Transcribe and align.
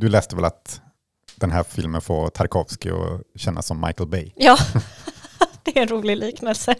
du 0.00 0.08
läste 0.08 0.36
väl 0.36 0.44
att 0.44 0.80
den 1.36 1.50
här 1.50 1.62
filmen 1.62 2.00
får 2.00 2.28
Tarkovsky 2.28 2.90
att 2.90 3.40
känna 3.40 3.62
som 3.62 3.80
Michael 3.80 4.08
Bay? 4.08 4.32
Ja, 4.36 4.56
det 5.62 5.76
är 5.78 5.82
en 5.82 5.88
rolig 5.88 6.16
liknelse. 6.16 6.74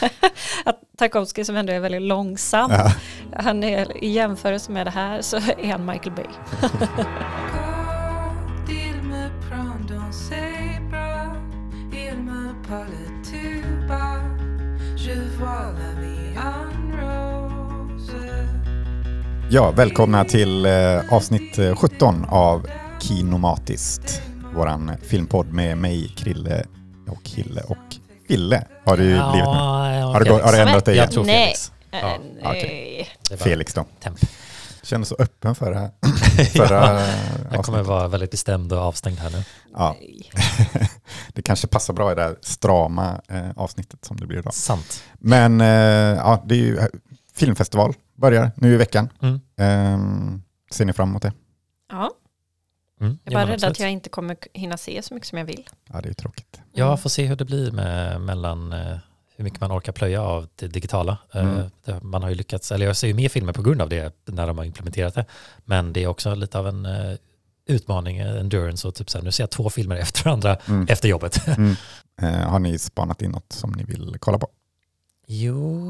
att 0.64 0.80
Tarkovsky 0.98 1.44
som 1.44 1.56
ändå 1.56 1.72
är 1.72 1.80
väldigt 1.80 2.02
långsam, 2.02 2.70
Ja. 2.70 2.92
han 3.36 3.64
är, 3.64 4.04
i 4.04 4.08
jämförelse 4.08 4.72
med 4.72 4.86
det 4.86 4.90
här 4.90 5.22
så 5.22 5.36
är 5.36 5.70
han 5.72 5.86
Michael 5.86 6.12
Bay. 6.16 6.26
Ja, 19.54 19.70
välkomna 19.70 20.24
till 20.24 20.66
eh, 20.66 21.12
avsnitt 21.14 21.58
eh, 21.58 21.76
17 21.76 22.24
av 22.28 22.66
Kinomatiskt. 23.00 24.22
Våran 24.54 24.92
filmpodd 25.02 25.52
med 25.52 25.78
mig, 25.78 26.08
Krille 26.16 26.64
och 27.08 27.22
Kille 27.24 27.60
och 27.60 27.76
Fille 28.28 28.64
har 28.84 28.96
det 28.96 29.02
ju 29.02 29.08
blivit 29.10 29.32
nu. 29.48 30.02
Har 30.02 30.24
gått- 30.24 30.42
har 30.42 30.52
det 30.52 30.62
ändrat 30.62 30.84
dig 30.84 30.94
igen? 30.94 31.04
Jag 31.04 31.12
tror 31.12 31.24
Nej. 31.24 31.44
Felix. 31.44 31.72
Ja, 31.90 31.98
Eh, 31.98 32.48
okej. 32.50 33.08
Det 33.28 33.34
var 33.36 33.44
Felix 33.44 33.74
då. 33.74 33.84
temp. 34.02 34.18
Känner 34.82 35.04
så 35.04 35.16
öppen 35.18 35.54
för 35.54 35.70
det 35.72 35.78
här. 35.78 35.90
Förra 36.56 37.00
Jag 37.52 37.64
kommer 37.64 37.82
vara 37.82 38.08
väldigt 38.08 38.30
bestämd 38.30 38.72
och 38.72 38.78
avstängd 38.78 39.18
här 39.18 39.30
nu. 39.30 39.42
Ja, 39.74 39.96
nej. 40.00 40.30
det 41.34 41.42
kanske 41.42 41.66
passar 41.66 41.94
bra 41.94 42.12
i 42.12 42.14
det 42.14 42.22
här 42.22 42.36
strama 42.40 43.20
eh, 43.28 43.50
avsnittet 43.56 44.04
som 44.04 44.16
det 44.16 44.26
blir 44.26 44.38
idag. 44.38 44.54
Sant. 44.54 45.02
Men 45.18 45.60
eh, 45.60 45.66
ja, 46.16 46.42
det 46.46 46.54
är 46.54 46.58
ju 46.58 46.78
filmfestival 47.34 47.94
börjar 48.14 48.50
nu 48.56 48.74
i 48.74 48.76
veckan. 48.76 49.08
Mm. 49.22 49.40
Ehm, 49.56 50.42
ser 50.70 50.84
ni 50.84 50.92
fram 50.92 51.08
emot 51.08 51.22
det? 51.22 51.32
Ja, 51.90 52.10
Mm. 53.00 53.18
jag 53.24 53.32
är 53.32 53.46
bara 53.46 53.52
rädd 53.52 53.64
att 53.64 53.80
jag 53.80 53.90
inte 53.90 54.08
kommer 54.08 54.36
hinna 54.52 54.76
se 54.76 55.02
så 55.02 55.14
mycket 55.14 55.28
som 55.28 55.38
jag 55.38 55.44
vill. 55.44 55.68
Ja, 55.92 56.00
det 56.00 56.08
är 56.08 56.12
tråkigt. 56.12 56.60
Jag 56.72 57.00
får 57.02 57.10
se 57.10 57.26
hur 57.26 57.36
det 57.36 57.44
blir 57.44 57.70
med, 57.72 58.20
mellan 58.20 58.72
eh, 58.72 58.96
hur 59.36 59.44
mycket 59.44 59.60
man 59.60 59.72
orkar 59.72 59.92
plöja 59.92 60.22
av 60.22 60.48
det 60.54 60.66
digitala. 60.68 61.18
Eh, 61.34 61.42
Mm. 61.42 61.70
man 62.02 62.22
har 62.22 62.28
ju 62.28 62.34
lyckats, 62.34 62.72
eller 62.72 62.86
jag 62.86 62.96
ser 62.96 63.08
ju 63.08 63.14
mer 63.14 63.28
filmer 63.28 63.52
på 63.52 63.62
grund 63.62 63.82
av 63.82 63.88
det 63.88 64.16
när 64.24 64.46
de 64.46 64.58
har 64.58 64.64
implementerat 64.64 65.14
det. 65.14 65.24
Men 65.64 65.92
det 65.92 66.02
är 66.02 66.06
också 66.06 66.34
lite 66.34 66.58
av 66.58 66.68
en 66.68 66.86
eh, 66.86 67.14
utmaning, 67.66 68.18
endurance 68.18 68.88
och 68.88 68.94
typ 68.94 69.10
så 69.10 69.18
här, 69.18 69.24
nu 69.24 69.32
ser 69.32 69.42
jag 69.42 69.50
två 69.50 69.70
filmer 69.70 69.96
efter 70.00 70.24
varandra 70.24 70.56
Mm. 70.68 70.86
efter 70.88 71.08
jobbet. 71.08 71.46
Mm. 71.46 71.74
Eh, 72.22 72.28
har 72.48 72.58
ni 72.58 72.78
spanat 72.78 73.22
in 73.22 73.30
något 73.30 73.52
som 73.52 73.72
ni 73.72 73.84
vill 73.84 74.16
kolla 74.20 74.38
på? 74.38 74.48
Jo, 75.34 75.80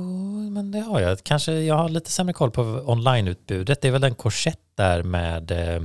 men 0.50 0.70
det 0.70 0.80
har 0.80 1.00
jag. 1.00 1.24
Kanske 1.24 1.52
jag 1.52 1.74
har 1.74 1.88
lite 1.88 2.10
sämre 2.10 2.32
koll 2.32 2.50
på 2.50 2.62
onlineutbudet. 2.62 3.80
Det 3.80 3.88
är 3.88 3.92
väl 3.92 4.00
den 4.00 4.14
korsett 4.14 4.58
där 4.74 5.02
med, 5.02 5.50
eh, 5.50 5.82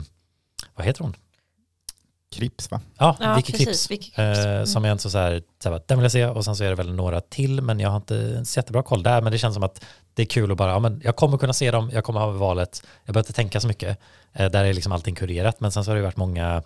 vad 0.75 0.85
heter 0.85 1.03
hon? 1.03 1.15
Krips 2.35 2.71
va? 2.71 2.81
Ja, 2.97 3.17
Ja, 3.19 3.35
Vicky 3.35 3.53
Kripps. 3.53 3.91
Vicky. 3.91 4.11
Eh, 4.15 4.45
Mm. 4.45 4.65
som 4.65 4.83
jag 4.85 4.91
inte 4.95 5.09
så 5.09 5.17
här, 5.17 5.41
så 5.63 5.69
här, 5.71 5.81
den 5.87 5.97
vill 5.97 6.03
jag 6.03 6.11
se 6.11 6.25
och 6.25 6.45
sen 6.45 6.55
så 6.55 6.63
är 6.63 6.69
det 6.69 6.75
väl 6.75 6.93
några 6.93 7.21
till 7.21 7.61
men 7.61 7.79
jag 7.79 7.89
har 7.89 7.97
inte 7.97 8.45
så 8.45 8.59
jättebra 8.59 8.83
koll 8.83 9.03
där 9.03 9.21
men 9.21 9.31
det 9.31 9.37
känns 9.37 9.53
som 9.53 9.63
att 9.63 9.83
det 10.13 10.21
är 10.21 10.25
kul 10.25 10.51
att 10.51 10.57
bara, 10.57 10.71
ja 10.71 10.79
men 10.79 11.01
jag 11.03 11.15
kommer 11.15 11.37
kunna 11.37 11.53
se 11.53 11.71
dem, 11.71 11.89
jag 11.93 12.03
kommer 12.03 12.19
ha 12.19 12.31
valet, 12.31 12.81
jag 13.05 13.13
behöver 13.13 13.27
inte 13.27 13.33
tänka 13.33 13.59
så 13.61 13.67
mycket. 13.67 13.97
Eh, 14.33 14.51
där 14.51 14.65
är 14.65 14.73
liksom 14.73 14.91
allting 14.91 15.15
kurerat 15.15 15.59
men 15.59 15.71
sen 15.71 15.83
så 15.83 15.91
har 15.91 15.95
det 15.95 16.01
varit 16.01 16.17
många 16.17 16.63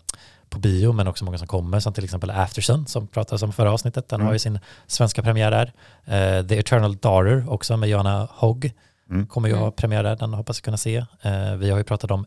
på 0.52 0.60
bio 0.60 0.92
men 0.94 1.08
också 1.08 1.26
många 1.26 1.38
som 1.38 1.48
kommer 1.48 1.80
som 1.80 1.94
till 1.94 2.04
exempel 2.04 2.30
Aftersun 2.30 2.86
som 2.88 3.08
pratades 3.08 3.42
om 3.44 3.54
förra 3.54 3.72
avsnittet, 3.72 4.10
den 4.10 4.18
Mm. 4.20 4.26
har 4.28 4.34
ju 4.34 4.40
sin 4.40 4.60
svenska 4.88 5.22
premiär 5.24 5.52
där. 5.52 5.74
Eh, 6.40 6.46
The 6.48 6.60
Eternal 6.60 6.98
Daughter 6.98 7.46
också 7.50 7.78
med 7.78 7.90
Joanna 7.90 8.28
Hogg 8.32 8.72
Mm. 9.10 9.28
kommer 9.28 9.50
ju 9.50 9.56
ha 9.56 9.62
Mm. 9.62 9.74
premiär 9.76 10.04
där, 10.04 10.16
den 10.16 10.34
hoppas 10.34 10.58
jag 10.58 10.64
kunna 10.64 10.78
se. 10.78 10.96
Eh, 11.22 11.56
vi 11.56 11.70
har 11.70 11.78
ju 11.78 11.84
pratat 11.84 12.12
om 12.12 12.26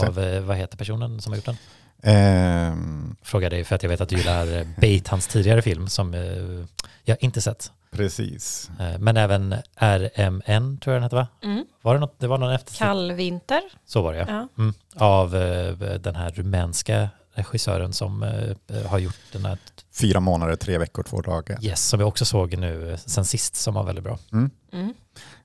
det. 0.00 0.06
av, 0.08 0.18
eh, 0.18 0.40
vad 0.42 0.56
heter 0.56 0.76
personen 0.76 1.20
som 1.20 1.32
har 1.32 1.36
gjort 1.36 1.46
den? 1.46 1.56
Ehm, 2.02 3.16
frågar 3.22 3.50
dig 3.50 3.64
för 3.64 3.74
att 3.74 3.82
jag 3.82 3.90
vet 3.90 4.00
att 4.00 4.08
du 4.08 4.16
gillar 4.16 4.66
Bait, 4.80 5.08
hans 5.08 5.26
tidigare 5.26 5.62
film 5.62 5.88
som 5.88 6.14
jag 7.04 7.16
inte 7.20 7.40
sett. 7.40 7.72
Precis. 7.90 8.70
Eh, 8.80 8.98
Men 8.98 9.16
även 9.16 9.54
RMN 9.76 10.78
tror 10.78 10.94
jag 10.94 10.96
den 10.96 11.02
hette 11.02 11.16
va? 11.16 11.26
Mm. 11.42 11.64
Var 11.82 11.94
det 11.94 12.00
något? 12.00 12.20
Det 12.20 12.26
var 12.26 12.38
någon 12.38 12.52
efter... 12.52 12.74
Kallvinter. 12.74 13.62
Så 13.86 14.02
var 14.02 14.12
det 14.12 14.18
ja. 14.18 14.48
Mm. 14.58 14.74
Av 14.96 15.36
eh, 15.36 15.72
den 15.98 16.14
här 16.16 16.30
rumänska 16.30 17.08
regissören 17.32 17.92
som 17.92 18.22
eh, 18.22 18.86
har 18.86 18.98
gjort 18.98 19.20
den 19.32 19.44
här 19.44 19.58
Fyra 20.00 20.20
månader, 20.20 20.56
tre 20.56 20.78
veckor, 20.78 21.02
två 21.02 21.20
dagar. 21.20 21.64
Yes, 21.64 21.88
som 21.88 21.98
vi 21.98 22.04
också 22.04 22.24
såg 22.24 22.58
nu 22.58 22.96
sen 23.06 23.24
sist 23.24 23.56
som 23.56 23.74
var 23.74 23.84
väldigt 23.84 24.04
bra. 24.04 24.18
Mm. 24.32 24.50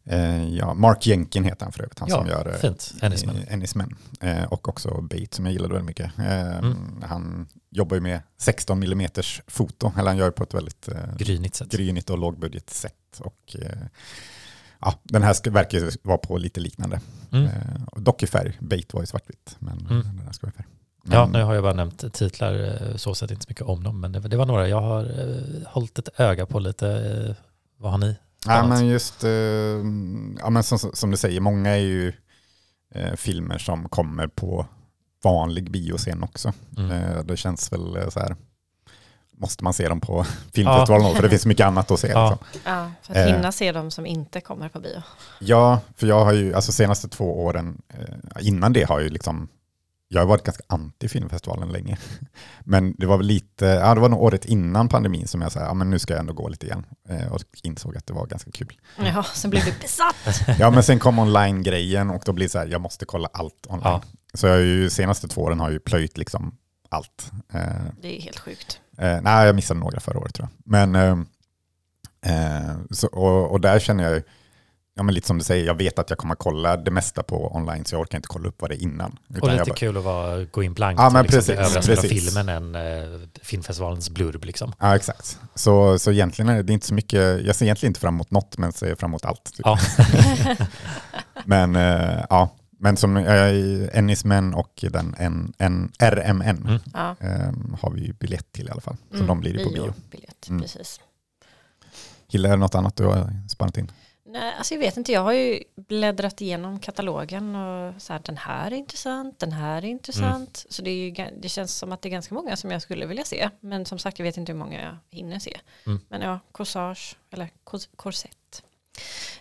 Eh, 0.05 0.49
ja, 0.49 0.73
Mark 0.73 1.07
Jenkin 1.07 1.43
heter 1.43 1.65
han 1.65 1.71
för 1.73 1.83
övrigt, 1.83 1.99
han 1.99 2.09
Ja, 2.09 2.17
som 2.17 2.27
gör 2.27 2.47
eh, 2.47 2.53
fint. 2.55 2.93
Ennisman. 3.47 3.95
eh. 4.21 4.37
Eh, 4.41 4.43
och 4.45 4.69
också 4.69 5.01
Bait 5.01 5.33
som 5.33 5.45
jag 5.45 5.53
gillade 5.53 5.73
väldigt 5.73 5.87
mycket. 5.87 6.11
Eh, 6.19 6.57
Mm. 6.57 7.03
Han 7.03 7.47
jobbar 7.69 7.95
ju 7.95 8.01
med 8.01 8.19
16 8.37 8.83
mm 8.83 9.09
foto, 9.47 9.91
eller 9.97 10.07
han 10.07 10.17
gör 10.17 10.31
på 10.31 10.43
ett 10.43 10.53
väldigt 10.53 10.87
eh, 10.87 11.15
Grynigt 11.17 11.55
sätt. 11.55 11.71
grynigt 11.71 12.09
och 12.09 12.17
lågbudget 12.17 12.69
sätt. 12.69 13.19
Och, 13.19 13.55
eh, 13.61 13.77
ja, 14.79 14.93
den 15.03 15.23
här 15.23 15.33
ska, 15.33 15.51
verkar 15.51 15.77
ju 15.79 15.91
vara 16.03 16.17
på 16.17 16.37
lite 16.37 16.59
liknande. 16.59 16.99
Mm. 17.31 17.49
Dock 17.97 18.23
i 18.23 18.27
färg, 18.27 18.57
Bait 18.59 18.93
var 18.93 19.01
ju 19.01 19.07
svartvitt, 19.07 19.55
men 19.59 19.79
Mm. 19.79 20.03
den 20.03 20.21
här 20.25 20.31
ska 20.31 20.47
vara 20.47 20.53
i 20.53 20.57
färg. 20.57 20.65
Men, 21.05 21.17
Ja, 21.17 21.25
nu 21.25 21.43
har 21.43 21.53
jag 21.53 21.63
bara 21.63 21.73
nämnt 21.73 22.13
titlar, 22.13 22.77
så 22.97 23.15
sett 23.15 23.31
inte 23.31 23.43
så 23.43 23.49
mycket 23.49 23.65
om 23.65 23.83
dem, 23.83 24.01
men 24.01 24.11
det, 24.11 24.19
det 24.19 24.37
var 24.37 24.45
några 24.45 24.67
jag 24.67 24.81
har 24.81 25.07
hållit 25.67 25.99
ett 25.99 26.09
öga 26.19 26.45
på 26.45 26.59
lite. 26.59 27.35
Vad 27.77 27.91
har 27.91 27.97
ni? 27.97 28.15
Ja, 28.47 28.67
men 28.67 28.87
just, 28.87 29.23
eh, 29.23 29.29
ja, 30.39 30.49
men 30.49 30.63
som, 30.63 30.79
som 30.79 31.11
du 31.11 31.17
säger, 31.17 31.39
många 31.41 31.69
är 31.69 31.77
ju 31.81 32.13
eh, 32.95 33.13
filmer 33.15 33.57
som 33.57 33.89
kommer 33.89 34.27
på 34.27 34.65
vanlig 35.23 35.71
bioscen 35.71 36.23
också. 36.23 36.53
Mm. 36.77 36.91
Eh, 36.91 37.23
det 37.23 37.37
känns 37.37 37.71
väl 37.73 37.95
eh, 37.95 38.09
så 38.09 38.19
här, 38.19 38.35
måste 39.37 39.63
man 39.63 39.73
se 39.73 39.87
dem 39.89 39.99
på 40.01 40.23
filmfestivalen 40.53 41.05
också, 41.05 41.15
för 41.15 41.23
det 41.23 41.29
finns 41.29 41.45
mycket 41.45 41.65
annat 41.67 41.91
att 41.91 41.99
se. 41.99 42.07
Ja. 42.13 42.29
Liksom. 42.53 42.71
Ja, 42.73 42.91
för 43.01 43.13
att 43.13 43.17
Eh. 43.27 43.35
hinna 43.35 43.51
se 43.51 43.71
dem 43.71 43.91
som 43.91 44.05
inte 44.05 44.41
kommer 44.41 44.69
på 44.69 44.79
bio. 44.79 45.01
Ja, 45.39 45.79
för 45.95 46.07
jag 46.07 46.25
har 46.25 46.33
ju, 46.33 46.53
alltså 46.53 46.71
senaste 46.71 47.07
två 47.09 47.43
åren, 47.45 47.81
eh, 47.89 48.47
innan 48.47 48.73
det 48.73 48.83
har 48.83 48.95
jag 48.99 49.03
ju 49.03 49.09
liksom, 49.09 49.47
jag 50.13 50.21
har 50.21 50.27
varit 50.27 50.43
ganska 50.43 50.63
anti 50.67 51.07
filmfestivalen 51.07 51.69
länge. 51.69 51.97
Men 52.63 52.95
det 52.97 53.05
var 53.05 53.17
väl 53.17 53.25
lite, 53.27 53.65
ja 53.65 53.95
det 53.95 54.01
var 54.01 54.09
nog 54.09 54.21
året 54.21 54.45
innan 54.45 54.89
pandemin 54.89 55.27
som 55.27 55.41
jag 55.41 55.51
sa, 55.51 55.59
ja 55.59 55.73
men 55.73 55.89
nu 55.89 55.99
ska 55.99 56.13
jag 56.13 56.19
ändå 56.19 56.33
gå 56.33 56.49
lite 56.49 56.65
igen. 56.65 56.85
Eh, 57.09 57.31
och 57.33 57.41
insåg 57.63 57.97
att 57.97 58.07
det 58.07 58.13
var 58.13 58.25
ganska 58.27 58.51
kul. 58.51 58.79
Ja, 58.97 59.23
sen 59.33 59.49
blev 59.51 59.65
du 59.65 59.71
besatt. 59.81 60.15
Ja 60.59 60.69
men 60.71 60.83
sen 60.83 60.99
kom 60.99 61.19
online-grejen 61.19 62.09
och 62.09 62.21
då 62.25 62.33
blir 62.33 62.45
det 62.45 62.49
så 62.49 62.59
här, 62.59 62.67
jag 62.67 62.81
måste 62.81 63.05
kolla 63.05 63.29
allt 63.33 63.67
online. 63.69 63.81
Ja. 63.83 64.01
Så 64.33 64.47
jag 64.47 64.53
har 64.53 64.59
ju 64.59 64.89
senaste 64.89 65.27
två 65.27 65.41
åren 65.41 65.59
har 65.59 65.67
jag 65.67 65.73
ju 65.73 65.79
plöjt 65.79 66.17
liksom 66.17 66.55
allt. 66.89 67.31
Eh, 67.53 67.61
Det 68.01 68.17
är 68.17 68.21
helt 68.21 68.39
sjukt. 68.39 68.79
Eh, 68.97 69.21
nej, 69.21 69.45
jag 69.45 69.55
missade 69.55 69.79
några 69.79 69.99
förra 69.99 70.19
året 70.19 70.33
tror 70.33 70.47
jag. 70.51 70.71
Men, 70.71 70.95
eh, 70.95 71.17
eh, 72.65 72.75
så, 72.91 73.07
och, 73.07 73.51
och 73.51 73.61
där 73.61 73.79
känner 73.79 74.03
jag, 74.03 74.13
ju- 74.13 74.23
ja, 74.95 75.03
men 75.03 75.15
lite 75.15 75.27
som 75.27 75.37
du 75.37 75.43
säger, 75.43 75.65
jag 75.65 75.77
vet 75.77 75.99
att 75.99 76.09
jag 76.09 76.19
kommer 76.19 76.35
kolla 76.35 76.77
det 76.77 76.91
mesta 76.91 77.23
på 77.23 77.55
online 77.55 77.85
så 77.85 77.95
jag 77.95 78.01
orkar 78.01 78.17
inte 78.17 78.27
kolla 78.27 78.47
upp 78.49 78.61
vad 78.61 78.69
det 78.71 78.75
är 78.75 78.81
innan. 78.81 79.17
Utan 79.29 79.41
Och 79.41 79.49
lite 79.55 79.63
bara, 79.69 79.75
kul 79.75 79.97
att 79.97 80.03
vara, 80.03 80.43
gå 80.43 80.63
in 80.63 80.73
blankt 80.73 80.99
Ja, 81.01 81.09
men 81.09 81.19
och 81.25 81.31
liksom 81.31 81.37
precis, 81.37 81.49
överraskad 81.49 81.97
av 81.97 82.01
precis. 82.01 82.25
filmen 82.33 82.49
än 82.49 82.75
eh, 82.75 83.19
filmfestivalens 83.41 84.09
blurb 84.09 84.43
liksom. 84.43 84.73
Ja, 84.79 84.95
exakt. 84.95 85.39
Så, 85.55 85.99
så 85.99 86.11
egentligen 86.11 86.49
är 86.49 86.63
det 86.63 86.73
inte 86.73 86.87
så 86.87 86.93
mycket, 86.93 87.45
jag 87.45 87.55
ser 87.55 87.65
egentligen 87.65 87.89
inte 87.89 87.99
fram 87.99 88.15
emot 88.15 88.31
något, 88.31 88.57
men 88.57 88.71
ser 88.73 88.95
fram 88.95 89.09
emot 89.09 89.25
allt. 89.25 89.43
typ. 89.53 89.65
Ja. 89.65 89.79
Men, 91.45 91.75
eh, 91.75 92.25
ja, 92.29 92.49
men 92.79 92.97
som 92.97 93.17
uh, 93.17 93.89
Ennismen 93.93 94.53
och 94.53 94.85
den 94.91 95.15
en, 95.19 95.53
en 95.57 95.91
RMN 95.99 96.79
Mm. 96.93 97.15
Eh, 97.19 97.53
har 97.81 97.91
vi 97.91 98.01
ju 98.05 98.13
biljett 98.13 98.51
till 98.51 98.67
i 98.67 98.71
alla 98.71 98.81
fall. 98.81 98.95
Så 99.09 99.15
Mm, 99.15 99.27
de 99.27 99.39
blir 99.39 99.53
det 99.53 99.63
på 99.63 99.69
bio. 99.69 99.93
Biljett, 100.11 100.49
Mm. 100.49 100.61
precis. 100.61 100.99
Hille, 102.27 102.47
är 102.47 102.51
det 102.51 102.57
något 102.57 102.75
annat 102.75 102.95
du 102.95 103.05
har 103.05 103.47
spannat 103.49 103.77
in? 103.77 103.91
Nej, 104.33 104.53
alltså 104.57 104.73
jag 104.73 104.79
vet 104.79 104.97
inte, 104.97 105.11
jag 105.11 105.21
har 105.21 105.33
ju 105.33 105.63
bläddrat 105.75 106.41
igenom 106.41 106.79
katalogen 106.79 107.55
och 107.55 108.01
så 108.01 108.13
här, 108.13 108.21
den 108.23 108.37
här 108.37 108.71
är 108.71 108.75
intressant, 108.75 109.39
den 109.39 109.51
här 109.51 109.77
är 109.77 109.85
intressant. 109.85 110.65
Så 110.69 110.81
det, 110.81 110.91
ju, 110.91 111.11
det 111.37 111.49
känns 111.49 111.77
som 111.77 111.91
att 111.91 112.01
det 112.01 112.09
är 112.09 112.11
ganska 112.11 112.35
många 112.35 112.55
som 112.55 112.71
jag 112.71 112.81
skulle 112.81 113.05
vilja 113.05 113.23
se. 113.23 113.49
Men 113.59 113.85
som 113.85 113.99
sagt, 113.99 114.19
jag 114.19 114.23
vet 114.23 114.37
inte 114.37 114.51
hur 114.51 114.59
många 114.59 114.81
jag 114.81 114.97
hinner 115.17 115.39
se. 115.39 115.59
Mm. 115.85 115.99
Men 116.07 116.21
ja, 116.21 116.39
corsage, 116.51 117.15
eller 117.31 117.49
korsett. 117.95 118.63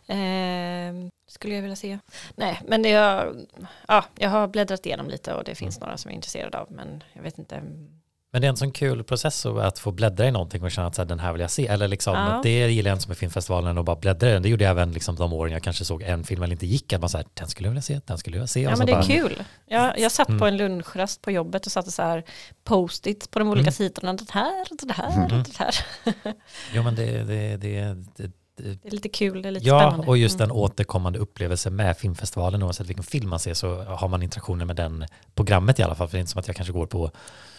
Ehm, 0.06 1.10
skulle 1.26 1.54
jag 1.54 1.62
vilja 1.62 1.76
se. 1.76 1.98
Nej, 2.34 2.60
men 2.66 2.82
det 2.82 2.88
jag, 2.88 3.46
ja, 3.88 4.04
jag 4.18 4.30
har 4.30 4.48
bläddrat 4.48 4.86
igenom 4.86 5.08
lite 5.08 5.34
och 5.34 5.44
det 5.44 5.54
finns 5.54 5.80
några 5.80 5.96
som 5.96 6.08
jag 6.08 6.12
är 6.12 6.16
intresserad 6.16 6.54
av. 6.54 6.72
Men 6.72 7.04
jag 7.12 7.22
vet 7.22 7.38
inte. 7.38 7.62
Men 8.34 8.40
det 8.42 8.46
är 8.46 8.48
en 8.48 8.56
sån 8.56 8.72
kul 8.72 9.04
process 9.04 9.46
att- 9.46 9.78
få 9.78 9.90
bläddra 9.90 10.26
i 10.28 10.30
någonting 10.30 10.62
och 10.62 10.70
känna 10.70 10.86
att 10.86 10.94
så 10.94 11.02
här, 11.02 11.06
den 11.08 11.20
här 11.20 11.32
vill 11.32 11.40
jag 11.40 11.50
se. 11.50 11.66
Eller 11.66 11.88
liksom, 11.88 12.14
Ja. 12.14 12.40
det 12.42 12.70
gillar 12.70 12.90
jag 12.90 12.94
inte 12.96 13.02
som 13.02 13.10
med 13.10 13.18
filmfestivalen 13.18 13.78
och 13.78 13.84
bara 13.84 13.96
bläddra 13.96 14.28
i 14.28 14.32
den. 14.32 14.42
Det 14.42 14.48
gjorde 14.48 14.64
jag 14.64 14.70
även 14.70 14.92
liksom 14.92 15.16
de 15.16 15.32
åren 15.32 15.52
jag 15.52 15.62
kanske 15.62 15.84
såg 15.84 16.02
en 16.02 16.24
film 16.24 16.42
eller 16.42 16.52
inte 16.52 16.66
gick. 16.66 16.92
Att 16.92 17.00
man 17.00 17.08
så 17.10 17.16
här, 17.18 17.26
den 17.34 17.48
skulle 17.48 17.66
jag 17.66 17.70
vilja 17.70 17.82
se, 17.82 18.00
den 18.06 18.18
skulle 18.18 18.36
jag 18.36 18.40
vilja 18.40 18.46
se. 18.46 18.60
Ja 18.62 18.76
men 18.76 18.86
det 18.86 18.92
är 18.92 18.96
bara, 18.96 19.04
kul. 19.06 19.42
Jag, 19.66 19.98
jag 19.98 20.12
satt 20.12 20.26
på 20.26 20.32
Mm. 20.32 20.46
en 20.48 20.56
lunchrast 20.56 21.22
på 21.22 21.30
jobbet 21.30 21.66
och 21.66 21.72
satte 21.72 21.90
så 21.90 22.02
här 22.02 22.24
post-it 22.64 23.30
på 23.30 23.38
de 23.38 23.48
olika 23.48 23.62
Mm. 23.62 23.72
sidorna. 23.72 24.12
Det 24.12 24.30
här, 24.30 24.66
det 24.86 24.92
här, 24.94 25.26
Mm. 25.26 25.42
det 25.42 25.56
här. 25.58 25.74
Jo 26.74 26.82
men 26.82 26.94
det, 26.94 27.24
det, 27.24 27.56
det, 27.56 27.96
det, 28.16 28.30
Det 28.62 28.88
är 28.88 28.90
lite 28.90 29.08
kul, 29.08 29.42
det 29.42 29.48
är 29.48 29.52
lite 29.52 29.66
Ja, 29.68 29.80
spännande. 29.80 30.06
och 30.06 30.18
just 30.18 30.34
Mm. 30.40 30.44
en 30.44 30.56
återkommande 30.56 31.18
upplevelse 31.18 31.70
med 31.70 31.96
filmfestivalen, 31.96 32.62
oavsett 32.62 32.86
vilken 32.86 33.04
film 33.04 33.30
man 33.30 33.38
ser 33.38 33.54
så 33.54 33.82
har 33.82 34.08
man 34.08 34.22
interaktioner 34.22 34.64
med 34.64 34.76
den 34.76 35.06
programmet 35.34 35.78
i 35.78 35.82
alla 35.82 35.94
fall, 35.94 36.08
för 36.08 36.12
det 36.12 36.18
är 36.18 36.20
inte 36.20 36.32
som 36.32 36.38
att 36.38 36.46
jag 36.46 36.56
kanske 36.56 36.72
går 36.72 36.86
på 36.86 37.10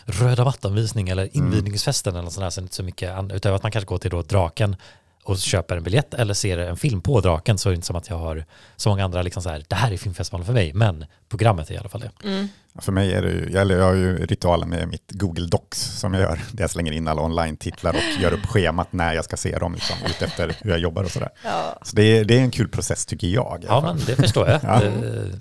röda 0.06 0.44
mattan-visning 0.46 1.10
eller 1.10 1.30
Mm. 1.34 1.48
invigningsfesten 1.48 2.14
eller 2.14 2.24
något 2.24 2.34
sånt 2.34 2.56
där, 2.56 2.62
så 2.62 2.68
så 2.72 2.84
mycket, 2.84 3.32
utöver 3.34 3.56
att 3.56 3.64
man 3.64 3.72
kanske 3.72 3.88
går 3.88 3.98
till 3.98 4.12
då 4.12 4.22
Draken 4.22 4.76
och 5.24 5.38
köper 5.38 5.78
en 5.78 5.84
biljett 5.84 6.14
eller 6.14 6.34
ser 6.34 6.58
en 6.58 6.78
film 6.78 7.02
på 7.02 7.22
Draken 7.22 7.58
så 7.58 7.70
är 7.70 7.72
det 7.72 7.76
inte 7.76 7.88
som 7.88 7.96
att 7.96 8.10
jag 8.10 8.18
har 8.18 8.46
så 8.76 8.90
många 8.90 9.06
andra 9.06 9.22
liksom 9.22 9.44
så 9.44 9.50
här, 9.50 9.64
det 9.68 9.76
här 9.76 9.92
är 9.92 9.98
filmfestivalen 9.98 10.46
för 10.46 10.54
mig, 10.54 10.74
men 10.74 11.06
programmet 11.30 11.70
är 11.70 11.74
i 11.74 11.78
alla 11.78 11.90
fall 11.90 12.02
det. 12.02 12.28
Mm. 12.30 12.48
För 12.80 12.92
mig 12.92 13.14
är 13.14 13.22
det 13.22 13.30
ju, 13.32 13.58
eller 13.58 13.78
jag 13.78 13.84
har 13.86 13.94
ju 13.94 14.26
ritualen 14.26 14.70
med 14.70 14.88
mitt 14.88 15.12
Google 15.12 15.48
Docs 15.48 15.82
som 16.00 16.14
jag 16.14 16.24
gör, 16.24 16.40
där 16.52 16.64
jag 16.64 16.70
slänger 16.72 16.92
in 16.92 17.08
alla 17.08 17.22
online-titlar 17.22 17.94
och 17.94 18.22
gör 18.22 18.34
upp 18.34 18.46
schemat 18.46 18.94
när 18.94 19.14
jag 19.14 19.26
ska 19.26 19.38
se 19.38 19.58
dem, 19.58 19.74
liksom, 19.74 19.96
ut 20.06 20.22
efter 20.22 20.56
hur 20.62 20.70
jag 20.72 20.80
jobbar 20.80 21.04
och 21.04 21.12
sådär. 21.12 21.30
Ja. 21.44 21.80
Så 21.84 21.96
det 21.96 22.04
är, 22.04 22.26
det 22.26 22.38
är 22.38 22.42
en 22.42 22.52
kul 22.52 22.68
process 22.68 23.06
tycker 23.06 23.28
jag. 23.28 23.66
Ja, 23.68 23.82
men 23.82 24.00
det 24.06 24.16
förstår 24.16 24.50
jag. 24.50 24.60
Ja. 24.64 24.80
Det- 24.80 25.32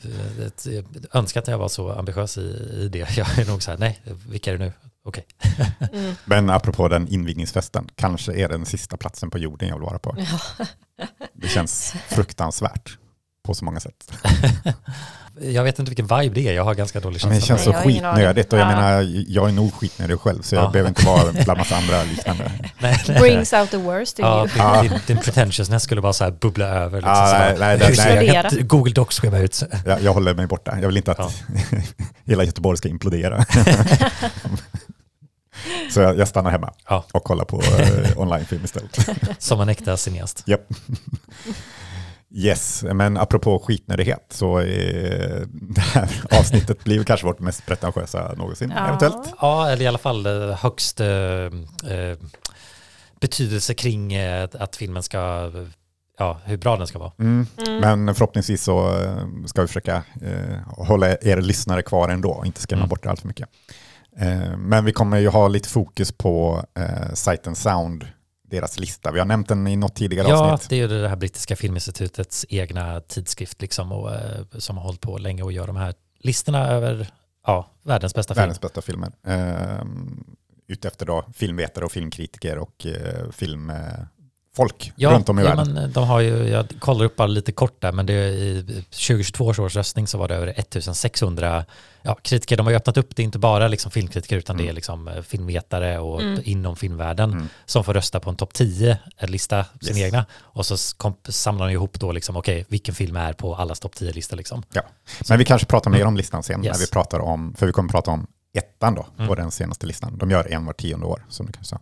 det- 0.64 0.84
det- 0.92 1.08
Önskar 1.14 1.40
att 1.40 1.48
jag 1.48 1.58
var 1.58 1.68
så 1.68 1.92
ambitiös 1.92 2.38
i, 2.38 2.40
i 2.80 2.88
det. 2.92 2.98
Jag 3.16 3.38
är 3.38 3.46
nog 3.46 3.62
så 3.62 3.70
här, 3.70 3.78
nej, 3.78 4.00
vilka 4.28 4.52
är 4.52 4.58
det 4.58 4.64
nu? 4.64 4.72
Okej. 5.04 5.24
Mm. 5.92 6.14
Men 6.24 6.50
apropå 6.50 6.88
den 6.88 7.08
invigningsfesten, 7.08 7.88
kanske 7.94 8.32
är 8.34 8.48
den 8.48 8.66
sista 8.66 8.96
platsen 8.96 9.30
på 9.30 9.38
jorden 9.38 9.68
jag 9.68 9.76
vill 9.76 9.84
vara 9.84 9.98
på. 9.98 10.16
Det 11.34 11.48
känns 11.48 11.94
fruktansvärt 12.08 12.98
på 13.46 13.54
så 13.54 13.64
många 13.64 13.80
sätt. 13.80 14.12
Jag 15.40 15.64
vet 15.64 15.78
inte 15.78 15.90
vilken 15.90 16.06
vibe 16.06 16.34
det 16.34 16.48
är, 16.48 16.52
jag 16.52 16.64
har 16.64 16.74
ganska 16.74 17.00
dålig 17.00 17.20
Ja, 17.22 17.28
men 17.28 17.40
känsla. 17.40 17.56
det 17.56 17.62
känns 17.62 17.76
så 17.76 17.88
skitnödigt 17.88 18.52
och 18.52 18.58
jag 18.58 18.66
menar, 18.66 19.02
jag 19.28 19.48
är 19.48 19.52
nog 19.52 19.74
skitnödig 19.74 20.20
själv 20.20 20.42
så 20.42 20.54
jag 20.54 20.64
Ja. 20.64 20.70
behöver 20.70 20.88
inte 20.88 21.06
vara 21.06 21.32
bland 21.44 21.58
massa 21.58 21.76
andra 21.76 22.02
liknande. 22.04 22.52
Nej, 22.78 23.02
nej. 23.08 23.20
Brings 23.20 23.52
out 23.52 23.70
the 23.70 23.76
worst 23.76 24.18
in 24.18 24.24
Ja, 24.24 24.46
you. 24.84 24.88
din, 24.88 24.98
din, 25.06 25.16
pretentiousness 25.18 25.82
skulle 25.82 26.00
bara 26.00 26.12
så 26.12 26.24
här 26.24 26.30
bubbla 26.30 26.66
över. 26.66 26.96
Liksom, 26.98 27.16
så 27.96 28.04
nej, 28.04 28.26
jag 28.26 28.44
ett 28.46 28.68
Google 28.68 28.92
Docs 28.92 29.20
schema 29.20 29.38
ut? 29.38 29.62
Jag, 29.86 30.02
jag 30.02 30.12
håller 30.14 30.34
mig 30.34 30.46
borta. 30.46 30.78
Jag 30.80 30.88
vill 30.88 30.96
inte 30.96 31.12
att 31.12 31.34
hela 32.24 32.44
Göteborg 32.44 32.78
ska 32.78 32.88
implodera. 32.88 33.44
Så 35.90 36.00
jag, 36.00 36.18
jag 36.18 36.28
stannar 36.28 36.50
hemma 36.50 36.72
Ja. 36.88 37.04
och 37.12 37.24
kollar 37.24 37.44
på 37.44 37.62
eh, 37.62 38.18
onlinefilm 38.18 38.64
istället. 38.64 38.98
Som 39.42 39.60
en 39.60 39.68
äkta 39.68 39.96
cineast. 39.96 40.42
Japp. 40.46 40.66
Yes, 42.34 42.84
men 42.92 43.16
apropå 43.16 43.58
skitnödighet 43.58 44.26
så 44.30 44.56
är 44.58 45.46
det 45.52 45.80
här 45.80 46.22
avsnittet 46.40 46.84
blir 46.84 47.04
kanske 47.04 47.26
vårt 47.26 47.38
mest 47.40 47.66
pretentiösa 47.66 48.32
någonsin, 48.36 48.72
Ja. 48.76 48.86
eventuellt. 48.86 49.34
Ja, 49.40 49.68
eller 49.70 49.84
i 49.84 49.86
alla 49.86 49.98
fall 49.98 50.26
högst 50.52 51.00
eh, 51.00 51.08
eh, 51.08 52.16
betydelse 53.20 53.74
kring 53.74 54.12
eh, 54.14 54.48
att 54.58 54.76
filmen 54.76 55.02
ska, 55.02 55.50
ja, 56.18 56.40
hur 56.44 56.56
bra 56.56 56.76
den 56.76 56.86
ska 56.86 56.98
vara. 56.98 57.12
Mm. 57.18 57.46
Mm. 57.66 57.80
Men 58.04 58.14
förhoppningsvis 58.14 58.62
så 58.62 58.98
eh, 59.02 59.16
ska 59.46 59.60
vi 59.62 59.68
försöka 59.68 60.02
eh, 60.22 60.56
hålla 60.86 61.08
er 61.08 61.40
lyssnare 61.40 61.82
kvar 61.82 62.08
ändå 62.08 62.30
och 62.30 62.46
inte 62.46 62.60
skrämma 62.60 62.80
Mm. 62.82 62.88
bort 62.88 63.02
det 63.02 63.10
allt 63.10 63.20
för 63.20 63.28
mycket. 63.28 63.48
Eh, 64.16 64.56
men 64.56 64.84
vi 64.84 64.92
kommer 64.92 65.18
ju 65.18 65.28
ha 65.28 65.48
lite 65.48 65.68
fokus 65.68 66.12
på 66.12 66.64
eh, 66.74 67.12
Sight 67.14 67.46
and 67.46 67.58
Sound, 67.58 68.06
deras 68.50 68.78
lista. 68.78 69.12
Vi 69.12 69.18
har 69.18 69.26
nämnt 69.26 69.48
den 69.48 69.66
i 69.66 69.76
något 69.76 69.94
tidigare 69.94 70.28
Ja, 70.28 70.52
avsnitt. 70.52 70.70
det 70.70 70.76
är 70.76 70.80
ju 70.80 70.88
det 71.02 71.08
här 71.08 71.16
brittiska 71.16 71.56
filminstitutets 71.56 72.46
egna 72.48 73.00
tidskrift 73.00 73.62
liksom 73.62 73.92
och, 73.92 74.14
eh, 74.14 74.40
som 74.58 74.76
har 74.76 74.84
hållit 74.84 75.00
på 75.00 75.18
länge 75.18 75.42
och 75.42 75.52
gör 75.52 75.66
de 75.66 75.76
här 75.76 75.94
listorna 76.18 76.68
över 76.68 77.06
ja, 77.46 77.70
världens 77.82 78.14
bästa 78.14 78.34
film. 78.34 78.40
Världens 78.42 78.60
bästa 78.60 78.82
filmer. 78.82 79.12
Eh, 79.26 79.84
utefter 80.68 81.06
då 81.06 81.24
filmvetare 81.34 81.84
och 81.84 81.92
filmkritiker 81.92 82.58
och 82.58 82.86
eh, 82.86 83.30
filmfolk 84.56 84.92
Ja, 84.96 85.10
runt 85.10 85.28
om 85.28 85.38
i 85.38 85.42
ja, 85.42 85.48
världen. 85.48 85.74
men 85.74 85.92
de 85.92 86.04
har 86.08 86.20
ju, 86.20 86.48
jag 86.48 86.66
kollar 86.78 87.04
upp 87.04 87.16
bara 87.16 87.26
lite 87.26 87.52
kort 87.52 87.80
där, 87.80 87.92
men 87.92 88.06
det 88.06 88.12
är 88.12 88.28
i 88.28 88.84
2022 88.90 89.44
års 89.46 89.58
årsröstning 89.58 90.06
så 90.06 90.18
var 90.18 90.28
det 90.28 90.34
över 90.34 90.46
1600 90.56 91.64
ja, 92.02 92.14
kritiker. 92.22 92.56
De 92.56 92.66
har 92.66 92.70
ju 92.70 92.76
öppnat 92.76 92.96
upp 92.96 93.16
det, 93.16 93.22
inte 93.22 93.38
bara 93.38 93.68
liksom 93.68 93.90
filmkritiker 93.90 94.36
utan 94.36 94.56
det 94.56 94.62
är 94.62 94.64
Mm. 94.64 94.74
liksom 94.74 95.08
eh, 95.08 95.22
filmvetare 95.22 95.98
och 95.98 96.22
Mm. 96.22 96.40
inom 96.44 96.76
filmvärlden 96.76 97.32
Mm. 97.32 97.48
som 97.66 97.84
får 97.84 97.94
rösta 97.94 98.20
på 98.20 98.30
en 98.30 98.36
topp 98.36 98.52
10-lista, 98.54 99.64
sin 99.80 99.96
Yes. 99.96 100.06
egna. 100.06 100.26
Och 100.40 100.66
så 100.66 100.74
komp- 100.74 101.30
samlar 101.30 101.66
de 101.66 101.72
ihop 101.72 102.00
då 102.00 102.12
liksom, 102.12 102.36
okej, 102.36 102.64
vilken 102.68 102.94
film 102.94 103.16
är 103.16 103.32
på 103.32 103.54
allas 103.54 103.80
topp 103.80 103.94
10-lista 103.94 104.36
liksom. 104.36 104.62
Men 105.28 105.38
vi 105.38 105.44
kanske 105.44 105.66
pratar 105.66 105.90
mer 105.90 106.04
om 106.06 106.16
listan 106.16 106.42
sen 106.42 106.64
Yes. 106.64 106.72
när 106.78 106.86
vi 106.86 106.90
pratar 106.90 107.20
om, 107.20 107.54
för 107.58 107.66
vi 107.66 107.72
kommer 107.72 107.88
prata 107.88 108.10
om 108.10 108.26
ettan 108.54 108.94
då, 108.94 109.02
på 109.16 109.22
Mm. 109.22 109.36
den 109.36 109.50
senaste 109.50 109.86
listan. 109.86 110.18
De 110.18 110.30
gör 110.30 110.52
en 110.52 110.66
var 110.66 110.72
tionde 110.72 111.06
år, 111.06 111.24
som 111.28 111.46
du 111.46 111.52
kanske 111.52 111.70
sa. 111.70 111.80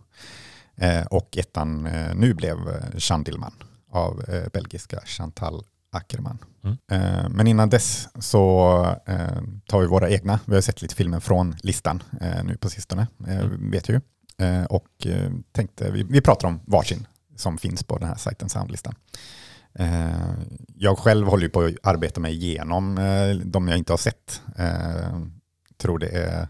Eh, 0.81 1.05
och 1.05 1.37
ettan 1.37 1.85
eh, 1.85 2.15
nu 2.15 2.33
blev 2.33 2.57
Chandilman 2.97 3.53
av 3.91 4.23
eh, 4.29 4.49
belgiska 4.53 4.99
Chantal 5.05 5.63
Ackerman. 5.91 6.37
Mm. 6.63 6.77
Men 7.35 7.47
innan 7.47 7.69
dess 7.69 8.07
så 8.19 8.95
tar 9.67 9.79
vi 9.81 9.87
våra 9.87 10.09
egna, 10.09 10.39
vi 10.45 10.53
har 10.55 10.61
sett 10.61 10.81
lite 10.81 10.95
filmer 10.95 11.19
från 11.19 11.55
listan 11.63 12.03
nu 12.43 12.57
på 12.57 12.69
sistone, 12.69 13.07
Mm. 13.27 13.71
vet 13.71 13.89
ju. 13.89 14.01
Och 14.69 15.07
tänkte, 15.51 15.91
vi, 15.91 16.03
vi 16.03 16.21
pratar 16.21 16.47
om 16.47 16.59
varsin 16.65 17.07
som 17.35 17.57
finns 17.57 17.83
på 17.83 17.97
den 17.97 18.07
här 18.07 18.15
sajten 18.15 18.49
Soundlistan. 18.49 18.95
Jag 20.75 20.97
själv 20.97 21.27
håller 21.27 21.43
ju 21.43 21.49
på 21.49 21.61
att 21.61 21.73
arbeta 21.83 22.19
mig 22.19 22.33
igenom 22.33 22.95
de 23.45 23.67
jag 23.67 23.77
inte 23.77 23.93
har 23.93 23.97
sett. 23.97 24.41
Eh, 24.57 25.21
tror 25.77 25.99
det 25.99 26.09
är, 26.09 26.47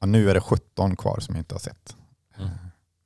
ja, 0.00 0.06
nu 0.06 0.30
är 0.30 0.34
det 0.34 0.40
17 0.40 0.96
kvar 0.96 1.20
som 1.20 1.34
jag 1.34 1.40
inte 1.40 1.54
har 1.54 1.60
sett. 1.60 1.96
Mm. 2.38 2.50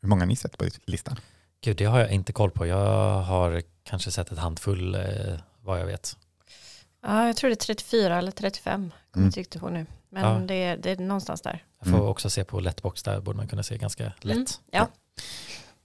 Hur 0.03 0.09
många 0.09 0.23
har 0.23 0.27
ni 0.27 0.37
sett 0.37 0.59
på 0.59 0.65
listan? 0.87 1.17
Gud, 1.65 1.77
det 1.77 1.85
har 1.85 1.99
jag 2.01 2.11
inte 2.11 2.33
koll 2.33 2.51
på. 2.51 2.67
Jag 2.67 3.21
har 3.21 3.63
kanske 3.85 4.11
sett 4.11 4.33
ett 4.33 4.39
handfull 4.39 4.95
eh, 4.95 5.03
vad 5.61 5.81
jag 5.81 5.87
vet. 5.87 6.17
Ja, 7.03 7.27
jag 7.27 7.37
tror 7.37 7.51
det 7.51 7.55
är 7.55 7.57
34 7.67 8.19
eller 8.19 8.31
35. 8.31 8.81
Kommer 8.81 8.93
Mm. 9.17 9.25
jag 9.27 9.35
tyckte 9.35 9.59
på 9.59 9.69
nu. 9.71 9.87
Men 10.11 10.23
Ja. 10.25 10.39
det, 10.47 10.55
är, 10.55 10.77
det 10.77 10.91
är 10.91 10.97
någonstans 10.97 11.41
där. 11.41 11.65
Jag 11.79 11.89
får 11.89 11.97
Mm. 11.97 12.09
också 12.09 12.31
se 12.31 12.45
på 12.45 12.61
Letbox, 12.61 13.03
där 13.03 13.21
borde 13.21 13.37
man 13.37 13.49
kunna 13.49 13.63
se 13.63 13.79
ganska 13.79 14.13
lätt. 14.21 14.35
Mm. 14.37 14.47
Ja. 14.71 14.89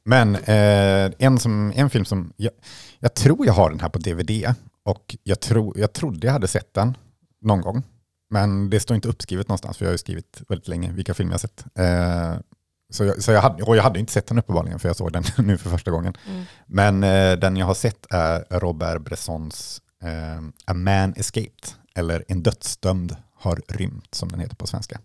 Men 0.05 0.35
eh, 0.35 1.11
en, 1.19 1.39
som, 1.39 1.73
en 1.75 1.89
film 1.89 2.05
som, 2.05 2.33
jag, 2.37 2.51
jag 2.99 3.13
tror 3.13 3.45
jag 3.45 3.53
har 3.53 3.69
den 3.69 3.79
här 3.79 3.89
på 3.89 3.99
DVD 3.99 4.53
och 4.83 5.15
jag, 5.23 5.39
tro, 5.39 5.73
jag 5.77 5.93
trodde 5.93 6.27
jag 6.27 6.33
hade 6.33 6.47
sett 6.47 6.73
den 6.73 6.97
någon 7.41 7.61
gång. 7.61 7.83
Men 8.29 8.69
det 8.69 8.79
står 8.79 8.95
inte 8.95 9.07
uppskrivet 9.07 9.47
någonstans 9.47 9.77
för 9.77 9.85
jag 9.85 9.89
har 9.89 9.93
ju 9.93 9.97
skrivit 9.97 10.41
väldigt 10.49 10.67
länge 10.67 10.91
vilka 10.91 11.13
filmer 11.13 11.31
jag 11.31 11.39
har 11.39 11.39
sett. 11.39 11.65
Eh, 11.79 12.41
så 12.89 13.03
jag, 13.03 13.23
så 13.23 13.31
jag, 13.31 13.41
hade, 13.41 13.63
och 13.63 13.77
jag 13.77 13.83
hade 13.83 13.99
inte 13.99 14.11
sett 14.13 14.27
den 14.27 14.37
uppenbarligen 14.39 14.79
för 14.79 14.89
jag 14.89 14.95
såg 14.95 15.13
den 15.13 15.23
nu 15.45 15.57
för 15.57 15.69
första 15.69 15.91
gången. 15.91 16.13
Mm. 16.27 16.43
Men 16.65 17.03
eh, 17.03 17.39
den 17.39 17.57
jag 17.57 17.65
har 17.65 17.73
sett 17.73 18.05
är 18.09 18.59
Robert 18.59 19.01
Bressons 19.01 19.81
eh, 20.03 20.43
A 20.65 20.73
Man 20.73 21.13
Escaped, 21.17 21.69
eller 21.95 22.23
En 22.27 22.43
dödsdömd 22.43 23.15
har 23.39 23.61
rymt 23.67 24.15
som 24.15 24.29
den 24.29 24.39
heter 24.39 24.55
på 24.55 24.67
svenska. 24.67 24.99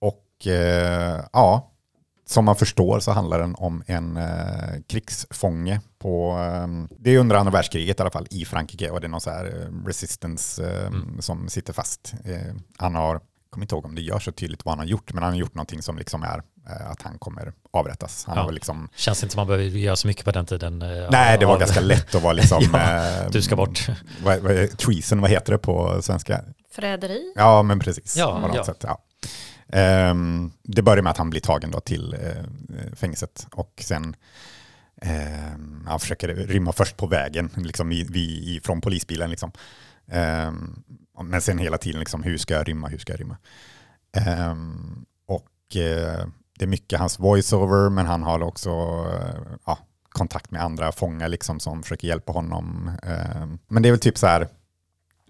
Och 0.00 0.46
eh, 0.46 1.24
ja, 1.32 1.66
som 2.26 2.44
man 2.44 2.56
förstår 2.56 3.00
så 3.00 3.10
handlar 3.12 3.38
den 3.38 3.54
om 3.54 3.82
en 3.86 4.16
eh, 4.16 4.80
krigsfånge 4.88 5.80
på, 5.98 6.38
eh, 6.38 6.96
det 6.98 7.10
är 7.10 7.18
under 7.18 7.36
andra 7.36 7.52
världskriget 7.52 7.98
i 7.98 8.02
alla 8.02 8.10
fall, 8.10 8.26
i 8.30 8.44
Frankrike 8.44 8.90
och 8.90 9.00
det 9.00 9.06
är 9.06 9.08
någon 9.08 9.20
så 9.20 9.30
här 9.30 9.44
eh, 9.46 9.86
resistance 9.86 10.70
eh, 10.70 10.86
Mm. 10.86 11.22
som 11.22 11.48
sitter 11.48 11.72
fast. 11.72 12.14
Eh, 12.24 12.54
han 12.76 12.94
har, 12.94 13.20
kommer 13.50 13.64
inte 13.64 13.74
ihåg 13.74 13.84
om 13.84 13.94
det 13.94 14.02
gör 14.02 14.18
så 14.18 14.32
tydligt 14.32 14.64
vad 14.64 14.72
han 14.72 14.78
har 14.78 14.86
gjort, 14.86 15.12
men 15.12 15.22
han 15.22 15.32
har 15.32 15.38
gjort 15.38 15.54
någonting 15.54 15.82
som 15.82 15.98
liksom 15.98 16.22
är 16.22 16.42
eh, 16.68 16.90
att 16.90 17.02
han 17.02 17.18
kommer 17.18 17.52
avrättas. 17.72 18.24
Han 18.26 18.36
Ja. 18.36 18.42
har 18.42 18.52
liksom 18.52 18.88
Känns 18.96 19.22
inte 19.22 19.32
som 19.32 19.38
man 19.40 19.46
behöver 19.46 19.64
göra 19.64 19.96
så 19.96 20.06
mycket 20.06 20.24
på 20.24 20.30
den 20.30 20.46
tiden. 20.46 20.82
eh, 20.82 21.08
Nej, 21.10 21.38
det 21.38 21.46
var 21.46 21.52
av- 21.54 21.60
ganska 21.60 21.80
lätt 21.80 22.14
att 22.14 22.22
vara 22.22 22.32
liksom... 22.32 22.62
Ja, 22.72 23.06
eh, 23.24 23.30
Du 23.30 23.42
ska 23.42 23.56
bort. 23.56 23.88
Vad, 24.24 24.38
vad, 24.40 24.78
treason, 24.78 25.20
vad 25.20 25.30
heter 25.30 25.52
det 25.52 25.58
på 25.58 26.02
svenska? 26.02 26.40
Förräderi. 26.72 27.32
Ja, 27.36 27.62
men 27.62 27.78
precis. 27.78 28.16
Ja, 28.16 28.40
på 28.40 28.46
något 28.46 28.56
ja. 28.56 28.64
Sätt, 28.64 28.84
ja. 28.86 28.98
Ehm, 29.72 30.52
det 30.62 30.82
börjar 30.82 31.02
med 31.02 31.10
att 31.10 31.16
han 31.18 31.30
blir 31.30 31.40
tagen 31.40 31.70
då 31.70 31.80
till 31.80 32.14
eh, 32.14 32.44
fängelset 32.96 33.46
och 33.52 33.72
sen 33.80 34.16
ehm, 35.02 35.84
han 35.88 36.00
försöker 36.00 36.28
rymma 36.28 36.72
först 36.72 36.96
på 36.96 37.06
vägen 37.06 37.50
liksom 37.56 37.92
i, 37.92 38.06
vi, 38.10 38.60
från 38.64 38.80
polisbilen. 38.80 39.30
Liksom. 39.30 39.52
Ehm, 40.10 40.82
men 41.22 41.40
sen 41.40 41.58
hela 41.58 41.78
tiden, 41.78 42.00
liksom, 42.00 42.22
hur 42.22 42.38
ska 42.38 42.54
jag 42.54 42.68
rymma, 42.68 42.88
hur 42.88 42.98
ska 42.98 43.12
jag 43.12 43.20
rymma? 43.20 43.36
Ehm, 44.12 45.04
och 45.26 45.76
eh, 45.76 46.26
det 46.58 46.64
är 46.64 46.66
mycket 46.66 46.98
hans 46.98 47.18
voiceover, 47.18 47.90
men 47.90 48.06
han 48.06 48.22
har 48.22 48.42
också 48.42 48.70
eh, 48.70 49.56
ja, 49.66 49.78
kontakt 50.08 50.50
med 50.50 50.62
andra 50.62 50.92
fångar 50.92 51.28
liksom, 51.28 51.60
som 51.60 51.82
försöker 51.82 52.08
hjälpa 52.08 52.32
honom. 52.32 52.90
Ehm, 53.02 53.58
men 53.68 53.82
det 53.82 53.88
är 53.88 53.92
väl 53.92 54.00
typ 54.00 54.18
så 54.18 54.26
här 54.26 54.48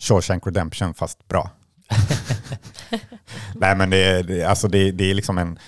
Shawshank 0.00 0.46
Redemption 0.46 0.94
fast 0.94 1.28
bra. 1.28 1.50
Nej 3.54 3.76
men 3.76 3.90
det 3.90 4.04
är, 4.04 4.22
det, 4.22 4.44
alltså 4.44 4.68
det, 4.68 4.90
det 4.90 5.10
är 5.10 5.14
liksom 5.14 5.38
en 5.38 5.58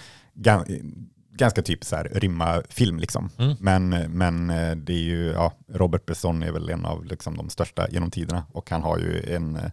ganska 1.33 1.63
typ 1.63 1.85
så 1.85 1.97
här 1.97 2.11
rimma 2.15 2.63
film 2.69 2.99
liksom. 2.99 3.31
Mm. 3.39 3.57
Men, 3.61 3.89
men 4.13 4.51
eh, 4.51 4.77
det 4.77 4.93
är 4.93 5.03
ju, 5.03 5.27
ja, 5.27 5.53
Robert 5.69 6.07
Bresson 6.07 6.43
är 6.43 6.53
väl 6.53 6.69
en 6.69 6.85
av 6.85 7.05
liksom 7.05 7.37
de 7.37 7.51
största 7.51 7.89
genom 7.91 8.11
tiderna 8.11 8.45
och 8.53 8.71
han 8.71 8.83
har 8.83 8.99
ju 8.99 9.35
en, 9.35 9.57
eh, 9.57 9.71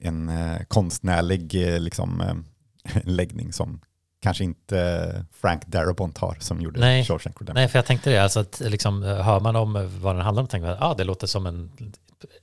en 0.00 0.28
eh, 0.28 0.62
konstnärlig 0.68 1.52
liksom, 1.80 2.44
läggning 3.04 3.52
som 3.52 3.80
kanske 4.22 4.44
inte 4.44 5.24
Frank 5.32 5.66
Darabont 5.66 6.18
har 6.18 6.36
som 6.40 6.60
gjorde 6.60 6.80
Nej. 6.80 7.04
Shawshank 7.04 7.36
Redemption. 7.36 7.54
Nej, 7.54 7.68
för 7.68 7.78
jag 7.78 7.86
tänkte 7.86 8.10
det, 8.10 8.18
alltså 8.18 8.40
att 8.40 8.60
liksom, 8.60 9.02
hör 9.02 9.40
man 9.40 9.56
om 9.56 9.98
vad 10.00 10.14
den 10.14 10.24
handlar 10.24 10.42
om 10.42 10.48
tänker 10.48 10.66
man 10.66 10.76
att 10.76 10.82
ah, 10.82 10.94
det 10.94 11.04
låter 11.04 11.26
som 11.26 11.46
en 11.46 11.70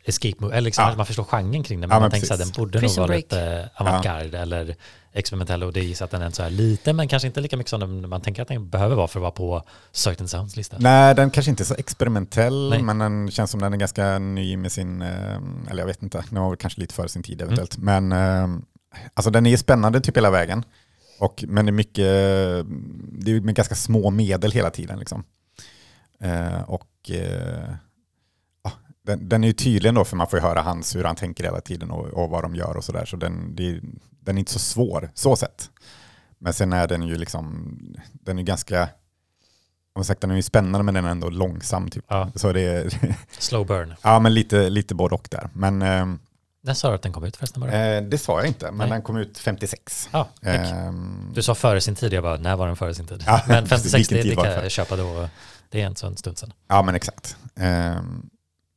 escape 0.06 0.36
movie, 0.40 0.58
eller 0.58 0.66
liksom, 0.66 0.84
Ja. 0.90 0.96
man 0.98 1.06
förstår 1.06 1.24
genren 1.24 1.64
kring 1.64 1.82
den, 1.82 1.90
men 1.90 1.96
Ja, 1.96 2.00
man 2.00 2.02
men 2.02 2.12
tänker 2.12 2.28
så 2.28 2.34
här, 2.34 2.40
den 2.40 2.52
borde 2.58 2.80
Prison 2.80 3.02
nog 3.02 3.08
vara 3.10 3.18
lite 3.18 3.70
avantgarde 3.76 4.40
eller 4.40 4.76
experimentell 5.14 5.64
och 5.64 5.74
det 5.74 5.80
är 5.80 5.94
så 5.94 6.04
att 6.04 6.12
den 6.12 6.22
är 6.22 6.30
så 6.30 6.44
här 6.44 6.50
lite, 6.50 6.94
men 6.94 7.08
kanske 7.08 7.28
inte 7.28 7.42
lika 7.42 7.58
mycket 7.58 7.70
som 7.70 7.80
den, 7.80 8.10
man 8.10 8.22
tänker 8.22 8.42
att 8.42 8.48
den 8.48 8.70
behöver 8.70 8.96
vara 8.96 9.08
för 9.08 9.20
att 9.20 9.22
vara 9.22 9.32
på 9.32 9.64
Certain 9.92 10.28
Sounds 10.28 10.56
lista. 10.56 10.78
Nej, 10.80 11.16
den 11.16 11.30
kanske 11.32 11.50
inte 11.50 11.64
är 11.64 11.66
så 11.66 11.76
experimentell, 11.78 12.70
Nej. 12.70 12.82
men 12.82 12.98
den 12.98 13.32
känns 13.32 13.52
som 13.52 13.62
den 13.62 13.74
är 13.74 13.78
ganska 13.78 14.20
ny 14.20 14.58
med 14.58 14.72
sin, 14.72 15.02
eh, 15.02 15.36
eller 15.70 15.82
jag 15.82 15.86
vet 15.88 16.04
inte, 16.04 16.24
den 16.30 16.42
var 16.42 16.56
kanske 16.56 16.82
lite 16.82 16.94
före 16.94 17.10
sin 17.10 17.24
tid 17.24 17.42
eventuellt. 17.42 17.78
Men 17.78 18.12
eh, 18.12 18.48
alltså 19.14 19.30
den 19.32 19.46
är 19.46 19.58
spännande 19.58 20.02
typ 20.02 20.18
hela 20.18 20.32
vägen. 20.32 20.64
Och, 21.20 21.44
men 21.48 21.66
det 21.66 21.70
är 21.70 21.74
mycket, 21.74 22.06
det 23.12 23.32
är 23.32 23.42
med 23.42 23.56
ganska 23.56 23.76
små 23.76 24.10
medel 24.10 24.52
hela 24.52 24.70
tiden. 24.70 25.00
Liksom. 25.00 25.24
Eh, 26.22 26.62
och 26.62 26.86
ja, 27.06 27.78
den, 29.10 29.30
den 29.30 29.44
är 29.44 29.48
ju 29.48 29.54
tydlig 29.54 29.94
då, 29.94 30.06
för 30.06 30.16
man 30.18 30.28
får 30.28 30.40
ju 30.40 30.46
höra 30.46 30.62
hans, 30.62 30.96
hur 30.96 31.04
han 31.04 31.16
tänker 31.16 31.44
hela 31.44 31.62
tiden 31.62 31.92
och, 31.92 32.06
och 32.06 32.30
vad 32.30 32.44
de 32.44 32.56
gör 32.56 32.78
och 32.78 32.84
sådär. 32.84 33.06
Så 33.06 33.18
den, 33.18 33.56
det, 33.56 33.80
den 34.20 34.38
är 34.38 34.40
inte 34.40 34.52
så 34.52 34.60
svår, 34.60 35.12
så 35.14 35.36
sett. 35.36 35.70
Men 36.38 36.54
sen 36.54 36.74
är 36.74 36.88
den 36.88 37.04
ju 37.04 37.18
liksom, 37.18 37.76
den 38.12 38.40
är 38.40 38.44
ganska, 38.44 38.90
om 39.96 40.04
sagt, 40.04 40.22
den 40.22 40.32
är 40.32 40.36
ju 40.36 40.42
spännande 40.42 40.84
men 40.84 40.94
den 40.94 41.06
är 41.06 41.10
ändå 41.10 41.30
långsam. 41.30 41.90
Typ. 41.90 42.06
Ja, 42.08 42.32
Så 42.36 42.54
det 42.54 42.62
är, 42.62 42.90
slow 43.40 43.66
burn. 43.68 43.94
ja 44.02 44.20
men 44.20 44.34
lite, 44.34 44.70
lite 44.70 44.96
både 44.96 45.16
och 45.16 45.28
där. 45.32 45.50
Men 45.54 45.82
eh, 45.82 46.06
När 46.62 46.74
sa 46.74 46.90
du 46.90 46.96
att 46.96 47.02
den 47.02 47.14
kom 47.14 47.24
ut 47.24 47.38
förresten? 47.38 47.64
Eh, 47.64 48.02
det 48.04 48.18
sa 48.18 48.40
jag 48.40 48.48
inte, 48.48 48.66
men 48.66 48.78
Nej. 48.78 48.90
den 48.90 49.02
kom 49.02 49.18
ut 49.18 49.38
56. 49.38 50.10
Ja. 50.12 50.28
Ehm, 50.42 51.32
Du 51.36 51.42
sa 51.44 51.56
före 51.56 51.82
sin 51.82 51.96
tid, 51.96 52.14
jag 52.14 52.24
bara, 52.24 52.38
när 52.38 52.56
var 52.56 52.68
den 52.68 52.76
före 52.76 52.94
sin 52.94 53.08
tid? 53.08 53.24
Ja, 53.26 53.42
men 53.48 53.68
56, 53.68 53.94
vilken 54.12 54.18
det, 54.18 54.24
det 54.30 54.36
kan 54.36 54.64
jag 54.64 54.72
köpa 54.72 54.96
då. 54.96 55.30
Det 55.70 55.82
är 55.82 55.88
inte 55.88 56.00
så 56.00 56.08
en 56.08 56.18
stund 56.18 56.38
sedan. 56.38 56.54
Ja, 56.68 56.82
men 56.82 56.96
exakt. 56.96 57.38
Ehm, 57.56 58.30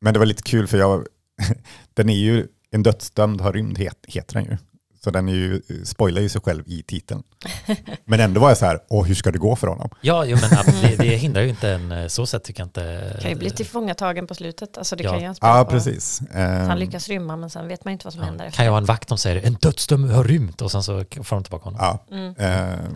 men 0.02 0.12
det 0.12 0.18
var 0.18 0.26
lite 0.26 0.42
kul 0.42 0.66
för 0.66 0.78
jag, 0.78 1.06
den 1.94 2.08
är 2.08 2.16
ju, 2.16 2.46
en 2.70 2.82
dödsdömd 2.82 3.40
har 3.40 3.52
rymd 3.52 3.78
het, 3.78 3.98
heter 4.08 4.34
den 4.34 4.44
ju. 4.44 4.56
Så 5.04 5.10
den 5.10 5.28
är 5.28 5.32
ju, 5.32 5.62
spoilar 5.84 6.20
ju 6.22 6.28
sig 6.28 6.40
själv 6.40 6.62
i 6.66 6.82
titeln. 6.82 7.22
Men 8.04 8.20
ändå 8.20 8.40
var 8.40 8.48
jag 8.48 8.58
så 8.58 8.66
här, 8.66 8.78
åh 8.88 9.04
hur 9.04 9.14
ska 9.14 9.30
det 9.30 9.38
gå 9.38 9.56
för 9.56 9.66
honom? 9.66 9.90
Ja, 10.00 10.24
jo, 10.24 10.38
men 10.40 10.50
det, 10.82 10.96
det 10.96 11.04
hindrar 11.16 11.42
ju 11.42 11.48
inte 11.48 11.70
en, 11.70 11.92
eh, 11.92 12.06
så 12.06 12.26
sätt 12.26 12.44
tycker 12.44 12.60
jag 12.60 12.66
inte. 12.66 13.16
Kan 13.20 13.30
ju 13.30 13.36
bli 13.36 13.50
tillfångatagen 13.50 14.26
på 14.26 14.34
slutet. 14.34 14.78
Alltså 14.78 14.96
det 14.96 15.04
Ja. 15.04 15.10
kan 15.10 15.20
ju 15.22 15.34
Ja, 15.40 15.64
på. 15.64 15.70
precis. 15.70 16.20
Ehm, 16.34 16.68
Han 16.68 16.78
lyckas 16.78 17.08
rymma 17.08 17.36
men 17.36 17.50
sen 17.50 17.68
vet 17.68 17.84
man 17.84 17.92
inte 17.92 18.06
vad 18.06 18.12
som 18.12 18.22
händer 18.22 18.44
Ja, 18.44 18.48
efter. 18.48 18.56
kan 18.56 18.64
jag 18.64 18.72
ha 18.72 18.78
en 18.78 18.84
vakt 18.84 19.08
som 19.08 19.18
säger 19.18 19.46
en 19.46 19.54
dödsdömd 19.54 20.10
har 20.10 20.24
rymt 20.24 20.62
och 20.62 20.70
sen 20.72 20.82
så 20.82 21.04
får 21.22 21.36
de 21.36 21.42
tillbaka 21.44 21.64
honom. 21.64 21.78
Ja. 21.82 22.16
Mm. 22.16 22.34
Ehm, 22.38 22.94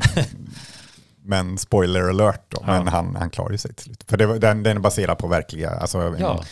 men 1.24 1.58
spoiler 1.58 2.08
alert 2.08 2.44
då, 2.48 2.58
Ja. 2.66 2.72
men 2.72 2.88
han, 2.88 3.16
han 3.16 3.30
klarar 3.30 3.50
ju 3.52 3.58
sig 3.58 3.74
till 3.74 3.84
slut. 3.84 4.04
För 4.08 4.16
det, 4.16 4.38
den, 4.38 4.62
den 4.62 4.76
är 4.76 4.80
baserad 4.80 5.18
på 5.18 5.26
verkliga, 5.26 5.70
alltså 5.70 5.98
en, 5.98 6.16
Ja. 6.18 6.44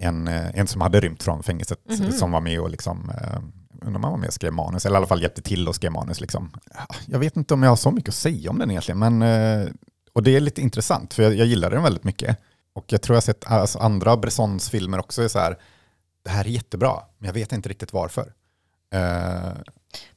En, 0.00 0.28
eh, 0.28 0.58
en 0.58 0.66
som 0.66 0.80
hade 0.80 1.00
rymt 1.00 1.22
från 1.22 1.42
fängelset 1.42 1.78
Mhm. 2.00 2.12
som 2.12 2.32
var 2.32 2.40
med 2.40 2.60
och 2.60 2.70
liksom, 2.70 3.10
eh, 3.10 3.38
undrar 3.82 3.96
om 3.96 4.04
han 4.04 4.12
var 4.12 4.18
med 4.18 4.26
och 4.28 4.34
skrev 4.34 4.52
manus, 4.52 4.86
eller 4.86 4.94
i 4.94 4.98
alla 4.98 5.06
fall 5.06 5.22
hjälpte 5.22 5.42
till 5.42 5.68
och 5.68 5.74
skrev 5.74 5.92
manus. 5.92 6.20
Liksom. 6.20 6.50
Jag 7.06 7.18
vet 7.18 7.36
inte 7.36 7.54
om 7.54 7.62
jag 7.62 7.70
har 7.70 7.76
så 7.76 7.90
mycket 7.90 8.08
att 8.08 8.14
säga 8.14 8.50
om 8.50 8.58
den 8.58 8.70
egentligen, 8.70 8.98
men, 8.98 9.22
eh, 9.22 9.68
och 10.12 10.22
det 10.22 10.36
är 10.36 10.40
lite 10.40 10.60
intressant, 10.60 11.14
för 11.14 11.22
jag, 11.22 11.34
jag 11.34 11.46
gillar 11.46 11.70
den 11.70 11.82
väldigt 11.82 12.04
mycket. 12.04 12.36
Och 12.72 12.84
jag 12.88 13.02
tror 13.02 13.14
jag 13.14 13.16
har 13.16 13.22
sett 13.22 13.46
alltså, 13.46 13.78
andra 13.78 14.16
Bressons 14.16 14.70
filmer 14.70 14.98
också, 14.98 15.22
är 15.22 15.28
så 15.28 15.38
här, 15.38 15.58
det 16.24 16.30
här 16.30 16.44
är 16.44 16.48
jättebra, 16.48 17.02
men 17.18 17.26
jag 17.26 17.34
vet 17.34 17.52
inte 17.52 17.68
riktigt 17.68 17.92
varför. 17.92 18.32
Eh, 18.94 19.52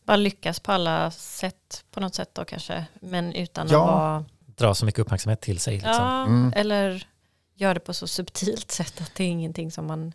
Bara 0.06 0.18
lyckas 0.18 0.60
på 0.60 0.72
alla 0.72 1.12
sätt 1.12 1.84
på 1.92 2.00
något 2.00 2.16
sätt 2.16 2.30
då 2.34 2.46
kanske. 2.46 2.86
Men 3.02 3.34
utan 3.34 3.68
Ja. 3.70 3.82
att 3.84 3.88
vara... 3.96 4.26
Dra 4.58 4.76
så 4.76 4.86
mycket 4.86 5.00
uppmärksamhet 5.00 5.42
till 5.42 5.60
sig. 5.60 5.74
Liksom. 5.74 5.92
Ja, 5.94 6.24
Mm. 6.26 6.54
eller 6.56 7.08
gör 7.62 7.74
det 7.74 7.80
på 7.80 7.94
så 7.94 8.08
subtilt 8.08 8.72
sätt 8.72 9.02
att 9.02 9.12
det 9.16 9.24
är 9.24 9.28
ingenting 9.28 9.72
som 9.72 9.88
man 9.88 10.14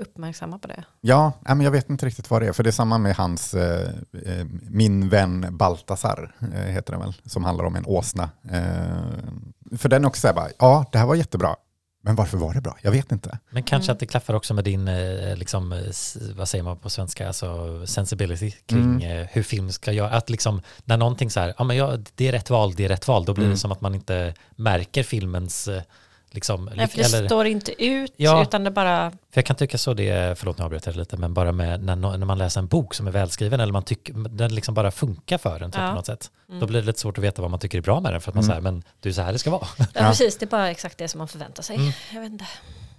uppmärksammar 0.00 0.58
på 0.58 0.68
det. 0.68 0.84
Ja, 1.00 1.32
men 1.40 1.60
jag 1.60 1.70
vet 1.70 1.90
inte 1.90 2.06
riktigt 2.06 2.30
vad 2.30 2.42
det 2.42 2.48
är, 2.48 2.52
för 2.52 2.62
det 2.62 2.70
är 2.70 2.72
samma 2.72 2.98
med 2.98 3.16
hans 3.16 3.54
eh, 3.54 3.90
eh, 4.26 4.44
Min 4.70 5.08
vän 5.08 5.46
Baltasar, 5.56 6.34
eh, 6.54 6.60
heter 6.60 6.92
den 6.92 7.00
väl, 7.02 7.14
som 7.24 7.44
handlar 7.44 7.64
om 7.64 7.76
en 7.76 7.86
åsna. 7.86 8.30
Eh, 8.50 9.78
för 9.78 9.88
den 9.88 10.04
är 10.04 10.08
också 10.08 10.20
så 10.20 10.26
här 10.26 10.34
bara, 10.34 10.48
ja, 10.58 10.84
det 10.92 10.98
här 10.98 11.06
var 11.06 11.14
jättebra, 11.14 11.56
men 12.02 12.16
varför 12.16 12.38
var 12.38 12.54
det 12.54 12.60
bra? 12.60 12.76
Jag 12.82 12.90
vet 12.90 13.12
inte. 13.12 13.38
Men 13.50 13.62
kanske 13.62 13.86
Mm. 13.90 13.94
att 13.94 14.00
det 14.00 14.06
klaffar 14.06 14.34
också 14.34 14.54
med 14.54 14.64
din, 14.64 14.84
liksom, 15.38 15.70
vad 16.36 16.48
säger 16.48 16.64
man 16.64 16.76
på 16.76 16.90
svenska, 16.90 17.26
alltså 17.26 17.86
sensibility 17.86 18.50
kring 18.50 19.02
Mm. 19.04 19.26
hur 19.32 19.42
film 19.42 19.72
ska 19.72 19.92
göra. 19.92 20.10
Att 20.10 20.30
liksom, 20.30 20.62
när 20.84 20.96
någonting 20.96 21.30
så 21.30 21.40
här, 21.40 21.54
ja 21.58 21.64
men 21.64 21.76
ja, 21.76 21.96
det 22.14 22.28
är 22.28 22.32
rätt 22.32 22.50
val, 22.50 22.74
det 22.74 22.84
är 22.84 22.88
rätt 22.88 23.08
val, 23.08 23.24
då 23.24 23.34
blir 23.34 23.44
Mm. 23.44 23.54
det 23.54 23.58
som 23.58 23.72
att 23.72 23.80
man 23.80 23.94
inte 23.94 24.34
märker 24.56 25.02
filmens, 25.02 25.68
liksom, 26.30 26.70
Nej, 26.76 26.88
för 26.88 26.98
det 26.98 27.04
eller, 27.04 27.26
står 27.26 27.46
inte 27.46 27.84
ut 27.84 28.12
Ja. 28.16 28.42
utan 28.42 28.64
det 28.64 28.70
bara... 28.70 29.10
För 29.10 29.16
jag 29.32 29.46
kan 29.46 29.56
tycka 29.56 29.78
så, 29.78 29.94
det 29.94 30.08
är, 30.08 30.34
förlåt 30.34 30.58
nu 30.58 30.64
avbröt 30.64 30.86
jag 30.86 30.96
lite, 30.96 31.16
men 31.16 31.34
bara 31.34 31.52
med 31.52 31.82
när, 31.84 31.96
när 31.96 32.26
man 32.26 32.38
läser 32.38 32.60
en 32.60 32.66
bok 32.66 32.94
som 32.94 33.06
är 33.06 33.10
välskriven 33.10 33.60
eller 33.60 33.72
man 33.72 33.82
tycker, 33.82 34.14
den 34.28 34.54
liksom 34.54 34.74
bara 34.74 34.90
funkar 34.90 35.38
för 35.38 35.62
en 35.62 35.70
typ, 35.70 35.80
Ja. 35.80 35.88
på 35.88 35.94
något 35.94 36.06
sätt. 36.06 36.30
Mm. 36.48 36.60
Då 36.60 36.66
blir 36.66 36.80
det 36.80 36.86
lite 36.86 37.00
svårt 37.00 37.18
att 37.18 37.24
veta 37.24 37.42
vad 37.42 37.50
man 37.50 37.60
tycker 37.60 37.78
är 37.78 37.82
bra 37.82 38.00
med 38.00 38.12
den 38.12 38.20
för 38.20 38.30
att 38.30 38.34
man 38.34 38.44
Mm. 38.44 38.50
säger, 38.52 38.60
men 38.62 38.82
det 39.00 39.08
är 39.08 39.12
så 39.12 39.22
här 39.22 39.32
det 39.32 39.38
ska 39.38 39.50
vara. 39.50 39.66
Ja, 39.78 39.84
Ja. 39.94 40.00
precis, 40.08 40.38
det 40.38 40.44
är 40.44 40.50
bara 40.50 40.70
exakt 40.70 40.98
det 40.98 41.08
som 41.08 41.18
man 41.18 41.28
förväntar 41.28 41.62
sig. 41.62 41.76
Mm. 41.76 41.92
Jag 42.14 42.20
vet 42.20 42.32
inte. 42.32 42.46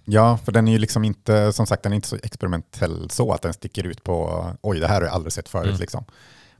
Ja, 0.05 0.37
för 0.45 0.51
den 0.51 0.67
är 0.67 0.71
ju 0.71 0.77
liksom 0.77 1.03
inte, 1.03 1.53
som 1.53 1.65
sagt, 1.67 1.83
den 1.83 1.91
är 1.91 1.95
inte 1.95 2.07
så 2.07 2.17
experimentell 2.23 3.09
så 3.09 3.31
att 3.31 3.41
den 3.41 3.53
sticker 3.53 3.83
ut 3.83 4.03
på, 4.03 4.45
oj, 4.61 4.79
det 4.79 4.87
här 4.87 4.95
har 4.95 5.01
jag 5.01 5.13
aldrig 5.13 5.33
sett 5.33 5.49
förut 5.49 5.67
Mm. 5.67 5.79
liksom. 5.79 6.05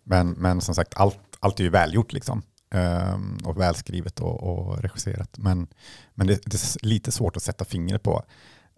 Men, 0.03 0.29
men 0.31 0.61
som 0.61 0.75
sagt, 0.75 0.93
allt, 0.95 1.17
allt 1.39 1.59
är 1.59 1.63
ju 1.63 1.69
välgjort 1.69 2.13
liksom. 2.13 2.41
Ehm, 2.71 3.37
och 3.43 3.59
välskrivet 3.59 4.19
och, 4.19 4.43
och 4.43 4.81
regisserat. 4.81 5.37
Men, 5.37 5.67
men 6.13 6.27
det, 6.27 6.41
det 6.45 6.55
är 6.55 6.85
lite 6.85 7.11
svårt 7.11 7.35
att 7.35 7.43
sätta 7.43 7.65
fingret 7.65 8.03
på. 8.03 8.23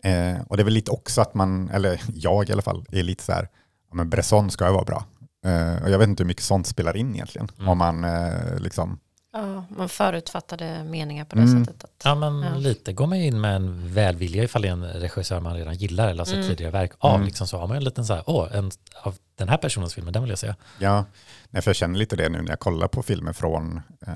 Eh, 0.03 0.41
och 0.47 0.57
det 0.57 0.63
är 0.63 0.65
väl 0.65 0.73
lite 0.73 0.91
också 0.91 1.21
att 1.21 1.33
man, 1.33 1.69
eller 1.69 2.01
jag 2.13 2.49
i 2.49 2.51
alla 2.53 2.61
fall, 2.61 2.85
är 2.91 3.03
lite 3.03 3.23
så 3.23 3.31
här, 3.31 3.49
ja, 3.89 3.95
men 3.95 4.09
Bresson 4.09 4.51
ska 4.51 4.67
ju 4.67 4.73
vara 4.73 4.83
bra. 4.83 5.05
Eh, 5.45 5.83
och 5.83 5.89
jag 5.89 5.99
vet 5.99 6.07
inte 6.07 6.23
hur 6.23 6.27
mycket 6.27 6.43
sånt 6.43 6.67
spelar 6.67 6.97
in 6.97 7.15
egentligen. 7.15 7.47
Mm. 7.57 7.69
Om 7.69 7.77
man 7.77 8.03
eh, 8.03 8.59
liksom, 8.59 8.99
Ja, 9.33 9.65
man 9.69 9.89
förutfattade 9.89 10.83
meningar 10.83 11.25
på 11.25 11.35
det 11.35 11.41
Mm. 11.41 11.65
sättet. 11.65 11.83
Att, 11.83 11.91
Ja 12.03 12.15
men 12.15 12.41
Ja. 12.41 12.55
lite 12.55 12.93
går 12.93 13.07
man 13.07 13.19
ju 13.19 13.25
in 13.25 13.41
med 13.41 13.55
en 13.55 13.93
välvilja 13.93 14.43
ifall 14.43 14.61
det 14.61 14.67
är 14.67 14.71
en 14.71 14.83
regissör 14.85 15.39
man 15.39 15.53
redan 15.55 15.75
gillar 15.75 16.07
eller 16.07 16.17
har 16.19 16.25
sett 16.25 16.35
Mm. 16.35 16.47
tidigare 16.47 16.71
verk 16.71 16.91
av. 16.99 17.15
Mm. 17.15 17.25
Liksom 17.25 17.47
så 17.47 17.57
har 17.57 17.67
man 17.67 17.77
en 17.77 17.83
liten 17.83 18.05
så 18.05 18.13
här, 18.13 18.23
åh, 18.27 18.47
en, 18.55 18.71
av 19.03 19.15
den 19.35 19.49
här 19.49 19.57
personens 19.57 19.93
film, 19.93 20.11
den 20.11 20.21
vill 20.23 20.29
jag 20.29 20.39
se. 20.39 20.53
Ja, 20.79 21.05
nej, 21.49 21.61
för 21.61 21.69
jag 21.69 21.75
känner 21.75 21.99
lite 21.99 22.15
det 22.15 22.29
nu 22.29 22.41
när 22.41 22.49
jag 22.49 22.59
kollar 22.59 22.87
på 22.87 23.03
filmer 23.03 23.33
från, 23.33 23.81
eh, 24.07 24.13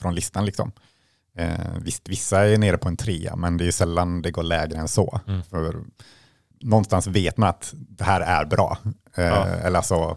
från 0.00 0.14
listan. 0.14 0.44
Liksom. 0.46 0.72
Eh, 1.38 1.50
visst, 1.80 2.08
vissa 2.08 2.46
är 2.46 2.58
nere 2.58 2.78
på 2.78 2.88
en 2.88 2.96
trea, 2.96 3.36
men 3.36 3.56
det 3.56 3.66
är 3.66 3.72
sällan 3.72 4.22
det 4.22 4.30
går 4.30 4.42
lägre 4.42 4.78
än 4.78 4.88
så. 4.88 5.20
Mm. 5.26 5.42
För 5.42 5.76
någonstans 6.60 7.06
vet 7.06 7.36
man 7.36 7.48
att 7.48 7.70
det 7.74 8.04
här 8.04 8.20
är 8.20 8.44
bra. 8.44 8.78
Eh, 9.16 9.24
Ja. 9.24 9.46
Eller 9.46 9.76
alltså, 9.78 10.16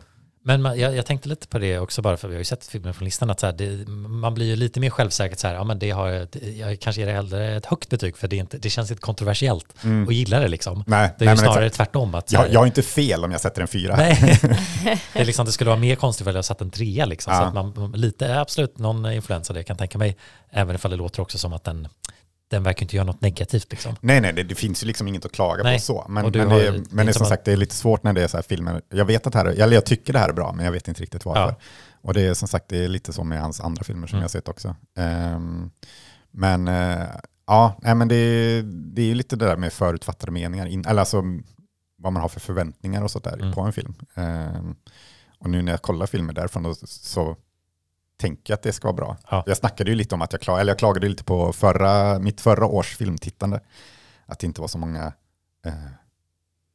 Men 0.50 0.62
man, 0.62 0.80
jag, 0.80 0.96
jag 0.96 1.06
tänkte 1.06 1.30
lite 1.30 1.48
på 1.48 1.60
det 1.60 1.80
också 1.80 2.02
bara 2.02 2.18
för 2.18 2.28
vi 2.28 2.34
har 2.34 2.40
ju 2.40 2.46
sett 2.46 2.68
filmen 2.68 2.94
från 2.94 3.06
listan 3.06 3.30
att 3.30 3.40
så 3.40 3.46
här, 3.46 3.54
det, 3.54 3.88
man 3.92 4.34
blir 4.34 4.46
ju 4.46 4.56
lite 4.56 4.80
mer 4.80 4.90
självsäker 4.90 5.36
så 5.36 5.48
här, 5.48 5.54
ja 5.56 5.64
men 5.64 5.80
det 5.80 5.92
har 5.92 6.08
jag, 6.08 6.28
jag 6.58 6.80
kanske 6.80 7.02
ger 7.02 7.08
det 7.08 7.14
hellre 7.14 7.56
ett 7.56 7.66
högt 7.66 7.90
betyg 7.90 8.18
för 8.18 8.28
det, 8.28 8.36
är 8.36 8.40
inte, 8.40 8.58
det 8.58 8.70
känns 8.70 8.92
inte 8.92 9.02
kontroversiellt 9.02 9.84
mm, 9.84 10.08
och 10.08 10.14
gillar 10.14 10.42
det 10.42 10.48
liksom. 10.48 10.84
nej, 10.88 11.10
Det 11.18 11.24
är 11.24 11.26
nej, 11.26 11.34
ju 11.36 11.38
snarare 11.38 11.66
exakt. 11.66 11.76
tvärtom 11.92 12.16
att 12.16 12.30
så 12.30 12.38
här, 12.38 12.44
jag, 12.46 12.54
jag 12.54 12.60
har 12.60 12.66
inte 12.66 12.82
fel 12.82 13.24
om 13.24 13.32
jag 13.32 13.42
sätter 13.42 13.62
en 13.62 13.68
fyra. 13.68 13.96
Nej, 13.96 14.40
det, 15.14 15.20
är 15.20 15.26
liksom, 15.26 15.46
det 15.46 15.52
skulle 15.52 15.70
vara 15.70 15.80
mer 15.80 15.96
konstigt 15.96 16.28
att 16.28 16.36
jag 16.36 16.46
satt 16.46 16.62
en 16.62 16.72
trea 16.72 17.06
liksom. 17.06 17.34
Så 17.34 17.42
Ja. 17.42 17.46
att 17.48 17.54
man, 17.54 17.92
lite, 17.92 18.40
absolut 18.40 18.78
någon 18.78 19.12
influens 19.12 19.50
av 19.50 19.56
det 19.56 19.64
kan 19.64 19.78
tänka 19.78 19.98
mig. 19.98 20.18
Även 20.52 20.76
ifall 20.76 20.92
det 20.92 20.98
låter 20.98 21.22
också 21.22 21.38
som 21.38 21.54
att 21.54 21.64
den, 21.64 21.88
den 22.50 22.64
verkar 22.64 22.82
inte 22.84 22.96
göra 22.96 23.06
något 23.06 23.22
negativt 23.22 23.72
liksom. 23.72 23.96
Nej, 24.02 24.22
nej, 24.22 24.34
det, 24.34 24.44
det 24.44 24.56
finns 24.56 24.84
ju 24.84 24.88
liksom 24.88 25.08
inget 25.08 25.26
att 25.26 25.32
klaga 25.32 25.64
Nej, 25.64 25.78
på 25.78 25.82
så. 25.82 26.06
Men, 26.10 26.32
men, 26.32 26.48
har 26.50 26.58
det, 26.60 26.66
ju- 26.66 26.84
men 26.90 27.06
det 27.06 27.12
är 27.12 27.14
som 27.14 27.26
sagt, 27.28 27.46
det 27.46 27.52
är 27.52 27.58
lite 27.58 27.76
svårt 27.76 28.04
när 28.04 28.14
det 28.14 28.24
är 28.24 28.28
så 28.28 28.38
här 28.38 28.42
filmer. 28.42 28.82
Jag 28.90 29.06
vet 29.06 29.28
att 29.28 29.34
det 29.34 29.40
här, 29.40 29.46
är- 29.46 29.62
eller 29.64 29.74
jag 29.74 29.86
tycker 29.86 30.14
det 30.14 30.20
här 30.20 30.30
är 30.30 30.34
bra, 30.34 30.54
men 30.54 30.66
jag 30.66 30.72
vet 30.72 30.88
inte 30.88 31.02
riktigt 31.02 31.26
varför. 31.26 31.42
Ja. 31.42 31.56
Och 32.02 32.14
det 32.14 32.22
är 32.22 32.34
som 32.34 32.48
sagt, 32.48 32.66
det 32.70 32.84
är 32.84 32.88
lite 32.88 33.14
så 33.14 33.24
med 33.24 33.42
hans 33.42 33.62
andra 33.62 33.84
filmer 33.84 34.08
som 34.08 34.16
Mm. 34.16 34.22
jag 34.22 34.24
har 34.24 34.30
sett 34.30 34.48
också. 34.50 34.76
Ehm, 34.98 35.72
men 36.32 36.68
eh, 36.68 37.06
ja, 37.48 37.80
nej, 37.82 37.96
men 37.96 38.08
det, 38.08 38.62
det 38.62 39.02
är 39.02 39.06
ju 39.06 39.14
lite 39.14 39.36
det 39.36 39.46
där 39.46 39.58
med 39.58 39.74
förutfattade 39.74 40.32
meningar, 40.32 40.66
in, 40.66 40.86
eller 40.86 41.00
alltså 41.00 41.24
vad 41.98 42.14
man 42.14 42.22
har 42.22 42.30
för 42.30 42.40
förväntningar 42.40 43.04
och 43.04 43.12
sånt 43.12 43.24
där 43.24 43.34
Mm. 43.34 43.54
på 43.54 43.62
en 43.62 43.74
film. 43.74 43.96
Ehm, 44.16 44.76
och 45.40 45.50
nu 45.50 45.62
när 45.62 45.72
jag 45.72 45.82
kollar 45.82 46.06
filmer 46.06 46.34
därifrån 46.34 46.64
då, 46.64 46.76
så 46.86 47.36
tänker 48.20 48.54
jag 48.54 48.58
att 48.58 48.64
det 48.64 48.74
ska 48.74 48.88
vara 48.88 48.96
bra. 48.96 49.18
Ja. 49.30 49.44
Jag 49.46 49.58
snackade 49.58 49.92
ju 49.92 49.96
lite 49.96 50.16
om 50.16 50.22
att 50.22 50.34
jag, 50.34 50.42
klag, 50.42 50.60
eller 50.62 50.72
jag 50.72 50.80
klagade 50.80 51.10
lite 51.10 51.24
på 51.24 51.54
förra, 51.54 52.20
mitt 52.20 52.42
förra 52.42 52.66
års 52.66 52.96
filmtittande. 52.98 53.60
Att 54.26 54.40
det 54.40 54.48
inte 54.48 54.62
var 54.62 54.68
så 54.68 54.78
många 54.78 55.14
eh, 55.66 55.74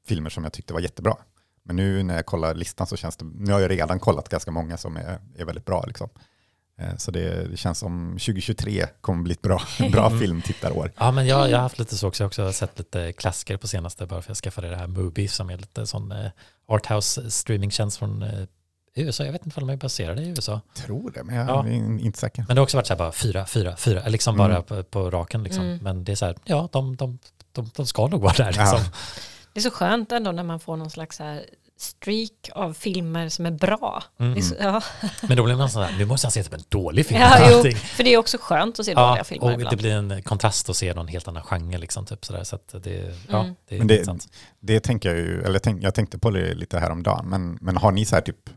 filmer 0.08 0.30
som 0.30 0.44
jag 0.44 0.52
tyckte 0.52 0.72
var 0.72 0.80
jättebra. 0.80 1.16
Men 1.62 1.76
nu 1.76 2.02
när 2.02 2.14
jag 2.14 2.26
kollar 2.26 2.54
listan 2.54 2.86
så 2.86 2.96
känns 2.96 3.16
det, 3.16 3.24
nu 3.24 3.52
har 3.52 3.60
jag 3.60 3.70
redan 3.70 3.98
kollat 3.98 4.28
ganska 4.28 4.50
många 4.50 4.76
som 4.76 4.96
är, 4.96 5.18
är 5.36 5.44
väldigt 5.44 5.64
bra. 5.64 5.84
Liksom. 5.86 6.08
Eh, 6.78 6.96
så 6.96 7.10
det, 7.10 7.48
det 7.48 7.56
känns 7.56 7.78
som 7.78 8.10
2023 8.12 8.86
kommer 9.00 9.22
bli 9.22 9.32
ett 9.32 9.42
bra, 9.42 9.62
bra 9.92 10.06
Mm. 10.06 10.18
filmtittarår. 10.20 10.92
Ja, 10.98 11.10
men 11.10 11.26
jag, 11.26 11.50
jag 11.50 11.56
har 11.56 11.62
haft 11.62 11.78
lite 11.78 11.96
så 11.96 12.08
också. 12.08 12.22
Jag 12.22 12.24
har 12.24 12.28
också 12.28 12.52
sett 12.52 12.78
lite 12.78 13.12
klassiker 13.12 13.56
på 13.56 13.68
senaste 13.68 14.06
bara 14.06 14.22
för 14.22 14.26
att 14.26 14.28
jag 14.28 14.36
skaffade 14.36 14.70
det 14.70 14.76
här 14.76 14.86
Mubi 14.86 15.28
som 15.28 15.50
är 15.50 15.58
lite 15.58 15.86
sån 15.86 16.12
eh, 16.12 16.30
arthouse 16.66 17.30
streamingtjänst 17.30 17.98
från 17.98 18.22
eh, 18.22 18.46
USA, 19.02 19.24
jag 19.24 19.32
vet 19.32 19.46
inte 19.46 19.60
om 19.60 19.66
de 19.66 19.72
är 19.72 19.76
baserade 19.76 20.22
i 20.22 20.28
USA. 20.28 20.60
tror 20.74 21.10
det, 21.10 21.24
men 21.24 21.34
jag 21.36 21.48
Ja. 21.48 21.66
är 21.66 21.70
inte 22.00 22.18
säker. 22.18 22.44
Men 22.48 22.56
det 22.56 22.60
har 22.60 22.64
också 22.64 22.76
varit 22.76 22.86
så 22.86 22.92
här 22.92 22.98
bara 22.98 23.12
fyra, 23.12 23.46
fyra, 23.46 23.76
fyra, 23.76 24.02
liksom 24.08 24.34
Mm. 24.40 24.48
bara 24.50 24.62
på, 24.62 24.82
på 24.82 25.10
raken 25.10 25.42
liksom. 25.42 25.64
Mm. 25.64 25.78
Men 25.82 26.04
det 26.04 26.12
är 26.12 26.16
så 26.16 26.26
här, 26.26 26.36
ja, 26.44 26.68
de, 26.72 26.96
de, 26.96 27.18
de, 27.52 27.70
de 27.76 27.86
ska 27.86 28.06
nog 28.06 28.20
vara 28.22 28.32
där 28.32 28.44
Ja. 28.56 28.62
liksom. 28.72 28.92
Det 29.52 29.60
är 29.60 29.62
så 29.62 29.70
skönt 29.70 30.12
ändå 30.12 30.32
när 30.32 30.42
man 30.42 30.60
får 30.60 30.76
någon 30.76 30.90
slags 30.90 31.16
så 31.16 31.22
här 31.24 31.44
streak 31.76 32.50
av 32.52 32.72
filmer 32.72 33.28
som 33.28 33.46
är 33.46 33.50
bra. 33.50 34.02
Mm. 34.20 34.36
Är 34.36 34.40
så, 34.40 34.54
ja. 34.60 34.82
Men 35.28 35.36
då 35.36 35.44
blir 35.44 35.54
man 35.56 35.70
så 35.70 35.80
här, 35.82 35.98
nu 35.98 36.04
måste 36.04 36.26
jag 36.26 36.32
se 36.32 36.42
typ 36.42 36.52
en 36.54 36.62
dålig 36.68 37.06
film. 37.06 37.20
Ja, 37.20 37.48
jo, 37.64 37.70
för 37.72 38.04
det 38.04 38.14
är 38.14 38.18
också 38.18 38.38
skönt 38.40 38.78
att 38.78 38.86
se 38.86 38.92
Ja, 38.92 39.08
dåliga 39.08 39.24
filmer 39.24 39.46
och 39.46 39.52
ibland. 39.52 39.72
det 39.72 39.76
blir 39.76 39.92
en 39.94 40.22
kontrast 40.22 40.68
att 40.70 40.76
se 40.76 40.94
någon 40.94 41.08
helt 41.08 41.28
annan 41.28 41.42
genre 41.42 41.78
liksom. 41.78 42.06
Typ 42.06 42.24
sådär, 42.24 42.44
så 42.44 42.56
att 42.56 42.74
det, 42.82 43.14
ja, 43.28 43.40
Mm. 43.40 43.54
det 43.68 43.74
är 43.74 43.78
Men 43.78 43.86
det- 43.86 43.94
intressant. 43.94 44.28
Det 44.60 44.80
tänker 44.80 45.08
jag 45.08 45.18
ju, 45.18 45.40
eller 45.42 45.52
jag, 45.52 45.62
tänk, 45.62 45.82
jag 45.82 45.94
tänkte 45.94 46.18
på 46.18 46.30
det 46.30 46.54
lite 46.54 46.78
häromdagen, 46.78 47.26
men, 47.28 47.58
men 47.60 47.76
har 47.76 47.92
ni 47.92 48.04
så 48.04 48.14
här 48.16 48.22
typ 48.22 48.50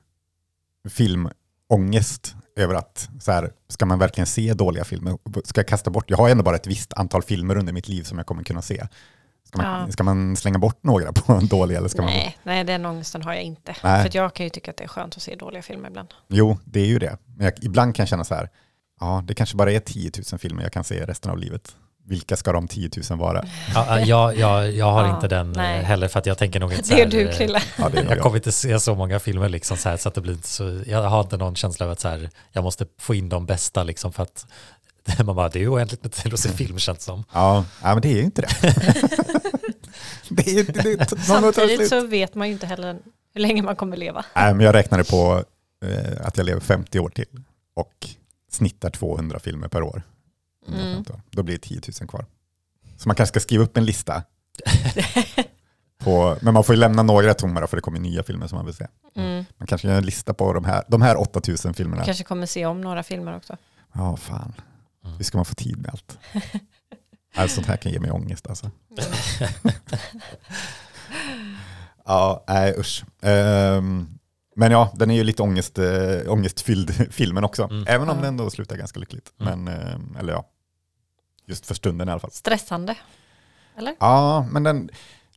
filmångest 0.90 2.36
över 2.56 2.76
att 2.76 3.10
så 3.20 3.32
här, 3.32 3.52
ska 3.68 3.86
man 3.86 4.00
verkligen 4.00 4.28
se 4.28 4.54
dåliga 4.54 4.84
filmer? 4.84 5.18
Ska 5.46 5.60
jag 5.60 5.68
kasta 5.68 5.90
bort? 5.90 6.10
Jag 6.10 6.18
har 6.18 6.30
ändå 6.30 6.44
bara 6.44 6.56
ett 6.56 6.68
visst 6.68 6.94
antal 6.94 7.24
filmer 7.24 7.58
under 7.58 7.74
mitt 7.74 7.88
liv 7.88 8.04
som 8.04 8.18
jag 8.18 8.28
kommer 8.28 8.44
kunna 8.44 8.62
se. 8.62 8.88
Ska 9.48 9.62
man, 9.62 9.82
Ja. 9.82 9.92
ska 9.92 10.04
man 10.04 10.36
slänga 10.36 10.58
bort 10.60 10.84
några 10.84 11.14
på 11.14 11.34
en 11.34 11.48
dålig 11.48 11.76
eller 11.76 11.88
ska 11.88 12.02
man... 12.02 12.12
nej, 12.12 12.38
nej, 12.44 12.64
den 12.64 12.86
ångesten 12.86 13.22
har 13.22 13.34
jag 13.34 13.44
inte. 13.44 13.76
Nej. 13.84 14.04
För 14.04 14.18
jag 14.18 14.34
kan 14.34 14.44
ju 14.46 14.50
tycka 14.50 14.72
att 14.72 14.78
det 14.78 14.84
är 14.84 14.88
skönt 14.88 15.16
att 15.18 15.22
se 15.24 15.36
dåliga 15.36 15.62
filmer 15.62 15.90
ibland. 15.90 16.08
Jo, 16.28 16.58
det 16.66 16.80
är 16.80 16.86
ju 16.86 17.00
det. 17.00 17.18
Men 17.36 17.46
jag, 17.46 17.54
ibland 17.64 17.96
kan 17.96 18.04
jag 18.04 18.10
känna 18.10 18.24
så 18.24 18.36
här, 18.36 18.50
ja, 19.00 19.24
det 19.28 19.34
kanske 19.34 19.58
bara 19.58 19.72
är 19.72 19.80
10 19.80 20.12
000 20.32 20.40
filmer 20.40 20.64
jag 20.64 20.72
kan 20.72 20.84
se 20.84 21.06
resten 21.06 21.32
av 21.32 21.38
livet. 21.38 21.76
Vilka 22.10 22.36
ska 22.38 22.52
de 22.52 22.68
10 22.68 22.90
000 23.10 23.20
vara? 23.20 23.46
Ja, 23.74 24.00
jag, 24.00 24.38
jag, 24.38 24.72
jag 24.72 24.92
har 24.92 25.08
Ja, 25.08 25.16
inte 25.16 25.28
den 25.28 25.50
eh, 25.52 25.58
nej. 25.58 25.84
heller 25.84 26.08
för 26.08 26.20
att 26.20 26.26
jag 26.26 26.38
tänker 26.38 26.60
nog 26.60 26.72
inte 26.74 26.84
så 26.88 26.94
Det 26.96 27.02
är 27.02 27.06
här, 27.06 27.12
du 27.12 27.30
eh, 27.30 27.36
Krille. 27.38 27.62
Ja, 27.78 27.90
det 27.90 27.98
är 27.98 28.04
nog 28.04 28.12
Jag 28.12 28.18
jag. 28.18 28.24
kommer 28.24 28.36
inte 28.38 28.52
se 28.52 28.80
så 28.80 28.96
många 28.96 29.20
filmer 29.20 29.50
liksom 29.50 29.78
så 29.78 29.90
här 29.90 29.98
så 29.98 30.10
att 30.10 30.16
det 30.16 30.22
blir 30.22 30.34
inte 30.34 30.48
så, 30.48 30.82
jag 30.86 31.04
har 31.04 31.22
inte 31.22 31.38
någon 31.38 31.56
känsla 31.56 31.86
av 31.86 31.92
att 31.92 32.00
så 32.00 32.08
här, 32.08 32.30
jag 32.52 32.64
måste 32.64 32.86
få 33.00 33.16
in 33.16 33.30
de 33.30 33.46
bästa 33.46 33.84
liksom 33.84 34.14
för 34.14 34.24
att 34.24 34.46
man 35.26 35.36
bara, 35.36 35.50
det 35.50 35.60
är 35.60 35.62
ju 35.62 35.70
oändligt 35.70 36.04
med 36.04 36.12
tid 36.12 36.34
att 36.34 36.40
se 36.40 36.50
film 36.50 36.80
känns 36.80 37.04
som. 37.04 37.24
Ja, 37.34 37.66
ja, 37.84 37.94
men 37.94 38.02
det 38.02 38.08
är 38.10 38.16
ju 38.18 38.24
inte 38.24 38.42
det. 38.42 38.48
det 40.30 40.52
är 40.60 40.64
det, 40.64 40.96
det, 40.96 41.22
Samtidigt 41.22 41.90
så 41.90 42.08
vet 42.08 42.36
man 42.36 42.48
ju 42.48 42.54
inte 42.54 42.66
heller 42.68 42.98
hur 43.34 43.42
länge 43.42 43.62
man 43.62 43.76
kommer 43.76 43.98
leva. 43.98 44.26
Nej, 44.36 44.54
men 44.54 44.66
jag 44.66 44.76
räknade 44.76 45.04
på 45.04 45.44
eh, 45.86 46.28
att 46.28 46.38
jag 46.38 46.46
lever 46.46 46.62
50 46.62 47.00
år 47.00 47.10
till 47.10 47.26
och 47.76 47.94
snittar 48.52 48.90
200 48.90 49.40
filmer 49.40 49.68
per 49.68 49.82
år. 49.82 50.02
Mm. 50.68 50.96
50 50.96 51.14
år. 51.14 51.22
Då 51.32 51.44
blir 51.44 51.56
det 51.56 51.62
10 51.62 51.82
000 52.02 52.10
kvar. 52.10 52.26
Så 52.98 53.10
man 53.10 53.16
kanske 53.16 53.32
ska 53.32 53.40
skriva 53.40 53.64
upp 53.64 53.78
en 53.78 53.86
lista. 53.86 54.24
på, 55.98 56.38
men 56.42 56.54
man 56.54 56.64
får 56.64 56.76
ju 56.76 56.80
lämna 56.82 57.04
några 57.04 57.34
tomma 57.34 57.62
då, 57.62 57.68
för 57.68 57.78
det 57.78 57.82
kommer 57.82 58.00
nya 58.00 58.24
filmer 58.24 58.48
som 58.48 58.56
man 58.56 58.66
vill 58.66 58.76
se. 58.76 58.88
Mm. 59.16 59.46
Man 59.58 59.68
kanske 59.68 59.88
gör 59.88 59.98
en 59.98 60.06
lista 60.06 60.34
på 60.34 60.54
de 60.54 60.66
här, 60.66 60.84
de 60.88 61.02
här 61.02 61.18
8 61.22 61.42
000 61.66 61.74
filmerna. 61.74 62.06
Kanske 62.06 62.24
kommer 62.24 62.46
se 62.46 62.66
om 62.66 62.82
några 62.82 63.04
filmer 63.04 63.38
också. 63.38 63.58
Ja, 63.94 64.18
fan. 64.18 64.54
Mm. 65.06 65.18
Hur 65.18 65.24
ska 65.24 65.38
man 65.38 65.46
få 65.46 65.56
tid 65.56 65.78
med 65.78 65.90
allt? 65.92 66.18
Allt 67.36 67.52
sånt 67.52 67.68
här 67.68 67.78
kan 67.78 67.92
ge 67.92 68.00
mig 68.00 68.12
ångest 68.12 68.48
alltså. 68.48 68.72
ja, 72.06 72.44
nej 72.48 72.76
usch. 72.80 73.06
Ehm, 73.22 74.08
men 74.56 74.72
ja, 74.72 74.92
den 74.96 75.12
är 75.12 75.16
ju 75.16 75.24
lite 75.24 75.44
ångest, 75.44 75.78
äh, 75.78 75.86
ångestfylld 76.28 77.14
filmen 77.14 77.44
också. 77.44 77.64
Mm. 77.64 77.86
Även 77.88 78.10
om 78.10 78.16
Ja. 78.16 78.22
den 78.22 78.26
ändå 78.34 78.50
slutar 78.50 78.78
ganska 78.78 79.00
lyckligt. 79.00 79.32
Mm. 79.40 79.64
Men, 79.64 79.78
ehm, 79.78 80.18
eller 80.20 80.34
ja, 80.34 80.46
just 81.48 81.66
för 81.66 81.76
stunden 81.76 82.10
i 82.10 82.12
alla 82.12 82.20
fall. 82.20 82.32
Stressande. 82.32 82.96
Eller? 83.78 83.96
Ja, 84.00 84.48
men 84.52 84.64
den, 84.64 84.90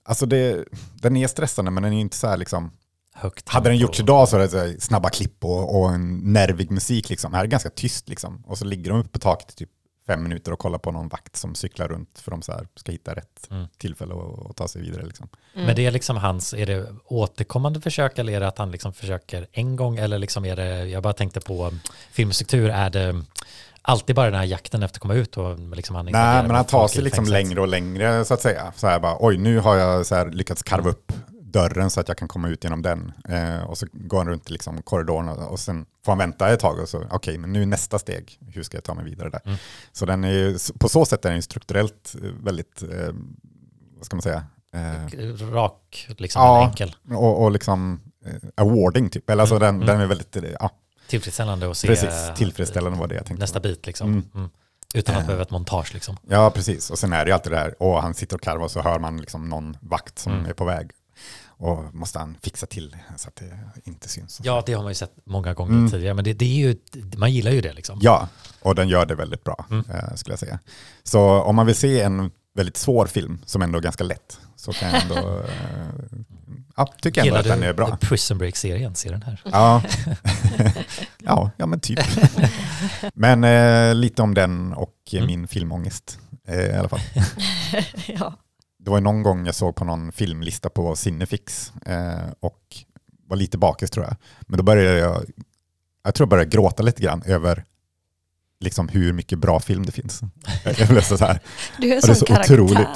alltså 0.02 0.26
det, 0.26 0.64
den 0.94 1.16
är 1.16 1.26
stressande 1.26 1.70
men 1.70 1.82
den 1.82 1.92
är 1.92 2.00
inte 2.00 2.16
så 2.16 2.26
här 2.26 2.36
liksom, 2.36 2.72
Högt 3.14 3.48
hade 3.48 3.68
den 3.70 3.78
gjorts 3.78 4.00
idag 4.00 4.28
så 4.28 4.36
är 4.36 4.40
det 4.40 4.80
snabba 4.80 5.10
klipp 5.10 5.44
och, 5.44 5.80
och 5.80 5.92
en 5.92 6.32
nervig 6.32 6.70
musik 6.70 7.08
liksom. 7.08 7.32
Här 7.32 7.40
är 7.40 7.44
det 7.44 7.50
ganska 7.50 7.70
tyst 7.70 8.08
liksom. 8.08 8.44
Och 8.46 8.58
så 8.58 8.64
ligger 8.64 8.90
de 8.90 9.00
uppe 9.00 9.08
på 9.08 9.18
taket 9.18 9.50
i 9.50 9.54
typ 9.54 9.70
fem 10.06 10.22
minuter 10.22 10.52
och 10.52 10.58
kollar 10.58 10.78
på 10.78 10.92
någon 10.92 11.08
vakt 11.08 11.36
som 11.36 11.54
cyklar 11.54 11.88
runt 11.88 12.18
för 12.18 12.30
de 12.30 12.42
så 12.42 12.52
här 12.52 12.68
ska 12.76 12.92
hitta 12.92 13.14
rätt 13.14 13.46
Mm. 13.50 13.66
tillfälle 13.78 14.14
och, 14.14 14.38
och 14.50 14.56
ta 14.56 14.68
sig 14.68 14.82
vidare 14.82 15.06
liksom. 15.06 15.28
Mm. 15.54 15.66
Men 15.66 15.76
det 15.76 15.86
är 15.86 15.90
liksom 15.90 16.16
hans, 16.16 16.54
är 16.54 16.66
det 16.66 16.86
återkommande 17.04 17.80
försök 17.80 18.18
eller 18.18 18.32
är 18.32 18.40
det 18.40 18.48
att 18.48 18.58
han 18.58 18.70
liksom 18.70 18.92
försöker 18.92 19.46
en 19.52 19.76
gång 19.76 19.98
eller 19.98 20.18
liksom 20.18 20.44
är 20.44 20.56
det, 20.56 20.84
jag 20.84 21.02
bara 21.02 21.12
tänkte 21.12 21.40
på 21.40 21.72
filmstruktur, 22.12 22.70
är 22.70 22.90
det 22.90 23.22
alltid 23.82 24.16
bara 24.16 24.26
den 24.26 24.34
här 24.40 24.46
jakten 24.46 24.82
efter 24.82 24.96
att 24.98 25.00
komma 25.02 25.14
ut 25.14 25.36
och 25.36 25.58
liksom 25.58 25.96
han 25.96 26.04
Nej, 26.04 26.42
men 26.42 26.56
han 26.56 26.64
tar 26.64 26.88
sig 26.88 27.02
liksom 27.02 27.24
längre 27.24 27.60
och 27.60 27.68
längre 27.68 28.24
så 28.24 28.34
att 28.34 28.42
säga. 28.42 28.72
Så 28.76 28.86
här 28.86 29.00
bara, 29.00 29.16
oj 29.20 29.36
nu 29.38 29.58
har 29.58 29.76
jag 29.76 30.06
så 30.06 30.14
här 30.14 30.26
lyckats 30.30 30.62
karva 30.62 30.90
upp 30.90 31.12
dörren 31.52 31.90
så 31.90 32.00
att 32.00 32.08
jag 32.08 32.16
kan 32.16 32.28
komma 32.28 32.48
ut 32.48 32.64
genom 32.64 32.82
den. 32.82 33.12
Eh, 33.28 33.62
och 33.62 33.78
så 33.78 33.86
går 33.92 34.18
han 34.18 34.28
runt 34.28 34.50
i 34.50 34.52
liksom 34.52 34.82
korridoren 34.82 35.28
och, 35.28 35.50
och 35.52 35.60
sen 35.60 35.86
får 36.04 36.12
han 36.12 36.18
vänta 36.18 36.48
ett 36.48 36.60
tag 36.60 36.78
och 36.78 36.88
så, 36.88 37.04
okej, 37.10 37.38
men 37.38 37.52
nu 37.52 37.62
är 37.62 37.66
nästa 37.66 37.98
steg, 37.98 38.38
hur 38.48 38.62
ska 38.62 38.76
jag 38.76 38.84
ta 38.84 38.94
mig 38.94 39.04
vidare 39.04 39.30
där? 39.30 39.40
Mm. 39.44 39.58
Så 39.92 40.06
den 40.06 40.24
är 40.24 40.32
ju, 40.32 40.58
på 40.80 40.88
så 40.88 41.04
sätt 41.04 41.24
är 41.24 41.28
den 41.28 41.36
ju 41.36 41.42
strukturellt 41.42 42.14
eh, 42.22 42.30
väldigt, 42.42 42.82
eh, 42.82 43.14
vad 43.96 44.04
ska 44.06 44.16
man 44.16 44.22
säga, 44.22 44.44
eh, 44.74 45.52
Rak, 45.52 46.06
liksom 46.18 46.42
Ja. 46.42 46.64
enkel. 46.68 46.96
och, 47.10 47.42
och 47.42 47.50
liksom 47.50 48.00
eh, 48.26 48.34
awarding 48.54 49.10
typ. 49.10 49.30
Eller 49.30 49.40
alltså 49.42 49.56
Mm, 49.56 49.66
den, 49.66 49.74
mm. 49.74 49.86
den 49.86 50.00
är 50.00 50.06
väldigt, 50.06 50.36
eh, 50.36 50.42
ja, 50.60 50.70
Tillfredsställande 51.10 51.70
att 51.70 51.76
se 51.76 51.88
precis, 51.88 52.30
tillfredsställande 52.36 52.98
var 52.98 53.06
det 53.08 53.14
jag 53.14 53.26
tänkte. 53.26 53.42
nästa 53.42 53.60
bit 53.60 53.86
liksom. 53.86 54.08
Mm. 54.12 54.24
Mm. 54.34 54.50
Utan 54.94 55.14
att 55.14 55.20
Eh. 55.20 55.26
behöva 55.26 55.42
ett 55.42 55.50
montage 55.50 55.94
liksom. 55.94 56.16
Ja, 56.28 56.50
precis. 56.50 56.90
Och 56.90 56.98
sen 56.98 57.12
är 57.12 57.24
det 57.24 57.28
ju 57.28 57.34
alltid 57.34 57.52
det 57.52 57.58
här, 57.58 57.82
och 57.82 58.02
han 58.02 58.14
sitter 58.14 58.36
och 58.36 58.42
karvar 58.42 58.64
och 58.64 58.70
så 58.70 58.80
hör 58.82 58.98
man 58.98 59.16
liksom 59.16 59.48
någon 59.48 59.76
vakt 59.80 60.18
som 60.18 60.32
Mm. 60.32 60.46
är 60.46 60.52
på 60.52 60.64
väg. 60.64 60.90
Och 61.46 61.94
måste 61.94 62.18
han 62.18 62.36
fixa 62.42 62.66
till 62.66 62.96
så 63.16 63.28
att 63.28 63.36
det 63.36 63.58
inte 63.84 64.08
syns. 64.08 64.40
Ja, 64.42 64.62
det 64.66 64.72
har 64.72 64.82
man 64.82 64.90
ju 64.90 64.94
sett 64.94 65.12
många 65.24 65.54
gånger 65.54 65.72
Mm. 65.72 65.90
tidigare, 65.90 66.14
men 66.14 66.24
det, 66.24 66.32
det 66.32 66.44
är 66.44 66.68
ju, 66.68 66.76
man 67.16 67.32
gillar 67.32 67.50
ju 67.50 67.60
det 67.60 67.72
liksom. 67.72 67.98
Ja, 68.02 68.28
och 68.62 68.74
den 68.74 68.88
gör 68.88 69.06
det 69.06 69.14
väldigt 69.14 69.44
bra, 69.44 69.66
Mm. 69.70 69.84
eh, 69.90 70.14
skulle 70.14 70.32
jag 70.32 70.38
säga. 70.40 70.58
Så 71.02 71.20
om 71.42 71.56
man 71.56 71.66
vill 71.66 71.74
se 71.74 72.00
en 72.00 72.30
väldigt 72.54 72.76
svår 72.76 73.06
film, 73.06 73.38
som 73.46 73.62
ändå 73.62 73.78
är 73.78 73.82
ganska 73.82 74.04
lätt, 74.04 74.40
så 74.56 74.72
kan 74.72 74.90
jag 74.90 75.02
ändå, 75.02 75.16
eh, 75.40 75.44
ja, 76.76 76.86
tycker 77.02 77.20
jag 77.20 77.26
ändå 77.26 77.38
Gillar 77.38 77.54
att 77.54 77.60
den 77.60 77.68
är 77.68 77.72
bra. 77.72 77.98
du 78.00 78.06
Prison 78.06 78.38
Break-serien? 78.38 78.94
Ser 78.94 79.10
den 79.10 79.22
här? 79.22 79.40
Ja. 79.44 79.82
ja, 81.18 81.50
ja, 81.56 81.66
men 81.66 81.80
typ. 81.80 81.98
men 83.14 83.44
eh, 83.44 83.94
lite 83.94 84.22
om 84.22 84.34
den 84.34 84.72
och 84.72 84.94
Mm. 85.12 85.26
min 85.26 85.48
filmångest 85.48 86.18
eh, 86.48 86.60
i 86.60 86.72
alla 86.72 86.88
fall. 86.88 87.00
ja. 88.06 88.34
Det 88.78 88.90
var 88.90 89.00
någon 89.00 89.22
gång 89.22 89.46
jag 89.46 89.54
såg 89.54 89.76
på 89.76 89.84
någon 89.84 90.12
filmlista 90.12 90.68
på 90.70 90.96
Cinefix 90.96 91.72
eh, 91.86 92.30
och 92.40 92.60
var 93.28 93.36
lite 93.36 93.58
bakis 93.58 93.90
tror 93.90 94.04
jag. 94.06 94.16
Men 94.40 94.56
då 94.56 94.62
började 94.62 94.98
jag, 94.98 95.24
jag 96.04 96.14
tror 96.14 96.24
jag 96.24 96.28
började 96.28 96.50
gråta 96.50 96.82
lite 96.82 97.02
grann 97.02 97.22
över 97.26 97.64
liksom 98.60 98.88
hur 98.88 99.12
mycket 99.12 99.38
bra 99.38 99.60
film 99.60 99.86
det 99.86 99.92
finns. 99.92 100.20
Jag 100.78 100.88
blev 100.88 101.00
så 101.00 101.16
här, 101.16 101.38
Du 101.78 101.90
är 101.90 101.96
en 101.96 102.02
sån 102.02 102.14
så 102.14 102.26
karaktär. 102.26 102.60
otroligt. 102.60 102.88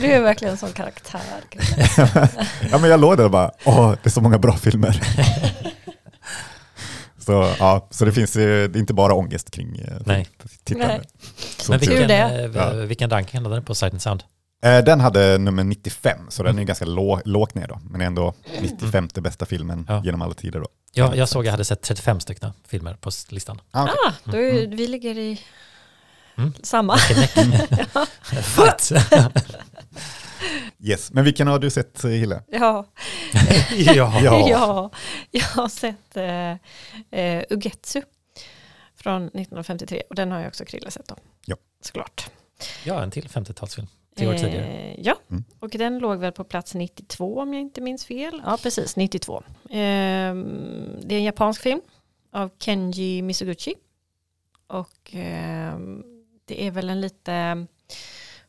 Du 0.00 0.06
är 0.06 0.20
verkligen 0.22 0.52
en 0.52 0.58
sån 0.58 0.72
karaktär. 0.72 1.20
ja 2.70 2.78
men 2.78 2.90
jag 2.90 3.00
låg 3.00 3.16
där 3.16 3.24
och 3.24 3.30
bara, 3.30 3.50
åh 3.64 3.90
det 4.02 4.08
är 4.08 4.10
så 4.10 4.20
många 4.20 4.38
bra 4.38 4.56
filmer. 4.56 5.00
så 7.18 7.54
ja, 7.58 7.88
så 7.90 8.04
det 8.04 8.12
finns 8.12 8.36
ju, 8.36 8.68
det 8.68 8.78
är 8.78 8.80
inte 8.80 8.94
bara 8.94 9.14
ångest 9.14 9.50
kring 9.50 9.78
eh, 9.78 9.94
Nej. 10.06 10.26
tittande. 10.64 10.86
Nej. 10.88 11.00
Men 11.68 11.78
vilken, 11.78 12.08
det. 12.08 12.14
eh, 12.14 12.50
Ja. 12.54 12.70
vilken 12.72 13.10
ranking 13.10 13.42
hade 13.42 13.54
den 13.54 13.64
på 13.64 13.74
Sight 13.74 13.92
and 13.92 14.02
Sound? 14.02 14.22
Eh, 14.64 14.84
Den 14.84 15.00
hade 15.00 15.38
nummer 15.38 15.64
95, 15.64 16.18
så 16.30 16.42
den 16.42 16.50
är 16.50 16.52
Mm. 16.52 16.66
ganska 16.66 16.84
lå, 16.84 17.20
lågt 17.24 17.54
ner 17.54 17.68
då. 17.68 17.80
Men 17.90 18.00
är 18.00 18.06
ändå 18.06 18.34
95 18.60 19.08
bästa 19.14 19.46
filmen 19.46 19.86
Ja. 19.88 20.02
genom 20.04 20.22
alla 20.22 20.34
tider 20.34 20.60
då. 20.60 20.68
Ja, 20.92 21.14
jag 21.16 21.28
såg 21.28 21.46
jag 21.46 21.50
hade 21.50 21.64
sett 21.64 21.82
35 21.82 22.20
stycken 22.20 22.52
filmer 22.68 22.94
på 22.94 23.10
listan. 23.28 23.60
Ah, 23.70 23.82
okej. 23.82 23.94
Ah, 24.06 24.12
då 24.24 24.36
är, 24.38 24.66
vi 24.66 24.86
ligger 24.86 25.18
i 25.18 25.40
Mm. 26.38 26.52
samma. 26.62 26.96
Fight! 28.42 28.92
Yes. 30.78 31.12
Men 31.12 31.24
vilken 31.24 31.46
har 31.46 31.58
du 31.58 31.70
sett 31.70 32.04
eh, 32.04 32.10
Hille? 32.10 32.42
Ja, 32.48 32.86
ja. 33.76 34.20
Ja. 34.22 34.48
ja. 34.50 34.90
jag 35.30 35.44
har 35.44 35.68
sett 35.68 36.16
eh, 36.16 37.20
eh, 37.20 37.44
Ugetsu 37.50 38.02
från 38.96 39.22
1953 39.24 40.02
och 40.10 40.14
den 40.14 40.32
har 40.32 40.38
jag 40.40 40.48
också 40.48 40.64
Krille 40.64 40.90
sett 40.90 41.08
då. 41.08 41.16
Ja. 41.46 41.56
Såklart. 41.84 42.30
ja, 42.84 43.02
en 43.02 43.10
till 43.10 43.28
50-talsfilm. 43.28 43.86
Tio 44.14 44.28
år 44.28 44.34
tidigare. 44.34 44.64
Eh, 44.66 45.00
ja, 45.00 45.14
Mm. 45.30 45.44
och 45.60 45.68
den 45.70 45.98
låg 45.98 46.18
väl 46.18 46.32
på 46.32 46.44
plats 46.44 46.74
92 46.74 47.40
om 47.40 47.54
jag 47.54 47.60
inte 47.60 47.80
minns 47.80 48.04
fel. 48.04 48.42
Ja, 48.44 48.58
precis, 48.62 48.96
92. 48.96 49.42
Ehm, 49.70 50.96
det 51.02 51.14
är 51.14 51.18
en 51.18 51.24
japansk 51.24 51.62
film 51.62 51.80
av 52.32 52.50
Kenji 52.58 53.22
Misoguchi. 53.22 53.74
Och 54.66 55.10
ehm, 55.12 56.04
det 56.44 56.66
är 56.66 56.70
väl 56.70 56.90
en 56.90 57.00
lite 57.00 57.66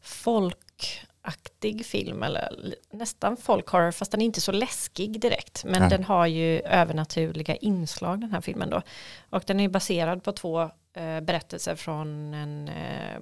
folkaktig 0.01 1.85
film, 1.85 2.23
eller 2.23 2.75
nästan 2.91 3.37
folkhorror, 3.37 3.91
fast 3.91 4.11
den 4.11 4.21
är 4.21 4.25
inte 4.25 4.41
så 4.41 4.51
läskig 4.51 5.19
direkt. 5.21 5.63
Men 5.65 5.79
Nej. 5.81 5.89
den 5.89 6.03
har 6.03 6.27
ju 6.27 6.59
övernaturliga 6.61 7.55
inslag 7.55 8.21
den 8.21 8.31
här 8.31 8.41
filmen 8.41 8.69
då. 8.69 8.81
Och 9.29 9.43
den 9.47 9.59
är 9.59 9.69
baserad 9.69 10.23
på 10.23 10.31
två 10.31 10.69
eh, 10.95 11.21
berättelser 11.21 11.75
från 11.75 12.33
en 12.33 12.67
eh, 12.67 13.15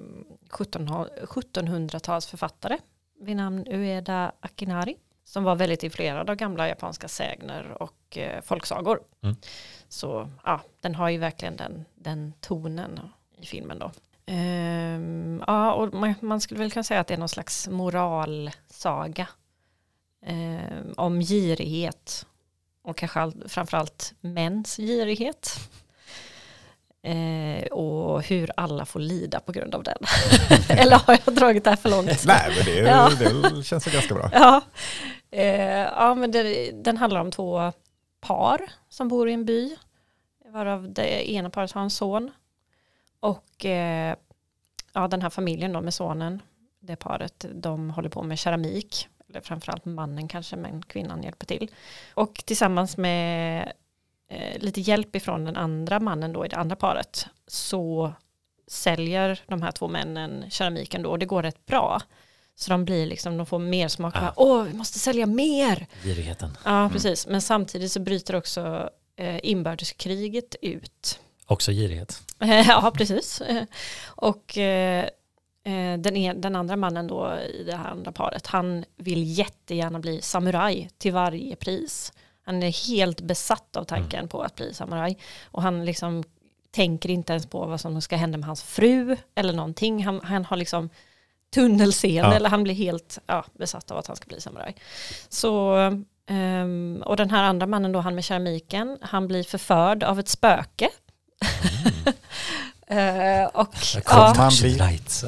1700 0.62 1.08
1700-talsförfattare 1.24 2.78
vid 3.20 3.36
namn 3.36 3.68
Ueda 3.68 4.32
Akinari. 4.40 4.96
som 5.26 5.44
var 5.44 5.56
väldigt 5.56 5.84
influerad 5.84 6.30
av 6.30 6.36
gamla 6.36 6.68
japanska 6.68 7.08
sägner 7.08 7.82
och 7.82 8.18
eh, 8.18 8.42
folksagor. 8.42 9.00
Mm. 9.22 9.36
Så 9.88 10.30
ja, 10.44 10.62
den 10.82 10.96
har 10.96 11.10
ju 11.10 11.18
verkligen 11.18 11.56
den, 11.56 11.86
den 11.96 12.34
tonen 12.40 13.00
i 13.38 13.46
filmen 13.46 13.80
då. 13.80 13.92
Ehm, 14.26 15.44
ja, 15.48 15.74
och 15.74 15.94
man, 15.94 16.16
man 16.22 16.42
skulle 16.42 16.60
väl 16.60 16.72
kunna 16.72 16.84
säga 16.84 17.00
att 17.00 17.08
det 17.08 17.14
är 17.14 17.18
någon 17.18 17.30
slags 17.30 17.68
moralsaga 17.68 19.28
ehm, 20.26 20.94
om 20.98 21.20
girighet 21.22 22.26
och 22.82 22.98
kanske 22.98 23.20
all, 23.20 23.44
framförallt 23.48 24.14
mäns 24.22 24.78
girighet. 24.78 25.70
Eh, 27.06 27.64
och 27.66 28.24
hur 28.24 28.52
alla 28.58 28.86
får 28.86 29.00
lida 29.00 29.40
på 29.40 29.52
grund 29.52 29.76
av 29.76 29.84
den. 29.84 29.98
Eller 30.70 30.96
har 30.98 31.20
jag 31.26 31.36
dragit 31.36 31.64
det 31.64 31.70
här 31.70 31.78
för 31.78 31.90
långt? 31.90 32.26
Nej, 32.26 32.52
men 32.58 32.66
det, 32.66 32.80
Ja. 32.80 33.10
det 33.56 33.64
känns 33.64 33.86
ganska 33.86 34.14
bra. 34.16 34.30
Ja, 34.34 34.62
eh, 35.32 35.82
ja 35.82 36.16
men 36.16 36.32
det, 36.32 36.72
den 36.72 36.98
handlar 36.98 37.22
om 37.22 37.32
två 37.32 37.72
par 38.22 38.62
som 38.90 39.08
bor 39.08 39.30
i 39.30 39.34
en 39.34 39.46
by. 39.46 39.76
Varav 40.46 40.94
det 40.94 41.32
ena 41.32 41.50
paret 41.50 41.72
har 41.72 41.82
en 41.82 41.90
son. 41.90 42.32
Och 43.20 43.66
eh, 43.66 44.16
ja, 44.94 45.08
den 45.08 45.22
här 45.22 45.30
familjen 45.30 45.74
då 45.74 45.82
med 45.82 45.94
sonen, 45.94 46.42
det 46.80 46.96
paret, 46.96 47.46
de 47.54 47.90
håller 47.90 48.10
på 48.10 48.24
med 48.24 48.40
keramik. 48.40 49.08
Eller 49.30 49.42
framförallt 49.42 49.86
mannen 49.86 50.28
kanske, 50.28 50.56
men 50.56 50.82
kvinnan 50.82 51.24
hjälper 51.24 51.46
till. 51.46 51.72
Och 52.14 52.34
tillsammans 52.46 52.98
med 52.98 53.72
eh, 54.34 54.60
lite 54.60 54.82
hjälp 54.82 55.16
ifrån 55.16 55.46
den 55.46 55.58
andra 55.58 56.00
mannen 56.00 56.34
då 56.34 56.46
i 56.46 56.48
det 56.48 56.58
andra 56.58 56.76
paret 56.76 57.28
så 57.48 58.14
säljer 58.68 59.40
de 59.48 59.62
här 59.62 59.72
två 59.72 59.88
männen 59.88 60.46
keramiken 60.50 61.02
då 61.02 61.10
och 61.10 61.20
det 61.20 61.26
går 61.26 61.44
rätt 61.44 61.66
bra. 61.66 62.02
Så 62.56 62.72
de 62.72 62.86
blir 62.86 63.06
liksom, 63.06 63.38
de 63.38 63.46
får 63.46 63.60
mer 63.60 63.88
smak. 63.88 64.16
Ah. 64.16 64.22
Bara, 64.22 64.34
Åh, 64.36 64.64
vi 64.64 64.74
måste 64.74 65.00
sälja 65.00 65.26
mer! 65.26 65.88
Girigheten. 66.04 66.58
Ja, 66.66 66.90
precis. 66.94 67.28
Men 67.28 67.42
samtidigt 67.42 67.92
så 67.92 68.00
bryter 68.00 68.36
också 68.36 68.90
eh, 69.16 69.40
inbördeskriget 69.44 70.56
ut. 70.62 71.20
Också 71.46 71.72
girighet. 71.72 72.22
ja, 72.68 72.92
precis. 72.96 73.42
Och 74.06 74.58
eh, 74.58 75.06
eh, 75.64 75.98
den, 75.98 76.16
en, 76.16 76.42
den 76.42 76.56
andra 76.56 76.76
mannen 76.76 77.08
då 77.08 77.38
i 77.40 77.64
det 77.64 77.76
här 77.76 77.90
andra 77.90 78.12
paret, 78.12 78.48
han 78.48 78.86
vill 78.98 79.38
jättegärna 79.38 80.00
bli 80.00 80.22
samuraj 80.22 80.90
till 80.98 81.14
varje 81.14 81.56
pris. 81.56 82.14
Han 82.44 82.64
är 82.64 82.88
helt 82.88 83.22
besatt 83.22 83.76
av 83.76 83.84
tanken 83.84 84.28
på 84.28 84.42
att 84.42 84.56
bli 84.56 84.74
samuraj. 84.74 85.18
Och 85.44 85.62
han 85.62 85.86
liksom 85.86 86.24
tänker 86.72 87.10
inte 87.10 87.34
ens 87.34 87.46
på 87.46 87.66
vad 87.66 87.82
som 87.82 88.02
ska 88.02 88.16
hända 88.16 88.38
med 88.38 88.48
hans 88.48 88.64
fru 88.64 89.18
eller 89.36 89.54
någonting. 89.54 90.06
Han, 90.06 90.22
han 90.24 90.46
har 90.46 90.58
liksom 90.58 90.90
tunnelseende 91.54 92.30
Ja. 92.32 92.36
eller 92.36 92.50
han 92.50 92.64
blir 92.64 92.74
helt 92.74 93.20
ja, 93.26 93.46
besatt 93.54 93.92
av 93.92 93.98
att 93.98 94.08
han 94.08 94.16
ska 94.16 94.28
bli 94.28 94.42
samuraj. 94.42 94.76
Så, 95.30 95.76
ehm, 96.28 97.04
och 97.06 97.18
den 97.18 97.30
här 97.30 97.44
andra 97.44 97.68
mannen 97.68 97.92
då, 97.92 98.00
han 98.00 98.16
med 98.16 98.24
keramiken, 98.24 98.98
han 99.02 99.28
blir 99.28 99.44
förförd 99.44 100.04
av 100.04 100.20
ett 100.20 100.30
spöke. 100.30 100.90
Eh, 102.88 103.46
och 103.46 103.76
ja, 104.06 104.50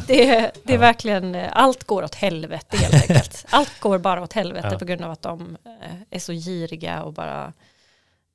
det, 0.08 0.52
det 0.64 0.74
är 0.74 0.78
verkligen, 0.78 1.36
allt 1.36 1.84
går 1.84 2.04
åt 2.04 2.16
helvete 2.16 2.78
helt 2.78 2.94
enkelt. 2.94 3.46
Allt 3.50 3.80
går 3.80 3.98
bara 3.98 4.22
åt 4.24 4.34
helvete 4.34 4.70
Ja. 4.72 4.80
på 4.80 4.86
grund 4.86 5.02
av 5.02 5.12
att 5.12 5.22
de 5.22 5.58
eh, 5.66 5.96
är 6.10 6.20
så 6.20 6.34
giriga 6.34 7.04
och 7.04 7.14
bara 7.14 7.54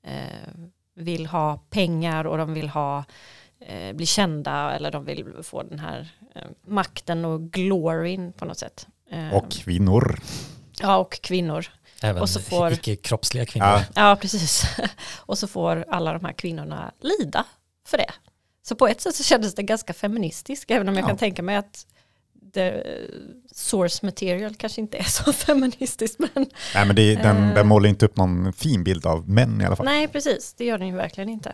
eh, 0.06 0.48
vill 0.96 1.26
ha 1.26 1.56
pengar 1.70 2.26
och 2.26 2.38
de 2.38 2.54
vill 2.54 2.68
ha 2.68 3.04
eh, 3.66 3.92
bli 3.92 4.06
kända 4.06 4.72
eller 4.72 4.90
de 4.90 5.04
vill 5.04 5.34
få 5.42 5.62
den 5.62 5.78
här 5.78 6.08
eh, 6.34 6.42
makten 6.66 7.24
och 7.24 7.40
gloryn 7.42 8.32
på 8.32 8.44
något 8.44 8.58
sätt. 8.58 8.86
Eh, 9.10 9.34
Och 9.34 9.50
kvinnor. 9.50 10.20
ja, 10.80 10.96
och 10.96 11.20
kvinnor. 11.22 11.66
Även 12.02 12.22
och 12.22 12.28
så 12.28 12.40
får- 12.40 12.72
icke-kroppsliga 12.72 13.46
kvinnor. 13.46 13.66
Ja. 13.68 13.82
Ja, 13.94 14.16
precis. 14.20 14.64
och 15.16 15.38
så 15.38 15.46
får 15.48 15.84
alla 15.88 16.12
de 16.12 16.24
här 16.24 16.32
kvinnorna 16.32 16.92
lida 17.00 17.44
för 17.86 17.98
det. 17.98 18.10
Så 18.62 18.74
på 18.76 18.88
ett 18.88 19.00
sätt 19.00 19.14
så 19.14 19.22
kändes 19.24 19.54
det 19.54 19.62
ganska 19.62 19.92
feministiskt, 19.92 20.70
även 20.70 20.88
om 20.88 20.94
jag 20.94 21.02
Ja. 21.04 21.08
kan 21.08 21.16
tänka 21.16 21.42
mig 21.42 21.56
att 21.56 21.86
the 22.54 22.82
source 23.52 24.06
material 24.06 24.54
kanske 24.54 24.80
inte 24.80 24.98
är 24.98 25.02
så 25.24 25.32
feministiskt. 25.32 26.18
Men 26.18 26.46
Nej, 26.74 26.86
men 26.86 26.96
det, 26.96 27.14
den, 27.14 27.48
Eh. 27.48 27.54
den 27.54 27.66
målar 27.66 27.88
inte 27.88 28.06
upp 28.06 28.16
någon 28.16 28.52
fin 28.52 28.84
bild 28.84 29.06
av 29.06 29.28
män 29.28 29.60
i 29.60 29.64
alla 29.64 29.76
fall. 29.76 29.86
nej, 29.86 30.08
precis, 30.08 30.54
det 30.58 30.64
gör 30.64 30.78
den 30.78 30.86
ju 30.88 30.94
verkligen 30.96 31.28
inte. 31.28 31.52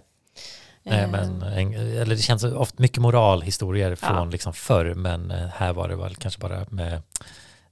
Nej, 0.83 1.01
Eh, 1.03 1.11
men, 1.11 1.42
en- 1.42 1.75
eller 1.75 2.16
det 2.16 2.23
känns 2.23 2.45
ofta 2.45 2.83
mycket 2.83 2.99
moralhistorier 3.03 3.95
från 3.95 4.16
Ja. 4.16 4.25
liksom 4.25 4.53
förr, 4.53 4.95
men 4.95 5.31
eh, 5.31 5.47
här 5.49 5.73
var 5.73 5.88
det 5.88 5.97
väl 5.97 6.16
kanske 6.16 6.40
bara 6.40 6.66
med 6.71 7.03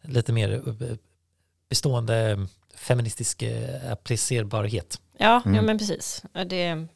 lite 0.02 0.32
mer 0.32 0.52
eh, 0.52 0.96
bestående 1.68 2.46
feministisk 2.76 3.42
eh, 3.42 3.92
applicerbarhet. 3.92 5.00
Ja, 5.18 5.42
Mm. 5.44 5.56
ja, 5.56 5.62
men 5.62 5.78
precis. 5.78 6.22
Ja, 6.32 6.44
Det, 6.44 6.86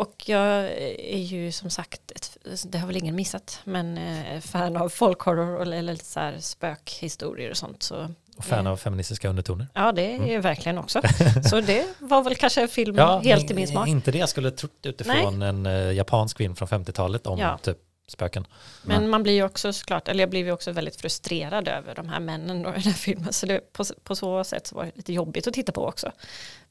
och 0.00 0.22
jag 0.26 0.64
är 0.98 1.18
ju 1.18 1.52
som 1.52 1.70
sagt, 1.70 2.10
ett, 2.10 2.36
det 2.72 2.78
har 2.78 2.86
väl 2.86 2.96
ingen 2.96 3.16
missat, 3.16 3.60
men 3.64 3.98
eh, 3.98 4.40
fan 4.40 4.76
av 4.76 4.88
folkhorror 4.88 5.56
och- 5.56 5.62
eller 5.62 5.82
lite 5.92 6.04
så 6.04 6.20
här 6.20 6.38
spökhistorier 6.38 7.50
och 7.50 7.56
sånt. 7.56 7.82
Så 7.82 8.08
Och 8.36 8.44
fan 8.44 8.66
av 8.66 8.76
feministiska 8.76 9.28
undertoner. 9.28 9.66
Ja, 9.74 9.92
det 9.92 10.12
är 10.16 10.26
ju 10.26 10.40
verkligen 10.40 10.78
också. 10.78 11.00
Så 11.50 11.60
det 11.60 11.86
var 11.98 12.22
väl 12.22 12.36
kanske 12.36 12.62
en 12.62 12.68
film 12.68 12.96
Ja, 12.96 13.18
helt 13.18 13.42
men 13.42 13.52
i 13.52 13.54
min 13.54 13.68
smak. 13.68 13.88
Inte 13.88 14.10
det 14.10 14.18
jag 14.18 14.28
skulle 14.28 14.50
trott 14.50 14.86
utifrån 14.86 15.42
en 15.42 15.66
eh, 15.66 15.92
japansk 15.92 16.36
film 16.38 16.56
från 16.56 16.68
50-talet 16.68 17.26
om 17.26 17.38
Ja. 17.38 17.58
typ 17.58 17.76
spöken. 18.08 18.46
Men 18.84 19.08
man 19.08 19.22
blir 19.22 19.32
ju 19.32 19.42
också 19.44 19.72
såklart, 19.72 20.08
eller 20.08 20.20
jag 20.22 20.30
blev 20.30 20.46
ju 20.46 20.52
också 20.52 20.72
väldigt 20.72 20.96
frustrerad 21.00 21.68
över 21.68 21.94
de 21.94 22.08
här 22.08 22.20
männen 22.20 22.62
då 22.62 22.68
i 22.70 22.72
den 22.72 22.82
här 22.82 22.92
filmen. 22.92 23.32
Så 23.32 23.46
det, 23.46 23.72
på, 23.72 23.84
på 24.04 24.16
så 24.16 24.44
sätt 24.44 24.66
så 24.66 24.76
var 24.76 24.84
det 24.84 24.92
lite 24.94 25.12
jobbigt 25.12 25.46
att 25.46 25.54
titta 25.54 25.72
på 25.72 25.86
också. 25.86 26.12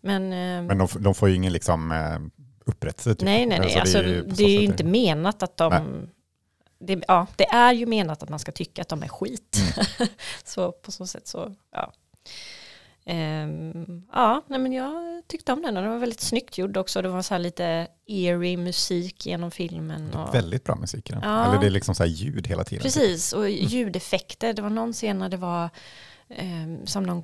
Men, 0.02 0.24
eh, 0.24 0.62
Men 0.64 0.78
de, 0.78 0.88
de 1.00 1.16
får 1.16 1.30
ju 1.30 1.36
ingen 1.36 1.54
liksom, 1.54 1.92
eh, 1.92 2.20
upprättelse. 2.70 3.16
Typ. 3.16 3.22
nej, 3.22 3.46
nej, 3.46 3.60
nej. 3.60 3.70
Så 3.70 3.80
Alltså, 3.80 4.02
det 4.02 4.10
är 4.10 4.14
ju 4.14 4.24
på 4.24 4.30
så 4.30 4.36
det 4.36 4.44
är 4.44 4.60
ju 4.60 4.66
inte 4.66 4.84
menat 4.84 5.44
att 5.44 5.58
de... 5.58 6.10
Det, 6.80 7.04
ja, 7.08 7.28
det 7.36 7.46
är 7.46 7.74
ju 7.74 7.86
menat 7.86 8.24
att 8.24 8.30
man 8.30 8.40
ska 8.40 8.52
tycka 8.52 8.82
att 8.82 8.90
de 8.90 9.04
är 9.04 9.08
skit. 9.08 9.58
Mm. 10.00 10.10
så 10.44 10.72
på 10.72 10.92
så 10.92 11.08
sätt 11.08 11.28
så, 11.28 11.56
ja. 11.72 11.94
Ehm, 13.12 14.04
ja, 14.14 14.44
nej 14.48 14.60
men 14.60 14.74
jag 14.74 15.24
tyckte 15.28 15.54
om 15.54 15.62
den 15.62 15.78
och 15.78 15.84
den 15.84 15.92
var 15.92 16.00
väldigt 16.00 16.22
snyggt 16.22 16.58
gjord 16.58 16.78
också. 16.78 17.02
Det 17.02 17.10
var 17.10 17.22
så 17.22 17.34
här 17.34 17.40
lite 17.40 17.88
eerie 18.06 18.58
musik 18.58 19.26
genom 19.26 19.52
filmen. 19.52 20.14
Och, 20.14 20.36
Väldigt 20.36 20.64
bra 20.64 20.76
musik 20.76 21.10
i 21.10 21.14
den. 21.14 21.22
Ja. 21.24 21.46
Eller 21.46 21.60
det 21.60 21.66
är 21.66 21.72
liksom 21.72 21.96
så 21.96 22.04
här 22.04 22.10
ljud 22.10 22.48
hela 22.48 22.64
tiden. 22.64 22.84
Precis, 22.84 23.34
och 23.34 23.50
ljudeffekter. 23.50 24.54
Det 24.54 24.62
var 24.62 24.70
någon 24.70 24.94
scen 24.94 25.20
när 25.20 25.30
det 25.30 25.38
var 25.38 25.70
ehm, 26.30 26.86
som 26.86 27.04
någon 27.04 27.24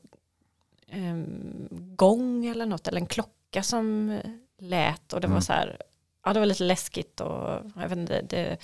ehm, 0.88 1.68
gång 1.96 2.46
eller 2.46 2.66
något, 2.66 2.88
eller 2.88 3.00
en 3.00 3.08
klocka 3.08 3.64
som 3.64 4.20
lät. 4.58 5.14
Och 5.14 5.22
det 5.22 5.28
var 5.28 5.34
Mm. 5.34 5.42
så 5.42 5.54
här, 5.54 5.82
ja 6.26 6.34
det 6.34 6.40
var 6.40 6.46
lite 6.48 6.64
läskigt 6.64 7.20
och 7.22 7.62
jag 7.76 7.90
vet 7.90 7.98
inte, 7.98 8.22
det 8.22 8.58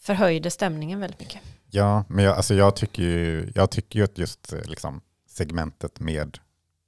förhöjde 0.00 0.50
stämningen 0.50 1.00
väldigt 1.00 1.20
mycket. 1.20 1.40
Ja, 1.70 2.04
men 2.08 2.24
jag, 2.24 2.36
alltså 2.36 2.54
jag, 2.54 2.76
tycker 2.76 3.02
ju, 3.02 3.52
jag 3.54 3.70
tycker 3.70 3.98
ju 3.98 4.04
att 4.04 4.18
just 4.18 4.52
eh, 4.52 4.60
liksom, 4.64 5.00
segmentet 5.28 6.00
med 6.00 6.38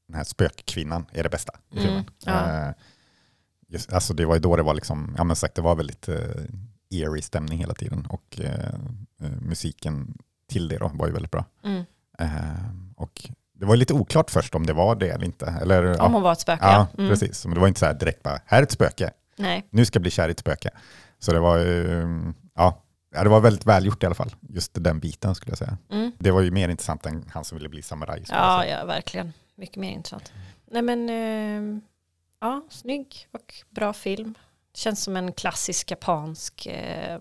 den 0.06 0.16
här 0.16 0.24
spökkvinnan 0.24 1.06
är 1.12 1.22
det 1.22 1.28
bästa 1.28 1.52
i 1.70 1.86
Mm, 1.88 2.04
ja. 2.24 2.66
Eh, 2.68 2.74
just, 3.68 3.92
alltså 3.92 4.14
det 4.14 4.24
var 4.26 4.34
ju 4.34 4.40
då 4.40 4.56
det 4.56 4.62
var 4.62 4.74
liksom, 4.74 5.14
ja 5.18 5.24
men 5.24 5.36
sagt, 5.36 5.54
det 5.54 5.62
var 5.62 5.74
väldigt 5.74 6.08
eh, 6.08 6.16
eerie 6.90 7.22
stämning 7.22 7.58
hela 7.58 7.74
tiden 7.74 8.06
och 8.06 8.40
eh, 8.40 8.74
musiken 9.40 10.18
till 10.48 10.68
det 10.68 10.78
då 10.78 10.90
var 10.94 11.06
ju 11.06 11.12
väldigt 11.12 11.30
bra. 11.32 11.44
Mm. 11.64 11.84
Och 12.96 13.30
det 13.58 13.66
var 13.66 13.76
lite 13.76 13.94
oklart 13.94 14.30
först 14.30 14.54
om 14.54 14.66
det 14.66 14.72
var 14.72 14.94
det 14.96 15.08
eller 15.08 15.24
inte. 15.24 15.46
Eller, 15.62 15.84
Om 15.86 15.94
ja, 15.98 16.06
hon 16.08 16.22
var 16.22 16.32
ett 16.32 16.40
spöke. 16.40 16.64
ja, 16.64 16.86
Mm. 16.98 17.10
precis. 17.10 17.44
Men 17.44 17.54
det 17.54 17.60
var 17.60 17.68
inte 17.68 17.80
så 17.80 17.86
här 17.86 17.94
direkt 17.94 18.22
bara, 18.22 18.40
här 18.46 18.58
är 18.58 18.62
ett 18.62 18.70
spöke, 18.72 19.10
Nej, 19.36 19.66
nu 19.70 19.84
ska 19.84 19.96
jag 19.96 20.02
bli 20.02 20.10
kär 20.10 20.28
i 20.28 20.30
ett 20.30 20.40
spöke. 20.40 20.70
Så 21.18 21.32
det 21.32 21.40
var 21.40 21.58
ja, 22.54 22.82
det 23.22 23.28
var 23.28 23.40
väldigt 23.40 23.66
välgjort 23.66 24.02
i 24.02 24.06
alla 24.06 24.14
fall. 24.14 24.34
Just 24.48 24.70
den 24.74 24.98
biten 25.00 25.34
skulle 25.34 25.50
jag 25.50 25.58
säga. 25.58 25.78
mm. 25.90 26.12
Det 26.18 26.30
var 26.30 26.40
ju 26.40 26.50
mer 26.50 26.68
intressant 26.68 27.06
än 27.06 27.24
han 27.32 27.44
som 27.44 27.58
ville 27.58 27.68
bli 27.68 27.82
samuraj. 27.82 28.24
ja, 28.28 28.66
ja, 28.66 28.84
verkligen. 28.84 29.32
Mycket 29.56 29.76
mer 29.76 29.90
intressant. 29.90 30.32
Nej 30.70 30.82
men, 30.82 31.10
ehm, 31.10 31.80
ja, 32.40 32.62
snygg 32.70 33.28
och 33.32 33.54
bra 33.70 33.92
film. 33.92 34.34
Känns 34.76 35.02
som 35.04 35.16
en 35.16 35.32
klassisk 35.32 35.90
japansk 35.90 36.66
eh, 36.66 37.18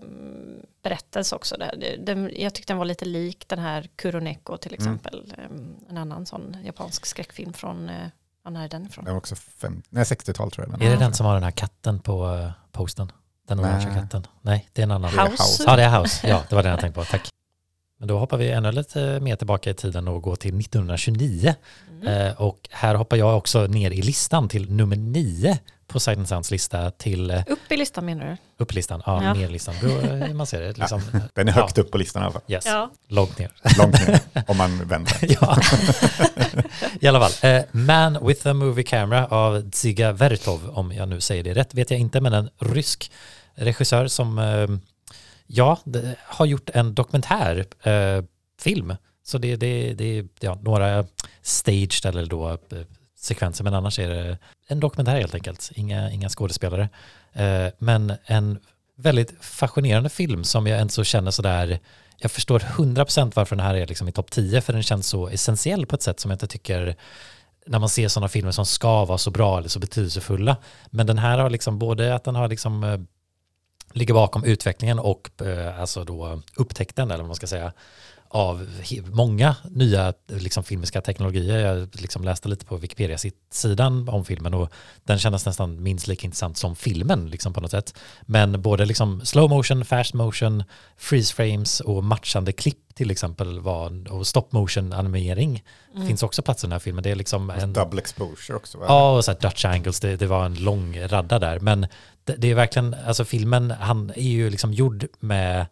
berättelse 0.82 1.36
också. 1.36 1.56
Där. 1.56 1.74
Det- 1.80 1.96
Den, 1.96 2.30
jag 2.36 2.54
tyckte 2.54 2.72
den 2.72 2.78
var 2.78 2.84
lite 2.84 3.04
lik 3.04 3.44
den 3.48 3.58
här 3.58 3.88
Kuroneko 3.96 4.56
till 4.56 4.74
Mm. 4.74 4.78
exempel. 4.94 5.34
Ehm, 5.38 5.74
en 5.88 5.98
annan 5.98 6.26
sån 6.26 6.56
japansk 6.64 7.06
skräckfilm 7.06 7.52
från, 7.52 7.88
eh, 7.88 7.94
ja, 8.44 8.50
när 8.50 8.64
är 8.64 8.68
den 8.68 8.86
ifrån? 8.86 9.04
Den 9.04 9.14
var 9.14 9.18
också 9.18 9.34
fem, 9.36 9.82
nej, 9.88 10.04
60-tal 10.04 10.50
tror 10.50 10.66
jag. 10.66 10.78
Den. 10.78 10.86
Är 10.88 10.90
det 10.90 10.96
den 11.04 11.14
som 11.14 11.26
har 11.26 11.34
den 11.34 11.42
här 11.42 11.50
katten 11.50 12.00
på 12.00 12.34
eh, 12.34 12.50
posten? 12.72 13.12
Den 13.48 13.60
orangea 13.60 13.94
katten? 13.94 14.26
Nej, 14.42 14.68
det 14.72 14.82
är 14.82 14.84
en 14.84 14.90
annan. 14.90 15.10
House. 15.10 15.30
House. 15.42 15.62
Ja, 15.66 15.76
det 15.76 15.82
är 15.82 16.00
House. 16.00 16.28
Ja, 16.28 16.42
det 16.48 16.54
var 16.54 16.62
den 16.62 16.70
jag 16.70 16.80
tänkte 16.80 17.00
på. 17.00 17.04
Tack. 17.06 17.28
Men 17.98 18.08
då 18.08 18.18
hoppar 18.18 18.36
vi 18.36 18.50
ännu 18.50 18.72
lite 18.72 19.20
mer 19.20 19.36
tillbaka 19.36 19.70
i 19.70 19.74
tiden 19.74 20.08
och 20.08 20.22
går 20.22 20.36
till 20.36 20.58
1929. 20.60 21.54
Mm. 21.90 22.06
Eh, 22.08 22.40
och 22.40 22.68
här 22.70 22.94
hoppar 22.94 23.16
jag 23.16 23.36
också 23.38 23.66
ner 23.66 23.90
i 23.90 24.02
listan 24.02 24.48
till 24.48 24.72
nummer 24.72 24.96
nio 24.96 25.58
på 25.86 26.00
Sight 26.00 26.28
Sounds 26.28 26.50
lista 26.50 26.90
till 26.90 27.30
eh, 27.30 27.42
Upp 27.46 27.58
i 27.72 27.76
listan 27.76 28.04
menar 28.04 28.26
du? 28.26 28.36
upp 28.64 28.72
i 28.72 28.74
listan, 28.74 29.02
ja, 29.06 29.22
Ja. 29.24 29.34
ner 29.34 29.48
i 29.48 29.52
listan, 29.52 29.74
hur 29.74 30.34
man 30.34 30.46
ser 30.46 30.60
det. 30.62 30.78
Liksom, 30.78 31.00
Den 31.34 31.48
är 31.48 31.52
högt 31.52 31.78
upp 31.78 31.90
på 31.90 31.98
listan 31.98 32.22
i 32.22 32.24
alla 32.24 32.32
fall. 32.32 32.42
Yes, 32.48 32.66
Ja. 32.66 32.90
långt 33.08 33.38
ner. 33.38 33.50
Långt 33.78 34.08
ner, 34.08 34.20
om 34.46 34.56
man 34.56 34.88
vänder. 34.88 35.16
ja, 35.40 35.58
i 37.00 37.06
alla 37.06 37.28
fall. 37.28 37.50
Eh, 37.50 37.64
Man 37.72 38.26
with 38.26 38.46
a 38.48 38.54
Movie 38.54 38.84
Camera 38.84 39.26
av 39.26 39.70
Dziga 39.70 40.12
Vertov, 40.12 40.70
om 40.74 40.92
jag 40.92 41.08
nu 41.08 41.20
säger 41.20 41.44
det 41.44 41.54
rätt, 41.54 41.74
vet 41.74 41.90
jag 41.90 42.00
inte, 42.00 42.20
men 42.20 42.32
en 42.32 42.50
rysk 42.58 43.10
regissör 43.54 44.06
som, 44.06 44.38
eh, 44.38 44.68
ja, 45.46 45.78
har 46.26 46.46
gjort 46.46 46.70
en 46.74 46.94
dokumentärfilm. 46.94 47.70
Eh, 47.82 48.24
film. 48.60 48.94
Så 49.24 49.38
det, 49.38 49.56
det, 49.56 49.94
det 49.94 50.18
är 50.18 50.24
ja, 50.40 50.58
några 50.62 51.04
staged 51.42 52.04
eller 52.06 52.26
då 52.26 52.50
eh, 52.50 52.56
sekvenser, 53.26 53.64
men 53.64 53.74
annars 53.74 53.98
är 53.98 54.08
det 54.08 54.38
en 54.66 54.80
dokumentär 54.80 55.20
helt 55.20 55.34
enkelt, 55.34 55.70
inga, 55.74 56.10
inga 56.10 56.28
skådespelare. 56.28 56.88
Eh, 57.32 57.66
men 57.78 58.12
en 58.24 58.58
väldigt 58.96 59.34
fascinerande 59.40 60.08
film 60.08 60.44
som 60.44 60.66
jag 60.66 60.80
ändå 60.80 60.90
så 60.90 61.04
känner 61.04 61.30
sådär, 61.30 61.78
jag 62.18 62.30
förstår 62.30 62.58
100% 62.58 63.32
varför 63.34 63.56
den 63.56 63.66
här 63.66 63.74
är 63.74 63.86
liksom 63.86 64.08
i 64.08 64.12
topp 64.12 64.30
10, 64.30 64.60
för 64.60 64.72
den 64.72 64.82
känns 64.82 65.06
så 65.06 65.28
essentiell 65.28 65.86
på 65.86 65.96
ett 65.96 66.02
sätt 66.02 66.20
som 66.20 66.30
jag 66.30 66.34
inte 66.34 66.46
tycker 66.46 66.96
när 67.66 67.78
man 67.78 67.88
ser 67.88 68.08
sådana 68.08 68.28
filmer 68.28 68.50
som 68.50 68.66
ska 68.66 69.04
vara 69.04 69.18
så 69.18 69.30
bra 69.30 69.58
eller 69.58 69.68
så 69.68 69.78
betydelsefulla. 69.78 70.56
Men 70.90 71.06
den 71.06 71.18
här 71.18 71.38
har 71.38 71.50
liksom 71.50 71.78
både 71.78 72.14
att 72.14 72.24
den 72.24 72.34
har 72.34 72.48
liksom 72.48 72.84
eh, 72.84 72.98
ligger 73.92 74.14
bakom 74.14 74.44
utvecklingen 74.44 74.98
och 74.98 75.42
eh, 75.42 75.80
alltså 75.80 76.04
då 76.04 76.42
upptäckten 76.56 77.10
eller 77.10 77.22
vad 77.22 77.26
man 77.26 77.36
ska 77.36 77.46
säga 77.46 77.72
av 78.28 78.68
många 79.12 79.56
nya 79.70 80.14
liksom, 80.26 80.64
filmiska 80.64 81.00
teknologier. 81.00 81.58
Jag 81.58 81.88
liksom 81.92 82.24
läste 82.24 82.48
lite 82.48 82.64
på 82.64 82.76
Wikipedia-sidan 82.76 84.08
om 84.08 84.24
filmen 84.24 84.54
och 84.54 84.72
den 85.04 85.18
kändes 85.18 85.46
nästan 85.46 85.82
minst 85.82 86.08
lika 86.08 86.24
intressant 86.24 86.56
som 86.56 86.76
filmen 86.76 87.30
liksom, 87.30 87.52
på 87.52 87.60
något 87.60 87.70
sätt. 87.70 87.98
Men 88.22 88.62
både 88.62 88.84
liksom, 88.84 89.24
slow 89.24 89.50
motion, 89.50 89.84
fast 89.84 90.14
motion, 90.14 90.64
freeze 90.96 91.34
frames 91.34 91.80
och 91.80 92.04
matchande 92.04 92.52
klipp 92.52 92.94
till 92.94 93.10
exempel 93.10 93.60
var, 93.60 94.12
och 94.12 94.26
stop 94.26 94.46
motion 94.50 94.92
animering 94.92 95.62
finns 96.06 96.22
också 96.22 96.42
plats 96.42 96.64
i 96.64 96.66
den 96.66 96.72
här 96.72 96.78
filmen. 96.78 97.02
Det 97.02 97.10
är 97.10 97.14
liksom 97.14 97.50
en, 97.50 97.72
Double 97.72 98.00
exposure 98.00 98.56
också. 98.56 98.78
va? 98.78 98.84
Ja, 98.88 99.16
och 99.16 99.24
så 99.24 99.32
här 99.32 99.38
Dutch 99.38 99.64
angles, 99.64 100.00
det, 100.00 100.16
det 100.16 100.26
var 100.26 100.46
en 100.46 100.54
lång 100.54 101.00
radda 101.00 101.38
där. 101.38 101.60
Men 101.60 101.86
det, 102.24 102.34
det 102.38 102.50
är 102.50 102.54
verkligen, 102.54 102.96
alltså 103.06 103.24
filmen, 103.24 103.70
han 103.70 104.10
är 104.10 104.22
ju 104.22 104.50
liksom 104.50 104.72
gjord 104.72 105.06
med 105.20 105.66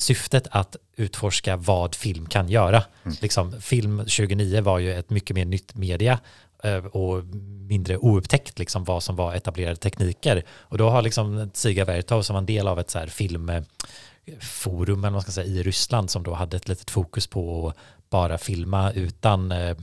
syftet 0.00 0.46
att 0.50 0.76
utforska 0.96 1.56
vad 1.56 1.94
film 1.94 2.26
kan 2.26 2.48
göra. 2.48 2.82
Liksom, 3.20 3.60
film 3.60 3.98
2009 3.98 4.60
var 4.60 4.78
ju 4.78 4.94
ett 4.94 5.10
mycket 5.10 5.36
mer 5.36 5.44
nytt 5.44 5.74
media 5.74 6.18
eh, 6.64 6.86
och 6.86 7.24
mindre 7.68 7.96
oupptäckt 7.96 8.58
liksom 8.58 8.84
vad 8.84 9.02
som 9.02 9.16
var 9.16 9.34
etablerade 9.34 9.76
tekniker. 9.76 10.44
Och 10.50 10.78
då 10.78 10.90
har 10.90 11.02
liksom 11.02 11.50
Siga 11.54 11.84
Vertov 11.84 12.22
som 12.22 12.34
var 12.34 12.38
en 12.38 12.46
del 12.46 12.68
av 12.68 12.78
ett 12.78 12.90
så 12.90 12.98
här 12.98 13.06
filmforum 13.06 14.98
eller 14.98 15.02
vad 15.02 15.12
man 15.12 15.22
ska 15.22 15.32
säga, 15.32 15.46
i 15.46 15.62
Ryssland 15.62 16.10
som 16.10 16.22
då 16.22 16.34
hade 16.34 16.56
ett 16.56 16.68
litet 16.68 16.90
fokus 16.90 17.26
på 17.26 17.68
att 17.68 17.76
bara 18.10 18.38
filma 18.38 18.92
utan 18.92 19.52
eh, 19.52 19.76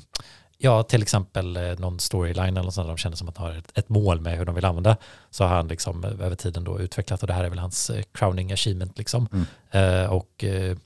Ja, 0.60 0.84
till 0.84 1.02
exempel 1.02 1.58
eh, 1.58 1.80
någon 1.80 2.00
storyline 2.00 2.58
eller 2.58 2.64
något 2.64 2.74
sånt 2.74 2.86
där 2.88 2.92
de 2.92 2.98
känner 2.98 3.16
som 3.16 3.30
att 3.30 3.36
de 3.36 3.44
har 3.44 3.52
ett, 3.52 3.78
ett 3.78 3.90
mål 3.90 4.22
med 4.22 4.38
hur 4.38 4.46
de 4.46 4.56
vill 4.56 4.66
använda. 4.66 4.98
Så 5.30 5.44
har 5.44 5.56
han 5.56 5.68
liksom 5.68 6.04
eh, 6.04 6.12
över 6.12 6.36
tiden 6.36 6.64
då 6.64 6.80
utvecklat 6.80 7.22
och 7.22 7.28
det 7.28 7.34
här 7.34 7.44
är 7.44 7.50
väl 7.50 7.60
hans 7.60 7.90
eh, 7.90 8.04
crowning 8.12 8.52
achievement 8.52 8.98
liksom. 8.98 9.28
Eh, 9.72 10.06
och 10.06 10.44
eh, 10.44 10.78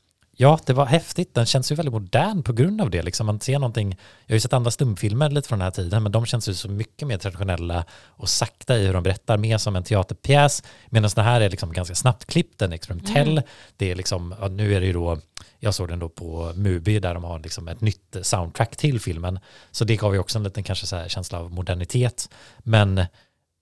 ja, 0.41 0.59
det 0.65 0.73
var 0.73 0.85
häftigt. 0.85 1.33
Den 1.33 1.45
känns 1.45 1.71
ju 1.71 1.75
väldigt 1.75 1.93
modern 1.93 2.43
på 2.43 2.53
grund 2.53 2.81
av 2.81 2.89
det. 2.89 3.01
Liksom. 3.01 3.25
Man 3.25 3.39
ser 3.39 3.59
någonting, 3.59 3.97
jag 4.25 4.33
har 4.33 4.35
ju 4.35 4.39
sett 4.39 4.53
andra 4.53 4.71
stumfilmer 4.71 5.29
lite 5.29 5.47
från 5.47 5.59
den 5.59 5.63
här 5.63 5.71
tiden, 5.71 6.03
men 6.03 6.11
de 6.11 6.25
känns 6.25 6.49
ju 6.49 6.53
så 6.53 6.69
mycket 6.69 7.07
mer 7.07 7.17
traditionella 7.17 7.85
och 8.05 8.29
sakta 8.29 8.77
i 8.77 8.85
hur 8.85 8.93
de 8.93 9.03
berättar, 9.03 9.37
mer 9.37 9.57
som 9.57 9.75
en 9.75 9.83
teaterpjäs. 9.83 10.63
Medan 10.89 11.09
den 11.15 11.25
här 11.25 11.41
är 11.41 11.49
liksom 11.49 11.73
ganska 11.73 11.95
snabbt 11.95 12.25
klippt, 12.25 12.59
den 12.59 12.71
är 12.71 12.75
experimentell. 12.75 13.41
Det 13.77 13.91
är 13.91 13.95
liksom, 13.95 14.35
ja, 14.41 14.47
nu 14.47 14.75
är 14.75 14.79
det 14.79 14.85
ju 14.85 14.93
då, 14.93 15.17
jag 15.59 15.73
såg 15.73 15.87
den 15.87 15.99
då 15.99 16.09
på 16.09 16.53
Mubi 16.55 16.99
där 16.99 17.13
de 17.13 17.23
har 17.23 17.39
liksom 17.39 17.67
ett 17.67 17.81
nytt 17.81 18.17
soundtrack 18.21 18.75
till 18.75 18.99
filmen. 18.99 19.39
Så 19.71 19.85
det 19.85 19.95
gav 19.95 20.13
ju 20.13 20.19
också 20.19 20.37
en 20.37 20.43
liten 20.43 20.63
kanske 20.63 20.85
så 20.85 21.03
känsla 21.07 21.39
av 21.39 21.51
modernitet. 21.51 22.29
Men 22.59 23.05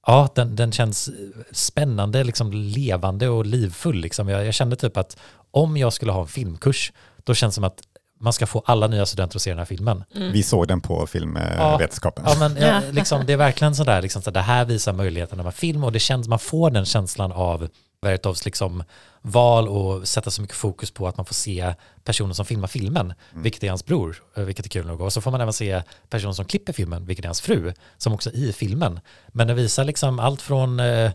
ja, 0.08 0.30
den, 0.36 0.56
den 0.56 0.72
känns 0.72 1.10
spännande, 1.52 2.24
liksom 2.24 2.52
levande 2.52 3.30
och 3.30 3.46
livfull. 3.46 3.96
Liksom. 3.96 4.30
Jag, 4.30 4.46
jag 4.46 4.54
kände 4.54 4.76
typ 4.76 4.98
att 4.98 5.18
om 5.52 5.78
jag 5.78 5.94
skulle 5.94 6.12
ha 6.12 6.22
en 6.22 6.28
filmkurs, 6.28 6.94
då 7.24 7.34
känns 7.34 7.54
det 7.54 7.56
som 7.56 7.64
att 7.64 7.82
man 8.22 8.34
ska 8.34 8.48
få 8.48 8.64
alla 8.66 8.88
nya 8.88 9.06
studenter 9.06 9.38
att 9.38 9.42
se 9.42 9.50
den 9.50 9.58
här 9.58 9.66
filmen. 9.66 10.04
Vi 10.14 10.44
såg 10.44 10.68
den 10.68 10.82
på 10.82 11.08
filmvetenskapen. 11.08 12.24
Ja, 12.28 12.36
men 12.40 12.58
Ja. 12.62 12.68
ja, 12.68 12.82
liksom, 12.92 13.26
det 13.26 13.34
är 13.34 13.38
verkligen 13.38 13.76
sådär, 13.76 14.02
liksom, 14.02 14.22
så 14.22 14.32
det 14.32 14.40
här 14.42 14.66
visar 14.66 14.94
möjligheterna 14.94 15.44
med 15.44 15.54
film 15.54 15.84
och 15.84 15.92
det 15.92 16.00
känns, 16.00 16.28
man 16.28 16.40
får 16.40 16.70
den 16.72 16.86
känslan 16.86 17.32
av 17.32 17.70
Vertovs 18.02 18.46
liksom 18.46 18.84
val 19.22 19.68
och 19.68 20.08
sätta 20.08 20.32
så 20.32 20.42
mycket 20.42 20.58
fokus 20.58 20.92
på 20.92 21.08
att 21.08 21.18
man 21.18 21.26
får 21.26 21.34
se 21.34 21.74
personen 22.04 22.34
som 22.36 22.46
filmar 22.46 22.68
filmen, 22.68 23.14
vilket 23.34 23.64
är 23.64 23.70
hans 23.70 23.86
bror, 23.86 24.24
eh, 24.38 24.44
vilket 24.44 24.66
är 24.66 24.70
kul 24.70 24.86
nog. 24.88 25.02
Och 25.02 25.14
så 25.14 25.22
får 25.22 25.32
man 25.32 25.42
även 25.42 25.54
se 25.54 25.84
personen 26.10 26.34
som 26.36 26.46
klipper 26.46 26.74
filmen, 26.74 27.06
vilket 27.06 27.26
är 27.26 27.30
hans 27.30 27.42
fru, 27.42 27.74
som 27.98 28.14
också 28.14 28.30
är 28.30 28.36
i 28.36 28.54
filmen. 28.54 29.00
Men 29.28 29.48
den 29.48 29.56
visar 29.56 29.84
liksom 29.84 30.20
allt 30.20 30.42
från, 30.42 30.80
eh, 30.80 31.12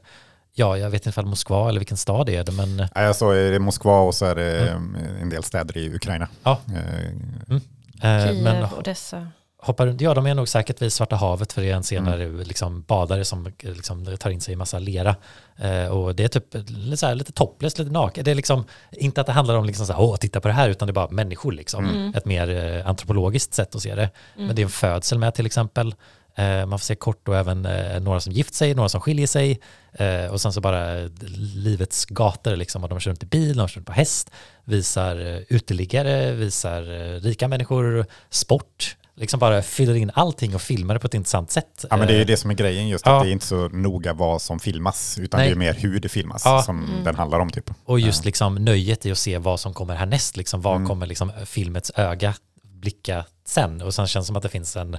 ja, 0.54 0.78
jag 0.78 0.90
vet 0.90 1.00
inte 1.00 1.08
ifall 1.08 1.26
Moskva 1.26 1.68
eller 1.68 1.80
vilken 1.80 1.96
stad 1.96 2.26
det 2.26 2.36
är 2.36 2.44
det, 2.44 2.52
men 2.52 2.78
Ja, 2.94 3.02
Jag 3.02 3.16
såg 3.16 3.34
det 3.34 3.58
Moskva 3.58 3.98
och 4.00 4.14
så 4.14 4.24
är 4.24 4.34
det 4.34 4.68
Mm. 4.68 4.94
eh, 4.94 5.22
en 5.22 5.28
del 5.30 5.42
städer 5.44 5.76
i 5.76 5.94
Ukraina. 5.94 6.28
ja. 6.42 6.60
Eh, 6.74 7.56
Eh, 8.02 8.26
Kiev, 8.26 8.42
men 8.42 8.66
Odessa. 8.78 9.28
Hoppar 9.66 9.86
runt, 9.86 10.00
ja 10.00 10.14
de 10.14 10.26
är 10.26 10.34
nog 10.34 10.48
säkert 10.48 10.82
vid 10.82 10.92
Svarta 10.92 11.16
havet 11.16 11.52
för 11.52 11.62
det 11.62 11.70
är 11.70 11.74
en 11.74 11.82
scen 11.82 12.06
Mm. 12.08 12.40
liksom 12.40 12.82
badare 12.82 13.24
som 13.24 13.52
liksom 13.62 14.16
tar 14.16 14.30
in 14.30 14.40
sig 14.40 14.52
i 14.54 14.56
massa 14.56 14.78
lera. 14.78 15.16
Eh, 15.56 15.86
och 15.86 16.14
det 16.14 16.24
är 16.24 16.28
typ 16.28 16.54
lite, 16.68 16.96
så 16.96 17.06
här, 17.06 17.14
lite 17.14 17.32
topless, 17.32 17.78
lite 17.78 17.90
naket. 17.90 18.24
Det 18.24 18.30
är 18.30 18.34
liksom 18.34 18.64
inte 18.92 19.20
att 19.20 19.26
det 19.26 19.32
handlar 19.32 19.54
om 19.54 19.64
liksom 19.64 19.86
så 19.86 19.92
här, 19.92 20.00
åh 20.00 20.16
titta 20.16 20.40
på 20.40 20.48
det 20.48 20.54
här 20.54 20.68
utan 20.68 20.88
det 20.88 20.90
är 20.90 20.94
bara 20.94 21.10
människor 21.10 21.52
liksom. 21.52 21.84
Mm. 21.84 22.14
Ett 22.14 22.24
mer 22.24 22.48
eh, 22.48 22.88
antropologiskt 22.88 23.54
sätt 23.54 23.74
att 23.74 23.82
se 23.82 23.94
det. 23.94 24.10
Men 24.36 24.56
det 24.56 24.62
är 24.62 24.64
en 24.64 24.70
födsel 24.70 25.18
med 25.18 25.34
till 25.34 25.46
exempel. 25.46 25.94
Eh, 26.36 26.66
man 26.66 26.78
får 26.78 26.84
se 26.84 26.94
kort 26.94 27.28
och 27.28 27.36
även 27.36 27.66
eh, 27.66 28.00
några 28.00 28.20
som 28.20 28.32
gift 28.32 28.54
sig, 28.54 28.74
några 28.74 28.88
som 28.88 29.00
skiljer 29.00 29.26
sig. 29.26 29.60
Eh, 29.92 30.26
och 30.26 30.40
sen 30.40 30.52
så 30.52 30.60
bara 30.60 30.98
eh, 30.98 31.08
livets 31.54 32.04
gator 32.04 32.56
liksom. 32.56 32.82
Och 32.82 32.88
de 32.88 33.00
kör 33.00 33.10
runt 33.10 33.22
i 33.22 33.26
bil, 33.26 33.56
de 33.56 33.68
kör 33.68 33.76
runt 33.76 33.86
på 33.86 33.92
häst. 33.92 34.30
Visar 34.64 35.44
uteliggare, 35.48 36.32
visar 36.32 36.82
rika 37.20 37.48
människor, 37.48 38.06
sport. 38.30 38.96
Liksom 39.16 39.40
bara 39.40 39.62
fyller 39.62 39.94
in 39.94 40.10
allting 40.14 40.54
och 40.54 40.62
filmar 40.62 40.94
det 40.94 41.00
på 41.00 41.06
ett 41.06 41.14
intressant 41.14 41.50
sätt. 41.50 41.84
Ja 41.90 41.96
men 41.96 42.06
det 42.06 42.12
är 42.12 42.16
ju 42.16 42.20
Eh, 42.20 42.26
det 42.26 42.36
som 42.36 42.50
är 42.50 42.54
grejen 42.54 42.88
just, 42.88 43.06
ja. 43.06 43.16
att 43.16 43.22
det 43.22 43.28
är 43.28 43.32
inte 43.32 43.46
så 43.46 43.68
noga 43.68 44.12
vad 44.12 44.42
som 44.42 44.60
filmas, 44.60 45.18
utan 45.18 45.40
Nej. 45.40 45.48
det 45.48 45.54
är 45.54 45.56
mer 45.56 45.74
hur 45.74 46.00
det 46.00 46.08
filmas 46.08 46.42
Ja. 46.44 46.62
som 46.62 46.88
den 47.04 47.14
handlar 47.14 47.40
om 47.40 47.50
typ. 47.50 47.70
Och 47.84 48.00
just 48.00 48.24
liksom 48.24 48.54
nöjet 48.54 49.06
i 49.06 49.10
att 49.12 49.18
se 49.18 49.38
vad 49.38 49.60
som 49.60 49.74
kommer 49.74 49.94
härnäst, 49.94 50.36
liksom 50.36 50.60
vad 50.60 50.76
Mm. 50.76 50.88
kommer 50.88 51.06
liksom 51.06 51.32
filmets 51.46 51.92
öga 51.94 52.34
blicka 52.62 53.24
sen. 53.44 53.82
Och 53.82 53.94
sen 53.94 54.06
känns 54.06 54.24
det 54.24 54.26
som 54.26 54.36
att 54.36 54.42
det 54.42 54.48
finns 54.48 54.76
en, 54.76 54.96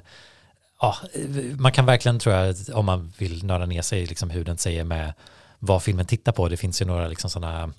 ja, 0.81 0.95
man 1.59 1.71
kan 1.71 1.85
verkligen 1.85 2.19
tror 2.19 2.35
jag, 2.35 2.55
om 2.73 2.85
man 2.85 3.13
vill 3.17 3.45
nörda 3.45 3.65
ner 3.65 3.81
sig, 3.81 4.05
liksom 4.05 4.29
hur 4.29 4.43
den 4.45 4.57
säger 4.57 4.83
med 4.83 5.13
vad 5.59 5.83
filmen 5.83 6.05
tittar 6.05 6.31
på. 6.31 6.47
Det 6.49 6.57
finns 6.57 6.81
ju 6.81 6.85
några 6.85 7.07
liksom 7.07 7.29
sådana 7.29 7.71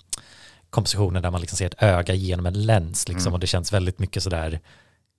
kompositioner 0.69 1.21
där 1.21 1.31
man 1.31 1.41
liksom 1.41 1.57
ser 1.57 1.65
ett 1.65 1.83
öga 1.83 2.13
genom 2.13 2.45
en 2.45 2.65
lens 2.65 3.07
liksom, 3.07 3.27
Mm. 3.27 3.33
och 3.33 3.39
det 3.39 3.47
känns 3.47 3.73
väldigt 3.73 3.99
mycket 3.99 4.23
sådär 4.23 4.59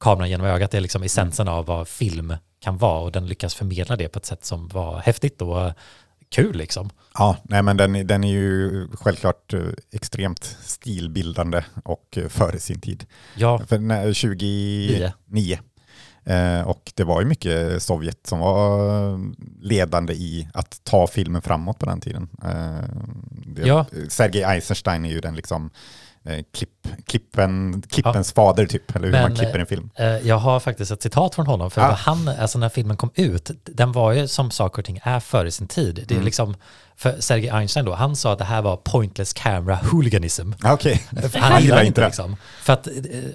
kameran 0.00 0.30
genom 0.30 0.46
ögat 0.46 0.74
är 0.74 0.80
liksom 0.80 1.02
essensen 1.02 1.48
av 1.48 1.66
vad 1.66 1.88
film 1.88 2.34
kan 2.61 2.78
vara 2.78 3.00
och 3.00 3.12
den 3.12 3.26
lyckas 3.26 3.54
förmedla 3.54 3.96
det 3.96 4.08
på 4.08 4.18
ett 4.18 4.26
sätt 4.26 4.44
som 4.44 4.68
var 4.68 4.98
häftigt 4.98 5.42
och 5.42 5.72
kul 6.30 6.56
liksom. 6.56 6.90
Ja, 7.14 7.37
nej 7.42 7.62
men 7.62 7.76
den, 7.76 8.06
den 8.06 8.24
är 8.24 8.32
ju 8.32 8.88
självklart 8.92 9.54
eh, 9.54 9.61
extremt 9.92 10.56
stilbildande 10.61 11.64
och 11.84 12.18
eh, 12.18 12.28
före 12.28 12.58
sin 12.58 12.80
tid. 12.80 13.06
Ja, 13.34 13.58
För 13.68 13.78
när, 13.78 14.04
2009. 14.04 15.58
Eh, 16.24 16.68
och 16.68 16.92
det 16.94 17.04
var 17.04 17.20
ju 17.20 17.26
mycket 17.26 17.82
Sovjet 17.82 18.26
som 18.26 18.38
var 18.38 19.18
ledande 19.64 20.12
i 20.12 20.48
att 20.54 20.80
ta 20.84 21.06
filmen 21.06 21.42
framåt 21.42 21.78
på 21.78 21.87
den 21.87 22.00
tiden. 22.00 22.28
Det, 23.46 23.66
Ja. 23.66 23.87
Sergej 24.08 24.42
Eisenstein 24.42 25.04
är 25.04 25.11
ju 25.11 25.20
den 25.20 25.37
liksom 25.37 25.70
klipp, 26.52 26.88
klippen, 27.06 27.82
klippens 27.90 28.32
fader 28.32 28.66
typ, 28.66 28.96
eller 28.96 29.06
hur 29.06 29.12
Men, 29.12 29.22
man 29.22 29.34
klipper 29.36 29.58
en 29.58 29.66
film. 29.66 29.90
Eh, 29.94 30.06
Jag 30.06 30.38
har 30.38 30.60
faktiskt 30.60 30.90
ett 30.90 31.02
citat 31.02 31.34
från 31.34 31.46
honom, 31.46 31.70
för 31.70 31.80
Ah. 31.80 31.92
han, 31.92 32.28
alltså 32.28 32.58
när 32.58 32.68
filmen 32.68 32.96
kom 32.96 33.10
ut, 33.14 33.50
den 33.64 33.92
var 33.92 34.12
ju 34.12 34.28
som 34.28 34.50
saker 34.50 34.78
och 34.78 34.84
ting 34.84 35.00
är 35.02 35.20
före 35.20 35.50
sin 35.50 35.66
tid. 35.68 35.94
Det 35.94 36.10
är 36.14 36.16
Mm. 36.16 36.24
liksom, 36.24 36.56
för 36.96 37.20
Sergej 37.20 37.50
Einstein 37.50 37.86
då, 37.86 37.94
han 37.94 38.16
sa 38.16 38.32
att 38.32 38.38
det 38.38 38.44
här 38.44 38.62
var 38.62 38.76
pointless 38.76 39.32
camera 39.32 39.76
hooliganism. 39.76 40.52
Ah, 40.62 40.72
Okej, 40.72 40.96
För 41.32 41.38
han 41.38 41.62
gillar 41.62 41.82
inte 41.82 42.00
det. 42.00 42.06
Liksom. 42.06 42.36
För 42.62 42.72
att 42.72 42.86
eh, 42.86 42.92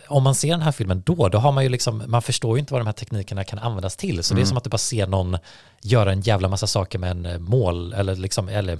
om 0.08 0.24
man 0.24 0.36
ser 0.36 0.50
den 0.50 0.62
här 0.62 0.72
filmen 0.72 1.04
då, 1.06 1.30
då 1.30 1.38
har 1.38 1.52
man 1.52 1.64
ju 1.64 1.70
liksom, 1.70 2.04
man 2.08 2.22
förstår 2.22 2.58
ju 2.58 2.60
inte 2.60 2.74
vad 2.74 2.82
de 2.82 2.86
här 2.86 2.94
teknikerna 2.94 3.44
kan 3.44 3.60
användas 3.60 3.96
till. 3.96 4.24
Så 4.24 4.34
det 4.34 4.42
är 4.42 4.46
som 4.46 4.58
att 4.58 4.64
du 4.64 4.70
bara 4.70 4.78
ser 4.78 5.08
någon 5.08 5.38
göra 5.82 6.12
en 6.12 6.22
jävla 6.22 6.48
massa 6.48 6.68
saker 6.68 7.00
med 7.00 7.12
en 7.12 7.26
eh, 7.26 7.40
mål, 7.40 7.94
eller 7.94 8.16
liksom, 8.16 8.50
eller 8.50 8.74
eh, 8.74 8.80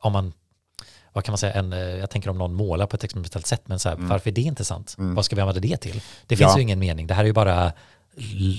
om 0.00 0.12
man 0.12 0.32
vad 1.12 1.24
kan 1.24 1.32
man 1.32 1.38
säga, 1.38 1.52
en, 1.52 1.72
eh, 1.72 1.78
jag 1.78 2.10
tänker 2.10 2.30
om 2.30 2.38
någon 2.38 2.54
målar 2.54 2.86
på 2.86 2.96
ett 2.96 3.04
experimentellt 3.04 3.46
sätt, 3.46 3.62
men 3.64 3.78
så 3.78 3.88
här, 3.88 3.96
varför 3.98 4.30
är 4.30 4.34
det 4.34 4.40
intressant? 4.40 4.94
Vad 4.98 5.24
ska 5.24 5.36
vi 5.36 5.42
använda 5.42 5.60
det 5.60 5.76
till? 5.76 6.02
Det 6.26 6.36
finns 6.36 6.50
Ja. 6.50 6.56
ju 6.56 6.62
ingen 6.62 6.78
mening. 6.78 7.06
Det 7.06 7.14
här 7.14 7.22
är 7.22 7.26
ju 7.26 7.32
bara 7.32 7.72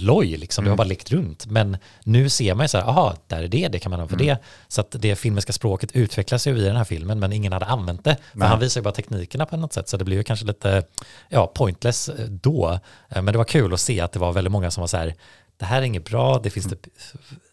loj, 0.02 0.38
liksom. 0.38 0.64
det 0.64 0.70
har 0.70 0.78
bara 0.78 0.88
lekt 0.88 1.12
runt. 1.12 1.46
Men 1.46 1.78
nu 2.04 2.30
ser 2.30 2.56
man 2.56 2.64
ju 2.64 2.68
så 2.68 2.78
här, 2.78 2.86
aha, 2.86 3.16
där 3.28 3.44
är 3.44 3.48
det, 3.48 3.68
det 3.68 3.80
kan 3.80 3.90
man 3.90 4.00
ha 4.00 4.08
för 4.08 4.16
det. 4.16 4.38
Så 4.68 4.82
att 4.82 4.96
det 5.00 5.16
filmiska 5.16 5.54
språket 5.54 5.92
utvecklas 5.92 6.48
ju 6.48 6.58
i 6.58 6.62
den 6.64 6.76
här 6.76 6.84
filmen, 6.84 7.20
men 7.20 7.34
ingen 7.34 7.54
hade 7.54 7.66
använt 7.66 8.04
det. 8.04 8.18
För 8.32 8.40
Nej. 8.40 8.48
han 8.48 8.60
visar 8.60 8.82
ju 8.82 8.84
bara 8.84 8.94
teknikerna 8.94 9.46
på 9.46 9.58
något 9.58 9.74
sätt, 9.74 9.90
så 9.90 9.98
det 9.98 10.06
blir 10.06 10.18
ju 10.18 10.24
kanske 10.24 10.46
lite, 10.46 10.84
ja, 11.30 11.48
pointless 11.48 12.10
eh, 12.10 12.26
då. 12.26 12.80
Eh, 13.10 13.22
Men 13.22 13.26
det 13.34 13.38
var 13.38 13.46
kul 13.46 13.74
att 13.74 13.80
se 13.80 14.00
att 14.02 14.12
det 14.12 14.20
var 14.20 14.32
väldigt 14.32 14.52
många 14.52 14.72
som 14.72 14.82
var 14.82 14.88
så 14.88 14.98
här, 14.98 15.16
det 15.58 15.66
här 15.66 15.78
är 15.82 15.86
inget 15.86 16.06
bra, 16.06 16.40
det 16.44 16.50
finns 16.50 16.70
typ, 16.70 16.88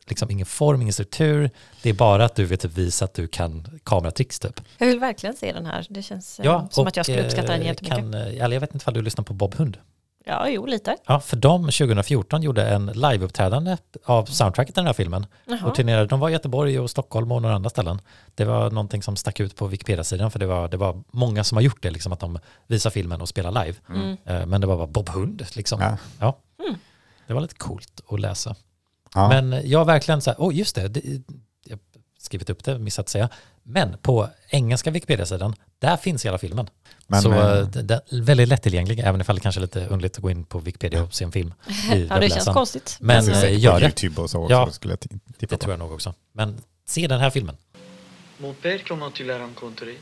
liksom 0.09 0.31
ingen 0.31 0.47
form, 0.47 0.83
ingen 0.83 0.92
struktur. 0.92 1.51
Det 1.83 1.90
är 1.90 1.94
bara 1.94 2.25
att 2.25 2.35
du 2.35 2.44
vill 2.44 2.59
typ 2.59 2.79
visa 2.79 3.05
att 3.05 3.14
du 3.14 3.29
kan 3.29 3.81
kameratricks 3.85 4.38
typ. 4.38 4.61
Jag 4.79 4.87
vill 4.87 4.99
verkligen 4.99 5.37
se 5.37 5.53
den 5.53 5.66
här. 5.66 5.87
Det 5.90 6.03
känns 6.03 6.40
eh, 6.40 6.68
som 6.71 6.87
att 6.87 6.97
jag 6.97 7.07
skulle 7.07 7.25
uppskatta 7.25 7.53
den 7.53 7.61
eh, 7.61 7.66
jättemycket. 7.66 7.99
Kan, 7.99 8.14
eh, 8.14 8.44
eller 8.44 8.53
jag 8.57 8.61
vet 8.61 8.75
inte 8.75 8.90
om 8.90 8.94
du 8.94 9.03
lyssnar 9.03 9.25
på 9.25 9.35
Bob 9.35 9.55
Hund. 9.55 9.79
Ja, 10.25 10.49
jo, 10.49 10.66
lite. 10.66 10.97
Ja, 11.07 11.21
för 11.21 11.37
de 11.37 11.62
2014 11.62 12.42
gjorde 12.42 12.68
en 12.68 12.87
liveuppträdande 12.87 13.77
av 14.05 14.25
soundtracket 14.25 14.75
till 14.75 14.81
den 14.81 14.87
här 14.87 14.92
filmen. 14.92 15.27
Jaha. 15.44 15.68
Och 15.68 15.75
turnerade. 15.75 16.07
De 16.07 16.21
var 16.21 16.29
i 16.29 16.33
Göteborg 16.33 16.81
och 16.81 16.90
Stockholm 16.90 17.33
och 17.33 17.42
några 17.42 17.55
andra 17.55 17.71
ställen. 17.71 18.01
Det 18.35 18.44
var 18.44 18.71
någonting 18.71 19.03
som 19.03 19.16
stack 19.16 19.40
ut 19.40 19.57
på 19.57 19.66
Wikipedia-sidan 19.66 20.31
för 20.31 20.38
det 20.38 20.47
var, 20.47 20.68
det 20.68 20.77
var 20.77 21.03
många 21.12 21.44
som 21.44 21.57
har 21.57 21.62
gjort 21.62 21.83
det, 21.83 21.90
liksom 21.90 22.12
att 22.12 22.21
de 22.21 22.38
visar 22.66 22.90
filmen 22.90 23.21
och 23.21 23.29
spelar 23.29 23.64
live. 23.64 23.79
Mm. 23.88 24.16
Eh, 24.25 24.47
Men 24.47 24.61
det 24.61 24.66
var 24.66 24.77
bara 24.77 24.87
Bob 24.87 25.09
Hund 25.09 25.47
liksom. 25.55 25.81
Ja. 25.81 25.97
Ja. 26.21 26.38
Mm. 26.68 26.81
Det 27.27 27.35
var 27.35 27.40
lite 27.40 27.55
coolt 27.55 28.01
att 28.09 28.21
läsa. 28.21 28.57
Ja. 29.14 29.29
Men 29.29 29.62
jag 29.64 29.79
har 29.79 29.87
verkligen 29.87 30.21
så 30.21 30.31
här, 30.31 30.38
oh 30.38 30.57
just 30.57 30.75
det, 30.75 30.88
det 30.88 31.01
jag 31.64 31.77
har 31.77 31.81
skrivit 32.18 32.51
upp 32.51 32.64
det, 32.64 32.79
missat 32.79 33.05
att 33.05 33.09
säga. 33.09 33.29
Men 33.62 33.99
på 33.99 34.29
engelska 34.49 34.90
Wikipedia-sidan, 34.90 35.55
där 35.79 35.97
finns 35.97 36.27
hela 36.27 36.38
filmen. 36.38 36.68
Men, 37.07 37.23
så 37.23 37.33
eh, 37.33 37.68
det, 37.68 37.83
det 37.83 37.94
är 37.94 38.23
väldigt 38.23 38.49
lättillgänglig, 38.49 38.99
även 38.99 39.21
ifall 39.21 39.37
det 39.37 39.40
kanske 39.40 39.59
är 39.59 39.62
lite 39.62 39.87
underligt 39.87 40.16
att 40.16 40.23
gå 40.23 40.31
in 40.31 40.44
på 40.44 40.59
Wikipedia 40.59 41.03
och 41.03 41.14
se 41.14 41.25
en 41.25 41.33
film 41.33 41.55
i 41.94 42.07
Ja, 42.11 42.18
det 42.18 42.31
känns 42.31 42.44
konstigt. 42.44 42.97
Men 43.01 43.29
eh, 43.29 43.61
gör 43.61 43.81
det, 43.81 43.87
YouTube 43.87 44.21
och 44.21 44.31
så 44.31 44.42
också. 44.42 44.53
Ja. 44.53 44.71
Skulle 44.71 44.92
jag 44.92 45.21
det 45.38 45.47
på. 45.47 45.57
tror 45.57 45.73
jag 45.73 45.79
nog 45.79 45.92
också. 45.92 46.14
Men 46.33 46.61
se 46.87 47.07
den 47.07 47.21
här 47.21 47.31
filmen. 47.31 47.57
Mon 48.38 48.55
père, 48.55 48.79
comment 48.88 49.14
tu 49.14 49.25
l'as 49.25 49.38
rencontré 49.38 49.94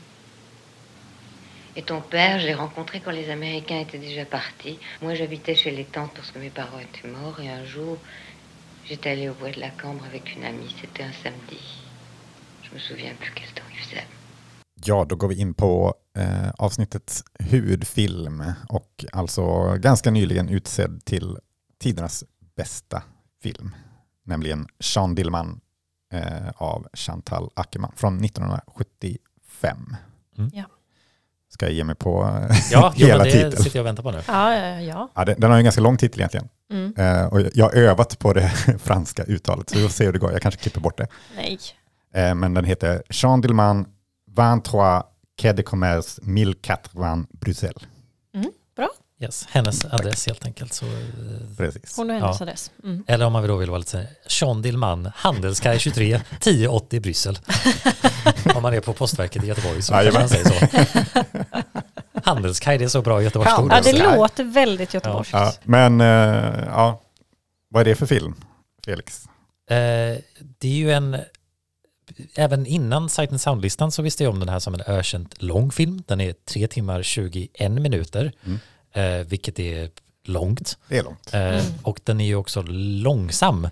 Et 1.77 1.85
ton 1.85 2.01
père, 2.01 2.39
je 2.39 2.47
l'ai 2.47 2.55
rencontré 2.55 2.99
quand 2.99 3.11
les 3.11 3.29
Américains 3.29 3.79
étaient 3.79 3.99
déjà 3.99 4.25
partis. 4.25 4.79
Moi, 5.01 5.13
j'habitais 5.13 5.55
chez 5.55 5.69
les 5.69 5.85
tantes 5.85 6.11
parce 6.15 6.31
que 6.31 6.39
mes 6.39 6.49
parents 6.49 6.79
étaient 6.79 7.07
morts. 7.07 7.39
Et 7.39 7.49
un 7.49 7.65
jour, 7.65 7.97
j'étais 8.89 9.11
allée 9.11 9.29
au 9.29 9.33
bois 9.33 9.51
de 9.51 9.59
la 9.59 9.69
Cambre 9.69 10.05
avec 10.05 10.35
une 10.35 10.43
amie. 10.45 10.75
C'était 10.81 11.03
un 11.03 11.13
samedi. 11.23 11.61
Je 12.63 12.73
me 12.73 12.79
souviens 12.79 13.13
plus 13.19 13.31
quel 13.35 13.47
temps 13.53 13.69
il 13.71 13.77
faisait. 13.77 14.07
Ja, 14.85 15.05
då 15.05 15.15
går 15.15 15.27
vi 15.27 15.35
in 15.39 15.53
på 15.53 15.93
eh, 16.17 16.49
avsnittets 16.57 17.23
huvudfilm 17.39 18.43
och 18.69 19.05
alltså 19.11 19.73
ganska 19.77 20.11
nyligen 20.11 20.49
utsedd 20.49 21.01
till 21.05 21.37
tidernas 21.79 22.23
bästa 22.55 23.03
film, 23.43 23.75
nämligen 24.25 24.67
Jean 24.79 25.15
Dillman 25.15 25.59
eh, 26.13 26.49
av 26.55 26.87
Chantal 26.93 27.49
Ackerman 27.55 27.91
från 27.95 28.23
1975. 28.25 29.95
Mm. 30.37 30.49
Ja. 30.53 30.63
Ska 31.49 31.65
jag 31.65 31.73
ge 31.73 31.83
mig 31.83 31.95
på 31.95 32.39
Ja, 32.71 32.89
hela 32.95 33.17
men 33.17 33.25
det 33.25 33.31
titeln? 33.31 33.63
sitter 33.63 33.77
jag 33.77 33.83
och 33.83 33.87
väntar 33.87 34.03
på 34.03 34.11
nu. 34.11 34.21
Ja, 34.27 34.55
ja, 34.55 34.81
ja. 34.81 35.09
Ja, 35.15 35.25
den, 35.25 35.39
den 35.39 35.49
har 35.51 35.57
ju 35.57 35.59
en 35.59 35.63
ganska 35.65 35.81
lång 35.81 35.97
titel 35.97 36.19
egentligen. 36.19 36.49
Mm. 36.71 36.93
Eh, 36.97 37.25
och 37.25 37.41
jag 37.53 37.65
har 37.65 37.73
övat 37.73 38.19
på 38.19 38.33
det 38.33 38.49
franska 38.83 39.23
uttalet, 39.23 39.69
så 39.69 39.75
vi 39.77 39.81
får 39.83 39.89
se 39.89 40.05
hur 40.05 40.13
det 40.13 40.19
går. 40.19 40.31
Jag 40.31 40.41
kanske 40.41 40.61
klipper 40.61 40.79
bort 40.81 40.97
det. 40.97 41.07
Nej. 41.35 41.59
Eh, 42.13 42.35
men 42.35 42.53
den 42.53 42.65
heter 42.65 43.03
Jean 43.09 43.41
Dillman 43.41 43.85
23 44.35 45.01
Quai 45.41 45.53
de 45.53 45.63
Commerce 45.63 46.21
1080 46.21 47.27
Bruxelles. 47.39 47.83
Bra. 48.75 48.89
Yes, 49.21 49.47
hennes 49.51 49.85
adress 49.85 50.27
helt 50.27 50.45
enkelt. 50.45 50.73
Så, 50.73 50.85
eh, 50.85 50.91
Precis. 51.57 51.97
Hon 51.97 52.09
och 52.09 52.15
hennes 52.15 52.39
Ja. 52.39 52.45
adress. 52.45 52.71
Mm. 52.83 53.03
eller 53.07 53.25
om 53.25 53.33
man 53.33 53.41
vill 53.41 53.49
då 53.51 53.57
vill 53.57 53.69
vara 53.69 53.77
lite 53.79 53.91
så 53.91 53.97
här, 53.97 54.07
Sean 54.27 54.61
Dillman, 54.61 55.11
Handelskaj 55.15 55.79
23, 55.79 56.21
1080 56.39 56.99
Bryssel. 56.99 57.39
om 58.55 58.61
man 58.63 58.73
är 58.73 58.79
på 58.79 58.93
postverket 58.93 59.43
i 59.43 59.47
Göteborg 59.47 59.81
så 59.81 59.93
kanske 59.93 60.11
man 60.19 60.27
Jajamän. 60.27 60.29
säger 60.29 60.67
så. 61.23 61.63
Handelskaj, 62.23 62.77
det 62.77 62.83
är 62.83 62.89
så 62.89 63.01
bra 63.01 63.23
Göteborgsord. 63.23 63.71
Ja, 63.73 63.81
det 63.81 63.93
låter 64.15 64.43
väldigt 64.43 64.93
göteborgskt. 64.93 65.33
Ja, 65.33 65.53
men 65.63 66.01
eh, 66.01 66.63
ja, 66.67 67.01
vad 67.69 67.81
är 67.81 67.85
det 67.85 67.95
för 67.95 68.05
film, 68.05 68.35
Felix? 68.85 69.25
Eh, 69.69 69.75
det 70.59 70.67
är 70.67 70.75
ju 70.75 70.91
en, 70.91 71.17
även 72.35 72.65
innan 72.65 73.09
Sight 73.09 73.29
and 73.31 73.41
Sound-listan 73.41 73.91
så 73.91 74.01
visste 74.01 74.23
jag 74.23 74.33
om 74.33 74.39
den 74.39 74.49
här 74.49 74.59
som 74.59 74.73
en 74.73 74.81
ökänt 74.87 75.41
lång 75.41 75.71
film. 75.71 76.03
Den 76.07 76.21
är 76.21 76.33
3 76.45 76.67
timmar 76.67 77.03
21 77.03 77.71
minuter, 77.71 78.31
Mm. 78.45 78.59
eh, 79.21 79.27
vilket 79.27 79.59
är 79.59 79.89
långt. 80.25 80.77
Det 80.87 80.97
är 80.97 81.03
långt. 81.03 81.33
Eh, 81.33 81.61
Och 81.83 81.99
den 82.03 82.21
är 82.21 82.25
ju 82.25 82.35
också 82.35 82.61
långsam 82.67 83.67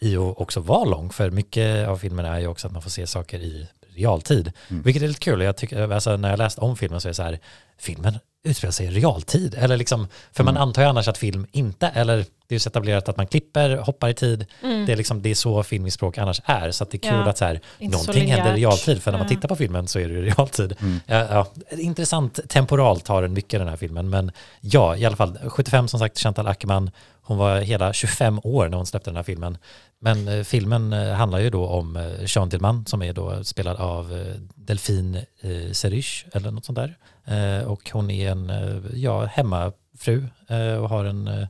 i 0.00 0.16
att 0.16 0.38
också 0.38 0.60
vara 0.60 0.84
lång, 0.84 1.10
för 1.12 1.30
mycket 1.30 1.88
av 1.88 1.96
filmen 1.96 2.24
är 2.24 2.38
ju 2.38 2.46
också 2.46 2.66
att 2.66 2.72
man 2.72 2.82
får 2.82 2.90
se 2.90 3.06
saker 3.06 3.38
i 3.38 3.68
realtid. 3.94 4.52
Mm. 4.70 4.82
Vilket 4.82 5.02
är 5.02 5.08
lite 5.08 5.20
kul, 5.20 5.40
jag 5.40 5.56
tycker, 5.56 5.92
alltså, 5.92 6.16
när 6.16 6.30
jag 6.30 6.38
läste 6.38 6.60
om 6.60 6.76
filmen 6.76 7.00
så 7.00 7.08
är 7.08 7.10
det 7.10 7.14
så 7.14 7.22
här, 7.22 7.38
filmen 7.78 8.18
utspelar 8.44 8.72
sig 8.72 8.86
i 8.86 8.90
realtid. 8.90 9.54
Eller 9.54 9.76
liksom, 9.76 10.08
för 10.32 10.44
man 10.44 10.54
Mm. 10.56 10.62
antar 10.62 10.82
ju 10.82 10.88
annars 10.88 11.08
att 11.08 11.18
film 11.18 11.46
inte, 11.52 11.86
eller 11.88 12.16
det 12.16 12.24
är 12.48 12.54
ju 12.54 12.58
så 12.58 12.68
etablerat 12.68 13.08
att 13.08 13.16
man 13.16 13.26
klipper, 13.26 13.76
hoppar 13.76 14.08
i 14.08 14.14
tid. 14.14 14.46
Mm. 14.62 14.86
Det, 14.86 14.92
är 14.92 14.96
liksom, 14.96 15.22
det 15.22 15.30
är 15.30 15.34
så 15.34 15.62
filmspråk 15.62 16.18
annars 16.18 16.40
är. 16.44 16.70
Så 16.70 16.84
att 16.84 16.90
det 16.90 16.96
är 16.96 17.10
kul 17.10 17.18
Ja, 17.24 17.28
att 17.30 17.38
så 17.38 17.44
här, 17.44 17.60
inte 17.78 17.98
så 17.98 18.04
någonting 18.04 18.30
händer 18.32 18.52
i 18.56 18.60
realtid. 18.60 19.02
För 19.02 19.10
när 19.12 19.18
man 19.18 19.28
tittar 19.28 19.48
på 19.48 19.56
filmen 19.56 19.88
så 19.88 19.98
är 19.98 20.08
det 20.08 20.14
i 20.14 20.22
realtid. 20.22 20.74
Mm. 20.80 21.00
Ja, 21.06 21.26
ja, 21.30 21.46
intressant 21.78 22.40
temporalt 22.48 23.08
har 23.08 23.22
den 23.22 23.32
mycket 23.32 23.60
den 23.60 23.68
här 23.68 23.76
filmen. 23.76 24.10
Men 24.10 24.32
ja, 24.60 24.96
i 24.96 25.04
alla 25.04 25.16
fall 25.16 25.38
75 25.48 25.88
som 25.88 26.00
sagt, 26.00 26.18
Chantal 26.18 26.46
Ackerman. 26.46 26.90
Hon 27.22 27.38
var 27.38 27.60
hela 27.60 27.92
25 27.92 28.40
år 28.42 28.68
när 28.68 28.76
hon 28.76 28.86
släppte 28.86 29.10
den 29.10 29.16
här 29.16 29.22
filmen. 29.22 29.58
Men 30.00 30.28
eh, 30.28 30.44
filmen 30.44 30.92
eh, 30.92 31.12
handlar 31.14 31.38
ju 31.38 31.50
då 31.50 31.66
om 31.66 31.96
eh, 31.96 32.04
Jean 32.26 32.48
Dillman 32.48 32.86
som 32.86 33.02
är 33.02 33.12
då 33.12 33.44
spelad 33.44 33.76
av 33.76 34.12
eh, 34.12 34.34
Delphine 34.54 35.16
eh, 35.40 35.72
Seriche 35.72 36.26
eller 36.32 36.50
något 36.50 36.64
sånt 36.64 36.76
där. 36.76 36.96
Eh, 37.28 37.64
och 37.64 37.90
hon 37.90 38.10
är 38.10 38.30
en 38.30 38.50
eh, 38.50 38.82
ja, 38.94 39.24
hemmafru 39.24 40.28
eh, 40.48 40.74
och 40.74 40.88
har 40.88 41.04
en 41.04 41.28
eh, 41.28 41.48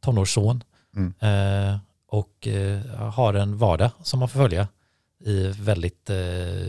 tonårsson. 0.00 0.64
Mm. 0.96 1.14
Eh, 1.20 1.78
och 2.08 2.46
eh, 2.46 2.80
har 2.96 3.34
en 3.34 3.56
vardag 3.58 3.90
som 4.02 4.18
man 4.20 4.28
får 4.28 4.40
följa 4.40 4.68
i 5.24 5.46
väldigt 5.46 6.10
eh, 6.10 6.16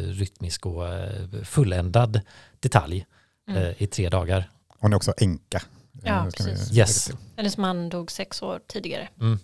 rytmisk 0.08 0.66
och 0.66 0.88
eh, 0.94 1.30
fulländad 1.44 2.22
detalj 2.60 3.06
Mm. 3.50 3.64
eh, 3.64 3.82
i 3.82 3.88
tre 3.88 4.10
dagar. 4.10 4.50
Hon 4.80 4.94
är 4.94 4.98
också 4.98 5.14
änka. 5.18 5.62
Ja, 6.04 6.28
precis. 6.38 6.74
Yes. 6.78 7.12
Hennes 7.38 7.58
man 7.58 7.90
dog 7.90 8.12
sex 8.12 8.42
år 8.42 8.60
tidigare. 8.68 9.08
Mm. 9.22 9.40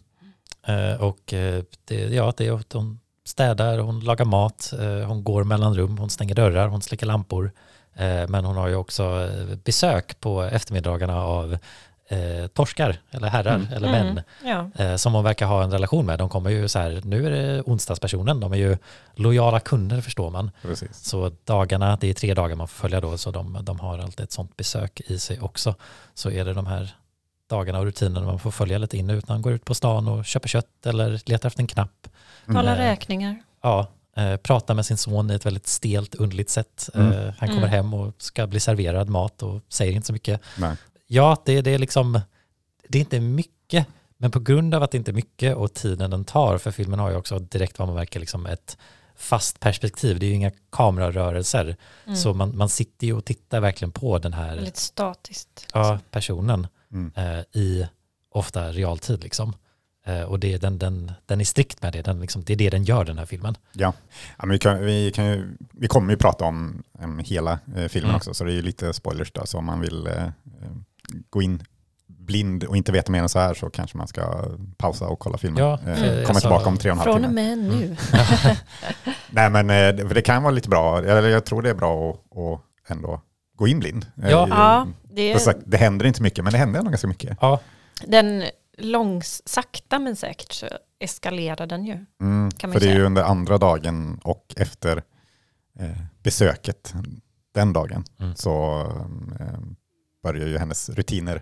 Eh, 0.67 1.01
och 1.01 1.19
det, 1.85 1.91
ja, 1.91 2.33
det 2.37 2.47
är 2.47 2.59
hon 2.73 2.99
städar, 3.25 3.77
hon 3.77 3.99
lagar 3.99 4.25
mat, 4.25 4.73
eh, 4.79 5.07
hon 5.07 5.23
går 5.23 5.43
mellan 5.43 5.75
rum, 5.75 5.97
hon 5.97 6.09
stänger 6.09 6.35
dörrar, 6.35 6.67
hon 6.67 6.81
släcker 6.81 7.05
lampor. 7.05 7.51
Eh, 7.95 8.27
men 8.27 8.45
hon 8.45 8.55
har 8.57 8.67
ju 8.67 8.75
också 8.75 9.03
eh, 9.03 9.55
besök 9.63 10.19
på 10.19 10.41
eftermiddagarna 10.43 11.21
av 11.23 11.57
eh, 12.09 12.47
torskar 12.47 12.97
eller 13.11 13.27
herrar 13.27 13.55
Mm. 13.55 13.73
eller 13.73 13.91
män. 13.91 14.21
Ja. 14.43 14.69
eh, 14.83 14.95
som 14.95 15.13
hon 15.13 15.23
verkar 15.23 15.45
ha 15.45 15.63
en 15.63 15.71
relation 15.71 16.05
med. 16.05 16.19
De 16.19 16.29
kommer 16.29 16.49
ju 16.49 16.67
så 16.67 16.79
här, 16.79 17.01
nu 17.03 17.25
är 17.25 17.31
det 17.31 17.61
onsdagspersonen, 17.61 18.39
de 18.39 18.53
är 18.53 18.57
ju 18.57 18.77
lojala 19.15 19.59
kunder 19.59 20.01
förstår 20.01 20.29
man. 20.29 20.51
Precis. 20.61 21.03
Så 21.03 21.31
dagarna, 21.45 21.97
det 22.01 22.09
är 22.09 22.13
tre 22.13 22.33
dagar 22.33 22.55
man 22.55 22.67
får 22.67 22.81
följa 22.81 23.01
då, 23.01 23.17
så 23.17 23.31
de, 23.31 23.57
de 23.61 23.79
har 23.79 23.99
alltid 23.99 24.23
ett 24.23 24.31
sånt 24.31 24.57
besök 24.57 25.01
i 25.05 25.19
sig 25.19 25.39
också. 25.39 25.75
Så 26.13 26.31
är 26.31 26.45
det 26.45 26.53
de 26.53 26.65
här 26.67 26.95
dagarna 27.49 27.79
och 27.79 27.85
rutinerna 27.85 28.25
man 28.25 28.39
får 28.39 28.51
följa 28.51 28.77
lite 28.77 28.97
in 28.97 29.09
och 29.09 29.13
ut 29.15 29.27
när 29.27 29.35
man 29.35 29.41
går 29.41 29.53
ut 29.53 29.65
på 29.65 29.73
stan 29.75 30.07
och 30.07 30.25
köper 30.25 30.47
kött 30.47 30.85
eller 30.85 31.21
letar 31.25 31.47
efter 31.47 31.61
en 31.61 31.67
knapp. 31.67 32.07
Tala 32.45 32.61
Mm. 32.61 32.75
räkningar. 32.75 33.39
Ja, 33.61 33.87
eh, 34.15 34.35
prata 34.37 34.73
med 34.73 34.85
sin 34.85 34.97
son 34.97 35.31
i 35.31 35.33
ett 35.33 35.45
väldigt 35.45 35.67
stelt, 35.67 36.15
underligt 36.15 36.49
sätt. 36.49 36.89
Mm. 36.93 37.11
Eh, 37.11 37.33
han 37.37 37.49
kommer 37.49 37.57
Mm. 37.61 37.69
hem 37.69 37.93
och 37.93 38.13
ska 38.17 38.47
bli 38.47 38.59
serverad 38.59 39.09
mat 39.09 39.43
och 39.43 39.61
säger 39.69 39.93
inte 39.93 40.07
så 40.07 40.13
mycket. 40.13 40.41
Nej. 40.57 40.75
Ja, 41.07 41.41
det, 41.45 41.61
det 41.61 41.71
är 41.71 41.77
liksom, 41.79 42.19
det 42.89 42.97
är 42.97 42.99
inte 42.99 43.19
mycket, 43.19 43.87
men 44.17 44.31
på 44.31 44.39
grund 44.39 44.75
av 44.75 44.83
att 44.83 44.91
det 44.91 44.97
inte 44.97 45.11
är 45.11 45.13
mycket 45.13 45.55
och 45.55 45.73
tiden 45.73 46.11
den 46.11 46.25
tar, 46.25 46.57
för 46.57 46.71
filmen 46.71 46.99
har 46.99 47.09
ju 47.09 47.15
också 47.15 47.39
direkt 47.39 47.79
vad 47.79 47.87
man 47.87 47.95
märker 47.97 48.19
liksom 48.19 48.45
ett 48.45 48.77
fast 49.15 49.59
perspektiv, 49.59 50.19
det 50.19 50.25
är 50.25 50.27
ju 50.27 50.33
inga 50.35 50.51
kamerarörelser, 50.71 51.75
Mm. 52.05 52.15
så 52.15 52.33
man, 52.33 52.57
man 52.57 52.69
sitter 52.69 53.07
ju 53.07 53.13
och 53.13 53.25
tittar 53.25 53.59
verkligen 53.59 53.91
på 53.91 54.19
den 54.19 54.33
här 54.33 54.71
statiskt. 54.73 55.67
ja, 55.73 55.99
personen 56.11 56.67
Mm. 56.91 57.11
eh, 57.15 57.39
i 57.61 57.87
ofta 58.31 58.71
realtid 58.71 59.23
liksom. 59.23 59.53
Eh, 60.05 60.21
och 60.21 60.39
det 60.39 60.57
den, 60.57 60.77
den, 60.79 61.11
den 61.25 61.41
är 61.41 61.45
strikt 61.45 61.81
med 61.81 61.93
det, 61.93 62.01
den 62.01 62.19
liksom, 62.19 62.43
det 62.43 62.53
är 62.53 62.57
det 62.57 62.69
den 62.69 62.83
gör 62.83 63.05
den 63.05 63.17
här 63.17 63.25
filmen. 63.25 63.57
Ja, 63.73 63.93
ja 64.37 64.45
men 64.45 64.49
vi, 64.49 64.59
kan, 64.59 64.85
vi, 64.85 65.11
kan 65.11 65.25
ju, 65.25 65.57
vi 65.71 65.87
kommer 65.87 66.11
ju 66.13 66.17
prata 66.17 66.45
om, 66.45 66.83
om 66.99 67.19
hela 67.19 67.51
eh, 67.75 67.85
filmen 67.87 68.09
Mm. 68.09 68.15
också, 68.15 68.33
så 68.33 68.43
det 68.43 68.51
är 68.51 68.55
ju 68.55 68.61
lite 68.61 68.93
spoilers 68.93 69.31
där. 69.31 69.45
Så 69.45 69.57
om 69.57 69.65
man 69.65 69.79
vill 69.79 70.07
eh, 70.07 70.27
gå 71.29 71.41
in 71.41 71.63
blind 72.07 72.63
och 72.63 72.77
inte 72.77 72.91
veta 72.91 73.11
mer 73.11 73.19
än 73.21 73.29
så 73.29 73.39
här 73.39 73.53
så 73.53 73.69
kanske 73.69 73.97
man 73.97 74.07
ska 74.07 74.45
pausa 74.77 75.07
och 75.07 75.19
kolla 75.19 75.37
filmen. 75.37 75.63
Ja, 75.63 75.73
eh, 75.73 75.95
för 75.95 76.07
komma 76.07 76.17
alltså- 76.27 76.39
tillbaka 76.39 76.69
om 76.69 76.77
tre 76.77 76.91
och 76.91 76.95
en 76.95 76.99
halv 76.99 77.11
Från 77.11 77.23
och 77.23 77.29
timme. 77.29 77.55
med 77.55 77.57
nu. 77.57 77.95
Nej 79.29 79.49
men 79.49 79.67
för 80.07 80.15
det 80.15 80.21
kan 80.21 80.43
vara 80.43 80.51
lite 80.53 80.69
bra, 80.69 80.97
eller 80.99 81.29
jag 81.29 81.45
tror 81.45 81.61
det 81.61 81.69
är 81.69 81.73
bra 81.73 82.09
att, 82.11 82.37
att 82.37 82.91
ändå 82.91 83.21
gå 83.55 83.67
in 83.67 83.79
blind. 83.79 84.05
Ja. 84.15 84.47
Ja, 84.49 84.87
det 85.15 85.39
sagt, 85.39 85.59
det 85.65 85.77
händer 85.77 86.05
inte 86.05 86.21
mycket, 86.21 86.43
men 86.43 86.53
det 86.53 86.59
händer 86.59 86.79
ändå 86.79 86.91
ganska 86.91 87.07
mycket. 87.07 87.37
Ja, 87.41 87.59
Den 88.05 88.43
långs, 88.77 89.41
sakta 89.45 89.99
men 89.99 90.15
säkert 90.15 90.51
så 90.51 90.67
eskalerar 90.99 91.67
den 91.67 91.85
ju. 91.85 91.93
Mm, 92.21 92.51
kan 92.51 92.69
man 92.69 92.73
för 92.73 92.79
det 92.79 92.85
är 92.85 92.87
säga. 92.89 92.95
ju 92.99 93.05
under 93.05 93.23
andra 93.23 93.57
dagen 93.57 94.19
och 94.23 94.53
efter 94.57 95.03
eh, 95.79 95.97
besöket 96.23 96.93
den 97.53 97.73
dagen 97.73 98.03
Mm. 98.19 98.35
så 98.35 98.81
eh, 99.39 99.59
börjar 100.23 100.47
ju 100.47 100.57
hennes 100.57 100.89
rutiner 100.89 101.41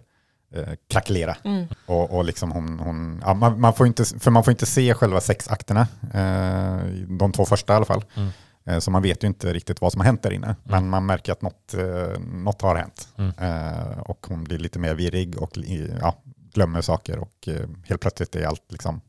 eh, 0.54 0.70
krackelera. 0.90 1.38
Mm. 1.44 1.68
Och, 1.86 2.18
och 2.18 2.26
liksom 2.26 2.52
hon, 2.52 2.80
hon, 2.80 3.22
ja, 3.26 3.34
man, 3.34 3.60
man 3.62 3.74
får 3.74 3.88
inte, 3.88 4.06
för 4.06 4.32
man 4.32 4.44
får 4.44 4.52
inte 4.52 4.66
se 4.66 4.94
själva 4.94 5.22
sexakterna, 5.22 5.88
eh, 6.14 6.86
de 7.20 7.32
två 7.32 7.46
första 7.46 7.74
i 7.74 7.76
alla 7.76 7.86
fall. 7.86 8.06
Mm. 8.16 8.30
Eh, 8.66 8.80
så 8.80 8.92
man 8.92 9.02
vet 9.02 9.24
ju 9.24 9.28
inte 9.28 9.54
riktigt 9.54 9.82
vad 9.82 9.92
som 9.92 10.02
har 10.02 10.06
hänt 10.06 10.24
där 10.24 10.34
inne. 10.34 10.56
Men 10.64 10.90
man 10.90 11.06
märker 11.06 11.32
att 11.32 11.42
något, 11.42 11.74
eh, 11.74 12.20
något 12.20 12.62
har 12.62 12.76
hänt. 12.76 13.08
Mm. 13.18 13.32
Eh, 13.38 14.00
och 14.00 14.26
hon 14.30 14.44
blir 14.44 14.60
lite 14.60 14.80
mer 14.80 14.94
virrig 14.96 15.42
och 15.42 15.58
ja, 16.02 16.16
glömmer 16.54 16.82
saker 16.82 17.20
och 17.20 17.48
eh, 17.48 17.68
helt 17.88 18.02
plötsligt 18.02 18.36
är 18.36 18.46
allt 18.46 18.66
liksom, 18.72 19.02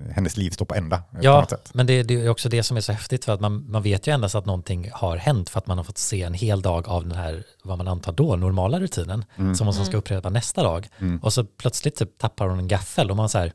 eh, 0.00 0.06
hennes 0.14 0.36
liv 0.36 0.50
står 0.50 0.64
på 0.66 0.74
ända. 0.74 0.96
eh, 0.96 1.02
På 1.18 1.24
Ja, 1.24 1.40
något 1.40 1.50
sätt. 1.50 1.70
men 1.74 1.86
det, 1.86 2.02
det 2.02 2.14
är 2.14 2.28
också 2.28 2.48
det 2.48 2.62
som 2.62 2.76
är 2.76 2.80
så 2.80 2.92
häftigt 2.92 3.24
för 3.24 3.32
att 3.32 3.40
man, 3.40 3.70
man 3.70 3.82
vet 3.82 4.06
ju 4.06 4.12
endast 4.14 4.34
att 4.34 4.46
någonting 4.46 4.90
har 4.92 5.16
hänt 5.16 5.50
för 5.50 5.58
att 5.58 5.66
man 5.66 5.76
har 5.78 5.84
fått 5.84 5.98
se 5.98 6.22
en 6.22 6.34
hel 6.34 6.62
dag 6.62 6.88
av 6.88 7.02
den 7.08 7.18
här, 7.18 7.44
vad 7.64 7.78
man 7.78 7.88
antar 7.88 8.12
då, 8.12 8.36
normala 8.36 8.80
rutinen 8.80 9.24
Mm. 9.36 9.54
som 9.54 9.66
hon 9.66 9.74
som 9.74 9.84
ska 9.84 9.96
upprepa 9.96 10.30
nästa 10.30 10.62
dag. 10.62 10.88
Mm. 10.98 11.18
Och 11.22 11.32
så 11.32 11.44
plötsligt 11.44 11.96
typ 11.96 12.18
tappar 12.18 12.48
hon 12.48 12.58
en 12.58 12.68
gaffel 12.68 13.10
och 13.10 13.16
man 13.16 13.28
så 13.28 13.38
här, 13.38 13.52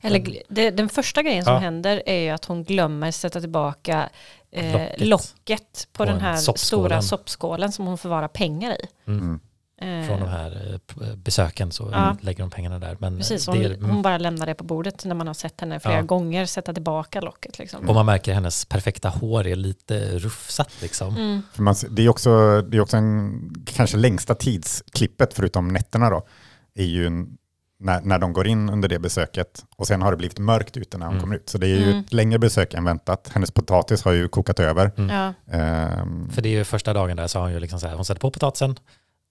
Eller, 0.00 0.42
det, 0.48 0.70
den 0.70 0.88
första 0.88 1.22
grejen 1.22 1.44
som 1.44 1.52
Ja. 1.54 1.58
händer 1.58 2.02
är 2.06 2.20
ju 2.20 2.30
att 2.30 2.44
hon 2.44 2.64
glömmer 2.64 3.10
sätta 3.10 3.40
tillbaka 3.40 4.08
eh, 4.50 4.72
Locket. 4.72 5.06
locket, 5.08 5.88
på, 5.92 5.96
På 5.98 6.04
den 6.04 6.14
en 6.14 6.20
här 6.20 6.36
soppskålen. 6.36 6.86
stora 6.88 7.02
soppskålen 7.02 7.72
som 7.72 7.86
hon 7.86 7.98
förvarar 7.98 8.28
pengar 8.28 8.70
i. 8.72 8.86
Mm. 9.06 9.40
Eh, 9.80 10.06
från 10.06 10.20
de 10.20 10.28
här 10.28 10.72
eh, 10.72 10.78
p- 10.78 11.16
besöken 11.16 11.72
så 11.72 11.88
Ja. 11.92 12.16
lägger 12.20 12.38
de 12.40 12.50
pengarna 12.50 12.78
där. 12.78 12.96
Men 13.00 13.16
Precis, 13.16 13.46
det 13.46 13.52
hon, 13.52 13.60
är, 13.60 13.70
mm. 13.74 13.90
hon 13.90 14.02
bara 14.02 14.18
lämnar 14.18 14.46
det 14.46 14.54
på 14.54 14.64
bordet 14.64 15.04
när 15.04 15.14
man 15.14 15.26
har 15.26 15.34
sett 15.34 15.60
henne 15.60 15.80
flera 15.80 15.96
Ja. 15.96 16.02
gånger 16.02 16.46
sätta 16.46 16.72
tillbaka 16.74 17.20
locket. 17.20 17.58
Liksom. 17.58 17.88
och 17.88 17.94
man 17.94 18.06
märker 18.06 18.32
hennes 18.34 18.64
perfekta 18.64 19.08
hår 19.08 19.46
är 19.46 19.56
lite 19.56 20.18
rufsat 20.18 20.70
liksom. 20.82 21.16
Mm. 21.16 21.42
För 21.52 21.62
man, 21.62 21.74
det 21.90 22.02
är 22.04 22.08
också, 22.08 22.62
det 22.62 22.76
är 22.76 22.80
också 22.80 22.96
en, 22.96 23.50
kanske 23.66 23.96
längsta 23.96 24.34
tidsklippet, 24.34 25.34
förutom 25.34 25.68
nätterna 25.68 26.10
då, 26.10 26.26
är 26.74 26.84
ju 26.84 27.26
när, 27.80 28.00
när 28.00 28.18
de 28.18 28.32
går 28.32 28.46
in 28.46 28.70
under 28.70 28.88
det 28.88 28.98
besöket 28.98 29.64
och 29.76 29.86
sen 29.86 30.02
har 30.02 30.10
det 30.10 30.16
blivit 30.16 30.38
mörkt 30.38 30.76
ute 30.76 30.98
när 30.98 31.06
hon 31.06 31.14
Mm. 31.14 31.22
kommer 31.22 31.36
ut. 31.36 31.48
Så 31.48 31.58
det 31.58 31.66
är 31.66 31.76
ju 31.76 31.82
Mm. 31.90 31.98
ett 32.00 32.12
längre 32.12 32.38
besök 32.38 32.74
än 32.74 32.84
väntat. 32.84 33.30
Hennes 33.34 33.50
potatis 33.50 34.02
har 34.04 34.12
ju 34.12 34.28
kokat 34.28 34.60
över. 34.60 34.90
Mm. 34.96 35.16
Ja. 35.16 35.54
Ehm, 35.56 36.30
För 36.30 36.42
det 36.42 36.48
är 36.48 36.58
ju 36.58 36.64
första 36.64 36.92
dagen 36.92 37.16
där 37.16 37.26
så 37.26 37.38
har 37.38 37.44
hon 37.44 37.52
ju 37.54 37.60
liksom 37.60 37.80
så 37.80 37.86
här, 37.86 37.94
hon 37.94 38.04
sätter 38.04 38.20
på 38.20 38.30
potatisen, 38.30 38.76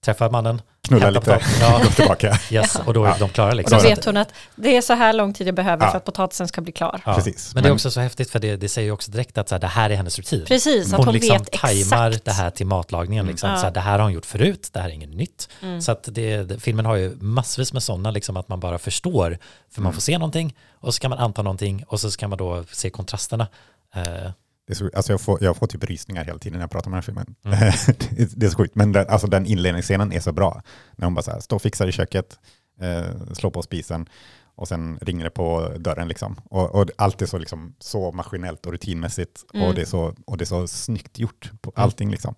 träffar 0.04 0.30
mannen, 0.30 0.62
knulla 0.88 1.10
lite, 1.10 1.40
ja, 1.60 1.78
gå 1.84 1.90
tillbaka. 1.90 2.38
yes, 2.50 2.76
och 2.86 2.94
då 2.94 3.04
är 3.04 3.08
Ja. 3.08 3.16
de 3.18 3.28
klara 3.28 3.48
Och 3.50 3.56
liksom. 3.56 3.78
så 3.78 3.82
Så 3.82 3.88
vet 3.88 4.04
hon 4.04 4.16
att 4.16 4.32
det 4.56 4.76
är 4.76 4.80
så 4.80 4.92
här 4.94 5.12
lång 5.12 5.32
tid 5.34 5.48
jag 5.48 5.54
behöver 5.54 5.84
Ja. 5.84 5.90
för 5.90 5.96
att 5.98 6.04
potatisen 6.04 6.48
ska 6.48 6.60
bli 6.60 6.72
klar. 6.72 7.00
Ja. 7.06 7.14
Precis. 7.14 7.54
Men 7.54 7.62
det 7.62 7.68
är 7.68 7.72
också 7.72 7.90
så 7.90 8.00
häftigt 8.00 8.30
för 8.30 8.38
det, 8.38 8.56
det 8.56 8.68
säger 8.68 8.86
ju 8.86 8.92
också 8.92 9.10
direkt 9.10 9.38
att 9.38 9.48
så 9.48 9.54
här, 9.54 9.60
det 9.60 9.66
här 9.66 9.90
är 9.90 9.94
hennes 9.96 10.18
rutin. 10.18 10.44
Precis, 10.48 10.86
att 10.92 10.96
hon 10.96 11.04
hon, 11.06 11.14
liksom 11.14 11.38
vet 11.38 11.52
tajmar 11.52 12.08
exakt. 12.10 12.24
det 12.24 12.32
här 12.32 12.50
till 12.50 12.66
matlagningen. 12.66 13.22
Mm. 13.22 13.30
Liksom. 13.32 13.50
Ja. 13.50 13.56
Så 13.56 13.62
här, 13.62 13.70
det 13.70 13.80
här 13.80 13.92
har 13.92 14.02
hon 14.02 14.12
gjort 14.12 14.26
förut, 14.26 14.68
det 14.72 14.80
här 14.80 14.88
är 14.88 14.92
inget 14.92 15.10
nytt. 15.14 15.48
Mm. 15.62 15.80
Så 15.82 15.92
att 15.92 16.08
det, 16.12 16.62
filmen 16.62 16.86
har 16.86 16.96
ju 16.96 17.16
massvis 17.20 17.72
med 17.72 17.82
sådana, 17.82 18.10
liksom, 18.10 18.36
att 18.36 18.48
man 18.48 18.60
bara 18.60 18.78
förstår. 18.78 19.38
För 19.72 19.80
man 19.80 19.86
Mm. 19.86 19.94
får 19.94 20.00
se 20.02 20.18
någonting 20.18 20.54
och 20.80 20.94
så 20.94 21.00
kan 21.00 21.10
man 21.10 21.18
anta 21.18 21.42
någonting 21.42 21.84
och 21.88 22.00
så 22.00 22.10
kan 22.10 22.30
man 22.30 22.38
då 22.38 22.64
se 22.72 22.90
kontrasterna. 22.90 23.46
Eh, 23.94 24.30
Det 24.68 24.72
är 24.72 24.76
så, 24.76 24.90
alltså 24.94 25.12
jag, 25.12 25.20
får, 25.20 25.44
jag 25.44 25.56
får 25.56 25.66
typ 25.66 25.84
rysningar 25.84 26.24
hela 26.24 26.38
tiden 26.38 26.58
när 26.58 26.62
jag 26.62 26.70
pratar 26.70 26.86
om 26.86 26.92
den 26.92 26.96
här 26.96 27.02
filmen. 27.02 27.34
Mm. 27.44 27.58
det, 28.16 28.22
är- 28.22 28.28
det 28.36 28.46
är 28.46 28.50
så 28.50 28.56
sjukt. 28.56 28.74
Men 28.74 28.92
den, 28.92 29.08
alltså 29.08 29.26
den 29.26 29.46
inledningsscenen 29.46 30.12
är 30.12 30.20
så 30.20 30.32
bra. 30.32 30.62
När 30.96 31.04
hon 31.06 31.14
bara 31.14 31.22
så 31.22 31.30
här, 31.30 31.40
står 31.40 31.56
och 31.56 31.62
fixar 31.62 31.86
i 31.86 31.92
köket, 31.92 32.38
eh, 32.80 33.32
slår 33.32 33.50
på 33.50 33.62
spisen 33.62 34.08
och 34.54 34.68
sen 34.68 34.98
ringer 35.02 35.24
det 35.24 35.30
på 35.30 35.72
dörren. 35.78 36.08
Liksom. 36.08 36.36
Och, 36.44 36.74
och 36.74 36.90
allt 36.98 37.22
är 37.22 37.26
så, 37.26 37.38
liksom, 37.38 37.74
så 37.78 38.12
maskinellt 38.12 38.66
och 38.66 38.72
rutinmässigt. 38.72 39.44
Mm. 39.54 39.68
Och, 39.68 39.74
det 39.74 39.80
är 39.80 39.86
så, 39.86 40.14
och 40.26 40.36
det 40.36 40.44
är 40.44 40.46
så 40.46 40.66
snyggt 40.66 41.18
gjort 41.18 41.52
på 41.60 41.72
allting. 41.76 42.10
Liksom. 42.10 42.34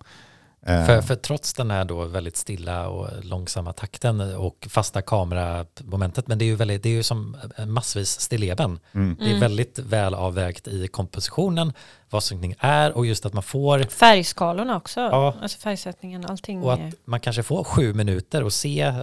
Eh, 0.65 0.85
för, 0.85 1.01
för 1.01 1.15
trots 1.15 1.53
den 1.53 1.71
här 1.71 1.85
då 1.85 2.05
väldigt 2.05 2.37
stilla 2.37 2.87
och 2.87 3.07
långsamma 3.25 3.73
takten 3.73 4.21
och 4.35 4.67
fasta 4.69 5.01
kameramomentet, 5.01 6.27
men 6.27 6.37
det 6.37 6.45
är 6.45 6.47
ju, 6.47 6.55
väldigt, 6.55 6.83
det 6.83 6.89
är 6.89 6.93
ju 6.93 7.03
som 7.03 7.37
massvis 7.67 8.19
stilleben. 8.19 8.79
mm. 8.93 9.15
Det 9.19 9.31
är 9.31 9.39
väldigt 9.39 9.79
väl 9.79 10.13
avvägt 10.13 10.67
i 10.67 10.87
kompositionen, 10.87 11.73
vad 12.09 12.23
synkning 12.23 12.55
är 12.59 12.91
och 12.97 13.05
just 13.05 13.25
att 13.25 13.33
man 13.33 13.43
får 13.43 13.83
Färgskalorna 13.83 14.77
också, 14.77 14.99
Ja. 14.99 15.35
alltså 15.41 15.57
färgsättningen, 15.59 16.25
allting. 16.25 16.63
Och 16.63 16.73
är- 16.73 16.87
att 16.87 16.93
man 17.05 17.19
kanske 17.19 17.43
får 17.43 17.63
sju 17.63 17.93
minuter 17.93 18.43
och 18.43 18.53
se 18.53 18.93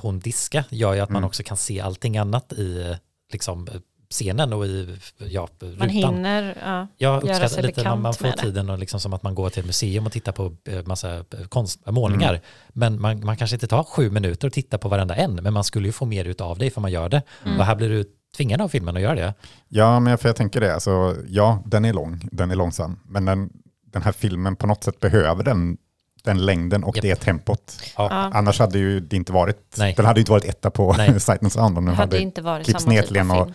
hon 0.00 0.18
diska 0.18 0.64
gör 0.70 0.94
ju 0.94 1.00
att 1.00 1.10
man 1.10 1.16
Mm. 1.16 1.26
också 1.26 1.42
kan 1.42 1.56
se 1.56 1.80
allting 1.80 2.18
annat 2.18 2.52
i 2.52 2.96
liksom, 3.32 3.68
scenen 4.16 4.52
och 4.52 4.66
i 4.66 4.98
ja, 5.18 5.48
rutan. 5.60 5.78
man 5.78 5.88
hinner, 5.88 6.58
ja. 6.64 6.86
Jag 6.96 7.10
göra 7.10 7.16
uppskattar 7.16 7.48
sig 7.48 7.62
lite 7.62 7.82
när 7.82 7.96
man 7.96 8.14
får 8.14 8.30
tiden 8.30 8.70
och 8.70 8.78
liksom 8.78 9.00
som 9.00 9.12
att 9.12 9.22
man 9.22 9.34
går 9.34 9.50
till 9.50 9.60
ett 9.60 9.66
museum 9.66 10.06
och 10.06 10.12
tittar 10.12 10.32
på 10.32 10.56
eh, 10.64 10.86
massa 10.86 11.16
eh, 11.16 11.22
konst, 11.48 11.86
målningar. 11.86 12.30
Mm. 12.30 12.42
Men 12.68 13.00
man, 13.00 13.24
man 13.24 13.36
kanske 13.36 13.56
inte 13.56 13.66
tar 13.66 13.84
sju 13.84 14.10
minuter 14.10 14.48
och 14.48 14.52
tittar 14.52 14.78
på 14.78 14.88
varenda 14.88 15.14
en, 15.14 15.34
men 15.34 15.52
man 15.52 15.64
skulle 15.64 15.88
ju 15.88 15.92
få 15.92 16.06
mer 16.06 16.24
ut 16.24 16.40
av 16.40 16.58
det 16.58 16.70
för 16.70 16.80
man 16.80 16.92
gör 16.92 17.08
det. 17.08 17.22
Mm. 17.44 17.58
Och 17.58 17.64
här 17.64 17.74
blir 17.74 17.88
du 17.88 18.04
tvingad 18.36 18.60
av 18.60 18.68
filmen 18.68 18.96
att 18.96 19.02
göra 19.02 19.14
det. 19.14 19.34
Ja, 19.68 20.00
men 20.00 20.10
jag, 20.10 20.20
för 20.20 20.28
jag 20.28 20.36
tänker 20.36 20.60
det. 20.60 20.74
Alltså, 20.74 21.16
ja, 21.28 21.62
den 21.66 21.84
är 21.84 21.92
lång, 21.92 22.28
den 22.32 22.50
är 22.50 22.56
långsam. 22.56 23.00
Men 23.04 23.24
den, 23.24 23.50
den 23.92 24.02
här 24.02 24.12
filmen 24.12 24.56
på 24.56 24.66
något 24.66 24.84
sätt 24.84 25.00
behöver 25.00 25.44
den, 25.44 25.76
den 26.24 26.46
längden 26.46 26.84
och 26.84 26.96
Japp. 26.96 27.02
det 27.02 27.14
tempot. 27.16 27.80
Ja. 27.96 28.08
Annars 28.10 28.58
hade 28.58 28.78
ju 28.78 29.00
det 29.00 29.16
inte 29.16 29.32
varit, 29.32 29.74
Nej. 29.78 29.94
den 29.96 30.06
hade 30.06 30.18
ju 30.18 30.22
inte 30.22 30.32
varit 30.32 30.44
etta 30.44 30.70
på 30.70 30.94
Nej. 30.98 31.20
Sight 31.20 31.42
and 31.42 31.52
Sound 31.52 31.78
om 31.78 31.84
den 31.84 31.94
hade 31.94 32.16
hade 32.16 32.22
inte 32.22 32.42
varit 32.42 32.64
klippts 32.64 32.84
samma 32.84 32.94
ner 32.94 33.00
typ 33.00 33.08
till 33.08 33.16
en 33.16 33.30
och, 33.30 33.46
film. 33.46 33.54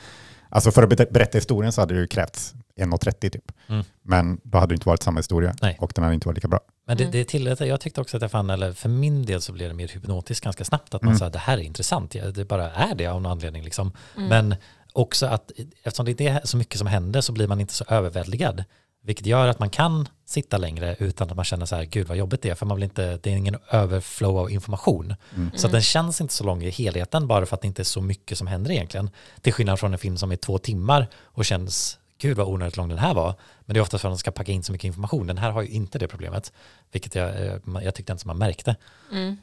Alltså 0.51 0.71
för 0.71 0.83
att 0.83 0.89
ber- 0.89 1.11
berätta 1.11 1.37
historien 1.37 1.71
så 1.71 1.81
hade 1.81 1.93
det 1.93 1.99
ju 1.99 2.07
krävts 2.07 2.53
1.30 2.79 3.29
typ. 3.29 3.51
Mm. 3.67 3.83
Men 4.01 4.39
då 4.43 4.57
hade 4.57 4.71
det 4.71 4.75
inte 4.75 4.87
varit 4.87 5.03
samma 5.03 5.19
historia 5.19 5.55
Nej. 5.61 5.77
och 5.79 5.91
den 5.95 6.03
hade 6.03 6.13
inte 6.13 6.27
varit 6.27 6.37
lika 6.37 6.47
bra. 6.47 6.59
Men 6.87 6.97
det, 6.97 7.03
Mm. 7.03 7.11
det 7.11 7.25
tillät, 7.25 7.59
jag 7.59 7.81
tyckte 7.81 8.01
också 8.01 8.17
att 8.17 8.21
jag 8.21 8.31
fann, 8.31 8.49
eller 8.49 8.73
för 8.73 8.89
min 8.89 9.25
del 9.25 9.41
så 9.41 9.51
blev 9.53 9.69
det 9.69 9.75
mer 9.75 9.87
hypnotiskt 9.87 10.43
ganska 10.43 10.63
snabbt, 10.65 10.93
att 10.93 11.01
man 11.01 11.09
Mm. 11.09 11.19
sa 11.19 11.29
det 11.29 11.39
här 11.39 11.57
är 11.57 11.61
intressant, 11.61 12.15
det 12.35 12.47
bara 12.47 12.71
är 12.71 12.95
det 12.95 13.07
av 13.07 13.21
någon 13.21 13.31
anledning. 13.31 13.63
Liksom. 13.63 13.91
Mm. 14.17 14.29
Men 14.29 14.55
också 14.93 15.25
att 15.25 15.51
eftersom 15.83 16.05
det 16.05 16.11
inte 16.11 16.23
är 16.23 16.41
så 16.43 16.57
mycket 16.57 16.77
som 16.77 16.87
händer 16.87 17.21
så 17.21 17.31
blir 17.31 17.47
man 17.47 17.59
inte 17.61 17.73
så 17.73 17.85
överväldigad. 17.87 18.63
Vilket 19.03 19.25
gör 19.25 19.47
att 19.47 19.59
man 19.59 19.69
kan 19.69 20.07
sitta 20.25 20.57
längre 20.57 20.95
utan 20.99 21.29
att 21.29 21.35
man 21.35 21.45
känner 21.45 21.65
så 21.65 21.75
här, 21.75 21.83
gud 21.83 22.07
vad 22.07 22.17
jobbigt 22.17 22.41
det 22.41 22.49
är, 22.49 22.55
för 22.55 22.65
man 22.65 22.77
vill 22.77 22.83
inte, 22.83 23.17
det 23.17 23.31
är 23.31 23.35
ingen 23.35 23.57
överflow 23.71 24.37
av 24.37 24.51
information. 24.51 25.15
Mm. 25.35 25.51
Så 25.55 25.67
den 25.67 25.81
känns 25.81 26.21
inte 26.21 26.33
så 26.33 26.43
lång 26.43 26.63
i 26.63 26.69
helheten 26.69 27.27
bara 27.27 27.45
för 27.45 27.55
att 27.55 27.61
det 27.61 27.67
inte 27.67 27.81
är 27.81 27.83
så 27.83 28.01
mycket 28.01 28.37
som 28.37 28.47
händer 28.47 28.71
egentligen. 28.71 29.09
Till 29.41 29.53
skillnad 29.53 29.79
från 29.79 29.93
en 29.93 29.99
film 29.99 30.17
som 30.17 30.31
är 30.31 30.35
två 30.35 30.57
timmar 30.57 31.07
och 31.15 31.45
känns, 31.45 31.99
gud 32.17 32.37
vad 32.37 32.47
onödigt 32.47 32.77
lång 32.77 32.89
den 32.89 32.97
här 32.97 33.13
var. 33.13 33.35
Men 33.61 33.73
det 33.73 33.79
är 33.79 33.81
oftast 33.81 34.01
för 34.01 34.09
att 34.09 34.13
de 34.13 34.19
ska 34.19 34.31
packa 34.31 34.51
in 34.51 34.63
så 34.63 34.71
mycket 34.71 34.85
information. 34.85 35.27
Den 35.27 35.37
här 35.37 35.51
har 35.51 35.61
ju 35.61 35.67
inte 35.67 35.99
det 35.99 36.07
problemet, 36.07 36.53
vilket 36.91 37.15
jag, 37.15 37.45
eh, 37.45 37.57
jag 37.83 37.95
tyckte 37.95 38.13
inte 38.13 38.21
som 38.21 38.27
man 38.27 38.37
märkte. 38.37 38.75
Mm. 39.11 39.37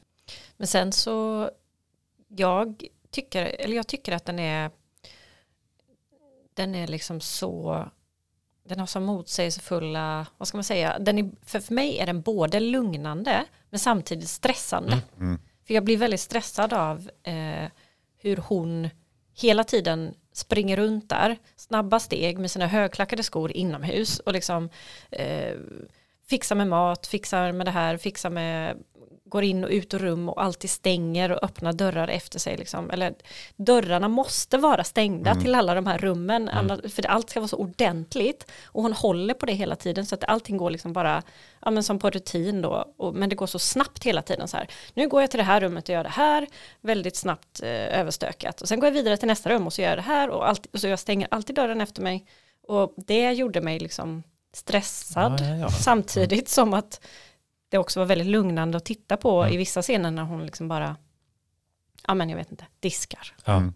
Men 0.56 0.66
sen 0.66 0.92
så, 0.92 1.50
jag 2.28 2.82
tycker, 3.10 3.44
eller 3.44 3.76
jag 3.76 3.86
tycker 3.86 4.12
att 4.12 4.24
den 4.24 4.38
är, 4.38 4.70
den 6.54 6.74
är 6.74 6.86
liksom 6.86 7.20
så, 7.20 7.84
den 8.68 8.78
har 8.78 8.86
så 8.86 9.00
motsägelsefulla, 9.00 10.26
vad 10.38 10.48
ska 10.48 10.56
man 10.56 10.64
säga, 10.64 10.98
den 10.98 11.18
är, 11.18 11.30
för, 11.42 11.60
för 11.60 11.74
mig 11.74 11.98
är 11.98 12.06
den 12.06 12.20
både 12.20 12.60
lugnande 12.60 13.44
men 13.70 13.80
samtidigt 13.80 14.28
stressande. 14.28 14.92
Mm. 14.92 15.28
Mm. 15.28 15.40
För 15.66 15.74
jag 15.74 15.84
blir 15.84 15.96
väldigt 15.96 16.20
stressad 16.20 16.72
av 16.72 17.10
eh, 17.22 17.70
hur 18.18 18.36
hon 18.36 18.88
hela 19.34 19.64
tiden 19.64 20.14
springer 20.32 20.76
runt 20.76 21.08
där, 21.08 21.38
snabba 21.56 22.00
steg 22.00 22.38
med 22.38 22.50
sina 22.50 22.66
högklackade 22.66 23.22
skor 23.22 23.52
inomhus 23.52 24.18
och 24.18 24.32
liksom 24.32 24.70
eh, 25.10 25.56
fixar 26.28 26.56
med 26.56 26.68
mat, 26.68 27.06
fixar 27.06 27.52
med 27.52 27.66
det 27.66 27.70
här, 27.70 27.96
fixar 27.96 28.30
med 28.30 28.76
går 29.28 29.44
in 29.44 29.64
och 29.64 29.70
ut 29.70 29.94
ur 29.94 29.98
rum 29.98 30.28
och 30.28 30.42
alltid 30.42 30.70
stänger 30.70 31.32
och 31.32 31.44
öppnar 31.44 31.72
dörrar 31.72 32.08
efter 32.08 32.38
sig. 32.38 32.56
Liksom. 32.56 32.90
Eller, 32.90 33.14
dörrarna 33.56 34.08
måste 34.08 34.58
vara 34.58 34.84
stängda 34.84 35.30
Mm. 35.30 35.42
till 35.44 35.54
alla 35.54 35.74
de 35.74 35.86
här 35.86 35.98
rummen, 35.98 36.48
annars, 36.48 36.92
för 36.94 37.02
det, 37.02 37.08
allt 37.08 37.30
ska 37.30 37.40
vara 37.40 37.48
så 37.48 37.56
ordentligt. 37.56 38.50
Och 38.66 38.82
hon 38.82 38.92
håller 38.92 39.34
på 39.34 39.46
det 39.46 39.52
hela 39.52 39.76
tiden 39.76 40.06
så 40.06 40.14
att 40.14 40.24
allting 40.24 40.56
går 40.56 40.70
liksom 40.70 40.92
bara, 40.92 41.22
ja, 41.64 41.70
men 41.70 41.82
som 41.84 41.98
på 41.98 42.10
rutin 42.10 42.62
då, 42.62 42.94
och, 42.96 43.14
men 43.14 43.28
det 43.28 43.36
går 43.36 43.46
så 43.46 43.58
snabbt 43.58 44.04
hela 44.04 44.22
tiden 44.22 44.48
så 44.48 44.56
här. 44.56 44.68
Nu 44.94 45.08
går 45.08 45.20
jag 45.20 45.30
till 45.30 45.38
det 45.38 45.44
här 45.44 45.60
rummet 45.60 45.88
och 45.88 45.94
gör 45.94 46.04
det 46.04 46.10
här, 46.10 46.46
väldigt 46.80 47.16
snabbt 47.16 47.62
eh, 47.62 48.00
överstökat. 48.00 48.60
Och 48.60 48.68
sen 48.68 48.80
går 48.80 48.86
jag 48.86 48.94
vidare 48.94 49.16
till 49.16 49.28
nästa 49.28 49.50
rum 49.50 49.66
och 49.66 49.72
så 49.72 49.82
gör 49.82 49.88
jag 49.88 49.98
det 49.98 50.02
här 50.02 50.30
och, 50.30 50.48
alltid, 50.48 50.72
och 50.72 50.80
så 50.80 50.86
jag 50.88 50.98
stänger 50.98 51.28
alltid 51.30 51.56
dörren 51.56 51.80
efter 51.80 52.02
mig. 52.02 52.26
Och 52.68 52.94
det 52.96 53.32
gjorde 53.32 53.60
mig 53.60 53.78
liksom 53.78 54.22
stressad 54.54 55.40
Ja, 55.40 55.46
ja, 55.46 55.56
ja. 55.56 55.68
samtidigt 55.70 56.48
som 56.48 56.74
att 56.74 57.00
det 57.68 57.78
också 57.78 58.00
var 58.00 58.06
väldigt 58.06 58.26
lugnande 58.26 58.76
att 58.76 58.84
titta 58.84 59.16
på 59.16 59.42
Mm. 59.42 59.54
i 59.54 59.56
vissa 59.56 59.82
scener 59.82 60.10
när 60.10 60.22
hon 60.22 60.46
liksom 60.46 60.68
bara, 60.68 60.96
ja 62.06 62.14
men 62.14 62.28
jag 62.30 62.36
vet 62.36 62.50
inte, 62.50 62.66
diskar. 62.80 63.34
Ja. 63.44 63.56
Mm. 63.56 63.74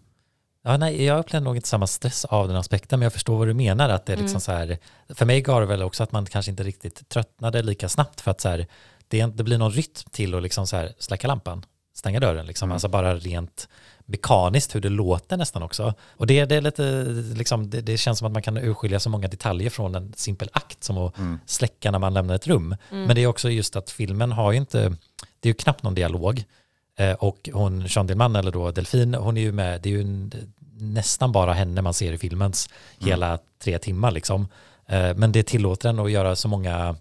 Ja, 0.65 0.77
nej, 0.77 1.03
jag 1.03 1.19
upplevde 1.19 1.45
nog 1.45 1.55
inte 1.55 1.67
samma 1.67 1.87
stress 1.87 2.25
av 2.25 2.47
den 2.47 2.57
aspekten, 2.57 2.99
men 2.99 3.03
jag 3.05 3.13
förstår 3.13 3.37
vad 3.37 3.47
du 3.47 3.53
menar. 3.53 3.89
Att 3.89 4.05
det 4.05 4.13
är 4.13 4.17
liksom 4.17 4.31
Mm. 4.35 4.41
så 4.41 4.51
här, 4.51 4.77
för 5.15 5.25
mig 5.25 5.41
gav 5.41 5.61
det 5.61 5.67
väl 5.67 5.81
också 5.83 6.03
att 6.03 6.11
man 6.11 6.25
kanske 6.25 6.51
inte 6.51 6.63
riktigt 6.63 7.09
tröttnade 7.09 7.61
lika 7.63 7.89
snabbt 7.89 8.21
för 8.21 8.31
att 8.31 8.41
så 8.41 8.49
här, 8.49 8.67
det, 9.07 9.25
det 9.25 9.43
blir 9.43 9.57
någon 9.57 9.71
rytm 9.71 10.09
till 10.11 10.35
att 10.35 10.43
liksom 10.43 10.67
så 10.67 10.75
här, 10.77 10.93
släcka 10.99 11.27
lampan, 11.27 11.65
stänga 12.03 12.19
dörren. 12.19 12.45
Liksom. 12.45 12.67
Mm. 12.67 12.73
Alltså 12.73 12.87
bara 12.87 13.15
rent 13.15 13.67
mekaniskt 14.05 14.75
hur 14.75 14.81
det 14.81 14.89
låter 14.89 15.37
nästan 15.37 15.63
också. 15.63 15.93
Och 16.17 16.27
det, 16.27 16.45
det 16.45 16.55
är 16.55 16.61
lite, 16.61 17.03
liksom, 17.37 17.69
det, 17.69 17.81
det 17.81 17.97
känns 17.97 18.19
som 18.19 18.25
att 18.27 18.33
man 18.33 18.41
kan 18.41 18.57
urskilja 18.57 18.99
så 18.99 19.09
många 19.09 19.27
detaljer 19.27 19.69
från 19.69 19.95
en 19.95 20.13
simpel 20.15 20.49
akt 20.53 20.83
som 20.83 20.97
att 20.97 21.17
Mm. 21.17 21.39
släcka 21.45 21.91
när 21.91 21.99
man 21.99 22.13
lämnar 22.13 22.35
ett 22.35 22.47
rum. 22.47 22.75
Men 22.89 23.15
det 23.15 23.21
är 23.23 23.27
också 23.27 23.49
just 23.49 23.75
att 23.75 23.89
filmen 23.91 24.31
har 24.31 24.51
ju 24.51 24.57
inte, 24.57 24.79
det 25.39 25.49
är 25.49 25.49
ju 25.49 25.53
knappt 25.53 25.83
någon 25.83 25.95
dialog. 25.95 26.43
Eh, 26.97 27.11
och 27.13 27.49
hon, 27.53 27.85
Jean 27.87 28.07
Dillman, 28.07 28.35
eller 28.35 28.51
då 28.51 28.71
Delfin, 28.71 29.13
hon 29.13 29.37
är 29.37 29.41
ju 29.41 29.51
med, 29.51 29.81
det 29.81 29.89
är 29.89 29.93
ju 29.93 30.01
en, 30.01 30.31
nästan 30.79 31.31
bara 31.31 31.53
henne 31.53 31.81
man 31.81 31.93
ser 31.93 32.13
i 32.13 32.17
filmens 32.17 32.69
hela 32.99 33.39
tre 33.63 33.77
timmar 33.79 34.11
liksom. 34.11 34.47
Eh, 34.87 35.13
men 35.15 35.31
det 35.31 35.43
tillåter 35.43 35.89
en 35.89 35.99
att 35.99 36.11
göra 36.11 36.35
så 36.35 36.47
många 36.47 36.95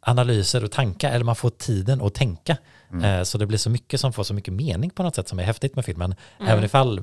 analyser 0.00 0.64
och 0.64 0.70
tankar, 0.72 1.12
eller 1.12 1.24
man 1.24 1.36
får 1.36 1.50
tiden 1.50 2.02
att 2.02 2.14
tänka. 2.14 2.56
Eh, 3.02 3.22
så 3.22 3.38
det 3.38 3.46
blir 3.46 3.58
så 3.58 3.70
mycket 3.70 4.00
som 4.00 4.12
får 4.12 4.24
så 4.24 4.34
mycket 4.34 4.54
mening 4.54 4.90
på 4.90 5.02
något 5.02 5.14
sätt 5.14 5.28
som 5.28 5.38
är 5.38 5.42
häftigt 5.42 5.76
med 5.76 5.84
filmen. 5.84 6.14
Även 6.40 6.64
ifall 6.64 7.00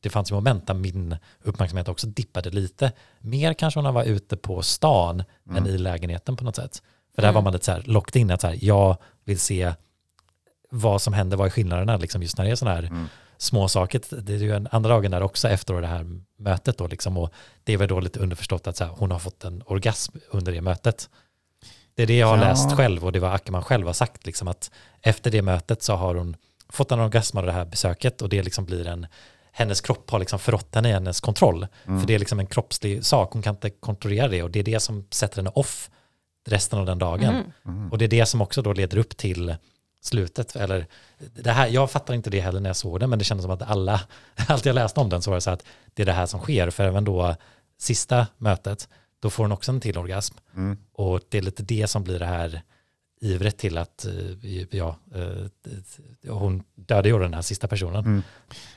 det 0.00 0.10
fanns 0.10 0.32
moment 0.32 0.66
där 0.66 0.74
min 0.74 1.16
uppmärksamhet 1.42 1.88
också 1.88 2.06
dippade 2.06 2.50
lite. 2.50 2.92
Mer 3.20 3.54
kanske 3.54 3.80
när 3.80 3.84
man 3.84 3.94
var 3.94 4.04
ute 4.04 4.36
på 4.36 4.62
stan 4.62 5.22
än 5.56 5.66
i 5.66 5.78
lägenheten 5.78 6.36
på 6.36 6.44
något 6.44 6.56
sätt. 6.56 6.82
För 7.14 7.22
där 7.22 7.32
var 7.32 7.42
man 7.42 7.52
lite 7.52 7.64
så 7.64 7.72
här 7.72 7.82
locked 7.86 8.20
in 8.20 8.30
att 8.30 8.40
så 8.40 8.46
här, 8.46 8.58
jag 8.60 8.96
vill 9.24 9.38
se 9.40 9.72
vad 10.70 11.02
som 11.02 11.12
händer, 11.12 11.36
vad 11.36 11.46
är 11.46 11.50
skillnaderna 11.50 11.96
liksom 11.96 12.22
just 12.22 12.38
när 12.38 12.44
det 12.44 12.50
är 12.50 12.54
sådana 12.56 12.74
här 12.76 13.08
små 13.38 13.68
saker. 13.68 14.22
Det 14.22 14.34
är 14.34 14.38
ju 14.38 14.54
en 14.54 14.68
andra 14.70 14.90
dagen 14.90 15.10
där 15.10 15.22
också 15.22 15.48
efter 15.48 15.80
det 15.80 15.86
här 15.86 16.06
mötet 16.38 16.78
då 16.78 16.86
liksom 16.86 17.18
och 17.18 17.32
det 17.64 17.72
är 17.72 17.76
väl 17.76 17.88
då 17.88 18.00
lite 18.00 18.20
underförstått 18.20 18.66
att 18.66 18.76
så 18.76 18.84
här, 18.84 18.92
hon 18.96 19.10
har 19.10 19.18
fått 19.18 19.44
en 19.44 19.62
orgasm 19.66 20.16
under 20.30 20.52
det 20.52 20.60
mötet. 20.60 21.10
Det 21.96 22.02
är 22.02 22.06
det 22.06 22.16
jag 22.18 22.26
har 22.26 22.36
Ja. 22.36 22.42
läst 22.44 22.72
själv 22.76 23.04
och 23.04 23.12
det 23.12 23.20
var 23.20 23.30
Ackerman 23.34 23.62
själv 23.62 23.86
har 23.86 23.92
sagt 23.92 24.26
liksom 24.26 24.48
att 24.48 24.70
efter 25.02 25.30
det 25.30 25.42
mötet 25.42 25.82
så 25.82 25.94
har 25.94 26.14
hon 26.14 26.36
fått 26.68 26.92
en 26.92 27.00
orgasm 27.00 27.38
av 27.38 27.46
det 27.46 27.52
här 27.52 27.64
besöket 27.64 28.22
och 28.22 28.28
det 28.28 28.42
liksom 28.42 28.64
blir 28.64 28.86
en 28.86 29.06
hennes 29.52 29.80
kropp 29.80 30.10
har 30.10 30.18
liksom 30.18 30.38
förrått 30.38 30.74
henne 30.74 30.88
i 30.88 30.92
hennes 30.92 31.20
kontroll. 31.20 31.66
För 31.84 32.06
det 32.06 32.14
är 32.14 32.18
liksom 32.18 32.40
en 32.40 32.46
kroppslig 32.46 33.04
sak, 33.04 33.32
hon 33.32 33.42
kan 33.42 33.54
inte 33.54 33.70
kontrollera 33.70 34.28
det 34.28 34.42
och 34.42 34.50
det 34.50 34.58
är 34.58 34.64
det 34.64 34.80
som 34.80 35.06
sätter 35.10 35.36
henne 35.36 35.50
off 35.54 35.90
resten 36.48 36.78
av 36.78 36.86
den 36.86 36.98
dagen. 36.98 37.52
Och 37.90 37.98
det 37.98 38.04
är 38.04 38.08
det 38.08 38.26
som 38.26 38.40
också 38.40 38.62
då 38.62 38.72
leder 38.72 38.98
upp 38.98 39.16
till 39.16 39.54
slutet. 40.02 40.56
Eller 40.56 40.86
det 41.34 41.50
här, 41.50 41.66
jag 41.68 41.90
fattar 41.90 42.14
inte 42.14 42.30
det 42.30 42.40
heller 42.40 42.60
när 42.60 42.68
jag 42.68 42.76
såg 42.76 43.00
den, 43.00 43.10
men 43.10 43.18
det 43.18 43.24
kändes 43.24 43.42
som 43.44 43.50
att 43.50 43.62
alla, 43.62 44.00
allt 44.48 44.66
jag 44.66 44.74
läste 44.74 45.00
om 45.00 45.08
den 45.08 45.22
så 45.22 45.30
var 45.30 45.36
det 45.36 45.40
så 45.40 45.50
att 45.50 45.64
det 45.94 46.02
är 46.02 46.06
det 46.06 46.12
här 46.12 46.26
som 46.26 46.40
sker. 46.40 46.70
För 46.70 46.84
även 46.84 47.04
då 47.04 47.36
sista 47.78 48.26
mötet, 48.38 48.88
då 49.24 49.30
får 49.30 49.44
hon 49.44 49.52
också 49.52 49.72
en 49.72 49.80
till 49.80 49.98
orgasm. 49.98 50.34
Mm. 50.56 50.76
Och 50.92 51.20
det 51.28 51.38
är 51.38 51.42
lite 51.42 51.62
det 51.62 51.86
som 51.86 52.04
blir 52.04 52.18
det 52.18 52.26
här 52.26 52.62
ivret 53.20 53.58
till 53.58 53.78
att 53.78 54.04
eh, 54.04 54.62
ja, 54.70 54.96
eh, 55.14 56.32
hon 56.34 56.62
dödade 56.74 57.08
ju 57.08 57.18
den 57.18 57.34
här 57.34 57.42
sista 57.42 57.68
personen. 57.68 58.04
Mm. 58.04 58.22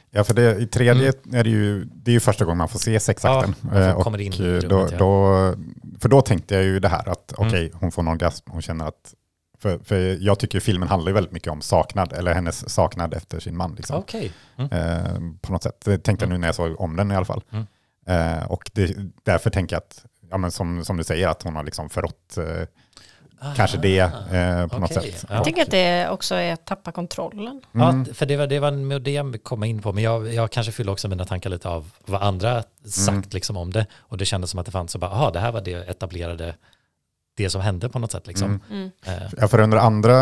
Ja, 0.09 0.23
för 0.23 0.33
det, 0.33 0.55
i 0.57 0.67
tredje 0.67 1.13
är 1.33 1.43
det 1.43 1.49
ju, 1.49 1.85
det 1.85 2.11
är 2.11 2.13
ju 2.13 2.19
första 2.19 2.45
gången 2.45 2.57
man 2.57 2.69
får 2.69 2.79
se 2.79 2.99
sexakten. 2.99 3.55
Ja, 3.71 3.79
Eh, 3.79 3.99
kommer 4.01 4.17
in 4.21 4.33
eh, 4.33 4.37
rummet, 4.37 4.69
då, 4.69 4.87
ja. 4.91 4.97
då, 4.97 5.53
för 5.99 6.09
då 6.09 6.21
tänkte 6.21 6.55
jag 6.55 6.63
ju 6.63 6.79
det 6.79 6.87
här 6.89 7.09
att 7.09 7.33
Mm. 7.37 7.47
okej, 7.47 7.71
hon 7.73 7.91
får 7.91 8.01
en 8.01 8.07
orgasm, 8.07 8.51
hon 8.51 8.61
känner 8.61 8.87
att 8.87 9.13
för, 9.59 9.79
för 9.83 10.17
jag 10.21 10.39
tycker 10.39 10.59
filmen 10.59 10.89
handlar 10.89 11.09
ju 11.09 11.13
väldigt 11.13 11.33
mycket 11.33 11.51
om 11.51 11.61
saknad, 11.61 12.13
eller 12.13 12.33
hennes 12.33 12.69
saknad 12.69 13.13
efter 13.13 13.39
sin 13.39 13.57
man. 13.57 13.75
Liksom. 13.75 13.97
Okej. 13.99 14.31
Mm. 14.57 14.71
Eh, 14.71 15.39
på 15.41 15.51
något 15.51 15.63
sätt. 15.63 15.81
Det 15.85 15.97
tänkte 15.97 16.25
jag 16.25 16.29
nu 16.29 16.37
när 16.37 16.47
jag 16.47 16.55
såg 16.55 16.81
om 16.81 16.95
den 16.95 17.11
i 17.11 17.15
alla 17.15 17.25
fall. 17.25 17.43
Mm. 17.51 17.65
Eh, 18.07 18.51
och 18.51 18.69
det, 18.73 18.95
därför 19.23 19.49
tänker 19.49 19.75
jag 19.75 19.81
att, 19.81 20.05
ja, 20.31 20.37
men 20.37 20.51
som, 20.51 20.85
som 20.85 20.97
du 20.97 21.03
säger, 21.03 21.27
att 21.27 21.43
hon 21.43 21.55
har 21.55 21.63
liksom 21.63 21.89
förrått 21.89 22.37
eh, 22.37 22.67
kanske 23.55 23.77
det 23.77 23.99
eh, 23.99 24.67
på 24.67 24.79
något 24.79 24.91
Ah, 24.91 24.99
okej. 24.99 25.11
sätt. 25.11 25.25
Ja. 25.29 25.35
Jag 25.35 25.43
tänker 25.43 25.61
att 25.61 25.71
det 25.71 26.09
också 26.09 26.35
är 26.35 26.53
att 26.53 26.65
tappa 26.65 26.91
kontrollen. 26.91 27.61
Mm. 27.75 28.05
Ja, 28.07 28.13
för 28.13 28.25
det 28.25 28.37
var 28.37 28.47
det, 28.47 28.59
var 28.59 28.71
med 28.71 29.01
det 29.01 29.11
jag 29.11 29.43
kom 29.43 29.63
in 29.63 29.81
på, 29.81 29.93
men 29.93 30.03
jag, 30.03 30.33
jag 30.33 30.51
kanske 30.51 30.71
fyller 30.71 30.91
också 30.91 31.07
mina 31.07 31.25
tankar 31.25 31.49
lite 31.49 31.69
av 31.69 31.91
vad 32.05 32.21
andra 32.23 32.63
sagt 32.85 33.09
Mm. 33.09 33.23
liksom 33.31 33.57
om 33.57 33.71
det. 33.73 33.85
Och 33.99 34.17
det 34.17 34.25
kändes 34.25 34.49
som 34.49 34.59
att 34.59 34.65
det 34.65 34.71
fanns 34.71 34.91
så 34.91 34.97
bara, 34.99 35.11
aha, 35.11 35.31
det 35.31 35.39
här 35.39 35.51
var 35.51 35.61
det 35.61 35.89
etablerade, 35.89 36.55
det 37.37 37.49
som 37.49 37.61
hände 37.61 37.89
på 37.89 37.99
något 37.99 38.11
sätt 38.11 38.27
liksom. 38.27 38.59
Mm. 38.71 38.91
Eh, 39.05 39.13
Ja, 39.37 39.47
för 39.47 39.59
under 39.59 39.77
andra 39.77 40.13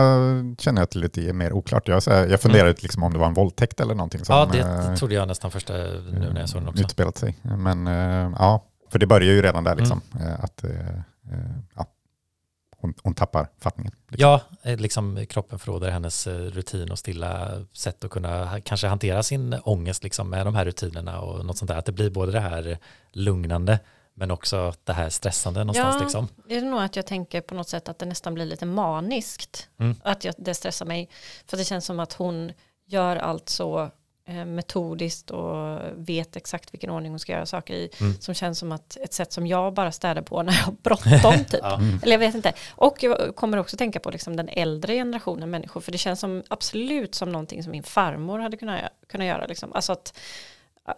känner 0.60 0.82
jag 0.82 0.84
att 0.84 0.92
det 0.92 1.00
lite 1.00 1.22
är 1.22 1.34
mer 1.34 1.54
oklart. 1.54 1.88
Jag, 1.88 2.02
här, 2.08 2.28
jag 2.28 2.42
funderar 2.42 2.68
ut 2.68 2.84
liksom 2.84 3.04
om 3.04 3.14
det 3.14 3.20
var 3.20 3.28
en 3.28 3.34
våldtäkt 3.34 3.80
eller 3.80 3.96
någonting 3.96 4.26
som 4.26 4.36
ja, 4.36 4.46
det 4.52 4.60
eh, 4.60 4.96
trodde 4.96 5.16
jag 5.16 5.28
nästan 5.28 5.52
första 5.52 5.74
nu 5.74 6.30
när 6.34 6.40
jag 6.40 6.50
såg 6.50 6.62
den 6.62 6.70
också. 6.70 6.84
utspelat 6.84 7.18
sig. 7.18 7.38
Men 7.42 7.86
ja, 8.40 8.64
för 8.90 9.00
det 9.00 9.08
börjar 9.08 9.34
ju 9.34 9.42
redan 9.42 9.64
där 9.64 9.76
liksom. 9.76 10.02
Mm. 10.20 10.34
Att, 10.40 10.64
eh, 10.64 10.90
eh, 11.32 11.56
ja, 11.76 11.86
hon, 12.78 12.94
hon 13.04 13.14
tappar 13.14 13.48
fattningen. 13.60 13.94
Liksom. 14.08 14.30
Ja, 14.30 14.42
liksom 14.76 15.26
kroppen 15.30 15.60
förråder 15.60 15.92
hennes 15.92 16.28
rutin 16.28 16.92
och 16.92 17.00
stilla 17.00 17.62
sätt 17.74 18.04
att 18.04 18.12
kunna 18.12 18.62
kanske 18.62 18.88
hantera 18.88 19.24
sin 19.24 19.54
ångest 19.64 20.04
liksom 20.04 20.30
med 20.30 20.46
de 20.46 20.56
här 20.56 20.66
rutinerna 20.66 21.22
och 21.22 21.46
något 21.46 21.58
sånt 21.58 21.70
där. 21.70 21.78
Att 21.78 21.86
det 21.86 21.92
blir 21.92 22.10
både 22.10 22.32
det 22.32 22.40
här 22.40 22.78
lugnande 23.12 23.80
men 24.16 24.32
också 24.32 24.74
det 24.84 24.94
här 24.94 25.10
stressande 25.10 25.60
någonstans 25.60 25.96
Ja. 25.96 26.04
liksom. 26.04 26.28
Det 26.48 26.58
är 26.58 26.62
nog 26.62 26.82
att 26.82 26.96
jag 26.96 27.06
tänker 27.06 27.42
på 27.42 27.56
något 27.56 27.70
sätt 27.70 27.90
att 27.90 28.00
det 28.00 28.06
nästan 28.06 28.34
blir 28.34 28.46
lite 28.46 28.66
maniskt. 28.66 29.70
Mm. 29.80 29.96
Att 30.04 30.24
jag, 30.24 30.36
det 30.38 30.54
stressar 30.54 30.86
mig. 30.86 31.10
För 31.48 31.58
det 31.58 31.64
känns 31.64 31.86
som 31.86 32.00
att 32.00 32.14
hon 32.14 32.52
gör 32.86 33.16
allt 33.16 33.50
så 33.50 33.92
metodiskt 34.26 35.32
och 35.32 35.80
vet 35.96 36.36
exakt 36.36 36.74
vilken 36.74 36.90
ordning 36.90 37.12
hon 37.12 37.20
ska 37.20 37.32
göra 37.32 37.46
saker 37.46 37.74
i. 37.74 37.90
Mm. 38.00 38.14
Som 38.20 38.34
känns 38.34 38.60
som 38.60 38.72
att 38.72 38.98
ett 38.98 39.14
sätt 39.14 39.34
som 39.34 39.48
jag 39.48 39.74
bara 39.74 39.92
städar 39.92 40.22
på 40.22 40.44
när 40.44 40.54
jag 40.54 40.60
har 40.60 40.74
bråttom 40.84 41.46
typ. 41.50 41.60
Ja. 41.64 41.80
Eller 42.04 42.12
jag 42.12 42.20
vet 42.20 42.36
inte. 42.36 42.54
Och 42.70 43.04
jag 43.04 43.36
kommer 43.36 43.58
också 43.58 43.78
tänka 43.78 44.00
på 44.00 44.12
liksom 44.12 44.36
den 44.36 44.50
äldre 44.50 44.94
generationen 44.94 45.50
människor. 45.50 45.82
För 45.82 45.92
det 45.92 45.98
känns 45.98 46.20
som 46.20 46.44
absolut 46.48 47.16
som 47.16 47.32
någonting 47.32 47.64
som 47.64 47.72
min 47.72 47.84
farmor 47.84 48.40
hade 48.40 48.58
kunnat, 48.58 48.82
kunnat 49.08 49.28
göra. 49.28 49.46
Liksom. 49.46 49.74
Alltså 49.74 49.92
att 49.92 50.18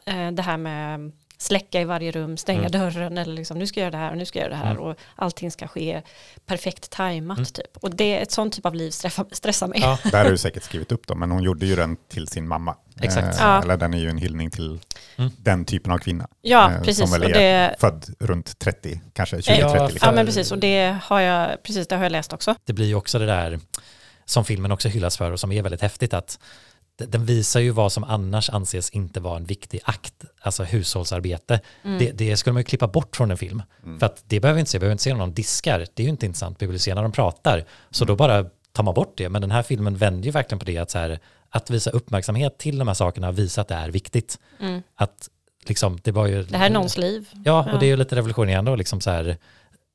eh, 0.05 0.31
det 0.31 0.41
här 0.41 0.57
med 0.57 1.11
släcka 1.37 1.81
i 1.81 1.85
varje 1.85 2.11
rum, 2.11 2.37
stänga 2.37 2.59
Mm. 2.59 2.71
dörren 2.71 3.17
eller 3.17 3.33
liksom 3.33 3.59
nu 3.59 3.67
ska 3.67 3.79
jag 3.79 3.85
göra 3.85 3.91
det 3.91 3.97
här 3.97 4.11
och 4.11 4.17
nu 4.17 4.25
ska 4.25 4.39
jag 4.39 4.43
göra 4.45 4.53
det 4.59 4.65
här 4.65 4.71
Mm. 4.71 4.83
och 4.83 4.95
allting 5.15 5.51
ska 5.51 5.67
ske 5.67 6.01
perfekt 6.45 6.89
tajmat 6.89 7.53
typ. 7.53 7.77
Och 7.81 7.95
det, 7.95 8.17
ett 8.21 8.31
sånt 8.31 8.53
typ 8.53 8.65
av 8.65 8.75
liv 8.75 8.91
stressar, 8.91 9.25
stressar 9.31 9.67
mig. 9.67 9.79
Ja. 9.81 9.97
Där 10.11 10.23
har 10.23 10.31
du 10.31 10.37
säkert 10.37 10.63
skrivit 10.63 10.91
upp 10.91 11.07
dem, 11.07 11.19
men 11.19 11.31
hon 11.31 11.43
gjorde 11.43 11.65
ju 11.65 11.75
den 11.75 11.97
till 12.09 12.27
sin 12.27 12.47
mamma. 12.47 12.75
Exakt. 13.01 13.27
Eh, 13.39 13.45
Ja. 13.45 13.61
Eller 13.63 13.77
den 13.77 13.93
är 13.93 13.97
ju 13.97 14.09
en 14.09 14.17
hyllning 14.17 14.49
till 14.51 14.79
Mm. 15.17 15.31
den 15.37 15.65
typen 15.65 15.91
av 15.91 15.97
kvinna. 15.97 16.27
Ja, 16.41 16.71
eh, 16.71 16.81
precis. 16.81 17.09
Som 17.11 17.19
väl 17.19 17.23
är 17.31 17.39
det, 17.39 17.75
född 17.79 18.05
runt 18.19 18.59
30, 18.59 19.01
kanske 19.13 19.37
20-30. 19.37 19.59
Ja, 19.77 19.87
liksom. 19.87 20.07
ja, 20.09 20.11
men 20.15 20.25
precis. 20.25 20.51
Och 20.51 20.57
det 20.59 20.97
har 21.03 21.19
jag, 21.19 21.63
precis, 21.63 21.87
det 21.87 21.95
har 21.95 22.03
jag 22.03 22.11
läst 22.11 22.33
också. 22.33 22.55
det 22.65 22.73
blir 22.73 22.85
ju 22.85 22.95
också 22.95 23.19
det 23.19 23.25
där 23.25 23.59
som 24.25 24.45
filmen 24.45 24.71
också 24.71 24.89
hyllas 24.89 25.17
för 25.17 25.31
och 25.31 25.39
som 25.39 25.51
är 25.51 25.61
väldigt 25.61 25.81
häftigt 25.81 26.13
att 26.13 26.39
den 26.97 27.25
visar 27.25 27.59
ju 27.59 27.71
vad 27.71 27.91
som 27.91 28.03
annars 28.03 28.49
anses 28.49 28.89
inte 28.89 29.19
vara 29.19 29.37
en 29.37 29.45
viktig 29.45 29.79
akt, 29.83 30.25
alltså 30.41 30.63
hushållsarbete. 30.63 31.59
Mm. 31.83 31.99
Det, 31.99 32.11
det 32.11 32.37
skulle 32.37 32.53
man 32.53 32.59
ju 32.59 32.63
klippa 32.63 32.87
bort 32.87 33.15
från 33.15 33.31
en 33.31 33.37
film. 33.37 33.63
För 33.99 34.05
att 34.05 34.23
det 34.25 34.39
behöver 34.39 34.55
vi 34.55 34.59
inte 34.59 34.71
se, 34.71 34.77
vi 34.77 34.79
behöver 34.79 34.91
inte 34.91 35.03
se 35.03 35.13
någon 35.13 35.33
diskar, 35.33 35.79
det 35.93 36.03
är 36.03 36.05
ju 36.05 36.09
inte 36.09 36.25
intressant, 36.25 36.61
vi 36.61 36.65
vill 36.65 36.79
se 36.79 36.95
när 36.95 37.03
de 37.03 37.11
pratar. 37.11 37.65
Så 37.89 38.05
då 38.05 38.15
bara 38.15 38.45
tar 38.71 38.83
man 38.83 38.93
bort 38.93 39.13
det, 39.17 39.29
men 39.29 39.41
den 39.41 39.51
här 39.51 39.63
filmen 39.63 39.95
vänder 39.97 40.25
ju 40.25 40.31
verkligen 40.31 40.59
på 40.59 40.65
det 40.65 40.77
att 40.77 40.91
så 40.91 40.97
här, 40.97 41.19
att 41.49 41.69
visa 41.69 41.89
uppmärksamhet 41.89 42.57
till 42.57 42.77
de 42.77 42.87
här 42.87 42.95
sakerna, 42.95 43.31
visa 43.31 43.61
att 43.61 43.67
det 43.67 43.75
är 43.75 43.89
viktigt. 43.89 44.39
Mm. 44.59 44.81
Att 44.95 45.29
liksom, 45.65 45.99
det 46.03 46.11
var 46.11 46.27
ju... 46.27 46.43
Det 46.43 46.57
här 46.57 46.65
är 46.65 46.73
någons 46.73 46.97
liv. 46.97 47.29
Ja, 47.45 47.59
och 47.59 47.69
Ja. 47.73 47.77
det 47.79 47.85
är 47.85 47.87
ju 47.87 47.97
lite 47.97 48.15
revolutionerande 48.15 48.71
och 48.71 48.77
liksom 48.77 49.01
så 49.01 49.09
här, 49.09 49.37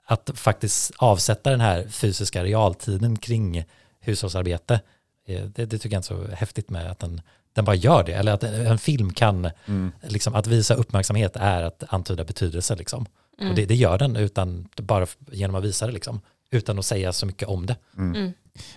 att 0.07 0.31
faktiskt 0.35 0.93
avsätta 0.97 1.51
den 1.51 1.61
här 1.61 1.89
fysiska 1.89 2.45
realtiden 2.45 3.17
kring 3.19 3.65
hushållsarbete. 4.01 4.81
Eh, 5.37 5.45
Det, 5.45 5.66
det 5.66 5.78
tycker 5.78 5.97
jag 5.97 6.01
är 6.01 6.28
så 6.30 6.35
häftigt 6.35 6.70
med 6.70 6.91
att 6.91 6.99
den, 6.99 7.20
den 7.53 7.64
bara 7.64 7.76
gör 7.76 8.05
det. 8.05 8.12
Eller 8.12 8.33
att 8.33 8.43
en 8.43 8.78
film 8.78 9.12
kan, 9.12 9.51
Mm. 9.66 9.93
liksom, 10.03 10.35
att 10.35 10.47
visa 10.47 10.74
uppmärksamhet 10.74 11.37
är 11.37 11.62
att 11.62 11.85
antyda 11.89 12.24
betydelse. 12.24 12.76
Liksom. 12.76 13.07
Mm. 13.39 13.51
Och 13.51 13.57
det, 13.57 13.66
det 13.66 13.74
gör 13.74 13.99
den 13.99 14.16
utan, 14.16 14.68
bara 14.76 15.07
genom 15.33 15.57
att 15.57 15.64
visa 15.64 15.87
det. 15.87 15.93
Liksom, 15.93 16.20
utan 16.51 16.78
att 16.78 16.87
säga 16.87 17.12
så 17.12 17.26
mycket 17.26 17.49
om 17.49 17.66
det. 17.66 17.76
Mm. 17.99 18.33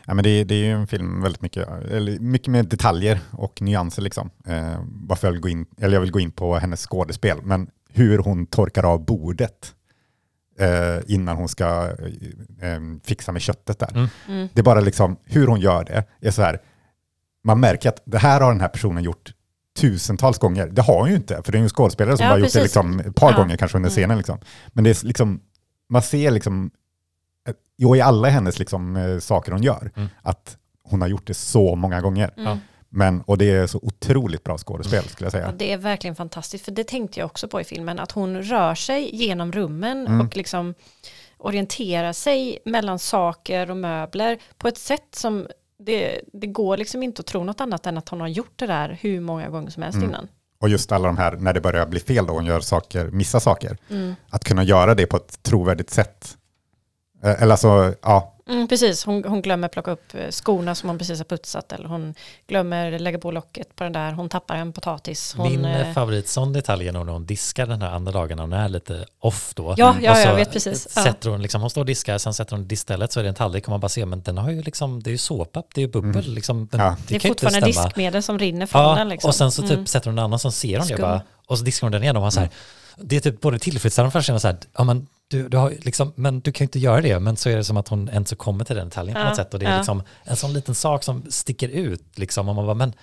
Ja, 0.06 0.14
men 0.14 0.24
det, 0.24 0.43
det 0.43 0.56
är 0.56 0.60
ju 0.66 0.72
en 0.72 0.88
film 0.88 1.22
väldigt 1.22 1.41
mycket, 1.41 1.68
eller 1.91 2.20
mycket 2.20 2.47
med 2.47 2.66
detaljer 2.66 3.20
och 3.32 3.62
nyanser. 3.62 4.01
Liksom. 4.01 4.30
Eh, 4.47 4.76
varför 4.86 5.28
jag, 5.28 5.32
vill 5.32 5.41
gå 5.41 5.49
in, 5.49 5.66
eller 5.78 5.93
jag 5.93 6.01
vill 6.01 6.12
gå 6.12 6.20
in 6.20 6.32
på 6.32 6.56
hennes 6.56 6.88
skådespel, 6.88 7.38
men 7.43 7.68
hur 7.89 8.18
hon 8.18 8.45
torkar 8.45 8.84
av 8.84 9.06
bordet 9.06 9.74
innan 11.08 11.36
hon 11.38 11.47
ska 11.47 11.66
eh, 12.62 12.74
eh, 12.74 12.80
fixa 13.03 13.32
med 13.32 13.41
köttet 13.41 13.80
där. 13.80 13.91
Mm. 13.91 14.08
Mm. 14.28 14.47
Det 14.53 14.60
är 14.62 14.64
bara 14.64 14.80
liksom 14.80 15.18
hur 15.24 15.47
hon 15.47 15.60
gör 15.60 15.84
det. 15.84 16.03
är 16.28 16.32
så 16.32 16.41
här, 16.41 16.62
Man 17.43 17.60
märker 17.60 17.89
att 17.89 18.01
det 18.06 18.18
här 18.18 18.41
har 18.41 18.51
den 18.51 18.62
här 18.62 18.68
personen 18.68 19.03
gjort 19.03 19.34
tusentals 19.80 20.38
gånger. 20.39 20.68
Det 20.68 20.82
har 20.82 20.99
hon 20.99 21.10
ju 21.10 21.16
inte, 21.16 21.41
för 21.43 21.51
det 21.51 21.56
är 21.58 21.60
ju 21.60 21.64
en 21.64 21.70
skådespelare 21.70 22.18
som 22.18 22.24
Ja, 22.26 22.30
bara 22.32 22.39
gjort 22.39 22.47
det 22.53 22.60
precis. 22.60 22.62
liksom 22.76 22.99
ett 22.99 23.16
par 23.16 23.32
Ja. 23.32 23.38
gånger 23.38 23.58
kanske 23.58 23.78
under 23.78 23.89
Mm. 23.89 23.95
scenen. 23.95 24.18
Liksom. 24.18 24.39
Men 24.74 24.84
det 24.84 24.89
är 24.89 25.06
liksom, 25.06 25.39
man 25.89 26.01
ser 26.01 26.32
liksom, 26.32 26.72
eh, 27.47 27.53
jo, 27.78 27.95
i 27.95 28.01
alla 28.01 28.30
hennes 28.30 28.60
liksom, 28.60 28.95
eh, 28.95 29.20
saker 29.20 29.51
hon 29.51 29.64
gör, 29.64 29.91
Mm. 29.95 30.10
att 30.22 30.58
hon 30.84 31.01
har 31.01 31.08
gjort 31.08 31.28
det 31.28 31.34
så 31.34 31.76
många 31.76 32.01
gånger. 32.01 32.60
Mm. 32.94 33.16
Men, 33.16 33.22
och 33.22 33.38
det 33.38 33.52
är 33.52 33.68
så 33.68 33.80
otroligt 33.82 34.44
bra 34.44 34.58
skådespel 34.58 35.04
skulle 35.04 35.26
jag 35.26 35.32
säga. 35.32 35.46
Ja, 35.46 35.52
det 35.58 35.72
är 35.74 35.78
verkligen 35.78 36.16
fantastiskt, 36.16 36.66
för 36.66 36.72
det 36.72 36.84
tänkte 36.84 37.20
jag 37.20 37.26
också 37.26 37.48
på 37.48 37.62
i 37.62 37.64
filmen, 37.64 38.00
att 38.00 38.12
hon 38.12 38.42
rör 38.44 38.76
sig 38.76 39.16
genom 39.16 39.52
rummen 39.52 40.08
Mm. 40.08 40.28
och 40.28 40.38
liksom 40.38 40.74
orienterar 41.38 42.14
sig 42.14 42.60
mellan 42.66 43.00
saker 43.00 43.70
och 43.72 43.78
möbler 43.78 44.38
på 44.58 44.68
ett 44.68 44.78
sätt 44.78 45.08
som 45.16 45.48
det, 45.80 46.22
det 46.34 46.48
går 46.48 46.78
liksom 46.78 47.04
inte 47.04 47.20
att 47.20 47.26
tro 47.26 47.44
något 47.44 47.62
annat 47.62 47.86
än 47.86 47.98
att 47.98 48.10
hon 48.10 48.22
har 48.22 48.28
gjort 48.28 48.54
det 48.56 48.68
där 48.68 48.98
hur 49.02 49.20
många 49.22 49.50
gånger 49.50 49.70
som 49.70 49.84
helst 49.84 49.96
Mm. 49.98 50.10
innan. 50.10 50.28
Och 50.60 50.70
just 50.70 50.92
alla 50.92 51.08
de 51.08 51.18
här, 51.18 51.32
när 51.32 51.54
det 51.54 51.62
börjar 51.62 51.86
bli 51.86 52.00
fel 52.00 52.26
då, 52.26 52.34
hon 52.34 52.46
gör 52.46 52.60
saker, 52.60 53.06
missar 53.12 53.40
saker. 53.40 53.78
Mm. 53.90 54.16
Att 54.30 54.44
kunna 54.44 54.64
göra 54.64 54.96
det 54.96 55.06
på 55.06 55.18
ett 55.18 55.44
trovärdigt 55.44 55.90
sätt. 55.90 56.38
Eh, 57.24 57.42
Eller 57.42 57.52
alltså, 57.52 57.94
ja, 58.02 58.35
Mm, 58.50 58.68
precis, 58.68 59.06
hon, 59.06 59.24
hon 59.24 59.41
glömmer 59.41 59.68
plocka 59.68 59.91
upp 59.91 60.14
eh, 60.16 60.30
skorna 60.30 60.76
som 60.76 60.89
hon 60.89 60.98
precis 60.98 61.18
har 61.20 61.26
putsat 61.26 61.72
eller 61.72 61.88
hon 61.88 62.14
glömmer 62.48 63.00
lägga 63.00 63.20
på 63.20 63.32
locket 63.32 63.76
på 63.76 63.84
den 63.84 63.93
där, 63.93 64.12
hon 64.12 64.30
tappar 64.30 64.56
en 64.56 64.74
potatis. 64.74 65.34
Hon, 65.38 65.50
Min 65.52 65.66
eh, 65.66 65.88
eh, 65.88 65.93
favorit 65.93 66.28
sån 66.28 66.54
detalj 66.54 66.88
är 66.88 66.91
nog 66.91 67.06
när 67.06 67.14
hon 67.14 67.26
diskar 67.26 67.66
den 67.68 67.82
här 67.82 67.89
andra 67.91 68.12
dagen, 68.12 68.36
när 68.38 68.43
hon 68.43 68.54
är 68.54 68.70
lite 68.70 69.06
off 69.20 69.54
då. 69.56 69.74
Ja, 69.78 69.96
ja, 70.02 70.12
Och 70.12 70.18
så 70.18 70.28
jag 70.28 70.36
vet 70.36 70.52
precis. 70.52 70.88
Ja. 70.96 71.04
Sätter 71.04 71.30
hon, 71.30 71.41
liksom, 71.41 71.62
hon 71.62 71.70
står 71.70 71.82
och 71.82 71.86
diskar, 71.86 72.18
sen 72.18 72.34
sätter 72.34 72.56
hon 72.56 72.68
diskstället 72.68 73.12
så 73.12 73.20
är 73.20 73.24
det 73.24 73.30
en 73.30 73.36
tallrik 73.36 73.64
och 73.64 73.70
man 73.70 73.80
bara 73.80 73.89
ser, 73.89 74.06
men 74.06 74.22
den 74.22 74.38
har 74.38 74.50
ju 74.52 74.62
liksom, 74.62 75.04
det 75.04 75.10
är 75.10 75.12
ju 75.12 75.18
såpa, 75.18 75.64
det 75.74 75.82
är 75.82 75.86
ju 75.86 75.91
bubbel, 75.91 76.34
liksom, 76.34 76.68
den, 76.72 76.80
Ja. 76.82 76.86
det 77.08 77.10
är 77.10 77.12
ju 77.12 77.16
inte 77.16 77.28
fortfarande 77.28 77.72
stämma. 77.74 77.86
diskmedel 77.88 78.24
som 78.24 78.39
rinner 78.39 78.66
från 78.66 78.82
Ja, 78.82 78.96
den. 78.96 79.10
Liksom. 79.10 79.28
och 79.28 79.36
sen 79.36 79.52
så 79.52 79.62
typ 79.62 79.72
Mm. 79.72 79.86
sätter 79.86 80.10
hon 80.10 80.20
en 80.20 80.26
annan 80.26 80.39
som 80.39 80.52
ser 80.52 80.78
hon 80.80 80.88
det 80.88 80.93
Skum. 80.93 81.02
bara, 81.02 81.22
och 81.48 81.58
så 81.58 81.64
diskar 81.64 81.88
hon 81.88 81.91
den 81.91 82.04
igen 82.04 82.16
och 82.16 82.22
man 82.22 82.32
så 82.32 82.39
här, 82.39 82.50
det 82.98 83.16
är 83.16 83.20
typ 83.20 83.41
både 83.41 83.60
tillfredsställande 83.60 84.12
för 84.12 84.20
att 84.20 84.26
känna 84.26 84.39
så 84.39 84.48
här, 84.48 84.58
ja 84.78 84.84
men 84.84 85.08
du, 85.28 85.50
du 85.50 85.58
har 85.58 85.74
liksom, 85.80 86.14
men 86.16 86.39
du 86.39 86.52
kan 86.52 86.66
inte 86.66 86.80
göra 86.80 87.02
det, 87.02 87.20
men 87.20 87.38
så 87.38 87.50
är 87.50 87.56
det 87.58 87.64
som 87.64 87.78
att 87.78 87.88
hon 87.88 88.10
ens 88.10 88.34
kommer 88.38 88.66
till 88.66 88.76
den 88.76 88.89
detaljen 88.89 89.14
på 89.14 89.20
Ja, 89.20 89.28
något 89.28 89.36
sätt 89.36 89.54
och 89.54 89.60
det 89.60 89.66
är 89.66 89.72
ja. 89.72 89.78
liksom 89.78 90.04
en 90.24 90.36
sån 90.36 90.54
liten 90.54 90.76
sak 90.76 91.04
som 91.04 91.26
sticker 91.30 91.70
ut 91.70 92.18
liksom 92.18 92.50
och 92.50 92.56
man 92.56 92.66
bara, 92.66 92.76
men 92.76 92.93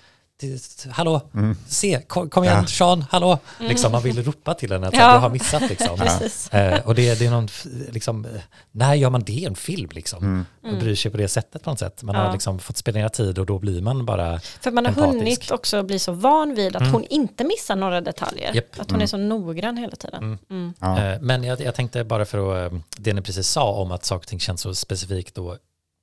hallå, 0.91 1.21
se, 1.67 2.01
kom, 2.07 2.31
kom 2.31 2.45
igen, 2.45 2.57
Ja. 2.61 2.67
Sean, 2.67 3.05
hallå, 3.11 3.39
liksom 3.59 3.93
man 3.93 4.03
vill 4.03 4.25
ropa 4.25 4.55
till 4.55 4.73
henne 4.73 4.87
att 4.87 4.95
Mm. 4.95 5.07
Ja. 5.07 5.13
du 5.15 5.19
har 5.19 5.31
missat 5.31 5.69
liksom. 5.69 5.97
Precis. 5.99 6.49
Eh, 6.53 6.87
och 6.87 6.95
det, 6.95 7.19
det 7.19 7.27
är 7.27 7.31
någon, 7.31 7.49
liksom, 7.91 8.27
när 8.73 8.95
gör 8.95 9.11
man 9.11 9.23
det 9.23 9.33
i 9.33 9.45
en 9.45 9.55
film 9.55 9.89
liksom? 9.93 10.25
Mm. 10.25 10.45
Och 10.75 10.81
bryr 10.83 10.95
sig 10.95 11.11
på 11.11 11.17
det 11.17 11.29
sättet 11.29 11.63
på 11.63 11.71
något 11.71 11.79
sätt. 11.79 12.03
Man 12.03 12.15
Ja. 12.15 12.23
har 12.23 12.33
liksom 12.33 12.59
fått 12.59 12.77
spendera 12.77 13.09
tid 13.09 13.39
och 13.39 13.47
då 13.47 13.59
blir 13.59 13.83
man 13.83 14.07
bara 14.07 14.41
För 14.41 14.71
man 14.71 14.85
har 14.87 14.91
empatisk. 14.93 15.19
hunnit 15.19 15.51
också 15.51 15.83
bli 15.83 15.99
så 15.99 16.13
van 16.13 16.55
vid 16.55 16.77
att 16.77 16.91
hon 16.91 17.05
inte 17.05 17.45
missar 17.45 17.77
några 17.77 18.01
detaljer. 18.01 18.55
Japp. 18.55 18.81
Att 18.81 18.91
hon 18.91 19.01
är 19.03 19.07
så 19.07 19.17
noggrann 19.17 19.77
hela 19.77 19.97
tiden. 19.97 20.39
Mm. 20.51 20.75
ja. 20.81 20.99
Eh, 21.05 21.21
Men 21.21 21.45
jag, 21.45 21.61
jag 21.61 21.75
tänkte 21.75 22.05
bara 22.05 22.25
för 22.25 22.67
att, 22.67 22.73
eh, 22.73 22.79
det 22.97 23.13
ni 23.13 23.23
precis 23.23 23.49
sa 23.49 23.73
om 23.73 23.93
att 23.93 24.05
saker 24.05 24.21
och 24.25 24.27
ting 24.27 24.41
känns 24.41 24.61
så 24.61 24.75
specifikt 24.75 25.39
och 25.39 25.57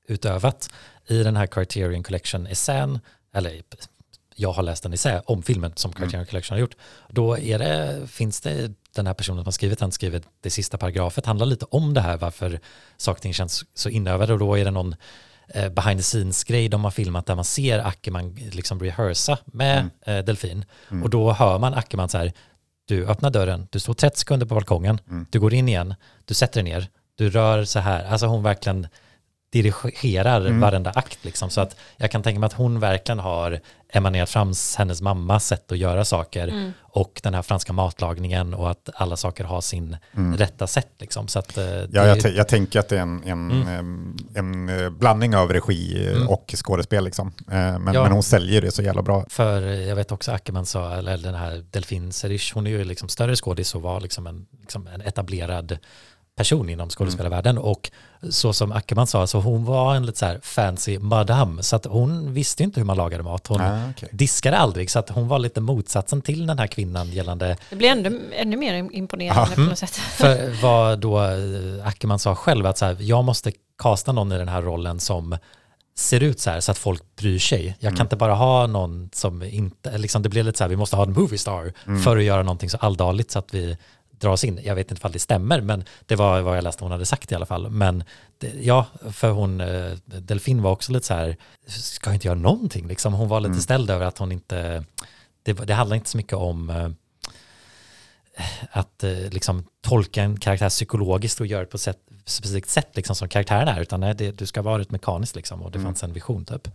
utövat. 0.08 0.70
I 1.08 1.24
den 1.24 1.36
här 1.36 1.48
Criterion 1.48 2.04
Collection-essän, 2.04 3.00
eller 3.34 3.62
jag 4.40 4.52
har 4.52 4.64
läst 4.64 4.86
en 4.86 4.94
essä 4.94 5.22
om 5.26 5.44
filmen 5.44 5.72
som 5.76 5.92
Criterion 5.94 6.26
Collection 6.26 6.56
har 6.56 6.60
gjort, 6.60 6.76
då 7.10 7.38
är 7.38 7.60
det, 7.60 8.08
finns 8.08 8.42
det 8.42 8.72
den 8.96 9.08
här 9.08 9.14
personen 9.14 9.38
som 9.38 9.46
har 9.46 9.52
skrivit 9.52 9.80
den, 9.80 9.92
skrivit 9.92 10.24
det 10.42 10.50
sista 10.50 10.78
paragrafet, 10.78 11.26
handlar 11.26 11.46
lite 11.46 11.66
om 11.66 11.94
det 11.94 12.02
här, 12.02 12.18
varför 12.18 12.60
saker 12.98 13.18
och 13.18 13.22
ting 13.22 13.34
känns 13.34 13.66
så 13.74 13.90
inövade 13.90 14.34
och 14.34 14.40
då 14.40 14.58
är 14.58 14.66
det 14.66 14.72
någon 14.72 14.96
eh, 15.48 15.70
behind 15.70 16.00
the 16.00 16.04
scenes-grej 16.04 16.70
de 16.70 16.84
har 16.84 16.92
filmat 16.92 17.26
där 17.26 17.36
man 17.36 17.46
ser 17.46 17.80
Ackerman 17.80 18.36
liksom 18.36 18.80
rehearsa 18.80 19.38
med 19.46 19.90
eh, 20.06 20.18
Delfin. 20.26 20.66
Och 21.04 21.10
då 21.10 21.32
hör 21.32 21.60
man 21.60 21.74
Ackerman 21.74 22.10
så 22.10 22.18
här, 22.18 22.34
du 22.86 23.06
öppnar 23.06 23.30
dörren, 23.30 23.68
du 23.72 23.80
står 23.80 23.94
30 23.94 24.20
sekunder 24.20 24.46
på 24.46 24.56
balkongen, 24.56 25.00
du 25.30 25.40
går 25.40 25.54
in 25.54 25.70
igen, 25.70 25.96
du 26.26 26.34
sätter 26.34 26.64
dig 26.64 26.74
ner, 26.74 26.88
du 27.16 27.30
rör 27.30 27.64
så 27.66 27.80
här, 27.80 28.06
alltså 28.06 28.26
hon 28.26 28.44
verkligen 28.44 28.88
dirigerar 29.52 30.60
varenda 30.60 30.90
akt 30.90 31.26
liksom. 31.26 31.50
Så 31.50 31.62
att 31.62 31.76
jag 31.98 32.12
kan 32.12 32.24
tänka 32.24 32.40
mig 32.40 32.48
att 32.48 32.54
hon 32.54 32.80
verkligen 32.80 33.20
har 33.20 33.60
emanerat 33.94 34.30
fram 34.30 34.54
hennes 34.78 35.02
mammas 35.02 35.46
sätt 35.48 35.72
att 35.72 35.78
göra 35.78 36.06
saker 36.06 36.74
och 36.82 37.20
den 37.24 37.34
här 37.34 37.42
franska 37.42 37.74
matlagningen 37.74 38.54
och 38.54 38.72
att 38.72 38.90
alla 38.94 39.16
saker 39.18 39.44
har 39.44 39.62
sin 39.62 39.98
rätta 40.38 40.68
sätt 40.68 40.92
liksom. 41.00 41.28
Så 41.28 41.40
att, 41.40 41.58
eh, 41.58 41.66
det 41.66 41.88
Ja, 41.92 42.06
jag, 42.08 42.18
jag 42.36 42.48
tänker 42.48 42.80
att 42.80 42.90
det 42.90 42.98
är 42.98 43.02
en, 43.02 43.24
en, 43.24 43.52
Mm. 43.52 43.68
em, 43.68 44.18
en, 44.36 44.70
eh, 44.84 44.90
blandning 44.90 45.36
av 45.36 45.54
regi 45.54 46.08
eh, 46.16 46.28
och 46.32 46.54
skådespel. 46.56 47.04
Liksom. 47.04 47.28
Eh, 47.52 47.80
Men, 47.80 47.94
Ja. 47.94 48.04
men 48.04 48.12
hon 48.12 48.24
säljer 48.24 48.62
det 48.62 48.72
så 48.72 48.82
jävla 48.82 49.02
bra. 49.02 49.26
För 49.30 49.62
jag 49.62 49.96
vet 49.96 50.12
också 50.12 50.32
Ackerman 50.32 50.66
sa, 50.66 50.94
eller 50.96 51.18
den 51.18 51.36
här 51.36 51.64
Delfin 51.72 52.12
Serish, 52.12 52.54
hon 52.54 52.68
är 52.68 52.72
ju 52.72 52.84
liksom 52.84 53.10
större 53.10 53.36
skådis 53.36 53.76
och 53.76 53.82
var 53.82 54.00
liksom 54.02 54.28
en, 54.28 54.46
liksom 54.62 54.88
en 54.88 55.02
etablerad 55.02 55.78
person 56.40 56.70
inom 56.70 56.90
skådespelarvärlden 56.90 57.58
och 57.58 57.92
så 58.30 58.54
som 58.54 58.72
Ackerman 58.72 59.08
sa, 59.08 59.28
så 59.28 59.40
hon 59.40 59.66
var 59.66 59.96
en 59.96 60.06
lite 60.06 60.18
så 60.20 60.26
här 60.26 60.40
fancy 60.44 61.00
madame 61.00 61.64
så 61.64 61.76
att 61.76 61.86
hon 61.86 62.34
visste 62.34 62.64
inte 62.64 62.80
hur 62.80 62.86
man 62.86 62.98
lagade 62.98 63.24
mat. 63.24 63.48
Hon 63.48 63.62
Ah, 63.62 63.90
okej. 63.90 64.10
diskade 64.12 64.58
aldrig 64.58 64.92
så 64.92 65.00
att 65.00 65.10
hon 65.10 65.28
var 65.28 65.40
lite 65.40 65.62
motsatsen 65.62 66.22
till 66.22 66.48
den 66.48 66.60
här 66.60 66.68
kvinnan 66.68 67.12
gällande 67.12 67.58
Det 67.70 67.76
blir 67.76 67.90
ännu, 67.90 68.22
ännu 68.36 68.58
mer 68.58 68.74
imponerande 68.92 69.56
på 69.56 69.62
något 69.62 69.78
sätt. 69.80 69.90
för 70.18 70.62
vad 70.62 71.00
då 71.00 71.20
eh, 71.24 71.88
Ackerman 71.88 72.20
sa 72.20 72.36
själv 72.36 72.66
att 72.66 72.78
så 72.78 72.86
här, 72.86 72.98
jag 73.00 73.24
måste 73.24 73.52
kasta 73.82 74.12
någon 74.12 74.32
i 74.32 74.38
den 74.38 74.48
här 74.50 74.62
rollen 74.62 75.00
som 75.00 75.38
ser 75.96 76.24
ut 76.24 76.40
så 76.40 76.50
här 76.50 76.60
så 76.60 76.72
att 76.72 76.78
folk 76.78 77.04
bryr 77.16 77.40
sig. 77.40 77.76
Jag 77.80 77.96
kan 77.98 78.06
inte 78.06 78.16
bara 78.16 78.34
ha 78.36 78.68
någon 78.68 79.10
som 79.14 79.44
inte, 79.44 79.98
liksom 79.98 80.22
det 80.22 80.30
blir 80.30 80.44
lite 80.44 80.58
så 80.58 80.64
här, 80.64 80.70
vi 80.70 80.76
måste 80.76 80.96
ha 80.96 81.04
en 81.04 81.14
movie 81.14 81.38
star 81.38 81.74
för 82.04 82.18
att 82.18 82.24
göra 82.24 82.44
någonting 82.44 82.70
så 82.70 82.78
alldagligt 82.78 83.32
så 83.32 83.40
att 83.40 83.54
vi 83.54 83.78
dras 84.20 84.44
in. 84.44 84.60
Jag 84.64 84.76
vet 84.76 84.92
inte 84.92 85.00
ifall 85.00 85.12
det 85.12 85.20
stämmer, 85.20 85.62
men 85.62 85.84
det 86.06 86.16
var 86.16 86.42
vad 86.42 86.58
jag 86.58 86.64
läste 86.64 86.84
hon 86.84 86.92
hade 86.92 87.06
sagt 87.06 87.32
i 87.32 87.36
alla 87.36 87.46
fall. 87.46 87.70
Men 87.70 88.04
det, 88.38 88.54
ja, 88.62 88.86
för 89.12 89.30
hon, 89.30 89.62
eh, 89.62 89.92
Delfin 90.06 90.62
var 90.62 90.72
också 90.72 90.92
lite 90.92 91.06
så 91.06 91.14
här, 91.14 91.38
ska 91.68 92.14
inte 92.14 92.28
göra 92.28 92.40
någonting 92.40 92.88
liksom? 92.88 93.14
Hon 93.14 93.28
var 93.28 93.40
lite 93.40 93.62
ställd 93.62 93.90
över 93.90 94.06
att 94.06 94.18
hon 94.18 94.32
inte, 94.32 94.84
det, 95.44 95.54
det 95.54 95.74
handlar 95.74 95.96
inte 95.96 96.10
så 96.10 96.18
mycket 96.18 96.34
om 96.34 96.70
eh, 96.70 96.90
att 98.72 99.04
eh, 99.04 99.30
liksom 99.30 99.66
tolka 99.82 100.24
en 100.24 100.40
karaktär 100.40 100.70
psykologiskt 100.70 101.40
och 101.40 101.48
göra 101.48 101.62
det 101.62 101.68
på 101.68 101.78
sätt, 101.78 102.00
specifikt 102.30 102.70
sätt 102.70 102.90
liksom 102.94 103.16
som 103.16 103.30
karaktären 103.30 103.68
är, 103.68 103.82
utan 103.82 104.00
nej, 104.00 104.16
det, 104.16 104.32
du 104.32 104.46
ska 104.46 104.62
vara 104.62 104.80
rätt 104.80 104.92
mekaniskt 104.92 105.36
liksom 105.36 105.62
och 105.62 105.72
det 105.72 105.80
fanns 105.80 106.04
en 106.04 106.14
vision 106.14 106.46
typ. 106.46 106.68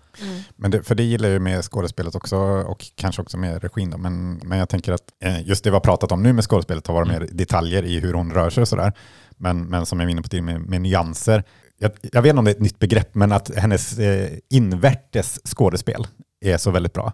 Men 0.57 0.71
det, 0.71 0.83
för 0.83 0.95
det 0.95 1.03
gillar 1.03 1.29
jag 1.29 1.33
ju 1.33 1.41
med 1.41 1.65
skådespelet 1.65 2.15
också 2.15 2.37
och 2.37 2.87
kanske 2.95 3.23
också 3.23 3.37
med 3.37 3.63
regin. 3.63 3.91
Då. 3.91 3.99
Men, 3.99 4.35
men 4.35 4.59
jag 4.59 4.69
tänker 4.69 4.93
att 4.93 5.05
eh, 5.25 5.49
just 5.49 5.65
det 5.65 5.71
vi 5.71 5.75
har 5.75 5.81
pratat 5.81 6.13
om 6.13 6.23
nu 6.23 6.33
med 6.33 6.45
skådespelet 6.45 6.87
har 6.87 6.95
varit 6.95 7.09
mer 7.09 7.29
detaljer 7.33 7.83
i 7.83 8.01
hur 8.01 8.15
hon 8.15 8.33
rör 8.33 8.51
sig 8.51 8.61
och 8.61 8.69
sådär. 8.69 8.93
Men, 9.37 9.65
men 9.65 9.87
som 9.87 10.01
jag 10.01 10.07
var 10.07 10.11
inne 10.11 10.23
på 10.23 10.29
tidigare 10.29 10.59
med, 10.59 10.69
med 10.69 10.81
nyanser. 10.81 11.45
Jag, 11.79 11.93
jag 12.13 12.23
vet 12.23 12.31
inte 12.31 12.39
om 12.39 12.45
det 12.45 12.51
är 12.51 12.55
ett 12.55 12.61
nytt 12.61 12.79
begrepp, 12.79 13.15
men 13.15 13.33
att 13.33 13.55
hennes 13.57 13.99
eh, 13.99 14.31
invärtes 14.51 15.41
skådespel 15.45 16.07
är 16.41 16.59
så 16.59 16.71
väldigt 16.71 16.93
bra. 16.93 17.13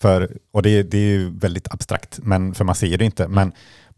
För, 0.00 0.36
och 0.52 0.62
det, 0.62 0.82
det 0.82 0.98
är 0.98 1.02
ju 1.02 1.38
väldigt 1.38 1.68
abstrakt, 1.70 2.18
men, 2.22 2.54
för 2.54 2.64
man 2.64 2.74
ser 2.74 2.98
det 2.98 3.04
inte. 3.04 3.28
Men 3.28 3.52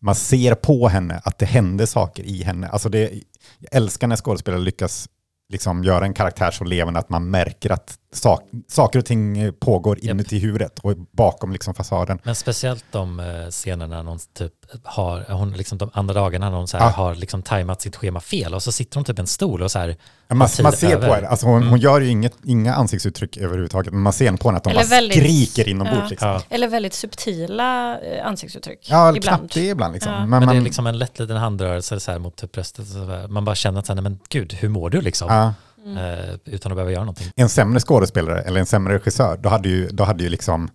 man 0.07 0.15
ser 0.15 0.55
på 0.55 0.89
henne 0.89 1.21
att 1.25 1.39
det 1.39 1.47
händer 1.47 1.87
saker 1.87 2.23
i 2.23 2.43
henne. 2.43 2.69
Alltså 2.69 2.89
det, 2.89 3.11
jag 3.59 3.75
älskar 3.75 4.07
när 4.07 4.17
skådespelare 4.17 4.61
lyckas 4.61 5.09
liksom 5.53 5.85
göra 5.85 6.05
en 6.05 6.15
karaktär 6.15 6.51
så 6.51 6.65
levande 6.65 7.01
att 7.01 7.11
man 7.11 7.31
märker 7.31 7.71
att 7.71 7.99
sak, 8.17 8.43
saker 8.69 8.99
och 8.99 9.05
ting 9.05 9.53
pågår 9.61 10.05
inuti 10.05 10.39
huvudet 10.39 10.79
och 10.79 10.97
bakom 11.13 11.53
liksom 11.53 11.75
fasaden. 11.75 12.19
Men 12.23 12.35
speciellt 12.35 12.85
de 12.91 13.21
eh, 13.21 13.27
scenerna 13.51 14.03
när 14.03 14.11
hon 14.11 14.19
typ 14.39 14.53
har, 14.85 15.25
hon 15.33 15.53
liksom 15.53 15.79
de 15.79 15.91
andra 15.95 16.15
dagarna 16.15 16.51
när 16.51 16.57
hon 16.57 16.69
så 16.69 16.77
här 16.79 16.85
Ja. 16.87 16.91
har 16.91 17.15
liksom 17.15 17.43
tajmat 17.43 17.83
sitt 17.83 17.97
schema 17.97 18.21
fel 18.21 18.55
och 18.55 18.63
så 18.63 18.73
sitter 18.73 18.95
hon 18.95 19.05
typ 19.05 19.19
i 19.19 19.21
en 19.21 19.27
stol 19.27 19.63
och 19.63 19.71
så 19.71 19.79
här 19.79 19.97
Man, 20.29 20.39
man 20.39 20.49
ser 20.73 20.93
över. 20.97 21.09
på 21.09 21.15
henne, 21.15 21.29
alltså 21.29 21.47
hon, 21.47 21.63
hon 21.63 21.79
gör 21.79 22.01
ju 22.01 22.09
inget, 22.09 22.35
inga 22.45 22.75
ansiktsuttryck 22.75 23.37
överhuvudtaget, 23.37 23.93
men 23.93 24.03
man 24.03 24.13
ser 24.13 24.33
på 24.33 24.49
henne 24.49 24.57
att 24.57 24.65
de 24.65 24.71
Eller 24.71 24.83
bara 24.83 24.89
väldigt- 24.89 25.19
skriker 25.19 25.69
inombords. 25.69 25.99
Ja. 26.03 26.09
Liksom. 26.11 26.29
Ja. 26.29 26.43
Eller 26.49 26.69
väldigt 26.69 26.95
subtila 26.95 27.99
eh, 28.01 28.27
ansiktsuttryck. 28.27 28.87
Ja, 28.91 29.17
ibland. 29.17 29.39
knappt 29.41 29.55
det 29.55 29.67
ibland. 29.69 29.95
Liksom. 29.95 30.13
Ja. 30.13 30.19
Men, 30.21 30.31
Men, 30.31 30.41
det 30.41 30.47
man, 30.47 30.57
är 30.57 30.61
liksom 30.61 30.87
en 30.87 30.99
lätt 30.99 31.19
liten 31.19 31.37
handrörelse 31.37 32.01
så 32.01 32.11
här 32.13 32.19
mot 32.19 32.37
typ 32.37 32.53
bröstet. 32.53 32.87
Så 32.89 33.05
här, 33.05 33.29
man 33.29 33.45
bara 33.45 33.55
känner 33.55 33.79
att 33.79 33.87
så 33.87 33.93
här, 33.93 34.03
nej, 34.03 34.11
men 34.11 34.19
gud, 34.29 34.53
hur 34.53 34.69
mår 34.69 34.91
du 34.91 35.01
liksom? 35.01 35.29
Ja. 35.87 36.01
Eh, 36.13 36.35
utan 36.45 36.73
att 36.73 36.77
behöva 36.77 36.91
göra 36.93 37.03
någonting. 37.05 37.31
en 37.37 37.49
sämre 37.49 37.81
skådespelare 37.81 38.41
eller 38.43 38.61
en 38.61 38.67
sämre 38.67 38.95
regissör, 38.95 39.37
då 39.37 39.49
hade 39.49 39.69
ju, 39.69 39.89
då 39.89 40.05
hade 40.05 40.25
ju 40.25 40.31
liksom 40.31 40.69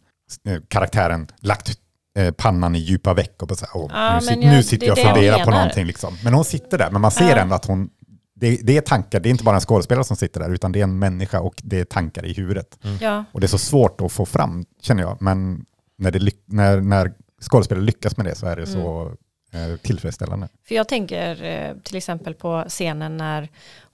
eh, 0.48 0.58
karaktären 0.68 1.28
lagt 1.40 1.80
eh, 2.20 2.32
pannan 2.32 2.76
i 2.76 2.80
djupa 2.80 3.14
veck 3.14 3.42
och 3.42 3.48
bara 3.48 3.56
så 3.56 3.66
här, 3.66 3.88
Ja, 3.90 4.16
nu, 4.16 4.22
sit, 4.22 4.30
jag- 4.44 4.54
nu 4.54 4.64
sitter 4.64 4.88
jag 4.88 4.94
och 4.98 5.06
funderar 5.06 5.34
på 5.40 5.46
menar. 5.46 5.58
någonting. 5.58 5.86
Liksom. 5.86 6.18
Men 6.24 6.34
hon 6.34 6.46
sitter 6.46 6.78
där, 6.78 6.92
men 6.92 7.02
man 7.02 7.12
ser 7.12 7.30
Ja. 7.30 7.38
ändå 7.38 7.56
att 7.56 7.66
hon, 7.66 7.90
det, 8.36 8.60
det 8.64 8.78
är 8.78 8.82
tankar, 8.82 9.20
det 9.20 9.30
är 9.30 9.32
inte 9.32 9.44
bara 9.44 9.56
en 9.56 9.62
skådespelare 9.62 10.04
som 10.04 10.18
sitter 10.18 10.40
där, 10.40 10.50
utan 10.50 10.72
det 10.72 10.80
är 10.80 10.84
en 10.84 11.00
människa 11.00 11.40
och 11.40 11.54
det 11.64 11.80
är 11.80 11.86
tankar 11.86 12.26
i 12.26 12.34
huvudet. 12.34 12.78
Ja. 13.02 13.24
Och 13.32 13.40
det 13.40 13.46
är 13.46 13.50
så 13.50 13.58
svårt 13.58 14.02
att 14.02 14.12
få 14.12 14.26
fram, 14.26 14.66
känner 14.82 15.04
jag, 15.04 15.18
men 15.22 15.66
när, 15.98 16.12
det, 16.12 16.34
när, 16.46 16.82
när 16.82 17.12
skådespelare 17.42 17.86
lyckas 17.86 18.18
med 18.18 18.26
det 18.26 18.36
så 18.36 18.46
är 18.46 18.56
det 18.56 18.68
så 18.68 19.12
Mm. 19.54 19.72
eh, 19.72 19.78
tillfredsställande. 19.78 20.48
För 20.68 20.76
jag 20.76 20.88
tänker 20.88 21.74
till 21.84 21.96
exempel 21.98 22.34
på 22.34 22.66
scenen 22.68 23.18
när 23.18 23.50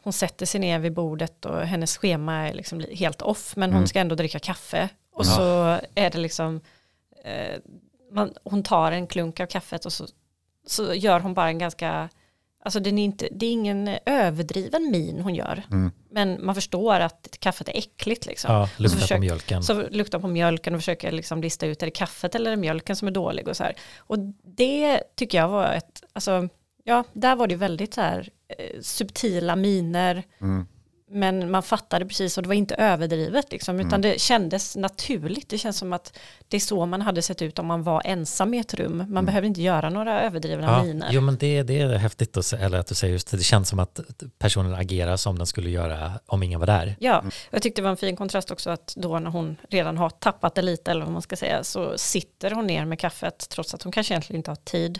hon 0.08 0.14
sätter 0.14 0.45
sig 0.45 0.60
ner 0.62 0.80
vid 0.80 0.93
bordet 0.93 1.45
och 1.45 1.60
hennes 1.62 1.97
schema 1.97 2.34
är 2.49 2.53
liksom 2.53 2.80
li- 2.82 2.95
helt 2.95 3.22
off 3.22 3.55
men 3.55 3.70
Mm. 3.70 3.78
hon 3.80 3.88
ska 3.88 3.99
ändå 3.99 4.16
dricka 4.16 4.39
kaffe 4.39 4.89
och 5.14 5.26
så 5.26 5.80
är 5.95 6.10
det 6.10 6.18
liksom 6.18 6.62
eh, 7.24 7.58
man, 8.12 8.34
hon 8.43 8.64
tar 8.64 8.91
en 8.91 9.08
klunk 9.08 9.39
av 9.39 9.45
kaffet 9.45 9.86
och 9.86 9.93
så, 9.93 10.08
så 10.68 10.93
gör 10.93 11.20
hon 11.20 11.34
bara 11.34 11.47
en 11.47 11.60
ganska 11.60 12.10
alltså 12.64 12.80
den 12.80 12.97
är 12.97 13.03
inte, 13.03 13.28
det 13.32 13.45
är 13.45 13.51
ingen 13.51 13.89
överdriven 14.05 14.91
min 14.91 15.22
hon 15.22 15.36
gör 15.36 15.64
Mm. 15.72 15.91
men 16.12 16.45
man 16.45 16.55
förstår 16.55 16.99
att 16.99 17.38
kaffet 17.39 17.70
är 17.70 17.78
äckligt 17.78 18.26
liksom. 18.26 18.53
Ja, 18.53 18.70
lukta 18.78 18.95
på 18.97 19.01
försök- 19.01 19.20
mjölken. 19.20 19.64
Så 19.64 19.84
luktar 19.89 20.20
på 20.20 20.28
mjölken 20.28 20.74
och 20.76 20.80
försöker 20.82 21.12
liksom 21.12 21.41
lista 21.41 21.66
ut 21.66 21.82
är 21.82 21.88
det 21.88 21.91
kaffet 21.91 22.36
eller 22.36 22.45
är 22.51 22.55
det 22.55 22.62
mjölken 22.62 22.95
som 22.95 23.08
är 23.08 23.12
dålig 23.12 23.47
och 23.47 23.58
så 23.58 23.64
här. 23.64 23.76
Och 23.97 24.18
det 24.43 25.03
tycker 25.16 25.38
jag 25.38 25.47
var 25.49 25.74
ett, 25.74 26.03
alltså, 26.14 26.49
ja, 26.88 27.04
där 27.14 27.36
var 27.36 27.48
det 27.48 27.56
väldigt 27.56 27.94
så 27.94 28.02
här 28.02 28.30
eh, 28.58 28.82
subtila 28.82 29.56
miner. 29.56 30.24
Mm. 30.42 30.68
men 31.10 31.52
man 31.52 31.64
fattade 31.64 32.06
precis 32.06 32.38
och 32.38 32.44
det 32.44 32.48
var 32.50 32.56
inte 32.56 32.76
överdrivet 32.76 33.52
liksom, 33.52 33.76
Mm. 33.76 33.88
utan 33.88 34.02
det 34.02 34.22
kändes 34.22 34.76
naturligt. 34.76 35.50
Det 35.50 35.58
känns 35.58 35.78
som 35.78 35.94
att 35.94 36.18
det 36.48 36.58
är 36.58 36.62
så 36.62 36.86
man 36.86 37.02
hade 37.02 37.22
sett 37.22 37.42
ut 37.42 37.60
om 37.60 37.66
man 37.66 37.84
var 37.84 38.02
ensam 38.06 38.54
i 38.54 38.60
ett 38.60 38.74
rum. 38.74 38.98
Man 38.98 39.08
Mm. 39.12 39.26
behövde 39.26 39.48
inte 39.48 39.62
göra 39.62 39.90
några 39.90 40.22
överdrivna 40.22 40.66
Ja, 40.68 40.84
miner. 40.84 41.10
jo 41.12 41.22
men 41.22 41.38
det, 41.38 41.64
det 41.64 41.80
är 41.82 41.88
häftigt 41.98 42.38
att, 42.38 42.54
eller 42.54 42.78
att 42.80 42.88
du 42.88 42.96
säger 42.96 43.14
just 43.14 43.32
det. 43.32 43.38
Det 43.38 43.44
känns 43.44 43.70
som 43.70 43.80
att 43.80 44.00
personen 44.40 44.74
agerar 44.74 45.18
som 45.18 45.38
den 45.38 45.48
skulle 45.48 45.70
göra 45.70 46.12
om 46.26 46.44
ingen 46.44 46.60
var 46.60 46.68
där. 46.68 46.96
Ja, 47.00 47.24
jag 47.52 47.62
tyckte 47.62 47.82
det 47.82 47.84
var 47.84 47.92
en 47.92 47.98
fin 47.98 48.16
kontrast 48.16 48.52
också 48.52 48.70
att 48.70 48.94
då 48.98 49.20
när 49.20 49.30
hon 49.32 49.56
redan 49.70 49.98
har 49.98 50.10
tappat 50.10 50.56
det 50.56 50.62
lite 50.62 50.92
eller 50.92 51.02
vad 51.04 51.14
man 51.14 51.22
ska 51.22 51.36
säga 51.36 51.64
så 51.64 51.98
sitter 51.98 52.52
hon 52.52 52.68
ner 52.68 52.86
med 52.86 53.00
kaffet 53.00 53.50
trots 53.50 53.74
att 53.74 53.84
hon 53.84 53.92
kanske 53.92 54.14
egentligen 54.14 54.40
inte 54.40 54.52
har 54.52 54.56
tid. 54.56 55.00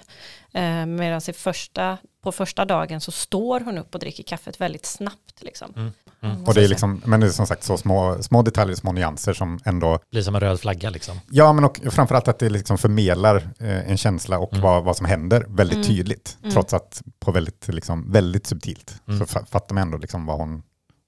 Eh, 0.58 0.86
Medan 0.86 1.22
i 1.28 1.34
första, 1.34 1.97
på 2.24 2.32
första 2.32 2.66
dagen 2.66 3.01
så 3.01 3.12
står 3.12 3.60
hon 3.60 3.78
upp 3.78 3.93
och 3.93 3.99
dricker 3.99 4.24
kaffet 4.24 4.62
väldigt 4.62 4.86
snabbt. 4.86 5.41
Liksom. 5.41 5.74
Mm, 5.76 5.91
mm. 6.22 6.45
Och 6.45 6.53
det 6.53 6.64
är 6.64 6.68
liksom, 6.68 7.01
men 7.05 7.20
det 7.20 7.28
är 7.28 7.32
som 7.32 7.47
sagt 7.47 7.64
så 7.64 7.78
små, 7.78 8.18
små 8.24 8.41
detaljer, 8.41 8.76
små 8.76 8.91
nyanser 8.91 9.34
som 9.34 9.60
ändå, 9.66 9.99
Blir 10.12 10.22
som 10.22 10.36
en 10.36 10.41
röd 10.41 10.60
flagga 10.60 10.89
liksom. 10.89 11.20
ja 11.30 11.53
men 11.53 11.64
och 11.64 11.80
framförallt 11.89 12.28
att 12.28 12.39
det 12.39 12.49
liksom 12.49 12.78
förmedlar 12.78 13.36
eh, 13.60 13.89
en 13.91 13.97
känsla 13.97 14.39
och 14.39 14.53
Mm. 14.53 14.64
vad, 14.64 14.84
vad 14.84 14.97
som 14.97 15.05
händer 15.05 15.45
väldigt 15.49 15.76
Mm. 15.76 15.88
tydligt. 15.88 16.38
Mm. 16.41 16.53
Trots 16.53 16.74
att 16.74 17.01
på 17.20 17.32
väldigt, 17.32 17.68
liksom, 17.68 18.12
väldigt 18.12 18.47
subtilt 18.47 18.95
Mm. 19.08 19.20
så 19.20 19.26
fa- 19.39 19.45
fattar 19.45 19.76
man 19.76 19.82
ändå 19.82 19.97
liksom 19.97 20.26
vad, 20.26 20.38
hon, 20.38 20.64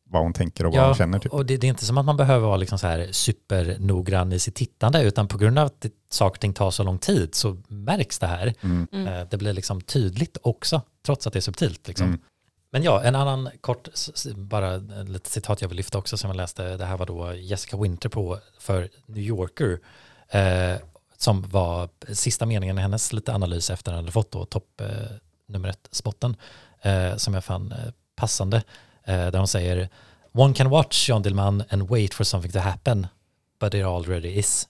vad 0.10 0.22
hon 0.22 0.34
tänker 0.34 0.66
och 0.66 0.74
vad 0.74 0.82
Ja, 0.82 0.86
hon 0.86 0.96
känner. 0.96 1.20
Typ. 1.20 1.34
och 1.34 1.46
det, 1.46 1.58
det 1.58 1.68
är 1.68 1.70
inte 1.70 1.86
som 1.86 1.98
att 1.98 2.06
man 2.06 2.18
behöver 2.18 2.48
vara 2.48 2.58
liksom 2.58 2.80
så 2.80 2.88
här 2.88 3.08
supernoggrann 3.12 4.34
i 4.34 4.40
sitt 4.40 4.56
tittande 4.56 5.04
utan 5.04 5.28
på 5.28 5.38
grund 5.38 5.60
av 5.60 5.66
att 5.66 5.82
det, 5.82 5.92
saker 6.10 6.36
och 6.36 6.40
ting 6.40 6.54
tar 6.54 6.72
så 6.72 6.84
lång 6.84 6.98
tid 7.00 7.36
så 7.36 7.58
märks 7.68 8.20
det 8.20 8.28
här. 8.28 8.54
Mm. 8.62 8.88
Mm. 8.92 9.08
Eh, 9.08 9.28
Det 9.30 9.38
blir 9.38 9.54
liksom 9.54 9.82
tydligt 9.82 10.38
också 10.42 10.82
trots 11.06 11.28
att 11.28 11.34
det 11.34 11.40
är 11.40 11.42
subtilt. 11.42 11.88
Liksom. 11.88 12.08
Mm. 12.08 12.20
Men 12.72 12.84
ja, 12.84 13.04
en 13.04 13.16
annan 13.16 13.50
kort, 13.62 13.88
bara 14.36 14.78
lite 15.08 15.30
citat 15.30 15.62
jag 15.62 15.70
vill 15.70 15.78
lyfta 15.78 15.98
också 15.98 16.18
som 16.18 16.30
jag 16.30 16.38
läste, 16.38 16.78
det 16.78 16.86
här 16.86 16.98
var 16.98 17.06
då 17.06 17.34
Jessica 17.34 17.78
Winter 17.78 18.10
på 18.10 18.40
för 18.60 18.90
New 19.06 19.24
Yorker, 19.24 19.80
eh, 20.30 20.82
som 21.18 21.42
var 21.42 21.90
sista 22.14 22.46
meningen 22.46 22.78
i 22.78 22.82
hennes 22.82 23.14
lite 23.14 23.34
analys 23.34 23.70
efter 23.70 23.92
att 23.92 23.96
hon 23.96 24.04
hade 24.04 24.12
fått 24.12 24.32
då 24.32 24.46
topp 24.46 24.82
eh, 24.82 24.88
nummer 25.48 25.70
ett 25.70 25.88
spotten, 25.92 26.36
eh, 26.82 27.16
som 27.16 27.34
jag 27.34 27.44
fann 27.44 27.72
eh, 27.72 27.92
passande, 28.16 28.64
där 29.14 29.38
hon 29.38 29.48
säger 29.48 29.90
One 30.32 30.54
can 30.54 30.70
watch 30.70 31.10
John 31.10 31.22
Dillman 31.22 31.64
and 31.70 31.90
wait 31.90 32.14
for 32.14 32.24
something 32.24 32.52
to 32.52 32.60
happen, 32.60 33.08
but 33.60 33.74
it 33.74 33.86
already 33.86 34.30
is. 34.30 34.68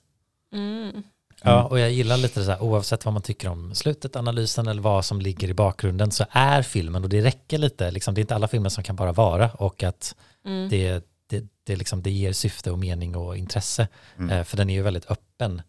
Mm. 0.53 1.03
Ja, 1.43 1.63
och 1.63 1.79
jag 1.79 1.91
gillar 1.91 2.17
lite 2.17 2.43
så 2.43 2.51
här, 2.51 2.63
oavsett 2.63 3.05
vad 3.05 3.13
man 3.13 3.21
tycker 3.21 3.49
om 3.49 3.75
slutet, 3.75 4.15
analysen 4.15 4.67
eller 4.67 4.81
vad 4.81 5.05
som 5.05 5.21
ligger 5.21 5.47
i 5.47 5.53
bakgrunden 5.53 6.11
så 6.11 6.25
är 6.31 6.61
filmen, 6.61 7.03
och 7.03 7.09
det 7.09 7.21
räcker 7.21 7.57
lite, 7.57 7.91
liksom, 7.91 8.13
det 8.13 8.19
är 8.19 8.21
inte 8.21 8.35
alla 8.35 8.47
filmer 8.47 8.69
som 8.69 8.83
kan 8.83 8.95
bara 8.95 9.11
vara 9.11 9.49
och 9.51 9.83
att 9.83 10.15
Mm. 10.45 10.69
det, 10.69 11.05
det, 11.27 11.43
det, 11.63 11.75
liksom, 11.75 12.01
det 12.01 12.11
ger 12.11 12.33
syfte 12.33 12.71
och 12.71 12.79
mening 12.79 13.15
och 13.15 13.37
intresse. 13.37 13.87
Mm. 14.17 14.29
Eh, 14.29 14.43
för 14.43 14.57
den 14.57 14.69
är 14.69 14.73
ju 14.73 14.81
väldigt 14.81 15.11
öppen 15.11 15.61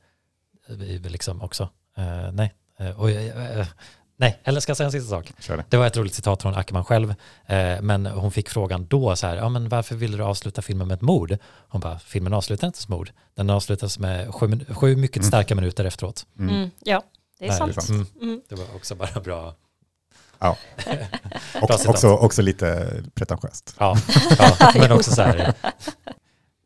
eh, 0.69 1.11
liksom 1.11 1.43
också. 1.43 1.69
Eh, 1.97 2.33
nej, 2.33 2.55
eh, 2.79 3.01
och, 3.01 3.11
eh, 3.11 3.67
nej, 4.21 4.41
eller 4.45 4.61
ska 4.61 4.71
jag 4.71 4.77
säga 4.77 4.85
en 4.87 4.93
sista 4.93 5.11
sak? 5.11 5.33
Det. 5.47 5.65
Det 5.69 5.77
var 5.77 5.87
ett 5.87 5.97
roligt 5.97 6.15
citat 6.15 6.43
från 6.43 6.55
Ackerman 6.55 6.85
själv, 6.85 7.15
eh, 7.47 7.81
men 7.83 8.07
hon 8.07 8.31
fick 8.31 8.49
frågan 8.49 8.87
då 8.87 9.17
så 9.17 9.27
här, 9.27 9.37
ja 9.37 9.49
men 9.49 9.69
varför 9.69 9.95
ville 9.95 10.17
du 10.17 10.23
avsluta 10.25 10.63
filmen 10.63 10.89
med 10.89 10.95
ett 10.95 11.01
mord? 11.03 11.37
Hon 11.69 11.81
bara, 11.81 11.99
filmen 11.99 12.33
avslutar 12.35 12.67
inte 12.67 12.79
som 12.83 12.95
mord, 12.95 13.11
den 13.35 13.51
avslutas 13.51 13.99
med 13.99 14.35
sju, 14.35 14.65
sju 14.69 14.97
mycket 14.97 15.17
Mm. 15.17 15.29
starka 15.29 15.55
minuter 15.55 15.85
efteråt. 15.85 16.27
Mm. 16.39 16.55
Mm. 16.55 16.71
Ja, 16.85 17.03
det 17.39 17.45
är 17.45 17.49
Nej, 17.49 17.59
sant. 17.59 17.77
liksom. 17.77 17.95
Mm. 17.95 18.07
Mm. 18.23 18.41
Det 18.49 18.55
var 18.55 18.65
också 18.77 18.95
bara 18.95 19.21
bra. 19.21 19.55
Ja. 20.39 20.57
Bra 20.87 21.63
Och, 21.63 21.71
citat. 21.81 21.87
också, 21.87 22.09
också 22.09 22.43
lite 22.43 22.93
pretentiöst. 23.15 23.75
Ja, 23.79 23.97
ja 24.61 24.73
men 24.75 24.93
också 24.93 25.11
så 25.11 25.23
här, 25.23 25.55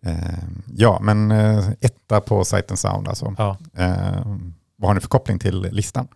Eh, 0.07 0.39
ja, 0.77 0.99
men 1.03 1.31
eh, 1.31 1.69
etta 1.81 2.21
på 2.21 2.45
Sight 2.45 2.71
and 2.71 2.79
Sound 2.79 3.09
alltså. 3.09 3.35
ja, 3.39 3.57
Eh, 3.77 4.27
vad 4.77 4.89
har 4.91 4.95
ni 4.95 5.01
för 5.01 5.09
koppling 5.09 5.39
till 5.39 5.63
listan? 5.73 6.09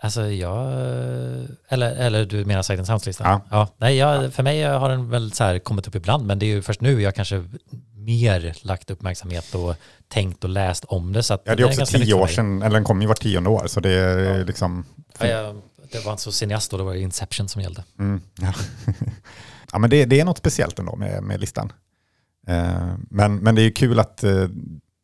Alltså 0.00 0.30
jag, 0.30 0.66
eller, 1.68 1.96
eller 1.96 2.24
du 2.24 2.44
menar 2.44 2.62
Sight 2.62 2.86
Sounds-listan? 2.86 3.40
Ja. 3.50 3.68
Nej, 3.78 3.96
jag, 3.96 4.32
för 4.32 4.42
mig 4.42 4.62
har 4.62 4.88
den 4.88 5.10
väl 5.10 5.32
så 5.32 5.44
här 5.44 5.58
kommit 5.58 5.88
upp 5.88 5.94
ibland, 5.94 6.26
men 6.26 6.38
det 6.38 6.46
är 6.46 6.48
ju 6.48 6.62
först 6.62 6.80
nu 6.80 7.02
jag 7.02 7.14
kanske 7.14 7.44
mer 7.94 8.56
lagt 8.66 8.90
uppmärksamhet 8.90 9.54
och 9.54 9.74
tänkt 10.08 10.44
och 10.44 10.50
läst 10.50 10.84
om 10.84 11.12
det. 11.12 11.22
Så 11.22 11.38
Ja, 11.44 11.54
det 11.54 11.62
är 11.62 11.66
också 11.66 11.80
nytt 11.80 11.90
tio 11.90 12.14
för 12.14 12.22
år 12.22 12.26
sedan, 12.26 12.62
eller 12.62 12.74
den 12.74 12.84
kommer 12.84 13.02
ju 13.02 13.08
vart 13.08 13.20
tionde 13.22 13.50
år, 13.50 13.66
så 13.66 13.80
det 13.80 13.90
är 13.90 14.18
Ja. 14.38 14.44
liksom... 14.44 14.84
Ja, 15.18 15.26
jag, 15.26 15.62
det 15.92 16.04
var 16.04 16.12
inte 16.12 16.22
så 16.22 16.32
cineast 16.32 16.70
då, 16.70 16.76
det 16.76 16.82
var 16.82 16.94
Inception 16.94 17.48
som 17.48 17.62
gällde. 17.62 17.84
Mm, 17.98 18.20
ja. 18.40 18.52
ja, 19.72 19.78
men 19.78 19.90
det, 19.90 20.04
det 20.04 20.20
är 20.20 20.24
något 20.24 20.38
speciellt 20.38 20.78
ändå 20.78 20.96
med, 20.96 21.22
med 21.22 21.40
listan. 21.40 21.72
Eh, 22.46 22.94
men, 23.10 23.36
men 23.36 23.54
det 23.54 23.60
är 23.62 23.64
ju 23.64 23.72
kul 23.72 23.98
att 23.98 24.24
eh, 24.24 24.48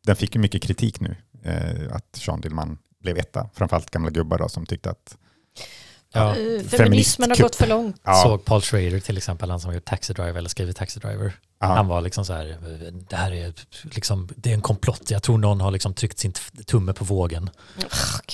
den 0.05 0.15
fick 0.15 0.35
mycket 0.35 0.63
kritik 0.63 0.99
nu, 0.99 1.15
eh, 1.43 1.95
att 1.95 2.15
Sean 2.15 2.41
Dillman 2.41 2.77
blev 3.07 3.17
etta. 3.17 3.49
Framförallt 3.53 3.91
gamla 3.91 4.09
gubbar 4.09 4.37
då, 4.37 4.49
som 4.49 4.65
tyckte 4.65 4.89
att... 4.89 5.17
Ja. 6.13 6.35
Eh. 6.35 6.63
Feminismen 6.63 7.29
har 7.29 7.37
gått 7.37 7.55
för 7.55 7.67
långt. 7.67 7.95
Ja, 8.03 8.13
Såg 8.23 8.45
Paul 8.45 8.61
Schrader 8.61 8.99
till 8.99 9.17
exempel, 9.17 9.49
han 9.49 9.59
som 9.59 9.73
gjort 9.73 9.85
Taxi 9.85 10.13
Driver 10.13 10.35
eller 10.35 10.49
skrivit 10.49 10.77
Taxi 10.77 10.99
Driver. 10.99 11.33
ja, 11.59 11.67
Han 11.67 11.87
var 11.87 12.01
liksom 12.01 12.25
så 12.25 12.33
här, 12.33 12.57
det 13.09 13.15
här 13.15 13.31
är 13.31 13.53
liksom, 13.83 14.29
det 14.35 14.49
är 14.49 14.53
en 14.53 14.61
komplott. 14.61 15.11
Jag 15.11 15.23
tror 15.23 15.37
någon 15.37 15.61
har 15.61 15.71
liksom 15.71 15.93
tryckt 15.93 16.19
sin 16.19 16.33
tumme 16.65 16.93
på 16.93 17.05
vågen. 17.05 17.49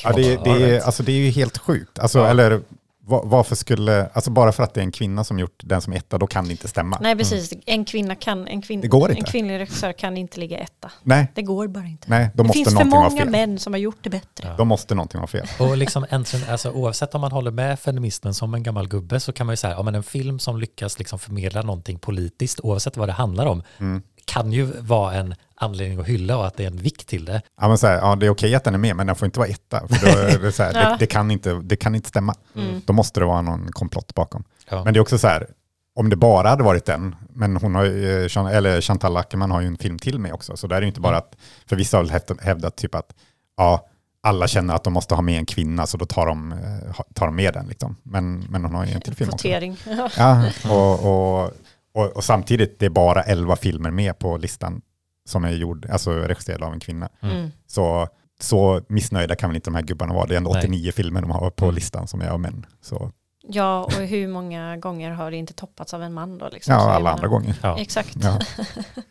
ja, 0.04 0.12
det, 0.16 0.36
det, 0.44 0.50
är, 0.50 0.80
alltså, 0.82 1.04
det 1.04 1.12
är 1.12 1.18
ju 1.18 1.30
helt 1.30 1.58
sjukt. 1.58 2.00
Alltså, 2.00 2.20
Ja. 2.20 2.28
Eller 2.28 2.62
varför 3.06 3.56
skulle... 3.56 4.08
Alltså 4.14 4.32
bara 4.32 4.52
för 4.52 4.64
att 4.64 4.74
det 4.74 4.80
är 4.82 4.84
en 4.84 4.92
kvinna 4.92 5.24
som 5.24 5.40
gjort 5.40 5.62
den 5.64 5.82
som 5.82 5.94
är 5.94 5.98
etta, 5.98 6.18
då 6.18 6.28
kan 6.28 6.46
det 6.46 6.52
inte 6.52 6.68
stämma. 6.68 6.98
Nej, 7.02 7.16
precis. 7.16 7.54
En 7.66 7.86
kvinna 7.86 8.16
kan, 8.16 8.48
en, 8.48 8.62
kvin, 8.62 8.82
Det 8.82 8.88
går 8.88 9.12
en 9.12 9.18
inte. 9.18 9.32
kvinnlig 9.32 9.60
regissör 9.60 9.94
kan 9.94 10.18
inte 10.18 10.40
ligga 10.40 10.58
etta. 10.58 10.92
Nej, 11.04 11.28
Det 11.36 11.42
går 11.42 11.68
bara 11.68 11.86
inte. 11.86 12.10
nej, 12.10 12.30
då 12.34 12.44
det 12.44 12.48
måste 12.48 12.58
finns 12.58 12.78
för 12.78 12.86
många 12.86 13.26
män 13.26 13.60
som 13.60 13.74
har 13.74 13.78
gjort 13.80 13.98
det 14.02 14.10
bättre. 14.10 14.48
Ja. 14.48 14.56
Då 14.58 14.66
måste 14.66 14.96
någonting 14.96 15.20
vara 15.20 15.28
fel. 15.28 15.48
Och 15.60 15.78
liksom 15.78 16.06
äntligen, 16.10 16.50
alltså, 16.50 16.72
oavsett 16.72 17.16
om 17.16 17.22
man 17.22 17.32
håller 17.32 17.52
med 17.52 17.80
feminismen 17.80 18.34
som 18.34 18.54
en 18.54 18.64
gammal 18.64 18.88
gubbe 18.88 19.20
så 19.20 19.34
kan 19.34 19.46
man 19.48 19.54
ju 19.54 19.58
säga, 19.58 19.74
ja 19.74 19.84
men 19.84 19.96
en 19.96 20.04
film 20.04 20.40
som 20.40 20.58
lyckas 20.60 21.00
liksom 21.00 21.20
förmedla 21.20 21.62
någonting 21.62 22.00
politiskt, 22.00 22.60
oavsett 22.60 22.98
vad 22.98 23.10
det 23.10 23.14
handlar 23.14 23.46
om, 23.46 23.64
Mm. 23.80 24.02
kan 24.26 24.52
ju 24.52 24.64
vara 24.66 25.14
en 25.14 25.36
anledning 25.64 26.00
att 26.00 26.08
hylla 26.08 26.38
och 26.38 26.48
att 26.48 26.58
det 26.58 26.64
är 26.64 26.68
en 26.68 26.78
vikt 26.78 27.08
till 27.08 27.26
det. 27.26 27.42
Ja, 27.62 27.68
men 27.68 27.78
så 27.78 27.88
här, 27.88 27.98
ja, 27.98 28.16
det 28.16 28.26
är 28.26 28.30
okej 28.30 28.56
att 28.56 28.64
den 28.64 28.74
är 28.74 28.78
med, 28.78 28.96
men 28.96 29.08
den 29.08 29.16
får 29.16 29.26
inte 29.26 29.40
vara 29.40 29.50
etta. 29.50 29.88
För 29.88 30.40
det, 30.40 30.52
så 30.52 30.64
här, 30.64 30.74
Ja. 30.84 30.90
det, 30.90 30.96
det, 31.00 31.06
kan 31.06 31.32
inte, 31.32 31.54
det 31.64 31.76
kan 31.76 31.96
inte 31.96 32.10
stämma. 32.10 32.36
Mm. 32.56 32.82
Då 32.86 32.94
måste 32.94 33.20
det 33.20 33.26
vara 33.26 33.42
någon 33.42 33.72
komplott 33.72 34.16
bakom. 34.16 34.44
Ja. 34.70 34.84
Men 34.84 34.94
det 34.94 34.98
är 34.98 35.02
också 35.02 35.18
så 35.18 35.28
här, 35.28 35.48
om 35.96 36.10
det 36.10 36.16
bara 36.16 36.50
hade 36.50 36.64
varit 36.64 36.86
den, 36.86 37.16
men 37.34 37.58
hon 37.58 37.76
har 37.76 37.86
eh, 37.86 38.56
eller 38.56 38.82
Chantal 38.82 39.18
Ackerman 39.18 39.52
har 39.52 39.62
ju 39.62 39.68
en 39.68 39.78
film 39.78 40.00
till 40.00 40.20
med 40.20 40.34
också, 40.34 40.58
så 40.58 40.68
där 40.68 40.76
är 40.76 40.82
det 40.82 40.88
inte 40.88 41.00
bara 41.02 41.16
Mm. 41.18 41.24
att, 41.28 41.36
för 41.70 41.76
vissa 41.76 41.98
har 41.98 42.04
väl 42.04 42.38
hävdat, 42.42 42.76
typ 42.76 42.96
att, 42.96 43.14
ja, 43.58 43.88
alla 44.26 44.48
känner 44.48 44.76
att 44.76 44.84
de 44.84 44.94
måste 44.94 45.16
ha 45.16 45.22
med 45.22 45.38
en 45.40 45.46
kvinna, 45.46 45.88
så 45.88 45.98
då 45.98 46.06
tar 46.06 46.26
de, 46.28 46.52
eh, 46.52 47.02
tar 47.14 47.26
de 47.26 47.36
med 47.36 47.54
den. 47.54 47.68
Liksom. 47.68 47.96
Men, 48.04 48.40
men 48.50 48.64
hon 48.66 48.76
har 48.76 48.86
ju 48.86 48.92
en 48.92 49.02
till 49.02 49.16
film 49.16 49.30
också. 49.34 49.48
Kvotering. 49.48 49.78
Ja, 50.18 50.46
och, 50.70 51.06
och, 51.44 51.52
och, 51.94 52.18
och 52.18 52.24
samtidigt, 52.24 52.80
det 52.80 52.86
är 52.86 52.90
bara 52.90 53.24
elva 53.24 53.56
filmer 53.56 53.92
med 53.92 54.20
på 54.20 54.38
listan 54.38 54.82
som 55.26 55.44
är 55.46 55.52
gjord, 55.52 55.86
alltså 55.90 56.12
regisserade 56.14 56.66
av 56.66 56.74
en 56.74 56.80
kvinna. 56.80 57.10
Mm. 57.22 57.52
Så, 57.68 58.08
så 58.40 58.82
missnöjda 58.90 59.36
kan 59.36 59.50
väl 59.50 59.56
inte 59.56 59.70
de 59.70 59.76
här 59.76 59.82
gubbarna 59.84 60.14
vara. 60.14 60.26
Det 60.26 60.34
är 60.34 60.38
ändå 60.38 60.52
Nej. 60.54 60.60
89 60.64 60.92
filmer 60.92 61.22
de 61.22 61.32
har 61.32 61.50
på 61.50 61.66
Mm. 61.66 61.76
listan 61.76 62.08
som 62.08 62.22
är 62.22 62.30
av 62.30 62.40
män. 62.40 62.66
Så, 62.82 63.12
Ja, 63.48 63.84
och 63.84 63.92
hur 63.94 64.28
många 64.28 64.78
gånger 64.78 65.12
har 65.12 65.32
det 65.32 65.38
inte 65.38 65.54
toppats 65.54 65.94
av 65.94 66.04
en 66.04 66.14
man 66.14 66.38
då? 66.38 66.50
Liksom? 66.52 66.74
ja, 66.74 66.80
alla 66.92 67.12
andra 67.12 67.28
gånger. 67.28 67.56
Ja. 67.62 67.80
Exakt. 67.80 68.16
Ja. 68.24 68.40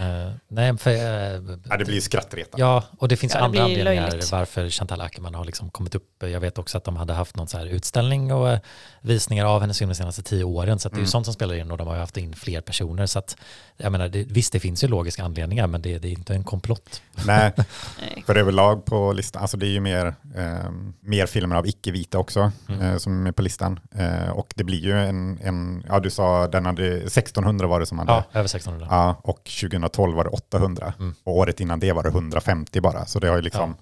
Eh, 0.00 0.32
nej, 0.48 0.78
för, 0.78 0.90
eh, 0.90 1.56
Ja, 1.68 1.76
det 1.76 1.84
blir 1.84 1.94
ju 1.94 2.00
skrattretande. 2.00 2.64
Ja, 2.66 2.84
och 2.98 3.08
det 3.08 3.16
finns 3.16 3.34
Ja, 3.34 3.38
det 3.38 3.44
andra 3.44 3.62
anledningar 3.62 4.10
löjligt. 4.10 4.32
varför 4.32 4.70
Chantal 4.70 5.00
Ackerman 5.00 5.34
har 5.34 5.44
liksom 5.44 5.70
kommit 5.70 5.94
upp. 5.94 6.22
Jag 6.22 6.40
vet 6.40 6.58
också 6.58 6.78
att 6.78 6.84
de 6.84 6.96
hade 6.96 7.12
haft 7.12 7.36
någon 7.36 7.48
så 7.48 7.58
här 7.58 7.66
utställning 7.66 8.32
och 8.32 8.50
eh, 8.50 8.58
visningar 9.00 9.44
av 9.46 9.60
hennes 9.60 9.78
film 9.78 9.88
de 9.88 9.94
senaste 9.94 10.22
tio 10.22 10.44
åren. 10.44 10.78
Så 10.78 10.88
att 10.88 10.92
det 10.92 10.96
är 10.96 10.98
ju 10.98 11.02
Mm. 11.02 11.10
sånt 11.10 11.26
som 11.26 11.34
spelar 11.34 11.54
in 11.54 11.70
och 11.70 11.78
de 11.78 11.86
har 11.86 11.94
ju 11.94 12.00
haft 12.00 12.16
in 12.16 12.34
fler 12.34 12.60
personer. 12.60 13.06
Så 13.06 13.18
att, 13.18 13.36
jag 13.82 13.92
menar, 13.92 14.08
det, 14.08 14.24
visst 14.24 14.52
det 14.52 14.60
finns 14.60 14.84
ju 14.84 14.88
logiska 14.88 15.24
anledningar 15.24 15.66
men 15.66 15.82
det, 15.82 15.98
det 15.98 16.08
är 16.08 16.12
inte 16.12 16.34
en 16.34 16.44
komplott. 16.44 17.02
Nej, 17.26 17.52
för 18.26 18.36
överlag 18.36 18.84
på 18.84 19.12
listan, 19.12 19.42
alltså 19.42 19.56
det 19.56 19.66
är 19.66 19.70
ju 19.70 19.80
mer, 19.80 20.06
eh, 20.36 20.70
mer 21.00 21.26
filmer 21.26 21.56
av 21.56 21.66
icke-vita 21.66 22.18
också 22.18 22.52
Mm. 22.68 22.80
eh, 22.82 22.96
som 22.96 23.26
är 23.26 23.32
på 23.32 23.42
listan. 23.42 23.80
Eh, 23.94 24.28
och 24.30 24.52
det 24.56 24.64
blir 24.64 24.78
ju 24.80 24.92
en, 24.98 25.38
en, 25.42 25.84
ja 25.88 26.00
du 26.00 26.10
sa, 26.10 26.48
den 26.48 26.66
hade 26.66 26.96
1600 26.96 27.66
var 27.66 27.80
det 27.80 27.86
som 27.86 27.98
hade, 27.98 28.12
Ja, 28.12 28.24
ja. 28.32 28.38
över 28.38 28.48
1600. 28.48 29.16
och 29.22 29.44
2012 29.44 30.16
var 30.16 30.24
det 30.24 30.30
800. 30.30 30.92
Mm. 30.98 31.14
Och 31.24 31.36
året 31.36 31.60
innan 31.60 31.80
det 31.80 31.92
var 31.92 32.02
det 32.02 32.08
150 32.08 32.80
bara. 32.80 33.06
Så 33.06 33.18
det 33.18 33.28
har 33.28 33.36
ju 33.36 33.42
liksom, 33.42 33.76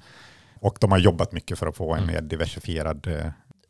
och 0.60 0.76
de 0.80 0.90
har 0.92 0.98
jobbat 0.98 1.32
mycket 1.32 1.58
för 1.58 1.66
att 1.66 1.76
få 1.76 1.94
en 1.94 2.02
Mm. 2.02 2.14
mer 2.14 2.20
diversifierad 2.22 3.06
eh, 3.06 3.26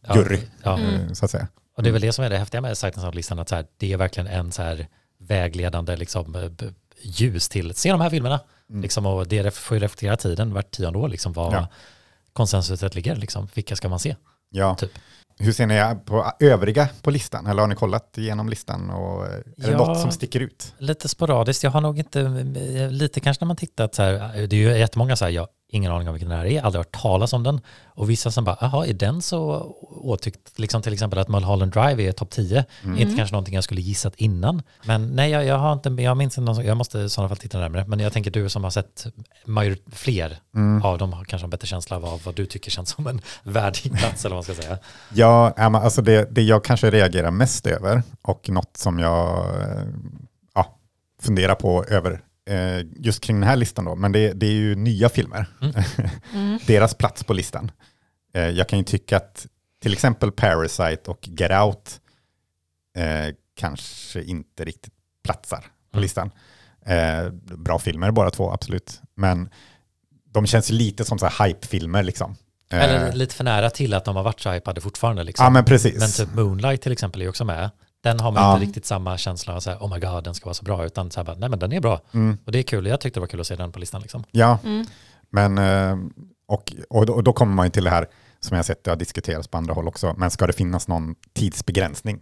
Ja, 0.07 0.17
jury, 0.17 0.39
Ja, 0.63 0.79
Mm. 0.79 0.95
eh, 0.95 1.13
så 1.13 1.25
att 1.25 1.31
säga. 1.31 1.49
och 1.77 1.83
det 1.83 1.89
är 1.89 1.93
väl 1.93 2.01
det 2.03 2.13
som 2.13 2.25
är 2.25 2.31
det 2.31 2.39
häftiga 2.39 2.61
med 2.61 2.79
Sightings 2.79 3.05
Out-listan, 3.07 3.39
att 3.39 3.49
så 3.49 3.55
här, 3.55 3.67
det 3.77 3.93
är 3.93 3.97
verkligen 3.97 4.27
en 4.27 4.53
så 4.53 4.63
här 4.63 4.87
vägledande 5.19 5.97
liksom, 5.97 6.35
eh, 6.35 6.69
ljus 7.03 7.49
till, 7.49 7.75
se 7.75 7.91
de 7.93 8.01
här 8.01 8.11
filmerna. 8.11 8.41
Mm. 8.71 8.83
Liksom, 8.83 9.07
och 9.07 9.29
det 9.29 9.55
får 9.55 9.77
ju 9.77 9.83
reflektera 9.83 10.17
tiden 10.17 10.55
vart 10.55 10.71
tionde 10.71 10.99
år, 10.99 11.09
liksom, 11.09 11.33
vad 11.33 11.55
Ja. 11.55 11.67
konsensuset 12.33 12.95
ligger, 12.95 13.17
liksom, 13.17 13.49
vilka 13.55 13.77
ska 13.77 13.89
man 13.89 13.99
se? 13.99 14.17
Ja. 14.51 14.75
Typ. 14.75 14.91
hur 15.41 15.53
ser 15.53 15.67
ni 15.67 15.97
på 16.05 16.33
övriga 16.41 16.89
på 17.03 17.11
listan? 17.11 17.47
Eller 17.47 17.61
har 17.63 17.67
ni 17.69 17.75
kollat 17.75 18.19
igenom 18.19 18.49
listan? 18.49 18.91
Och, 18.91 19.27
är 19.27 19.43
det 19.57 19.71
Ja. 19.71 19.77
något 19.77 20.01
som 20.01 20.11
sticker 20.13 20.41
ut? 20.41 20.75
Lite 20.79 21.09
sporadiskt, 21.09 21.63
jag 21.63 21.71
har 21.71 21.81
nog 21.81 21.99
inte, 21.99 22.23
lite 22.91 23.21
kanske 23.21 23.45
när 23.45 23.47
man 23.47 23.57
tittat 23.57 23.95
så 23.95 24.03
här, 24.03 24.19
det 24.47 24.57
är 24.57 24.61
ju 24.61 24.79
jättemånga 24.79 25.17
så 25.17 25.25
här, 25.25 25.33
jag 25.33 25.49
ingen 25.71 25.93
aning 25.93 26.09
om 26.09 26.15
vilken 26.15 26.29
det 26.29 26.37
här 26.37 26.47
är, 26.47 26.63
aldrig 26.63 26.81
hört 26.81 27.01
talas 27.03 27.33
om 27.33 27.43
den. 27.43 27.61
Och 27.87 28.11
vissa 28.11 28.31
som 28.31 28.45
bara, 28.45 28.57
jaha, 28.61 28.87
är 28.87 28.93
den 28.93 29.23
så 29.23 29.61
åtyckt, 29.91 30.59
liksom 30.59 30.83
till 30.83 30.93
exempel 30.93 31.19
att 31.19 31.29
Mulholland 31.29 31.73
Drive 31.73 32.03
är 32.03 32.13
topp 32.13 32.31
10, 32.31 32.65
inte 32.85 33.17
kanske 33.17 33.33
någonting 33.33 33.55
jag 33.55 33.65
skulle 33.65 33.81
gissat 33.81 34.15
innan. 34.17 34.63
Men 34.85 35.07
nej, 35.07 35.31
jag, 35.31 35.45
jag 35.45 35.59
har 35.59 35.73
inte, 35.73 35.89
jag 35.89 36.17
minns 36.17 36.39
inte, 36.39 36.63
jag 36.63 36.77
måste 36.77 36.99
i 36.99 37.09
sådana 37.09 37.29
fall 37.29 37.39
titta 37.39 37.59
närmare. 37.59 37.85
Men 37.87 38.01
jag 38.01 38.13
tänker 38.13 38.31
du 38.31 38.49
som 38.49 38.65
har 38.65 38.71
sett 38.71 39.07
major, 39.45 39.77
fler 39.93 40.39
av 40.83 40.99
dem 40.99 41.13
har 41.13 41.25
kanske 41.25 41.47
en 41.47 41.51
bättre 41.51 41.67
känsla 41.67 41.97
av 41.97 42.21
vad 42.25 42.35
du 42.35 42.47
tycker 42.47 42.71
känns 42.71 42.89
som 42.89 43.07
en 43.07 43.21
värdig 43.43 43.99
plats 43.99 44.25
eller 44.25 44.37
vad 44.37 44.47
man 44.49 44.55
ska 44.55 44.63
säga. 44.63 44.79
Ja, 45.15 45.53
alltså 45.57 46.03
det, 46.03 46.29
det 46.31 46.43
jag 46.43 46.65
kanske 46.65 46.91
reagerar 46.91 47.31
mest 47.31 47.67
över 47.67 48.03
och 48.23 48.49
något 48.49 48.77
som 48.77 48.99
jag 48.99 49.39
eh, 49.61 49.85
ja, 50.55 50.77
funderar 51.23 51.55
på 51.55 51.85
över 51.85 52.21
just 52.97 53.21
kring 53.25 53.41
den 53.41 53.49
här 53.49 53.57
listan 53.57 53.85
då, 53.85 53.95
men 53.95 54.13
det, 54.13 54.33
det 54.33 54.47
är 54.47 54.53
ju 54.53 54.75
nya 54.75 55.09
filmer. 55.09 55.47
Deras 56.67 56.95
plats 56.95 57.25
på 57.25 57.33
listan. 57.33 57.71
Eh, 58.35 58.43
jag 58.49 58.69
kan 58.69 58.79
ju 58.79 58.85
tycka 58.85 59.17
att 59.17 59.47
till 59.83 59.93
exempel 59.93 60.33
Parasite 60.33 61.11
och 61.11 61.29
Get 61.29 61.51
Out 61.63 62.01
eh, 62.97 63.35
kanske 63.57 64.23
inte 64.23 64.65
riktigt 64.65 64.93
platsar 65.25 65.61
på 65.61 65.99
Mm. 65.99 66.03
listan. 66.03 66.31
Eh, 66.87 67.31
bra 67.57 67.79
filmer 67.79 68.11
båda 68.11 68.31
två, 68.31 68.53
absolut. 68.53 69.01
Men 69.15 69.49
de 70.33 70.47
känns 70.47 70.71
ju 70.71 70.75
lite 70.75 71.05
som 71.05 71.19
så 71.19 71.27
här 71.27 71.47
hype-filmer 71.47 72.03
liksom. 72.03 72.37
Eh, 72.71 72.83
Eller 72.85 73.13
lite 73.13 73.35
för 73.35 73.45
nära 73.45 73.71
till 73.71 73.95
att 73.95 74.05
de 74.05 74.17
har 74.17 74.23
varit 74.23 74.41
så 74.41 74.51
hypade 74.51 74.81
fortfarande. 74.81 75.23
Liksom. 75.25 75.45
ja, 75.45 75.51
men 75.51 75.65
precis. 75.65 75.99
Men 76.01 76.11
typ 76.11 76.35
Moonlight 76.35 76.83
till 76.83 76.93
exempel 76.93 77.23
är 77.23 77.29
också 77.29 77.45
med. 77.45 77.71
Den 78.09 78.21
har 78.21 78.33
man 78.33 78.43
Ja. 78.43 78.53
inte 78.55 78.67
riktigt 78.67 78.87
samma 78.87 79.19
känsla 79.19 79.55
av 79.57 79.61
så 79.61 79.71
här, 79.71 79.79
oh 79.79 79.95
my 79.95 80.01
god, 80.01 80.25
den 80.25 80.35
ska 80.35 80.45
vara 80.45 80.55
så 80.55 80.65
bra, 80.65 80.85
utan 80.85 81.11
så 81.11 81.21
här 81.21 81.25
bara, 81.25 81.37
nej 81.37 81.49
men 81.49 81.59
den 81.59 81.73
är 81.73 81.81
bra. 81.81 82.01
Mm. 82.15 82.39
Och 82.47 82.53
det 82.53 82.59
är 82.59 82.63
kul, 82.63 82.87
jag 82.87 83.01
tyckte 83.01 83.17
det 83.21 83.23
var 83.23 83.27
kul 83.29 83.41
att 83.41 83.47
se 83.47 83.57
den 83.57 83.73
på 83.73 83.79
listan 83.79 84.01
liksom. 84.03 84.25
Ja, 84.31 84.59
Mm. 84.65 84.87
men 85.31 85.59
eh, 85.59 85.97
och, 86.49 86.73
och, 86.91 87.07
då, 87.07 87.13
och 87.13 87.25
då 87.25 87.33
kommer 87.33 87.55
man 87.55 87.67
ju 87.67 87.71
till 87.71 87.85
det 87.85 87.91
här 87.91 88.07
som 88.41 88.55
jag 88.55 88.59
har 88.59 88.65
sett 88.65 88.85
det 88.85 88.91
har 88.91 88.97
diskuterats 88.97 89.49
på 89.49 89.59
andra 89.59 89.75
håll 89.75 89.89
också, 89.89 90.15
men 90.17 90.31
ska 90.31 90.47
det 90.47 90.53
finnas 90.53 90.89
någon 90.89 91.15
tidsbegränsning? 91.35 92.21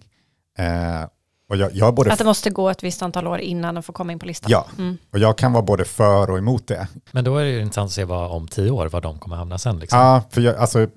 Eh, 0.59 1.09
och 1.51 1.57
jag, 1.57 1.75
jag 1.75 1.95
både 1.95 2.13
Att 2.13 2.19
det 2.19 2.25
måste 2.25 2.51
gå 2.51 2.69
ett 2.71 2.83
visst 2.83 3.03
antal 3.03 3.27
år 3.27 3.39
innan 3.41 3.75
de 3.75 3.83
får 3.83 3.93
komma 3.93 4.13
in 4.13 4.19
på 4.19 4.27
listan. 4.27 4.51
Ja, 4.51 4.67
Mm. 4.79 4.97
och 5.13 5.19
jag 5.19 5.39
kan 5.39 5.53
vara 5.53 5.63
både 5.63 5.85
för 5.85 6.31
och 6.31 6.39
emot 6.39 6.67
det. 6.69 6.89
Men 7.13 7.25
då 7.25 7.37
är 7.37 7.45
det 7.45 7.51
ju 7.51 7.61
intressant 7.61 7.89
att 7.89 7.93
se 7.93 8.05
vad 8.05 8.31
om 8.31 8.49
tio 8.49 8.71
år, 8.71 8.87
var 8.89 9.01
de 9.01 9.19
kommer 9.19 9.37
hamna 9.37 9.59
sen 9.59 9.79
liksom. 9.79 9.99
Ja, 9.99 10.23
för 10.31 10.41
jag, 10.41 10.57
alltså, 10.57 10.89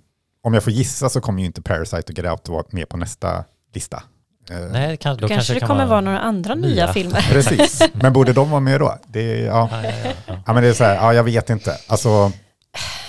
om 0.44 0.54
jag 0.54 0.64
får 0.64 0.74
gissa 0.74 1.10
så 1.10 1.22
kommer 1.22 1.40
ju 1.40 1.46
inte 1.46 1.62
Parasite 1.62 2.12
och 2.12 2.18
Get 2.18 2.26
Out 2.32 2.40
att 2.42 2.50
vara 2.50 2.64
med 2.70 2.90
på 2.90 2.98
nästa 2.98 3.44
lista. 3.74 4.04
Eh, 4.50 4.58
Nej, 4.72 4.98
kan, 4.98 5.18
då 5.18 5.22
Då 5.22 5.28
kanske 5.28 5.54
det 5.54 5.60
kan 5.60 5.68
kommer 5.70 5.86
vara 5.86 6.02
några 6.02 6.20
andra 6.20 6.56
nya, 6.56 6.68
nya. 6.86 6.94
filmer. 6.94 7.22
Precis, 7.32 7.82
men 7.94 8.14
borde 8.14 8.34
de 8.34 8.50
vara 8.52 8.60
med 8.62 8.80
då? 8.80 8.98
Det, 9.08 9.40
ja. 9.40 9.70
Ja, 9.72 9.84
ja, 9.84 9.92
ja, 10.28 10.34
ja. 10.46 10.54
Men 10.54 10.64
det 10.64 10.70
är 10.70 10.74
så 10.74 10.84
här, 10.84 10.96
ja, 10.96 11.14
jag 11.14 11.24
vet 11.24 11.50
inte. 11.50 11.78
Alltså, 11.88 12.32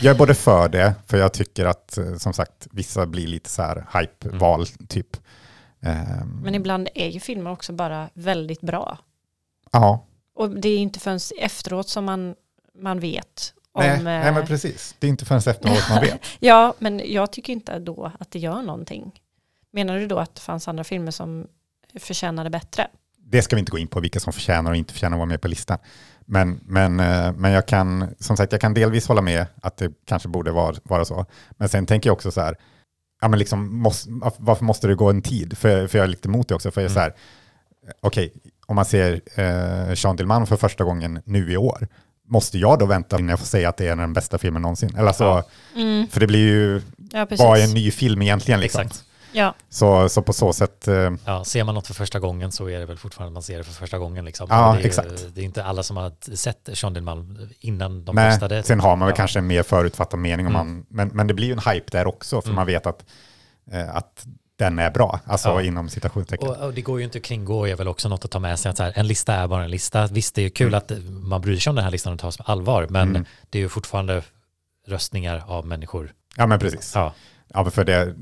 jag 0.01 0.15
är 0.15 0.19
både 0.19 0.35
för 0.35 0.69
det, 0.69 0.95
för 1.07 1.19
jag 1.19 1.33
tycker 1.33 1.65
att 1.67 1.99
eh, 1.99 2.17
som 2.17 2.33
sagt 2.33 2.67
vissa 2.71 3.07
blir 3.07 3.27
lite 3.27 3.51
så 3.51 3.63
här 3.63 3.87
hype-val 3.95 4.67
typ. 4.89 5.17
Ehm, 5.83 6.41
Men 6.45 6.55
ibland 6.55 6.89
är 6.95 7.09
ju 7.09 7.21
filmer 7.21 7.51
också 7.53 7.73
bara 7.73 8.09
väldigt 8.15 8.61
bra. 8.61 8.99
ja, 9.73 10.05
Och 10.35 10.51
det 10.51 10.69
är 10.69 10.79
inte 10.79 11.01
förrän 11.01 11.21
efteråt 11.41 11.89
som 11.89 12.05
man, 12.05 12.35
man 12.79 13.01
vet. 13.01 13.55
Om, 13.73 13.83
nej, 13.83 13.97
eh, 13.97 14.03
nej, 14.03 14.33
men 14.33 14.47
precis. 14.47 14.95
Det 14.99 15.07
är 15.07 15.09
inte 15.09 15.25
förrän 15.25 15.39
efteråt 15.47 15.89
man 15.91 16.01
vet. 16.03 16.21
Ja, 16.39 16.75
men 16.79 17.03
jag 17.13 17.33
tycker 17.33 17.53
inte 17.53 17.79
då 17.79 18.13
att 18.21 18.31
det 18.31 18.39
gör 18.39 18.63
någonting. 18.63 19.21
Menar 19.73 19.99
du 19.99 20.07
då 20.07 20.19
att 20.19 20.35
det 20.35 20.41
fanns 20.41 20.69
andra 20.69 20.85
filmer 20.85 21.11
som 21.11 21.47
förtjänade 21.99 22.51
bättre? 22.51 22.87
Det 23.19 23.43
ska 23.43 23.57
vi 23.57 23.61
inte 23.61 23.73
gå 23.73 23.79
in 23.79 23.89
på, 23.89 24.01
vilka 24.01 24.21
som 24.21 24.33
förtjänar 24.33 24.71
och 24.71 24.77
inte 24.77 24.93
förtjänar 24.93 25.17
att 25.17 25.19
vara 25.19 25.29
med 25.29 25.41
på 25.41 25.49
listan. 25.49 25.79
Men, 26.27 26.61
men, 26.67 27.01
eh, 27.01 27.33
men 27.33 27.53
jag 27.53 27.67
kan, 27.67 28.15
som 28.19 28.37
sagt, 28.37 28.53
jag 28.53 28.61
kan 28.61 28.75
delvis 28.75 29.09
hålla 29.09 29.21
med 29.23 29.47
att 29.63 29.77
det 29.77 29.93
kanske 30.07 30.29
borde 30.29 30.51
vara, 30.53 30.77
vara 30.83 31.05
så. 31.05 31.27
Men 31.51 31.69
sen 31.69 31.87
tänker 31.87 32.09
jag 32.09 32.15
också 32.15 32.31
så 32.31 32.41
här, 32.41 32.57
ja, 33.21 33.29
men 33.29 33.39
liksom, 33.39 33.77
måste, 33.79 34.11
varför 34.39 34.65
måste 34.65 34.87
det 34.87 34.95
gå 34.95 35.11
en 35.11 35.23
tid? 35.23 35.59
För, 35.59 35.87
för 35.87 35.99
jag 35.99 36.05
är 36.05 36.09
lite 36.09 36.29
emot 36.29 36.49
det 36.49 36.55
också. 36.55 36.71
För 36.71 36.81
jag 36.81 36.91
är 36.91 36.95
så 36.95 37.01
här, 37.01 37.15
okej, 38.01 38.33
om 38.67 38.77
man 38.77 38.85
ser 38.85 39.21
eh, 39.35 39.95
Jean 39.97 40.17
Dillman 40.17 40.47
för 40.47 40.57
första 40.57 40.85
gången 40.85 41.23
nu 41.25 41.53
i 41.53 41.57
år, 41.57 41.89
måste 42.29 42.59
jag 42.59 42.79
då 42.79 42.87
vänta 42.87 43.19
innan 43.19 43.29
jag 43.29 43.39
får 43.39 43.47
säga 43.47 43.69
att 43.69 43.77
det 43.77 43.87
är 43.89 43.97
den 43.97 44.13
bästa 44.13 44.39
filmen 44.39 44.63
någonsin? 44.63 44.97
Eller 44.97 45.13
så, 45.13 45.25
Ja. 45.25 45.45
Mm, 45.77 46.09
För 46.09 46.21
det 46.21 46.27
blir 46.27 46.41
ju, 46.49 46.83
ja, 47.13 47.27
vad 47.39 47.59
är 47.59 47.65
en 47.65 47.75
ny 47.75 47.91
film 47.91 48.23
egentligen? 48.23 48.61
Liksom. 48.61 48.81
Exakt. 48.81 49.05
Ja, 49.33 49.55
Så, 49.69 50.09
så 50.09 50.23
på 50.23 50.33
så 50.33 50.53
sätt, 50.53 50.89
eh, 50.89 51.11
Ja, 51.25 51.45
ser 51.45 51.65
man 51.65 51.75
något 51.75 51.87
för 51.87 51.95
första 51.95 52.19
gången 52.19 52.53
så 52.53 52.69
är 52.69 52.79
det 52.79 52.87
väl 52.87 52.97
fortfarande 52.99 53.29
att 53.29 53.33
man 53.35 53.43
ser 53.43 53.59
det 53.59 53.65
för 53.65 53.73
första 53.73 53.99
gången. 53.99 54.25
Liksom. 54.25 54.47
Ja, 54.51 54.73
det 54.73 54.83
är, 54.83 54.87
exakt. 54.87 55.27
Det 55.35 55.41
är 55.41 55.45
inte 55.45 55.65
alla 55.65 55.83
som 55.83 55.97
har 55.97 56.35
sett 56.37 56.69
Sean 56.73 56.95
Dillman 56.95 57.49
innan 57.61 58.05
de 58.05 58.15
Nej, 58.17 58.29
röstade. 58.31 58.63
sen 58.63 58.81
har 58.81 58.97
man 58.97 59.07
väl 59.07 59.13
Ja. 59.13 59.17
kanske 59.17 59.39
en 59.39 59.47
mer 59.47 59.63
förutfattad 59.63 60.19
mening 60.21 60.47
om 60.47 60.55
Mm. 60.57 60.67
man, 60.67 60.87
men, 60.89 61.09
men 61.09 61.27
det 61.27 61.35
blir 61.35 61.47
ju 61.47 61.53
en 61.53 61.73
hype 61.75 61.87
där 61.91 62.07
också, 62.07 62.41
för 62.43 62.49
Mm. 62.49 62.57
man 62.57 62.67
vet 62.67 62.87
att, 62.87 63.05
eh, 63.71 63.97
att 63.97 64.27
den 64.59 64.79
är 64.79 64.91
bra, 64.91 65.21
alltså 65.25 65.49
Ja. 65.49 65.63
inom 65.63 65.89
citationstecken. 65.89 66.49
Och, 66.49 66.57
och 66.57 66.75
det 66.75 66.83
går 66.83 66.99
ju 66.99 67.05
inte 67.05 67.19
att 67.19 67.25
kringgå, 67.25 67.69
är 67.69 67.77
väl 67.77 67.89
också 67.89 68.09
något 68.09 68.25
att 68.25 68.31
ta 68.31 68.39
med 68.39 68.59
sig. 68.59 68.71
Att 68.71 68.77
så 68.77 68.83
här, 68.83 68.93
en 68.97 69.07
lista 69.07 69.35
är 69.35 69.47
bara 69.47 69.65
en 69.65 69.71
lista. 69.71 70.07
Visst, 70.07 70.35
det 70.35 70.41
är 70.41 70.45
ju 70.45 70.51
kul 70.51 70.75
att 70.75 70.93
man 71.09 71.41
bryr 71.41 71.57
sig 71.57 71.71
om 71.71 71.77
den 71.77 71.85
här 71.85 71.93
listan 71.93 72.13
och 72.13 72.19
tas 72.19 72.37
på 72.37 72.43
allvar, 72.43 72.87
men 72.91 73.09
Mm. 73.09 73.25
det 73.51 73.59
är 73.59 73.63
ju 73.63 73.69
fortfarande 73.69 74.23
röstningar 74.87 75.45
av 75.47 75.67
människor. 75.67 76.13
Ja, 76.37 76.47
men 76.47 76.59
precis. 76.59 76.93
Ja, 76.95 77.13
Ja, 77.55 77.71
för 77.71 77.85
det, 77.85 78.15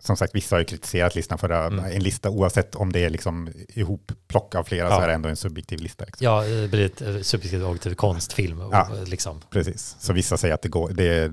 som 0.00 0.16
sagt, 0.16 0.34
vissa 0.34 0.56
har 0.56 0.60
ju 0.60 0.64
kritiserat 0.66 1.14
listan 1.14 1.38
för 1.38 1.48
det. 1.48 1.56
Mm. 1.56 1.84
En 1.84 2.02
lista, 2.02 2.30
oavsett 2.30 2.74
om 2.74 2.92
det 2.92 3.04
är 3.04 3.10
liksom 3.10 3.52
ihopplock 3.68 4.54
av 4.54 4.64
flera, 4.64 4.88
Ja. 4.88 4.96
så 4.96 5.02
är 5.02 5.08
det 5.08 5.14
ändå 5.14 5.28
en 5.28 5.36
subjektiv 5.36 5.80
lista. 5.80 6.04
Liksom. 6.04 6.24
ja 6.24 6.42
det 6.42 6.68
blir 6.70 6.86
ett 6.86 7.00
eh, 7.02 7.20
subjektivt 7.20 7.62
objektiv 7.62 7.94
konstfilm. 7.94 8.60
Och, 8.60 8.74
Ja. 8.74 8.88
liksom. 9.06 9.40
Precis, 9.50 9.96
så 10.00 10.12
vissa 10.12 10.36
säger 10.36 10.54
att 10.54 10.62
det 10.62 10.68
går, 10.68 10.90
det, 10.90 11.32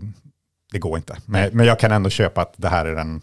det 0.72 0.80
går 0.80 0.97
inte. 0.97 1.18
Men, 1.26 1.57
men 1.57 1.65
jag 1.65 1.80
kan 1.80 1.91
ändå 1.91 2.09
köpa 2.09 2.41
att 2.41 2.53
det 2.57 2.70
här 2.70 2.86
är 2.86 2.95
den 2.95 3.22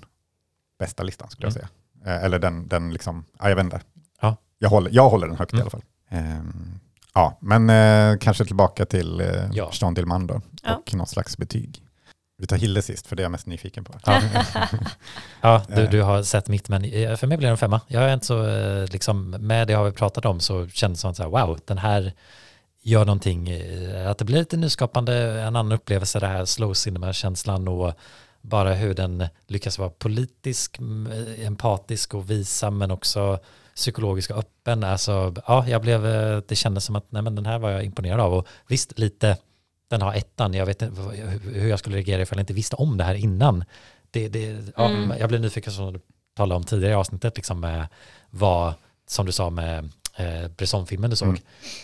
bästa 0.79 1.03
listan, 1.03 1.31
skulle 1.31 1.47
jag 1.49 1.57
Mm. 1.57 1.69
säga. 2.05 2.17
Eh, 2.19 2.25
Eller 2.25 2.39
den, 2.39 2.69
den 2.69 2.93
liksom, 2.93 3.25
ja, 3.39 3.49
jag 3.49 3.57
vet 3.57 3.65
inte. 3.65 3.81
Ja. 4.21 4.37
Jag, 4.59 4.69
håller, 4.69 4.91
jag 4.95 5.09
håller 5.09 5.27
den 5.27 5.37
högt 5.37 5.53
i 5.53 5.57
Mm. 5.57 5.63
alla 5.63 5.71
fall. 5.71 5.83
Ehm, 6.11 6.79
ja, 7.15 7.39
men 7.41 7.71
eh, 7.71 8.19
kanske 8.19 8.45
tillbaka 8.45 8.85
till 8.87 9.21
eh, 9.21 9.27
Ja. 9.53 9.71
Jean 9.73 9.95
Dillman 9.95 10.27
då, 10.27 10.41
Ja. 10.63 10.77
och 10.77 10.95
något 10.95 11.09
slags 11.09 11.39
betyg. 11.39 11.84
Vi 12.37 12.47
tar 12.47 12.57
Hilde 12.57 12.83
sist, 12.83 13.07
för 13.07 13.17
det 13.17 13.21
är 13.21 13.25
jag 13.25 13.33
mest 13.33 13.47
nyfiken 13.47 13.85
på. 13.85 13.95
Ja. 14.07 14.23
Ja, 15.41 15.63
du, 15.69 15.87
du 15.87 16.03
har 16.03 16.23
sett 16.23 16.49
mitt, 16.49 16.69
men 16.69 16.85
eh, 16.85 17.17
för 17.17 17.27
mig 17.27 17.39
blir 17.39 17.49
det 17.49 17.53
en 17.53 17.59
femma. 17.59 17.81
Jag 17.89 18.03
är 18.03 18.15
inte 18.15 18.27
så, 18.27 18.47
eh, 18.47 18.87
liksom, 18.93 19.31
med 19.31 19.69
det 19.69 19.75
har 19.75 19.85
vi 19.85 19.93
pratat 19.93 20.25
om 20.25 20.41
så 20.41 20.69
kändes 20.69 20.99
det 20.99 21.01
som 21.01 21.11
att 21.11 21.19
här, 21.19 21.47
wow, 21.47 21.59
den 21.65 21.79
här 21.79 22.13
gör 22.83 23.05
någonting, 23.05 23.49
eh, 23.49 24.11
att 24.11 24.19
det 24.19 24.25
blir 24.25 24.39
lite 24.39 24.57
nyskapande, 24.57 25.15
en 25.41 25.57
annan 25.57 25.73
upplevelse, 25.73 26.21
det 26.21 26.27
här 26.27 26.45
slow 26.45 26.75
cinema-känslan 26.75 27.69
och 27.69 27.95
bara 28.41 28.75
hur 28.75 28.95
den 28.95 29.27
lyckas 29.47 29.79
vara 29.79 29.91
politisk, 29.91 30.79
empatisk 31.39 32.15
och 32.15 32.31
visa 32.31 32.71
men 32.71 32.91
också 32.91 33.39
psykologisk 33.75 34.31
och 34.31 34.39
öppen. 34.39 34.85
Alltså, 34.85 35.35
ja, 35.47 35.69
jag 35.69 35.83
blev, 35.83 36.03
det 36.49 36.55
kändes 36.55 36.85
som 36.85 36.97
att 36.97 37.07
nej, 37.13 37.23
men 37.23 37.35
den 37.35 37.47
här 37.47 37.59
var 37.59 37.71
jag 37.71 37.85
imponerad 37.85 38.21
av 38.21 38.35
och 38.35 38.47
visst 38.69 38.99
lite, 38.99 39.37
den 39.91 40.03
har 40.03 40.15
ettan, 40.15 40.55
jag 40.55 40.67
vet 40.67 40.83
inte 40.83 41.01
hur 41.45 41.69
jag 41.69 41.79
skulle 41.79 41.97
reagera 41.97 42.23
ifall 42.23 42.39
jag 42.39 42.43
inte 42.43 42.53
visste 42.53 42.77
om 42.77 42.97
det 42.99 43.05
här 43.05 43.15
innan. 43.15 43.65
Det, 44.11 44.29
det, 44.29 44.57
ja, 44.77 44.89
Mm. 44.89 45.19
Jag 45.19 45.29
blev 45.29 45.41
nyfiken 45.41 45.73
som 45.73 45.93
du 45.93 46.01
talade 46.37 46.57
om 46.57 46.65
tidigare 46.65 46.93
i 46.93 46.97
avsnittet, 46.97 47.37
liksom 47.37 47.61
med 47.61 47.87
vad, 48.31 48.75
som 49.07 49.27
du 49.27 49.33
sa 49.33 49.51
med 49.51 49.91
eh, 50.17 50.49
Bresson-filmen 50.57 51.11
du 51.11 51.17
såg, 51.17 51.41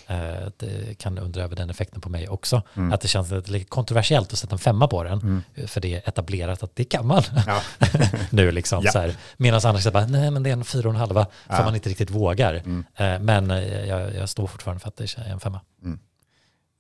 Mm. 0.07 0.35
eh, 0.37 0.49
det 0.57 0.99
kan 0.99 1.19
undra 1.19 1.43
över 1.43 1.57
den 1.57 1.71
effekten 1.71 2.01
på 2.01 2.09
mig 2.09 2.29
också. 2.29 2.63
Mm. 2.77 2.93
Att 2.93 3.01
det 3.01 3.09
känns 3.09 3.31
lite 3.31 3.65
kontroversiellt 3.65 4.33
att 4.33 4.39
sätta 4.39 4.55
en 4.55 4.59
femma 4.59 4.89
på 4.89 5.05
den, 5.05 5.19
Mm. 5.21 5.43
för 5.69 5.81
det 5.81 5.95
är 5.95 6.09
etablerat 6.09 6.63
att 6.63 6.77
det 6.77 6.85
kan 6.85 7.07
man 7.07 7.23
Ja. 7.47 7.63
nu 8.31 8.51
liksom. 8.53 8.83
Ja. 8.85 8.93
Så 8.93 8.99
här. 8.99 9.15
Medan 9.37 9.61
annars 9.65 9.85
det 9.85 9.91
bara, 9.91 10.07
nej 10.07 10.31
men 10.31 10.43
det 10.43 10.51
är 10.51 10.53
en 10.53 10.65
fyra 10.65 10.89
och 10.89 10.95
en 10.95 11.01
halva, 11.01 11.27
för 11.47 11.57
Ja. 11.57 11.65
man 11.65 11.75
inte 11.75 11.89
riktigt 11.89 12.11
vågar. 12.11 12.55
Mm. 12.55 12.85
Eh, 12.97 13.19
men 13.19 13.51
eh, 13.51 13.85
jag, 13.89 14.15
jag 14.15 14.29
står 14.29 14.47
fortfarande 14.47 14.81
för 14.81 14.89
att 14.89 14.97
det 14.97 15.05
är 15.19 15.25
en 15.33 15.41
femma. 15.41 15.61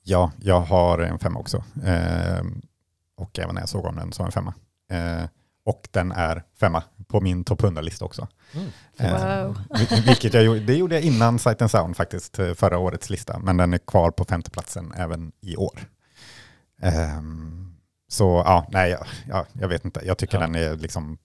Ja, 0.02 0.30
jag 0.38 0.60
har 0.60 0.98
en 0.98 1.18
femma 1.18 1.40
också. 1.40 1.64
Eh, 1.84 2.42
och 3.16 3.38
även 3.38 3.54
när 3.54 3.62
jag 3.62 3.68
såg 3.68 3.84
om 3.84 3.96
den 3.96 4.12
så 4.12 4.22
en 4.22 4.32
femma. 4.32 4.54
Eh, 4.90 5.24
och 5.64 5.88
den 5.90 6.12
är 6.12 6.42
femma 6.60 6.82
på 7.08 7.20
min 7.20 7.44
topp 7.44 7.62
100-lista 7.62 8.04
också. 8.04 8.28
Mm. 8.54 8.66
Eh, 8.98 9.44
Wow. 9.46 9.60
vil- 9.70 10.06
Vilket 10.06 10.34
jag 10.34 10.44
gjorde, 10.44 10.60
det 10.60 10.74
gjorde 10.74 10.94
jag 10.94 11.04
innan 11.04 11.38
Sight 11.38 11.62
and 11.62 11.70
Sound 11.70 11.96
faktiskt, 11.96 12.38
eh, 12.38 12.54
förra 12.54 12.78
årets 12.78 13.10
lista. 13.10 13.38
Men 13.38 13.56
den 13.56 13.74
är 13.74 13.78
kvar 13.78 14.10
på 14.10 14.24
femteplatsen 14.24 14.92
även 14.96 15.32
i 15.40 15.56
år. 15.56 15.80
Ehm, 16.82 17.74
så 18.08 18.42
ja, 18.46 18.66
nej, 18.70 18.90
ja, 18.90 19.06
ja, 19.28 19.46
jag 19.52 19.68
vet 19.68 19.84
inte. 19.84 20.00
Jag 20.04 20.18
tycker 20.18 20.34
Ja. 20.36 20.40
den 20.40 20.54
är 20.54 20.76
liksom 20.76 21.18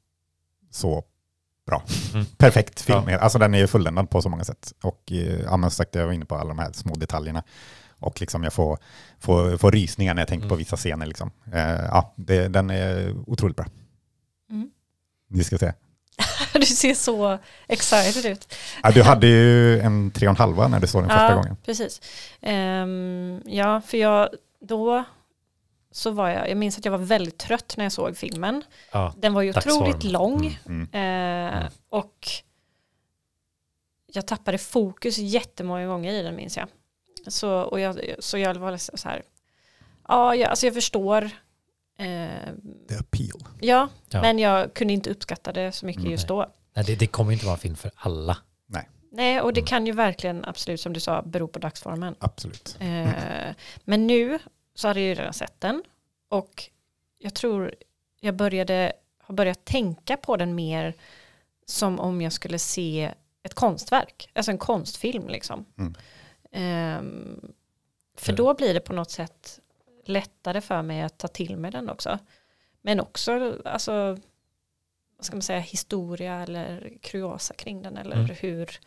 så 0.72 1.04
bra. 1.68 1.84
Mm. 2.14 2.26
Perfekt 2.38 2.82
film. 2.82 3.10
Ja. 3.10 3.20
Alltså 3.20 3.40
den 3.40 3.54
är 3.56 3.68
fulländad 3.68 4.10
på 4.10 4.22
så 4.22 4.30
många 4.30 4.44
sätt. 4.44 4.74
Och 4.84 5.12
eh, 5.12 5.40
ja, 5.42 5.58
men 5.58 5.70
som 5.70 5.76
sagt, 5.76 5.96
jag 5.96 6.06
var 6.06 6.14
inne 6.14 6.26
på 6.26 6.36
alla 6.36 6.48
de 6.50 6.60
här 6.60 6.72
små 6.72 6.96
detaljerna. 6.96 7.44
Och 8.06 8.22
liksom 8.22 8.44
jag 8.44 8.54
får, 8.54 8.78
får, 9.20 9.58
får 9.58 9.72
rysningar 9.72 10.14
när 10.14 10.22
jag 10.22 10.28
tänker 10.30 10.46
Mm. 10.46 10.50
på 10.50 10.56
vissa 10.56 10.78
scener. 10.78 11.06
Liksom. 11.06 11.32
Eh, 11.54 11.60
ja, 11.70 12.14
det, 12.16 12.48
den 12.48 12.70
är 12.70 13.16
otroligt 13.28 13.56
bra. 13.58 13.66
Mm. 14.50 14.70
Vi 15.30 15.44
ska 15.44 15.58
se. 15.58 15.74
du 16.54 16.66
ser 16.66 16.94
så 16.94 17.38
excited 17.68 18.32
ut. 18.32 18.56
Ja, 18.84 18.92
du 18.92 19.04
hade 19.04 19.28
ju 19.28 19.80
en 19.80 20.12
tre 20.12 20.28
och 20.28 20.32
en 20.32 20.38
halva 20.38 20.68
när 20.68 20.80
du 20.80 20.88
såg 20.88 21.02
den 21.02 21.10
första 21.10 21.30
ja, 21.30 21.36
gången. 21.36 21.58
precis. 21.66 22.02
Ehm, 22.42 23.42
ja, 23.46 23.82
för 23.82 23.98
jag 23.98 24.30
då 24.62 25.04
så 25.92 26.12
var 26.12 26.30
jag, 26.30 26.50
jag 26.50 26.58
minns 26.58 26.78
att 26.78 26.86
jag 26.86 26.92
var 26.92 27.00
väldigt 27.00 27.38
trött 27.38 27.74
när 27.78 27.86
jag 27.86 27.92
såg 27.92 28.18
filmen. 28.18 28.64
Ja, 28.92 29.14
Den 29.18 29.34
var 29.34 29.42
ju 29.42 29.50
otroligt 29.50 30.04
lång. 30.04 30.60
Mm. 30.66 30.82
Eh, 30.92 31.36
Mm. 31.58 31.68
Och 31.90 32.28
jag 34.14 34.28
tappade 34.28 34.58
fokus 34.58 35.18
jättemånga 35.18 35.86
gånger 35.88 36.14
i 36.14 36.22
den 36.24 36.36
minns 36.36 36.58
jag. 36.58 36.68
Så, 37.28 37.52
och 37.62 37.80
jag, 37.80 38.00
så 38.20 38.38
jag 38.38 38.54
var 38.56 38.72
liksom 38.72 38.98
så 38.98 39.10
här, 39.10 39.24
ja, 40.08 40.36
jag, 40.36 40.50
alltså 40.50 40.66
jag 40.66 40.74
förstår. 40.74 41.24
Eh, 41.98 42.54
The 42.90 42.96
appeal. 43.00 43.44
ja, 43.62 43.90
Ja. 44.10 44.22
men 44.22 44.40
jag 44.40 44.74
kunde 44.74 44.94
inte 44.94 45.10
uppskatta 45.10 45.52
det 45.54 45.72
så 45.72 45.86
mycket 45.86 46.00
Mm. 46.02 46.12
just 46.12 46.28
då. 46.28 46.52
Nej, 46.74 46.86
det, 46.86 46.96
det 46.96 47.08
kommer 47.08 47.32
ju 47.32 47.34
inte 47.34 47.46
vara 47.46 47.56
en 47.56 47.60
film 47.60 47.76
för 47.76 47.92
alla. 47.96 48.38
Nej, 49.12 49.42
och 49.42 49.54
det 49.54 49.60
Mm. 49.62 49.68
kan 49.68 49.86
ju 49.86 49.92
verkligen, 49.92 50.46
absolut 50.46 50.82
som 50.82 50.94
du 50.94 51.00
sa, 51.00 51.22
bero 51.22 51.48
på 51.48 51.60
dagsformen. 51.60 52.16
Absolut. 52.20 52.78
Eh, 52.80 53.10
men 53.84 54.08
nu 54.08 54.40
så 54.74 54.88
hade 54.88 55.00
jag 55.00 55.08
ju 55.10 55.16
redan 55.16 55.34
sett 55.34 55.62
den 55.62 55.84
och 56.30 56.64
jag 57.20 57.34
tror 57.34 57.76
jag 58.20 58.36
började, 58.36 58.94
har 59.20 59.36
börjat 59.36 59.66
tänka 59.66 60.18
på 60.18 60.38
den 60.38 60.56
mer 60.56 60.94
som 61.66 62.00
om 62.00 62.22
jag 62.22 62.34
skulle 62.34 62.60
se 62.60 63.12
ett 63.44 63.54
konstverk, 63.54 64.30
alltså 64.34 64.52
en 64.52 64.58
konstfilm 64.58 65.28
liksom. 65.28 65.66
Ehm, 66.56 67.54
för 68.18 68.34
då 68.34 68.54
blir 68.54 68.74
det 68.74 68.80
på 68.80 68.94
något 68.94 69.12
sätt 69.12 69.60
lättare 70.06 70.62
för 70.62 70.82
mig 70.82 71.02
att 71.02 71.18
ta 71.18 71.28
till 71.28 71.58
mig 71.58 71.72
den 71.72 71.90
också. 71.90 72.20
Men 72.82 73.00
också, 73.00 73.62
alltså, 73.66 74.18
vad 75.18 75.26
ska 75.26 75.36
man 75.36 75.42
säga, 75.42 75.60
historia 75.60 76.36
eller 76.36 76.98
kuriosa 77.02 77.54
kring 77.54 77.82
den 77.82 77.98
eller 77.98 78.16
Mm. 78.16 78.36
hur 78.40 78.80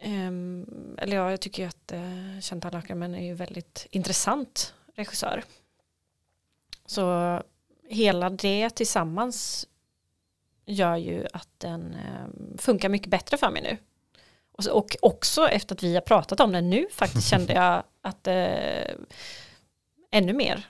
Ehm, 0.00 0.96
eller 0.98 1.16
ja, 1.16 1.30
jag 1.30 1.40
tycker 1.40 1.62
ju 1.62 1.68
att 1.68 1.92
uh, 1.94 2.40
Chantal 2.40 2.74
Ackerman 2.74 3.14
är 3.14 3.24
ju 3.24 3.34
väldigt 3.34 3.86
intressant 3.90 4.74
regissör. 4.94 5.44
Så 6.86 7.42
hela 7.88 8.30
det 8.30 8.70
tillsammans 8.70 9.68
gör 10.66 10.96
ju 10.96 11.26
att 11.32 11.48
den 11.58 11.94
ehm, 11.94 12.58
funkar 12.58 12.88
mycket 12.88 13.08
bättre 13.08 13.36
för 13.36 13.50
mig 13.50 13.62
nu. 13.62 13.76
Och, 14.58 14.64
så, 14.64 14.72
och 14.72 14.96
också 15.02 15.48
efter 15.48 15.74
att 15.74 15.82
vi 15.82 15.94
har 15.94 16.00
pratat 16.00 16.40
om 16.40 16.52
den 16.52 16.70
nu 16.70 16.86
faktiskt 16.92 17.28
kände 17.30 17.52
jag 17.52 17.82
att 18.02 18.26
eh, 18.26 18.94
ännu 20.10 20.32
mer 20.32 20.66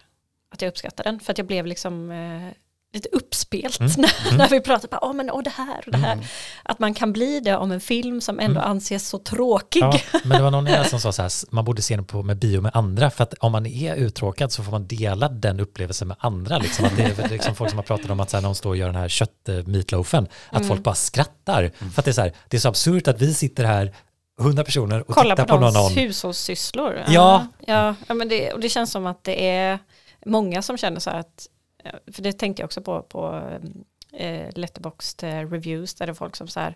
att 0.50 0.62
jag 0.62 0.68
uppskattar 0.68 1.04
den. 1.04 1.20
För 1.20 1.32
att 1.32 1.38
jag 1.38 1.46
blev 1.46 1.66
liksom 1.66 2.10
eh, 2.10 2.52
lite 2.94 3.08
uppspelt 3.12 3.80
Mm. 3.80 3.92
när, 3.98 4.12
Mm. 4.26 4.36
när 4.38 4.48
vi 4.48 4.60
pratade 4.60 4.96
om 4.96 5.10
oh, 5.10 5.16
men, 5.16 5.30
oh, 5.30 5.42
det 5.42 5.50
här 5.50 5.82
och 5.86 5.92
det 5.92 5.98
här. 5.98 6.12
Mm. 6.12 6.24
Att 6.62 6.78
man 6.78 6.94
kan 6.94 7.12
bli 7.12 7.40
det 7.40 7.56
om 7.56 7.72
en 7.72 7.80
film 7.80 8.20
som 8.20 8.40
ändå 8.40 8.60
Mm. 8.60 8.70
anses 8.70 9.08
så 9.08 9.18
tråkig. 9.18 9.82
Ja, 9.82 9.98
men 10.24 10.36
det 10.36 10.42
var 10.42 10.50
någon 10.50 10.66
här 10.66 10.84
som 10.84 11.00
sa 11.00 11.12
så 11.12 11.22
här, 11.22 11.32
man 11.50 11.64
borde 11.64 11.82
se 11.82 11.96
den 11.96 12.04
på, 12.04 12.22
med 12.22 12.36
bio 12.38 12.60
med 12.60 12.70
andra, 12.74 13.10
för 13.10 13.22
att 13.22 13.34
om 13.34 13.52
man 13.52 13.66
är 13.66 13.94
uttråkad 13.94 14.52
så 14.52 14.62
får 14.62 14.72
man 14.72 14.86
dela 14.86 15.28
den 15.28 15.60
upplevelsen 15.60 16.08
med 16.08 16.16
andra. 16.20 16.58
Liksom. 16.58 16.84
Att 16.84 16.96
det 16.96 17.02
är 17.18 17.28
liksom 17.28 17.54
folk 17.54 17.70
som 17.70 17.78
har 17.78 17.84
pratat 17.84 18.10
om 18.10 18.20
att 18.20 18.30
så 18.30 18.36
här, 18.36 18.42
de 18.44 18.54
står 18.54 18.70
och 18.70 18.76
gör 18.76 18.86
den 18.86 18.96
här 18.96 19.08
köttmeatloafen, 19.08 20.28
att 20.50 20.56
Mm. 20.56 20.68
folk 20.68 20.82
bara 20.82 20.94
skrattar. 20.94 21.70
För 21.94 22.00
att 22.00 22.04
det 22.04 22.10
är 22.10 22.12
så 22.12 22.20
här, 22.20 22.32
det 22.48 22.56
är 22.56 22.60
så 22.60 22.68
absurt 22.68 23.08
att 23.08 23.22
vi 23.22 23.34
sitter 23.34 23.64
här, 23.64 23.94
hundra 24.40 24.64
personer, 24.64 25.00
och 25.08 25.14
Kolla 25.14 25.36
tittar 25.36 25.44
på, 25.48 25.54
på, 25.54 25.60
någon. 25.60 25.72
någons 25.74 25.96
någon. 25.96 26.04
hushållssysslor. 26.04 27.04
Ja. 27.08 27.46
ja, 27.66 27.94
ja 28.06 28.14
men 28.14 28.28
det, 28.28 28.52
och 28.52 28.60
det 28.60 28.68
känns 28.68 28.90
som 28.90 29.06
att 29.06 29.24
det 29.24 29.48
är 29.48 29.78
många 30.26 30.62
som 30.62 30.76
känner 30.78 31.00
så 31.00 31.10
här 31.10 31.18
att, 31.20 31.46
för 32.12 32.22
det 32.22 32.32
tänkte 32.32 32.62
jag 32.62 32.64
också 32.66 32.80
på 32.82 33.02
på 33.02 33.42
eh, 34.12 34.48
Letterboxd 34.54 35.24
eh, 35.24 35.50
reviews, 35.50 35.94
där 35.94 36.06
det 36.06 36.12
är 36.12 36.14
folk 36.14 36.36
som 36.36 36.48
så 36.48 36.60
här, 36.60 36.74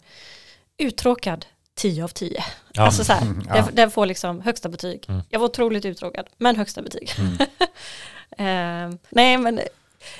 uttråkad, 0.78 1.46
10 1.74 2.04
av 2.04 2.08
10. 2.08 2.44
Ja. 2.72 2.82
Alltså 2.82 3.04
så 3.04 3.12
här, 3.12 3.22
Mm, 3.22 3.46
ja. 3.48 3.54
den, 3.54 3.74
den 3.74 3.90
får 3.90 4.06
liksom 4.06 4.40
högsta 4.40 4.68
betyg. 4.68 5.04
Mm. 5.08 5.20
Jag 5.28 5.40
var 5.40 5.46
otroligt 5.46 5.84
uttråkad, 5.84 6.26
men 6.36 6.56
högsta 6.56 6.82
betyg. 6.82 7.10
Mm. 7.18 7.36
Eh, 8.38 8.94
nej, 9.10 9.38
men 9.38 9.60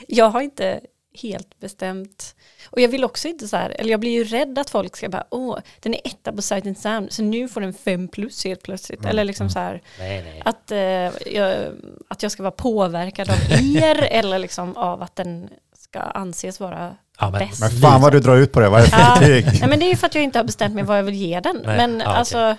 jag 0.09 0.30
har 0.30 0.40
inte 0.40 0.80
helt 1.14 1.60
bestämt. 1.60 2.34
Och 2.70 2.80
jag 2.80 2.88
vill 2.88 3.04
också 3.04 3.28
inte 3.28 3.48
så 3.48 3.56
här, 3.56 3.70
eller 3.70 3.90
jag 3.90 4.00
blir 4.00 4.10
ju 4.10 4.24
rädd 4.24 4.58
att 4.58 4.70
folk 4.70 4.96
ska 4.96 5.08
bara, 5.08 5.24
åh, 5.30 5.58
den 5.80 5.94
är 5.94 6.00
etta 6.04 6.32
på 6.32 6.42
Sight 6.42 6.66
and 6.66 6.78
Sound, 6.78 7.12
så 7.12 7.22
nu 7.22 7.48
får 7.48 7.60
den 7.60 7.74
fem 7.74 8.08
plus 8.08 8.44
helt 8.44 8.62
plötsligt. 8.62 9.00
Mm, 9.00 9.10
Eller 9.10 9.24
liksom 9.24 9.44
mm. 9.44 9.50
så 9.52 9.58
här, 9.58 9.82
Nej, 9.98 10.22
nej. 10.22 10.42
att, 10.44 10.70
eh, 10.70 11.32
jag, 11.34 11.72
att 12.08 12.22
jag 12.22 12.32
ska 12.32 12.42
vara 12.42 12.50
påverkad 12.50 13.30
av 13.30 13.36
er, 13.76 14.02
eller 14.10 14.38
liksom 14.38 14.76
av 14.76 15.02
att 15.02 15.16
den 15.16 15.48
ska 15.76 16.00
anses 16.00 16.60
vara 16.60 16.96
Ja, 17.18 17.30
men, 17.30 17.38
bäst. 17.48 17.60
Men 17.60 17.70
fan 17.70 18.00
vad 18.00 18.12
du 18.12 18.20
drar 18.20 18.36
ut 18.36 18.52
på 18.52 18.60
det, 18.60 18.68
vad 18.68 18.80
är 18.80 18.84
det 18.84 18.90
för 18.90 19.00
Ja. 19.00 19.16
betyg? 19.20 19.44
Nej 19.60 19.68
men 19.68 19.78
det 19.78 19.86
är 19.86 19.90
ju 19.90 19.96
för 19.96 20.06
att 20.06 20.14
jag 20.14 20.24
inte 20.24 20.38
har 20.38 20.44
bestämt 20.44 20.74
mig 20.74 20.84
vad 20.84 20.98
jag 20.98 21.02
vill 21.02 21.14
ge 21.14 21.40
den. 21.40 21.60
Nej, 21.64 21.76
Men 21.76 22.00
ja, 22.00 22.06
okej. 22.06 22.18
alltså, 22.18 22.56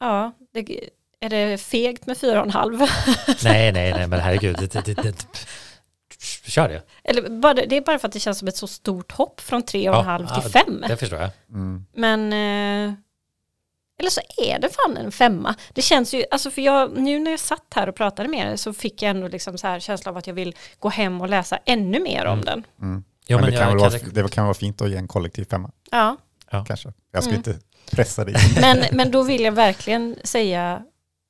ja, 0.00 0.32
det, 0.54 0.80
är 1.20 1.28
det 1.28 1.58
fegt 1.58 2.06
med 2.06 2.18
fyra 2.18 2.38
och 2.40 2.46
en 2.46 2.52
halv? 2.52 2.78
nej, 3.44 3.72
nej, 3.72 3.92
nej, 3.92 4.06
men 4.06 4.20
herregud, 4.20 4.56
det, 4.58 4.72
det, 4.72 4.82
det, 4.82 5.02
det, 5.02 5.26
kör 6.44 6.68
det. 6.68 6.82
Eller 7.04 7.28
bara, 7.40 7.54
det 7.54 7.76
är 7.76 7.80
bara 7.80 7.98
för 7.98 8.08
att 8.08 8.12
det 8.12 8.20
känns 8.20 8.38
som 8.38 8.48
ett 8.48 8.56
så 8.56 8.66
stort 8.66 9.12
hopp 9.12 9.40
från 9.40 9.62
tre 9.62 9.88
och 9.90 9.94
en 9.96 10.00
Ja, 10.04 10.10
halv 10.10 10.26
ja, 10.30 10.40
till 10.40 10.50
fem. 10.50 10.84
Det 10.88 10.96
förstår 10.96 11.18
jag. 11.20 11.30
Mm. 11.48 11.86
Men, 11.94 12.32
eh, 12.32 12.94
eller 13.98 14.10
så 14.10 14.20
är 14.36 14.58
det 14.58 14.68
fan 14.68 14.96
en 14.96 15.12
femma. 15.12 15.54
Det 15.72 15.82
känns 15.82 16.14
ju, 16.14 16.24
alltså 16.30 16.50
för 16.50 16.62
jag, 16.62 16.98
nu 16.98 17.18
när 17.18 17.30
jag 17.30 17.40
satt 17.40 17.66
här 17.74 17.88
och 17.88 17.94
pratade 17.96 18.28
med 18.28 18.52
er 18.52 18.56
så 18.56 18.72
fick 18.72 19.02
jag 19.02 19.10
ändå 19.10 19.28
liksom 19.28 19.58
så 19.58 19.66
här 19.66 19.80
känsla 19.80 20.10
av 20.10 20.16
att 20.16 20.26
jag 20.26 20.34
vill 20.34 20.54
gå 20.78 20.88
hem 20.88 21.20
och 21.20 21.28
läsa 21.28 21.58
ännu 21.64 22.00
mer 22.00 22.24
om 22.26 22.32
Mm. 22.32 22.44
den. 22.44 22.64
Mm. 22.82 23.04
Jo, 23.26 23.36
men 23.36 23.44
men 23.44 23.50
det, 23.54 23.58
kan 23.60 23.76
vara, 23.76 23.90
det 24.12 24.30
kan 24.30 24.44
vara 24.44 24.54
fint 24.54 24.80
att 24.82 24.90
ge 24.90 24.96
en 24.96 25.08
kollektiv 25.08 25.44
femma, 25.44 25.70
Ja, 25.90 26.16
kanske. 26.66 26.92
Jag 27.12 27.22
ska 27.22 27.30
Mm. 27.34 27.38
inte 27.46 27.58
pressa 27.90 28.24
dig. 28.24 28.34
men, 28.60 28.78
men 28.92 29.10
då 29.10 29.22
vill 29.22 29.40
jag 29.42 29.52
verkligen 29.52 30.16
säga 30.24 30.82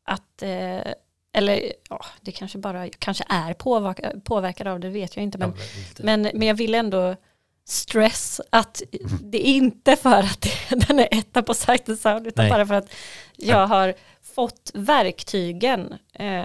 att, 0.06 0.42
eh, 0.42 0.92
eller 1.32 1.72
ja, 1.88 2.04
det 2.20 2.32
kanske 2.32 2.58
bara, 2.58 2.86
jag 2.86 2.96
kanske 2.98 3.24
är 3.28 3.54
påverkad, 3.54 4.24
påverkad 4.24 4.66
av 4.66 4.80
det, 4.80 4.88
vet 4.88 5.16
jag 5.16 5.22
inte. 5.22 5.38
Men, 5.38 5.52
men, 5.98 6.22
men 6.22 6.48
jag 6.48 6.54
vill 6.54 6.74
ändå 6.74 7.16
stress 7.64 8.40
att 8.50 8.82
det 9.22 9.48
är 9.48 9.52
inte 9.52 9.96
för 9.96 10.18
att 10.18 10.40
det, 10.40 10.86
den 10.88 10.98
är 10.98 11.08
etta 11.10 11.42
på 11.42 11.54
Sight 11.54 11.88
and 11.88 11.98
Sound, 11.98 12.26
utan 12.26 12.44
Nej. 12.44 12.50
bara 12.50 12.66
för 12.66 12.74
att 12.74 12.92
jag 13.36 13.66
har 13.66 13.94
fått 14.34 14.70
verktygen 14.74 15.94
eh, 16.12 16.44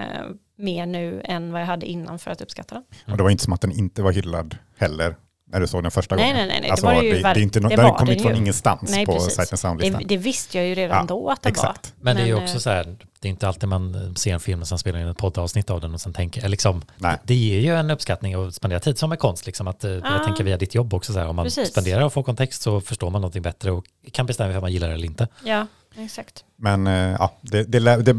mer 0.57 0.85
nu 0.85 1.21
än 1.23 1.51
vad 1.51 1.61
jag 1.61 1.65
hade 1.65 1.85
innan 1.85 2.19
för 2.19 2.31
att 2.31 2.41
uppskatta 2.41 2.75
den. 2.75 2.83
Och 3.11 3.17
det 3.17 3.23
var 3.23 3.29
inte 3.29 3.43
som 3.43 3.53
att 3.53 3.61
den 3.61 3.71
inte 3.71 4.01
var 4.01 4.11
hyllad 4.11 4.57
heller, 4.77 5.15
när 5.47 5.59
du 5.59 5.67
såg 5.67 5.83
den 5.83 5.91
första 5.91 6.15
Nej, 6.15 6.23
gången. 6.31 6.35
nej, 6.37 6.47
nej, 6.47 6.57
nej, 6.61 6.67
det 6.67 6.71
Alltså, 6.71 6.85
var 6.85 6.93
det 6.93 7.01
ju 7.07 7.13
det, 7.13 7.21
det 7.21 7.27
är 7.27 7.37
inte 7.37 7.59
no- 7.59 7.69
det 7.69 7.75
den 7.75 7.83
var 7.85 7.91
har 7.91 7.97
kommit 7.97 8.13
den 8.17 8.23
från 8.23 8.31
ju. 8.33 8.37
ingenstans 8.41 8.91
Nej, 8.91 9.05
på. 9.05 9.19
Sight 9.19 9.39
and 9.39 9.47
Det, 9.51 9.57
Sound-listan. 9.57 10.03
det 10.05 10.17
visste 10.17 10.57
jag 10.57 10.67
ju 10.67 10.75
redan 10.75 10.97
Ja, 10.97 11.05
då 11.07 11.29
att 11.29 11.41
det 11.41 11.49
exakt. 11.49 11.93
var. 11.97 12.03
Men 12.03 12.15
det 12.15 12.21
är 12.21 12.25
ju 12.25 12.33
Men, 12.33 12.43
också 12.43 12.55
eh, 12.55 12.59
så 12.59 12.69
här, 12.69 12.95
det 13.19 13.27
är 13.27 13.29
inte 13.29 13.47
alltid 13.47 13.69
man 13.69 14.15
ser 14.15 14.33
en 14.33 14.39
film 14.39 14.61
och 14.61 14.67
sen 14.67 14.77
spelar 14.77 14.99
in 14.99 15.07
ett 15.07 15.17
poddavsnitt 15.17 15.69
av 15.69 15.81
den 15.81 15.93
och 15.93 16.01
sen 16.01 16.13
tänker, 16.13 16.39
eller 16.41 16.49
liksom, 16.49 16.81
Nej. 16.97 17.17
det 17.23 17.35
ger 17.35 17.59
ju 17.59 17.75
en 17.75 17.91
uppskattning 17.91 18.37
och 18.37 18.53
spendera 18.53 18.79
tid 18.79 18.97
som 18.97 19.11
är 19.11 19.15
konst, 19.15 19.45
liksom 19.45 19.67
att, 19.67 19.83
eh, 19.83 19.91
Ja. 19.91 20.01
jag 20.03 20.23
tänker 20.23 20.43
via 20.43 20.57
ditt 20.57 20.75
jobb 20.75 20.93
också 20.93 21.13
så 21.13 21.19
här, 21.19 21.27
om 21.27 21.35
man 21.35 21.45
Precis. 21.45 21.69
spenderar 21.69 22.01
och 22.05 22.13
får 22.13 22.23
kontext 22.23 22.61
så 22.61 22.81
förstår 22.81 23.09
man 23.09 23.21
någonting 23.21 23.41
bättre 23.41 23.71
och 23.71 23.85
kan 24.11 24.25
bestämma 24.25 24.55
om 24.55 24.61
man 24.61 24.71
gillar 24.73 24.87
det 24.87 24.93
eller 24.93 25.05
inte. 25.07 25.27
Ja, 25.43 25.67
exakt. 25.97 26.43
Men 26.55 26.87
eh, 26.87 26.93
ja, 27.19 27.33
det, 27.41 27.63
det, 27.63 27.79
det 28.01 28.15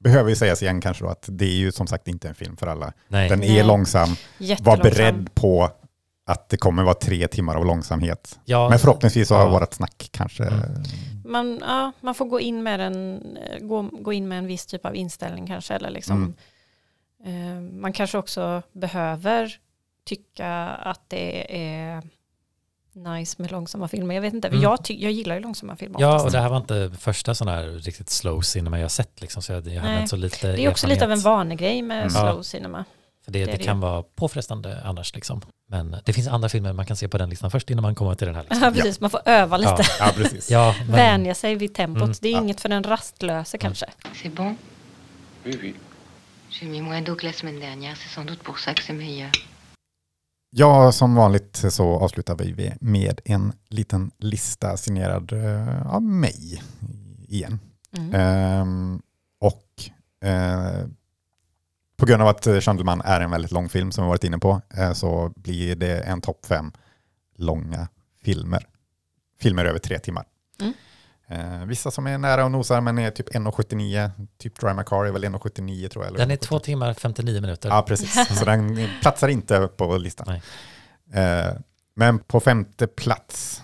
behöver 0.00 0.30
ju 0.30 0.36
sägas 0.36 0.62
igen 0.62 0.80
kanske 0.80 1.04
då 1.04 1.10
att 1.10 1.24
det 1.28 1.44
är 1.44 1.54
ju 1.54 1.72
som 1.72 1.86
sagt 1.86 2.08
inte 2.08 2.28
en 2.28 2.34
film 2.34 2.56
för 2.56 2.66
alla. 2.66 2.92
Nej. 3.08 3.28
Den 3.28 3.42
är 3.42 3.48
Nej. 3.48 3.64
långsam, 3.64 4.16
var 4.60 4.76
beredd 4.76 5.34
på 5.34 5.70
att 6.24 6.48
det 6.48 6.56
kommer 6.56 6.82
vara 6.82 6.94
tre 6.94 7.28
timmar 7.28 7.54
av 7.56 7.66
långsamhet. 7.66 8.38
Ja, 8.44 8.68
Men 8.68 8.78
förhoppningsvis 8.78 9.28
så 9.28 9.34
har 9.34 9.44
Ja. 9.44 9.50
vårt 9.50 9.72
snack 9.74 10.08
kanske... 10.12 10.44
Mm. 10.44 10.82
Man, 11.24 11.58
ja, 11.66 11.92
man 12.00 12.14
får 12.14 12.24
gå 12.24 12.40
in, 12.40 12.62
med 12.62 12.80
en, 12.80 13.22
eh, 13.36 13.58
gå, 13.58 13.82
gå 13.92 14.12
in 14.12 14.28
med 14.28 14.38
en 14.38 14.46
viss 14.46 14.66
typ 14.66 14.86
av 14.86 14.96
inställning 14.96 15.46
kanske. 15.46 15.74
Eller 15.74 15.90
liksom, 15.90 16.34
eh, 17.24 17.60
man 17.60 17.92
kanske 17.92 18.18
också 18.18 18.62
behöver 18.72 19.56
tycka 20.04 20.48
att 20.68 21.00
det 21.08 21.56
är 21.64 22.02
nice 22.92 23.42
med 23.42 23.52
långsamma 23.52 23.88
filmer. 23.88 24.14
Jag 24.14 24.22
vet 24.22 24.34
inte, 24.34 24.48
Mm. 24.48 24.60
jag, 24.60 24.84
ty, 24.84 25.02
jag 25.02 25.12
gillar 25.12 25.34
ju 25.34 25.40
långsamma 25.40 25.76
filmer 25.76 26.00
Ja, 26.00 26.08
oftast. 26.08 26.26
och 26.26 26.32
det 26.32 26.38
här 26.40 26.48
var 26.48 26.56
inte 26.56 26.92
första 26.98 27.34
sån 27.34 27.48
här 27.48 27.62
riktigt 27.64 28.10
slow 28.10 28.40
cinema 28.40 28.78
jag 28.80 28.90
sett 28.90 29.20
liksom, 29.20 29.42
så 29.42 29.52
jag, 29.52 29.66
jag 29.66 29.82
hade 29.82 30.08
så 30.08 30.16
lite 30.16 30.52
Det 30.52 30.64
är 30.64 30.70
också 30.70 30.86
lite 30.86 31.04
av 31.04 31.10
en 31.12 31.18
erfarenhet. 31.18 31.24
vanegrej 31.24 31.82
med 31.82 31.98
Mm. 31.98 32.10
slow 32.10 32.42
cinema. 32.42 32.84
För 33.24 33.32
det, 33.32 33.38
det 33.38 33.44
det, 33.46 33.52
det 33.52 33.64
kan 33.64 33.76
ju. 33.76 33.80
vara 33.82 34.02
påfrestande 34.02 34.82
annars 34.84 35.14
liksom. 35.14 35.40
Men 35.68 35.96
det 36.04 36.12
finns 36.12 36.28
andra 36.28 36.48
filmer 36.48 36.72
man 36.72 36.86
kan 36.86 36.96
se 36.96 37.08
på 37.08 37.18
den 37.18 37.30
listan 37.30 37.50
först 37.50 37.70
innan 37.70 37.82
man 37.82 37.94
kommer 37.94 38.14
till 38.14 38.26
den 38.26 38.36
här 38.36 38.44
Ja, 38.48 38.54
listan. 38.54 38.72
precis. 38.74 39.00
Man 39.00 39.10
får 39.10 39.20
öva 39.24 39.56
lite. 39.56 39.70
Ja. 39.78 39.84
Ja, 40.06 40.12
precis. 40.16 40.50
Ja, 40.50 40.74
men, 40.80 40.92
Vänja 40.92 41.34
sig 41.34 41.54
vid 41.54 41.74
tempot. 41.74 42.02
Mm. 42.02 42.14
Det 42.20 42.28
är 42.28 42.32
Ja. 42.32 42.38
inget 42.42 42.60
för 42.60 42.68
den 42.68 42.82
rastlöse 42.82 43.58
kanske. 43.58 43.86
C'est 44.14 44.34
bon 44.34 44.56
Oui, 45.44 45.58
oui. 45.62 45.74
J'ai 46.50 46.68
mis 46.68 46.82
moins 46.82 47.04
d'eau 47.04 47.16
que 47.16 47.26
la 47.26 47.32
semaine 47.32 47.60
dernière, 47.60 47.96
c'est 47.96 48.14
sans 48.14 48.26
doute 48.28 48.42
pour 48.42 48.58
ça 48.58 48.74
que 48.74 48.82
c'est 48.82 48.96
meilleur. 48.98 49.30
Ja, 50.50 50.92
som 50.92 51.14
vanligt 51.14 51.64
så 51.70 51.98
avslutar 52.00 52.34
vi 52.34 52.72
med 52.80 53.20
en 53.24 53.52
liten 53.68 54.10
lista 54.18 54.76
signerad 54.76 55.32
eh, 55.32 55.86
av 55.94 56.02
mig 56.02 56.62
igen. 57.28 57.60
Mm. 57.98 58.14
Ehm, 58.14 59.02
och 59.40 59.64
eh, 60.28 60.86
på 62.02 62.06
grund 62.06 62.22
av 62.22 62.28
att 62.28 62.64
Chandelman 62.64 63.00
är 63.04 63.20
en 63.20 63.30
väldigt 63.30 63.50
lång 63.50 63.68
film 63.68 63.92
som 63.92 64.04
vi 64.04 64.08
varit 64.08 64.24
inne 64.24 64.38
på 64.38 64.60
eh, 64.76 64.92
så 64.92 65.32
blir 65.36 65.76
det 65.76 66.00
en 66.00 66.20
topp 66.20 66.46
fem 66.46 66.72
långa 67.36 67.88
filmer. 68.24 68.66
Filmer 69.40 69.64
över 69.64 69.78
tre 69.78 69.98
timmar. 69.98 70.24
Mm. 70.60 70.72
Eh, 71.28 71.66
vissa 71.66 71.90
som 71.90 72.06
är 72.06 72.18
nära 72.18 72.44
och 72.44 72.50
nosar 72.50 72.80
men 72.80 72.98
är 72.98 73.10
typ 73.10 73.28
1,79. 73.28 74.10
Typ 74.38 74.60
Drive 74.60 74.74
My 74.74 74.82
Car 74.82 75.04
är 75.04 75.12
väl 75.12 75.24
1,79 75.24 75.88
tror 75.88 76.04
jag. 76.04 76.08
eller 76.08 76.18
Den 76.18 76.30
är 76.30 76.36
1,70. 76.36 76.40
två 76.40 76.58
timmar 76.58 76.94
59 76.94 77.40
minuter. 77.40 77.68
Ja, 77.68 77.82
precis. 77.82 78.28
Så 78.38 78.44
den 78.44 78.88
platsar 79.00 79.28
inte 79.28 79.68
på 79.76 79.96
listan. 79.96 80.26
Nej. 80.28 80.42
Eh, 81.24 81.54
men 81.94 82.18
på 82.18 82.40
femte 82.40 82.86
plats, 82.86 83.62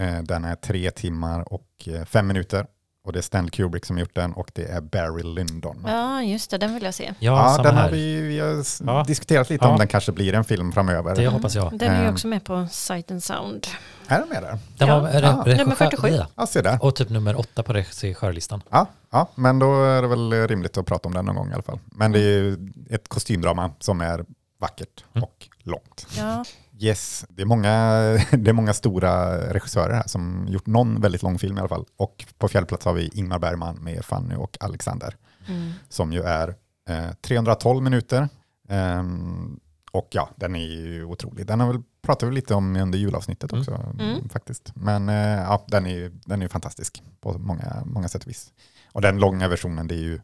eh, 0.00 0.22
den 0.22 0.44
är 0.44 0.54
tre 0.54 0.90
timmar 0.90 1.52
och 1.52 1.68
eh, 1.86 2.04
fem 2.04 2.26
minuter. 2.26 2.66
Och 3.08 3.12
det 3.12 3.18
är 3.20 3.22
Stanley 3.22 3.50
Kubrick 3.50 3.84
som 3.86 3.96
har 3.96 4.00
gjort 4.00 4.14
den 4.14 4.32
och 4.32 4.50
det 4.54 4.64
är 4.64 4.80
Barry 4.80 5.22
Lyndon. 5.22 5.84
Ja, 5.86 6.22
just 6.22 6.50
det, 6.50 6.58
den 6.58 6.74
vill 6.74 6.82
jag 6.82 6.94
se. 6.94 7.14
Ja, 7.18 7.56
Ja, 7.56 7.62
den 7.62 7.74
här. 7.76 7.82
har 7.82 7.90
vi, 7.90 8.20
vi 8.20 8.40
har 8.40 8.64
Ja. 8.86 9.04
diskuterat 9.06 9.50
lite 9.50 9.64
Ja. 9.64 9.70
om 9.70 9.78
den 9.78 9.88
kanske 9.88 10.12
blir 10.12 10.34
en 10.34 10.44
film 10.44 10.72
framöver. 10.72 11.16
Det 11.16 11.26
hoppas 11.26 11.54
jag. 11.54 11.78
Den 11.78 11.90
är 11.92 12.00
ju 12.02 12.06
Ehm. 12.08 12.14
också 12.14 12.26
med 12.28 12.44
på 12.44 12.66
Sight 12.70 13.10
and 13.10 13.22
Sound. 13.24 13.66
Är 14.08 14.18
den 14.18 14.28
med 14.28 14.42
där? 14.42 14.58
Den 14.78 14.88
Ja. 14.88 14.98
var 15.00 15.08
Ja. 15.08 15.20
re- 15.20 15.44
Nummer 15.44 15.54
regissör- 15.54 15.74
47. 15.76 16.08
Ja. 16.08 16.26
Ja, 16.36 16.46
se 16.46 16.62
där. 16.62 16.78
Och 16.84 16.94
typ 16.96 17.08
nummer 17.10 17.38
åtta 17.38 17.62
på 17.62 17.72
regissörlistan. 17.72 18.62
Ja, 18.70 18.86
ja, 19.10 19.28
men 19.34 19.58
då 19.58 19.84
är 19.84 20.02
det 20.02 20.08
väl 20.08 20.32
rimligt 20.48 20.76
att 20.78 20.86
prata 20.86 21.08
om 21.08 21.14
den 21.14 21.24
någon 21.24 21.36
gång 21.36 21.50
i 21.50 21.54
alla 21.54 21.62
fall. 21.62 21.78
Men 21.86 22.12
det 22.12 22.18
är 22.18 22.22
ju 22.42 22.58
ett 22.90 23.08
kostymdrama 23.08 23.70
som 23.78 24.00
är 24.00 24.24
vackert 24.60 25.04
Mm. 25.14 25.24
och 25.24 25.48
långt. 25.62 26.06
Ja, 26.18 26.44
Yes, 26.80 27.24
det 27.28 27.42
är, 27.42 27.46
många, 27.46 27.70
det 28.30 28.50
är 28.50 28.52
många 28.52 28.72
stora 28.74 29.38
regissörer 29.54 29.94
här 29.94 30.06
som 30.06 30.46
gjort 30.48 30.66
någon 30.66 31.00
väldigt 31.00 31.22
lång 31.22 31.38
film 31.38 31.56
i 31.56 31.60
alla 31.60 31.68
fall. 31.68 31.84
Och 31.96 32.24
på 32.38 32.48
fjärde 32.48 32.66
plats 32.66 32.84
har 32.84 32.92
vi 32.92 33.08
Ingmar 33.14 33.38
Bergman 33.38 33.76
med 33.76 34.04
Fanny 34.04 34.34
och 34.34 34.56
Alexander. 34.60 35.16
mm. 35.48 35.72
Som 35.88 36.12
ju 36.12 36.22
är 36.22 36.54
eh, 36.88 37.12
312 37.22 37.82
minuter. 37.82 38.28
Ehm, 38.68 39.60
och 39.92 40.08
ja, 40.10 40.28
den 40.36 40.54
är 40.56 40.64
ju 40.66 41.04
otrolig. 41.04 41.46
Den 41.46 41.60
har 41.60 41.72
väl 41.72 41.82
pratat 42.02 42.28
vi 42.28 42.32
lite 42.34 42.54
om 42.54 42.76
under 42.76 42.98
julavsnittet 42.98 43.52
Mm. 43.52 43.60
också 43.60 43.94
Mm. 44.00 44.28
faktiskt. 44.28 44.72
Men 44.74 45.08
eh, 45.08 45.16
ja, 45.42 45.64
den 45.68 45.86
är 45.86 45.94
ju 45.94 46.08
den 46.24 46.42
är 46.42 46.48
fantastisk 46.48 47.02
på 47.20 47.38
många, 47.38 47.82
många 47.86 48.08
sätt 48.08 48.22
och 48.22 48.28
vis. 48.30 48.52
Och 48.92 49.00
den 49.02 49.18
långa 49.18 49.48
versionen 49.48 49.88
det 49.88 49.94
är 49.94 49.98
ju 49.98 50.20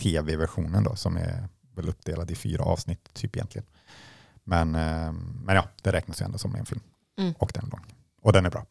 tv-versionen 0.00 0.84
då 0.84 0.96
som 0.96 1.16
är 1.16 1.48
väl 1.76 1.88
uppdelad 1.88 2.30
i 2.30 2.34
fyra 2.34 2.64
avsnitt 2.64 3.08
typ 3.14 3.36
egentligen. 3.36 3.66
Men, 4.48 4.74
eh, 4.74 5.12
men 5.44 5.56
ja, 5.56 5.68
det 5.82 5.92
räknas 5.92 6.20
ju 6.20 6.24
ändå 6.24 6.38
som 6.38 6.54
en 6.54 6.66
film. 6.66 6.80
Mm. 7.18 7.34
Och 7.38 7.50
den 7.54 7.64
är 7.64 7.70
lång. 7.70 7.84
Och 8.22 8.32
den 8.32 8.46
är 8.46 8.50
bra. 8.50 8.66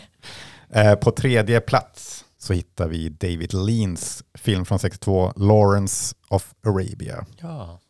eh, 0.68 0.94
på 0.94 1.10
tredje 1.10 1.60
plats 1.60 2.24
så 2.38 2.52
hittar 2.52 2.88
vi 2.88 3.08
David 3.08 3.54
Leans 3.54 4.24
film 4.34 4.64
från 4.64 4.78
62, 4.78 5.32
Lawrence 5.36 6.14
of 6.28 6.54
Arabia. 6.66 7.26
Ja. 7.38 7.80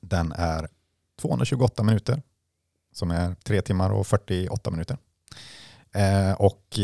Den 0.00 0.32
är 0.32 0.68
228 1.20 1.82
minuter, 1.82 2.22
som 2.92 3.10
är 3.10 3.34
3 3.34 3.62
timmar 3.62 3.90
och 3.90 4.06
48 4.06 4.70
minuter. 4.70 4.98
Eh, 5.94 6.32
och 6.32 6.78
eh, 6.78 6.82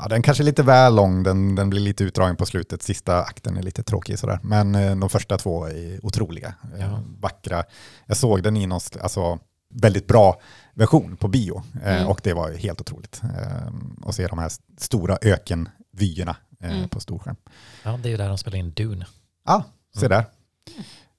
ja, 0.00 0.06
den 0.08 0.22
kanske 0.22 0.42
är 0.42 0.44
lite 0.44 0.62
väl 0.62 0.94
lång, 0.94 1.22
den, 1.22 1.54
den 1.54 1.70
blir 1.70 1.80
lite 1.80 2.04
utdragen 2.04 2.36
på 2.36 2.46
slutet. 2.46 2.82
Sista 2.82 3.22
akten 3.22 3.56
är 3.56 3.62
lite 3.62 3.82
tråkig 3.82 4.18
sådär. 4.18 4.38
Men 4.42 4.74
eh, 4.74 4.96
de 4.96 5.08
första 5.08 5.38
två 5.38 5.64
är 5.66 6.06
otroliga, 6.06 6.54
eh, 6.74 6.80
Ja. 6.80 7.00
vackra. 7.20 7.64
Jag 8.06 8.16
såg 8.16 8.42
den 8.42 8.56
i 8.56 8.66
någon 8.66 8.80
alltså, 9.02 9.38
väldigt 9.74 10.06
bra 10.06 10.40
version 10.74 11.16
på 11.16 11.28
bio 11.28 11.62
eh, 11.84 11.96
Mm. 11.96 12.08
och 12.08 12.20
det 12.22 12.32
var 12.34 12.50
helt 12.52 12.80
otroligt. 12.80 13.20
Eh, 13.22 13.72
att 14.08 14.14
se 14.14 14.26
de 14.26 14.38
här 14.38 14.52
stora 14.78 15.18
ökenvyerna 15.22 16.36
eh, 16.60 16.76
Mm. 16.76 16.88
på 16.88 17.00
storskärm. 17.00 17.36
ja, 17.82 17.98
det 18.02 18.08
är 18.08 18.10
ju 18.10 18.16
där 18.16 18.28
de 18.28 18.38
spelar 18.38 18.58
in 18.58 18.70
Dune. 18.72 19.06
Ja, 19.46 19.64
se 19.98 20.06
Mm. 20.06 20.24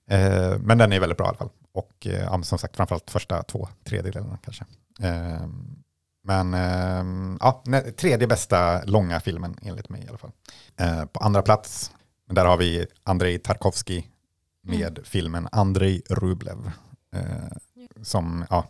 där. 0.08 0.58
Men 0.58 0.78
den 0.78 0.94
är 0.94 1.00
väldigt 1.00 1.18
bra 1.18 1.26
i 1.26 1.30
alla 1.30 1.38
fall. 1.38 1.50
Och 1.74 2.08
som 2.46 2.58
sagt, 2.60 2.76
framförallt 2.76 3.12
första 3.12 3.44
två 3.44 3.68
tredjedelarna 3.84 4.38
kanske. 4.44 4.66
Men 6.24 6.54
eh, 6.54 7.38
ja, 7.40 7.64
tredje 7.98 8.28
bästa 8.28 8.84
långa 8.86 9.20
filmen 9.20 9.56
enligt 9.62 9.90
mig 9.90 10.04
i 10.06 10.08
alla 10.10 10.18
fall. 10.18 10.32
Eh, 10.80 11.06
på 11.06 11.20
andra 11.20 11.42
plats, 11.42 11.92
där 12.32 12.46
har 12.46 12.58
vi 12.58 12.86
Andrei 13.04 13.40
Tarkovsky 13.40 14.04
med 14.64 15.00
filmen 15.04 15.48
Andrei 15.52 16.02
Rublev. 16.10 16.72
Eh, 17.16 17.22
som, 18.04 18.46
ja, 18.50 18.68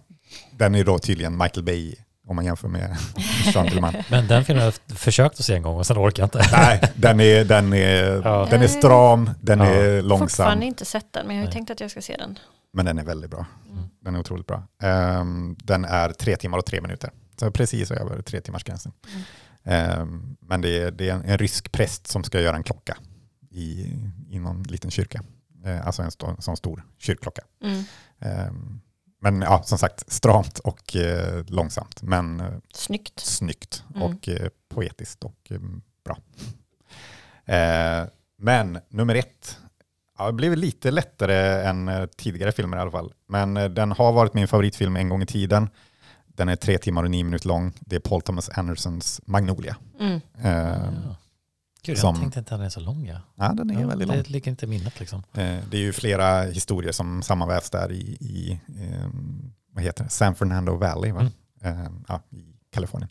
den 0.51 0.75
är 0.75 0.83
då 0.83 0.99
tydligen 0.99 1.37
Michael 1.37 1.63
Bay 1.63 1.95
om 2.27 2.35
man 2.35 2.45
jämför 2.45 2.67
med 2.67 2.97
Jean 3.53 3.65
Dillman. 3.65 3.93
Men 4.09 4.27
den 4.27 4.45
filmen 4.45 4.63
har 4.65 4.73
jag 4.89 4.97
försökt 4.97 5.39
att 5.39 5.45
se 5.45 5.55
en 5.55 5.61
gång 5.61 5.77
och 5.77 5.87
sen 5.87 5.97
orkar 5.97 6.23
jag 6.23 6.27
inte. 6.27 6.41
Nej, 6.51 6.81
den 6.95 7.19
är, 7.19 7.45
den 7.45 7.73
är, 7.73 8.21
Ja. 8.23 8.47
den 8.49 8.61
är 8.61 8.67
stram, 8.67 9.29
den 9.41 9.59
Ja. 9.59 9.65
är 9.65 10.01
långsam. 10.01 10.27
Fortfarande 10.27 10.65
inte 10.65 10.85
sett 10.85 11.13
den, 11.13 11.27
men 11.27 11.35
jag 11.35 11.43
har 11.43 11.47
ju 11.47 11.53
tänkt 11.53 11.71
att 11.71 11.79
jag 11.79 11.91
ska 11.91 12.01
se 12.01 12.15
den. 12.17 12.39
Men 12.73 12.85
den 12.85 12.99
är 12.99 13.03
väldigt 13.03 13.31
bra. 13.31 13.45
Mm. 13.71 13.83
Den 14.01 14.15
är 14.15 14.19
otroligt 14.19 14.47
bra. 14.47 14.63
Ehm, 14.83 15.55
den 15.63 15.85
är 15.85 16.09
tre 16.09 16.35
timmar 16.35 16.57
och 16.57 16.65
tre 16.65 16.81
minuter. 16.81 17.09
Precis 17.51 17.91
över 17.91 18.21
tre 18.21 18.41
timmars 18.41 18.63
gränsen. 18.63 18.91
Ehm, 19.63 20.37
men 20.39 20.61
det 20.61 20.79
är, 20.79 20.91
det 20.91 21.09
är 21.09 21.13
en, 21.13 21.25
en 21.25 21.37
rysk 21.37 21.71
präst 21.71 22.07
som 22.07 22.23
ska 22.23 22.41
göra 22.41 22.55
en 22.55 22.63
klocka 22.63 22.97
i, 23.49 23.95
i 24.29 24.39
någon 24.39 24.63
liten 24.63 24.91
kyrka. 24.91 25.23
Eh, 25.65 25.87
alltså 25.87 26.01
en 26.01 26.11
sån 26.41 26.57
stor 26.57 26.83
kyrkklocka. 26.97 27.41
Mm. 27.63 27.83
Ehm, 28.19 28.79
men 29.21 29.41
ja, 29.41 29.63
som 29.63 29.77
sagt, 29.77 30.11
stramt 30.11 30.59
och 30.59 30.95
eh, 30.95 31.45
långsamt. 31.47 32.01
Men 32.01 32.39
eh, 32.39 32.53
Snyggt. 32.73 33.19
snyggt 33.19 33.83
Mm. 33.95 34.03
och 34.03 34.29
eh, 34.29 34.49
poetiskt 34.69 35.23
och 35.23 35.51
eh, 35.51 35.59
bra. 36.05 36.17
Eh, 37.55 38.07
men 38.37 38.79
nummer 38.89 39.15
ett, 39.15 39.57
ja, 40.17 40.27
det 40.27 40.33
blev 40.33 40.57
lite 40.57 40.91
lättare 40.91 41.63
än 41.63 41.87
eh, 41.87 42.05
tidigare 42.05 42.51
filmer 42.51 42.77
i 42.77 42.79
alla 42.79 42.91
fall. 42.91 43.13
Men 43.27 43.57
eh, 43.57 43.69
den 43.69 43.91
har 43.91 44.11
varit 44.13 44.33
min 44.33 44.47
favoritfilm 44.47 44.95
en 44.95 45.09
gång 45.09 45.21
i 45.21 45.25
tiden. 45.25 45.69
Den 46.35 46.49
är 46.49 46.55
tre 46.55 46.77
timmar 46.77 47.03
och 47.03 47.11
nio 47.11 47.23
minuter 47.23 47.47
lång. 47.47 47.73
Det 47.79 47.95
är 47.95 47.99
Paul 47.99 48.21
Thomas 48.21 48.49
Andersons 48.49 49.21
Magnolia. 49.25 49.77
Mm. 49.99 50.21
Eh, 50.41 50.51
Ja. 50.51 51.15
Gud, 51.85 51.97
Som- 51.97 52.15
jag 52.15 52.21
tänkte 52.21 52.39
inte 52.39 52.53
att 52.53 52.59
den 52.59 52.65
är 52.65 52.69
så 52.69 52.79
lång. 52.79 53.05
Ja. 53.05 53.21
ja, 53.35 53.53
den 53.53 53.69
är 53.69 53.81
Ja, 53.81 53.87
väldigt 53.87 54.07
lång. 54.07 54.17
det 54.17 54.29
ligger 54.29 54.51
inte 54.51 54.65
i 54.65 54.69
minnet 54.69 54.99
liksom. 54.99 55.19
Eh, 55.33 55.57
det 55.71 55.77
är 55.77 55.81
ju 55.81 55.93
flera 55.93 56.41
historier 56.43 56.91
som 56.91 57.21
sammanvävs 57.23 57.69
där 57.69 57.91
i, 57.91 58.17
i 58.19 58.59
eh, 58.81 59.07
vad 59.73 59.83
heter 59.83 60.03
det? 60.03 60.09
San 60.09 60.35
Fernando 60.35 60.75
Valley 60.75 61.11
va? 61.11 61.31
Eh, 61.61 61.85
ja, 62.07 62.21
i 62.29 62.43
Kalifornien. 62.73 63.09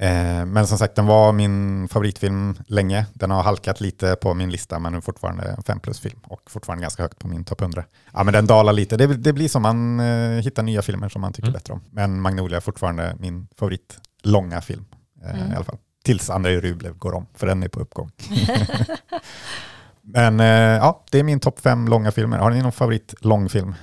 Eh, 0.00 0.44
men 0.46 0.66
som 0.66 0.78
sagt, 0.78 0.94
den 0.96 1.06
var 1.06 1.32
min 1.32 1.88
favoritfilm 1.88 2.54
länge. 2.66 3.06
Den 3.14 3.30
har 3.30 3.42
halkat 3.42 3.80
lite 3.80 4.16
på 4.16 4.34
min 4.34 4.50
lista, 4.50 4.78
men 4.78 4.94
är 4.94 5.00
fortfarande 5.00 5.44
en 5.44 5.62
5 5.62 5.80
plus-film 5.80 6.18
och 6.26 6.50
fortfarande 6.50 6.82
ganska 6.82 7.02
högt 7.02 7.18
på 7.18 7.28
min 7.28 7.44
topp 7.44 7.60
100. 7.60 7.84
Ja, 8.12 8.24
men 8.24 8.34
den 8.34 8.46
dalar 8.46 8.72
lite. 8.72 8.96
Det, 8.96 9.06
det 9.06 9.32
blir 9.32 9.48
som 9.48 9.62
man 9.62 10.00
eh, 10.00 10.42
hittar 10.42 10.62
nya 10.62 10.82
filmer 10.82 11.08
som 11.08 11.20
man 11.20 11.32
tycker 11.32 11.48
Mm. 11.48 11.52
bättre 11.58 11.74
om. 11.74 11.80
Men 11.90 12.20
Magnolia 12.20 12.56
är 12.56 12.60
fortfarande 12.60 13.16
min 13.18 13.46
favorit 13.58 13.98
långa 14.22 14.60
film 14.60 14.84
eh, 15.24 15.30
Mm. 15.40 15.52
i 15.52 15.54
alla 15.54 15.64
fall. 15.64 15.78
Tills 16.04 16.30
Andrei 16.30 16.60
Rublev 16.60 16.96
går 16.98 17.14
om, 17.14 17.26
för 17.34 17.46
den 17.46 17.62
är 17.62 17.68
på 17.68 17.80
uppgång. 17.80 18.10
Men 20.02 20.40
eh, 20.40 20.46
ja, 20.76 21.04
det 21.10 21.18
är 21.18 21.22
min 21.22 21.40
topp 21.40 21.60
fem 21.60 21.88
långa 21.88 22.12
filmer. 22.12 22.38
Har 22.38 22.50
ni 22.50 22.62
någon 22.62 22.72
favorit 22.72 23.14
långfilm? 23.20 23.74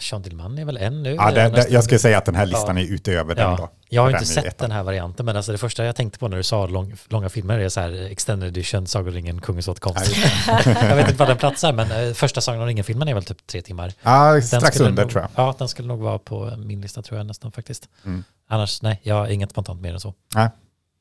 Jean 0.00 0.22
Dillman 0.22 0.58
är 0.58 0.64
väl 0.64 0.76
en 0.76 1.02
nu? 1.02 1.14
Ja, 1.14 1.30
det, 1.30 1.48
nästan- 1.48 1.72
jag 1.72 1.84
skulle 1.84 1.98
säga 1.98 2.18
att 2.18 2.24
den 2.24 2.34
här 2.34 2.46
listan 2.46 2.76
Ja. 2.76 2.82
är 2.82 2.86
utöver 2.94 3.34
den 3.34 3.50
Ja, 3.50 3.56
då. 3.56 3.68
jag 3.88 4.02
har 4.02 4.08
Den 4.10 4.14
inte 4.20 4.26
sett 4.32 4.58
den 4.58 4.70
här 4.70 4.82
varianten, 4.82 5.26
men 5.26 5.36
alltså 5.36 5.52
det 5.52 5.58
första 5.58 5.84
jag 5.84 5.96
tänkte 5.96 6.18
på 6.18 6.28
när 6.28 6.36
du 6.36 6.42
sa 6.42 6.66
lång, 6.66 6.94
långa 7.08 7.28
filmer 7.28 7.58
är 7.58 7.68
så 7.68 7.80
här 7.80 8.10
extended 8.10 8.48
edition, 8.48 8.86
Sagoringen, 8.86 9.40
Kungens 9.40 9.68
återkomst. 9.68 10.16
jag 10.64 10.96
vet 10.96 11.08
inte 11.08 11.18
vad 11.18 11.28
den 11.28 11.36
platsar, 11.36 11.72
men 11.72 11.90
eh, 12.08 12.12
första 12.14 12.40
Sagan 12.40 12.60
om 12.60 12.66
ringen-filmen 12.66 13.08
är 13.08 13.14
väl 13.14 13.24
typ 13.24 13.46
tre 13.46 13.62
timmar. 13.62 13.92
Ja, 14.02 14.32
Den 14.32 14.42
strax 14.42 14.74
skulle 14.74 14.88
under 14.88 15.02
nog, 15.02 15.10
tror 15.12 15.22
jag. 15.22 15.30
Ja, 15.46 15.54
den 15.58 15.68
skulle 15.68 15.88
nog 15.88 16.00
vara 16.00 16.18
på 16.18 16.52
min 16.56 16.80
lista 16.80 17.02
tror 17.02 17.18
jag 17.18 17.26
nästan 17.26 17.52
faktiskt. 17.52 17.88
Mm. 18.04 18.24
Annars, 18.48 18.82
nej, 18.82 19.00
jag 19.02 19.14
har 19.14 19.26
inget 19.26 19.50
spontant 19.50 19.80
mer 19.80 19.92
än 19.94 20.00
så. 20.00 20.14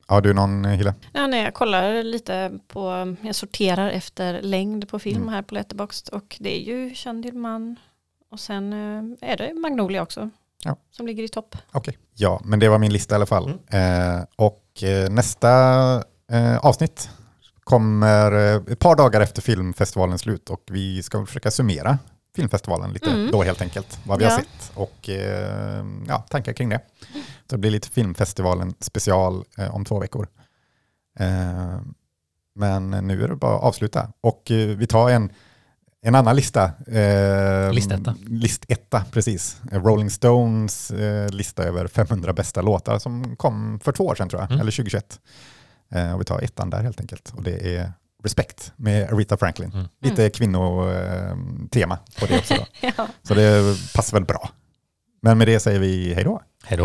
Har 0.10 0.22
du 0.22 0.34
någon 0.34 0.66
eh, 0.66 0.72
Hille? 0.72 0.94
Ja, 1.14 1.28
nej, 1.28 1.44
jag 1.44 1.54
kollar 1.54 2.04
lite 2.04 2.52
på, 2.68 3.16
jag 3.22 3.36
sorterar 3.36 3.90
efter 3.90 4.42
längd 4.42 4.90
på 4.90 5.00
film 5.00 5.22
Mm. 5.22 5.34
här 5.34 5.42
på 5.42 5.54
Letterboxd 5.56 6.10
och 6.10 6.38
det 6.40 6.56
är 6.58 6.62
ju 6.62 6.94
Jean 6.96 7.22
Dillman 7.22 7.76
och 8.32 8.40
sen 8.40 8.74
eh, 8.74 9.32
är 9.32 9.38
det 9.38 9.54
Magnolia 9.54 10.02
också 10.02 10.30
Ja. 10.64 10.76
som 10.92 11.08
ligger 11.08 11.24
i 11.24 11.28
topp. 11.28 11.56
Okej. 11.72 11.98
Ja, 12.14 12.42
men 12.44 12.60
det 12.60 12.70
var 12.70 12.80
min 12.80 12.94
lista 12.94 13.14
i 13.14 13.16
alla 13.16 13.26
fall. 13.26 13.50
Eh, 13.50 14.22
och 14.36 14.84
eh, 14.84 15.10
nästa 15.10 15.50
eh, 16.32 16.58
avsnitt 16.58 17.10
kommer 17.64 18.32
eh, 18.32 18.62
ett 18.72 18.80
par 18.80 18.96
dagar 18.96 19.22
efter 19.22 19.42
filmfestivalens 19.42 20.22
slut 20.22 20.50
och 20.50 20.64
vi 20.72 21.04
ska 21.04 21.26
försöka 21.26 21.52
summera 21.52 21.98
filmfestivalen 22.36 22.94
lite 22.94 23.10
Mm. 23.10 23.32
då 23.32 23.44
helt 23.44 23.62
enkelt. 23.62 24.00
Vad 24.06 24.20
vi 24.20 24.26
har 24.26 24.32
Ja. 24.32 24.38
sett 24.38 24.72
och 24.78 25.10
eh, 25.10 25.86
ja, 26.08 26.18
tankar 26.30 26.54
kring 26.54 26.70
det. 26.70 26.80
Det 27.48 27.58
blir 27.58 27.72
lite 27.72 27.90
filmfestivalen 27.90 28.74
special 28.80 29.44
eh, 29.58 29.76
om 29.76 29.86
två 29.86 30.00
veckor. 30.00 30.28
Eh, 31.20 31.80
men 32.56 32.90
nu 32.92 33.24
är 33.24 33.28
det 33.28 33.36
bara 33.36 33.56
att 33.56 33.64
avsluta 33.64 34.12
och 34.22 34.52
eh, 34.52 34.68
vi 34.78 34.88
tar 34.88 35.10
en 35.10 35.32
en 36.02 36.16
annan 36.16 36.36
lista. 36.36 36.72
Eh, 36.88 37.74
Listetta. 37.74 38.16
Listetta, 38.28 39.06
precis. 39.12 39.62
Eh, 39.72 39.84
Rolling 39.84 40.10
Stones 40.10 40.92
eh, 40.92 41.30
lista 41.30 41.64
över 41.64 41.88
500 41.88 42.34
bästa 42.34 42.62
låtar 42.62 43.00
som 43.00 43.36
kom 43.36 43.80
för 43.84 43.92
två 43.92 44.06
år 44.06 44.16
sedan 44.16 44.30
tror 44.30 44.42
jag, 44.42 44.52
Mm. 44.52 44.62
eller 44.62 44.72
2021. 44.72 45.20
Eh, 45.92 46.14
och 46.14 46.22
vi 46.22 46.26
tar 46.26 46.42
ettan 46.42 46.70
där 46.70 46.84
helt 46.84 47.00
enkelt. 47.02 47.34
Och 47.36 47.44
det 47.44 47.76
är 47.78 47.92
Respect 48.24 48.72
med 48.76 49.14
Aretha 49.14 49.38
Franklin. 49.38 49.72
Mm. 49.74 49.86
Lite 50.02 50.30
kvinnotema 50.30 51.98
på 52.20 52.26
det 52.26 52.38
också. 52.38 52.54
Då. 52.54 52.66
Ja. 52.98 53.08
Så 53.24 53.34
det 53.34 53.78
passar 53.96 54.18
väl 54.18 54.26
bra. 54.26 54.50
Men 55.22 55.38
med 55.38 55.48
det 55.48 55.60
säger 55.60 55.80
vi 55.80 56.14
hej 56.14 56.24
då. 56.24 56.42
Hej 56.64 56.78
då. 56.78 56.84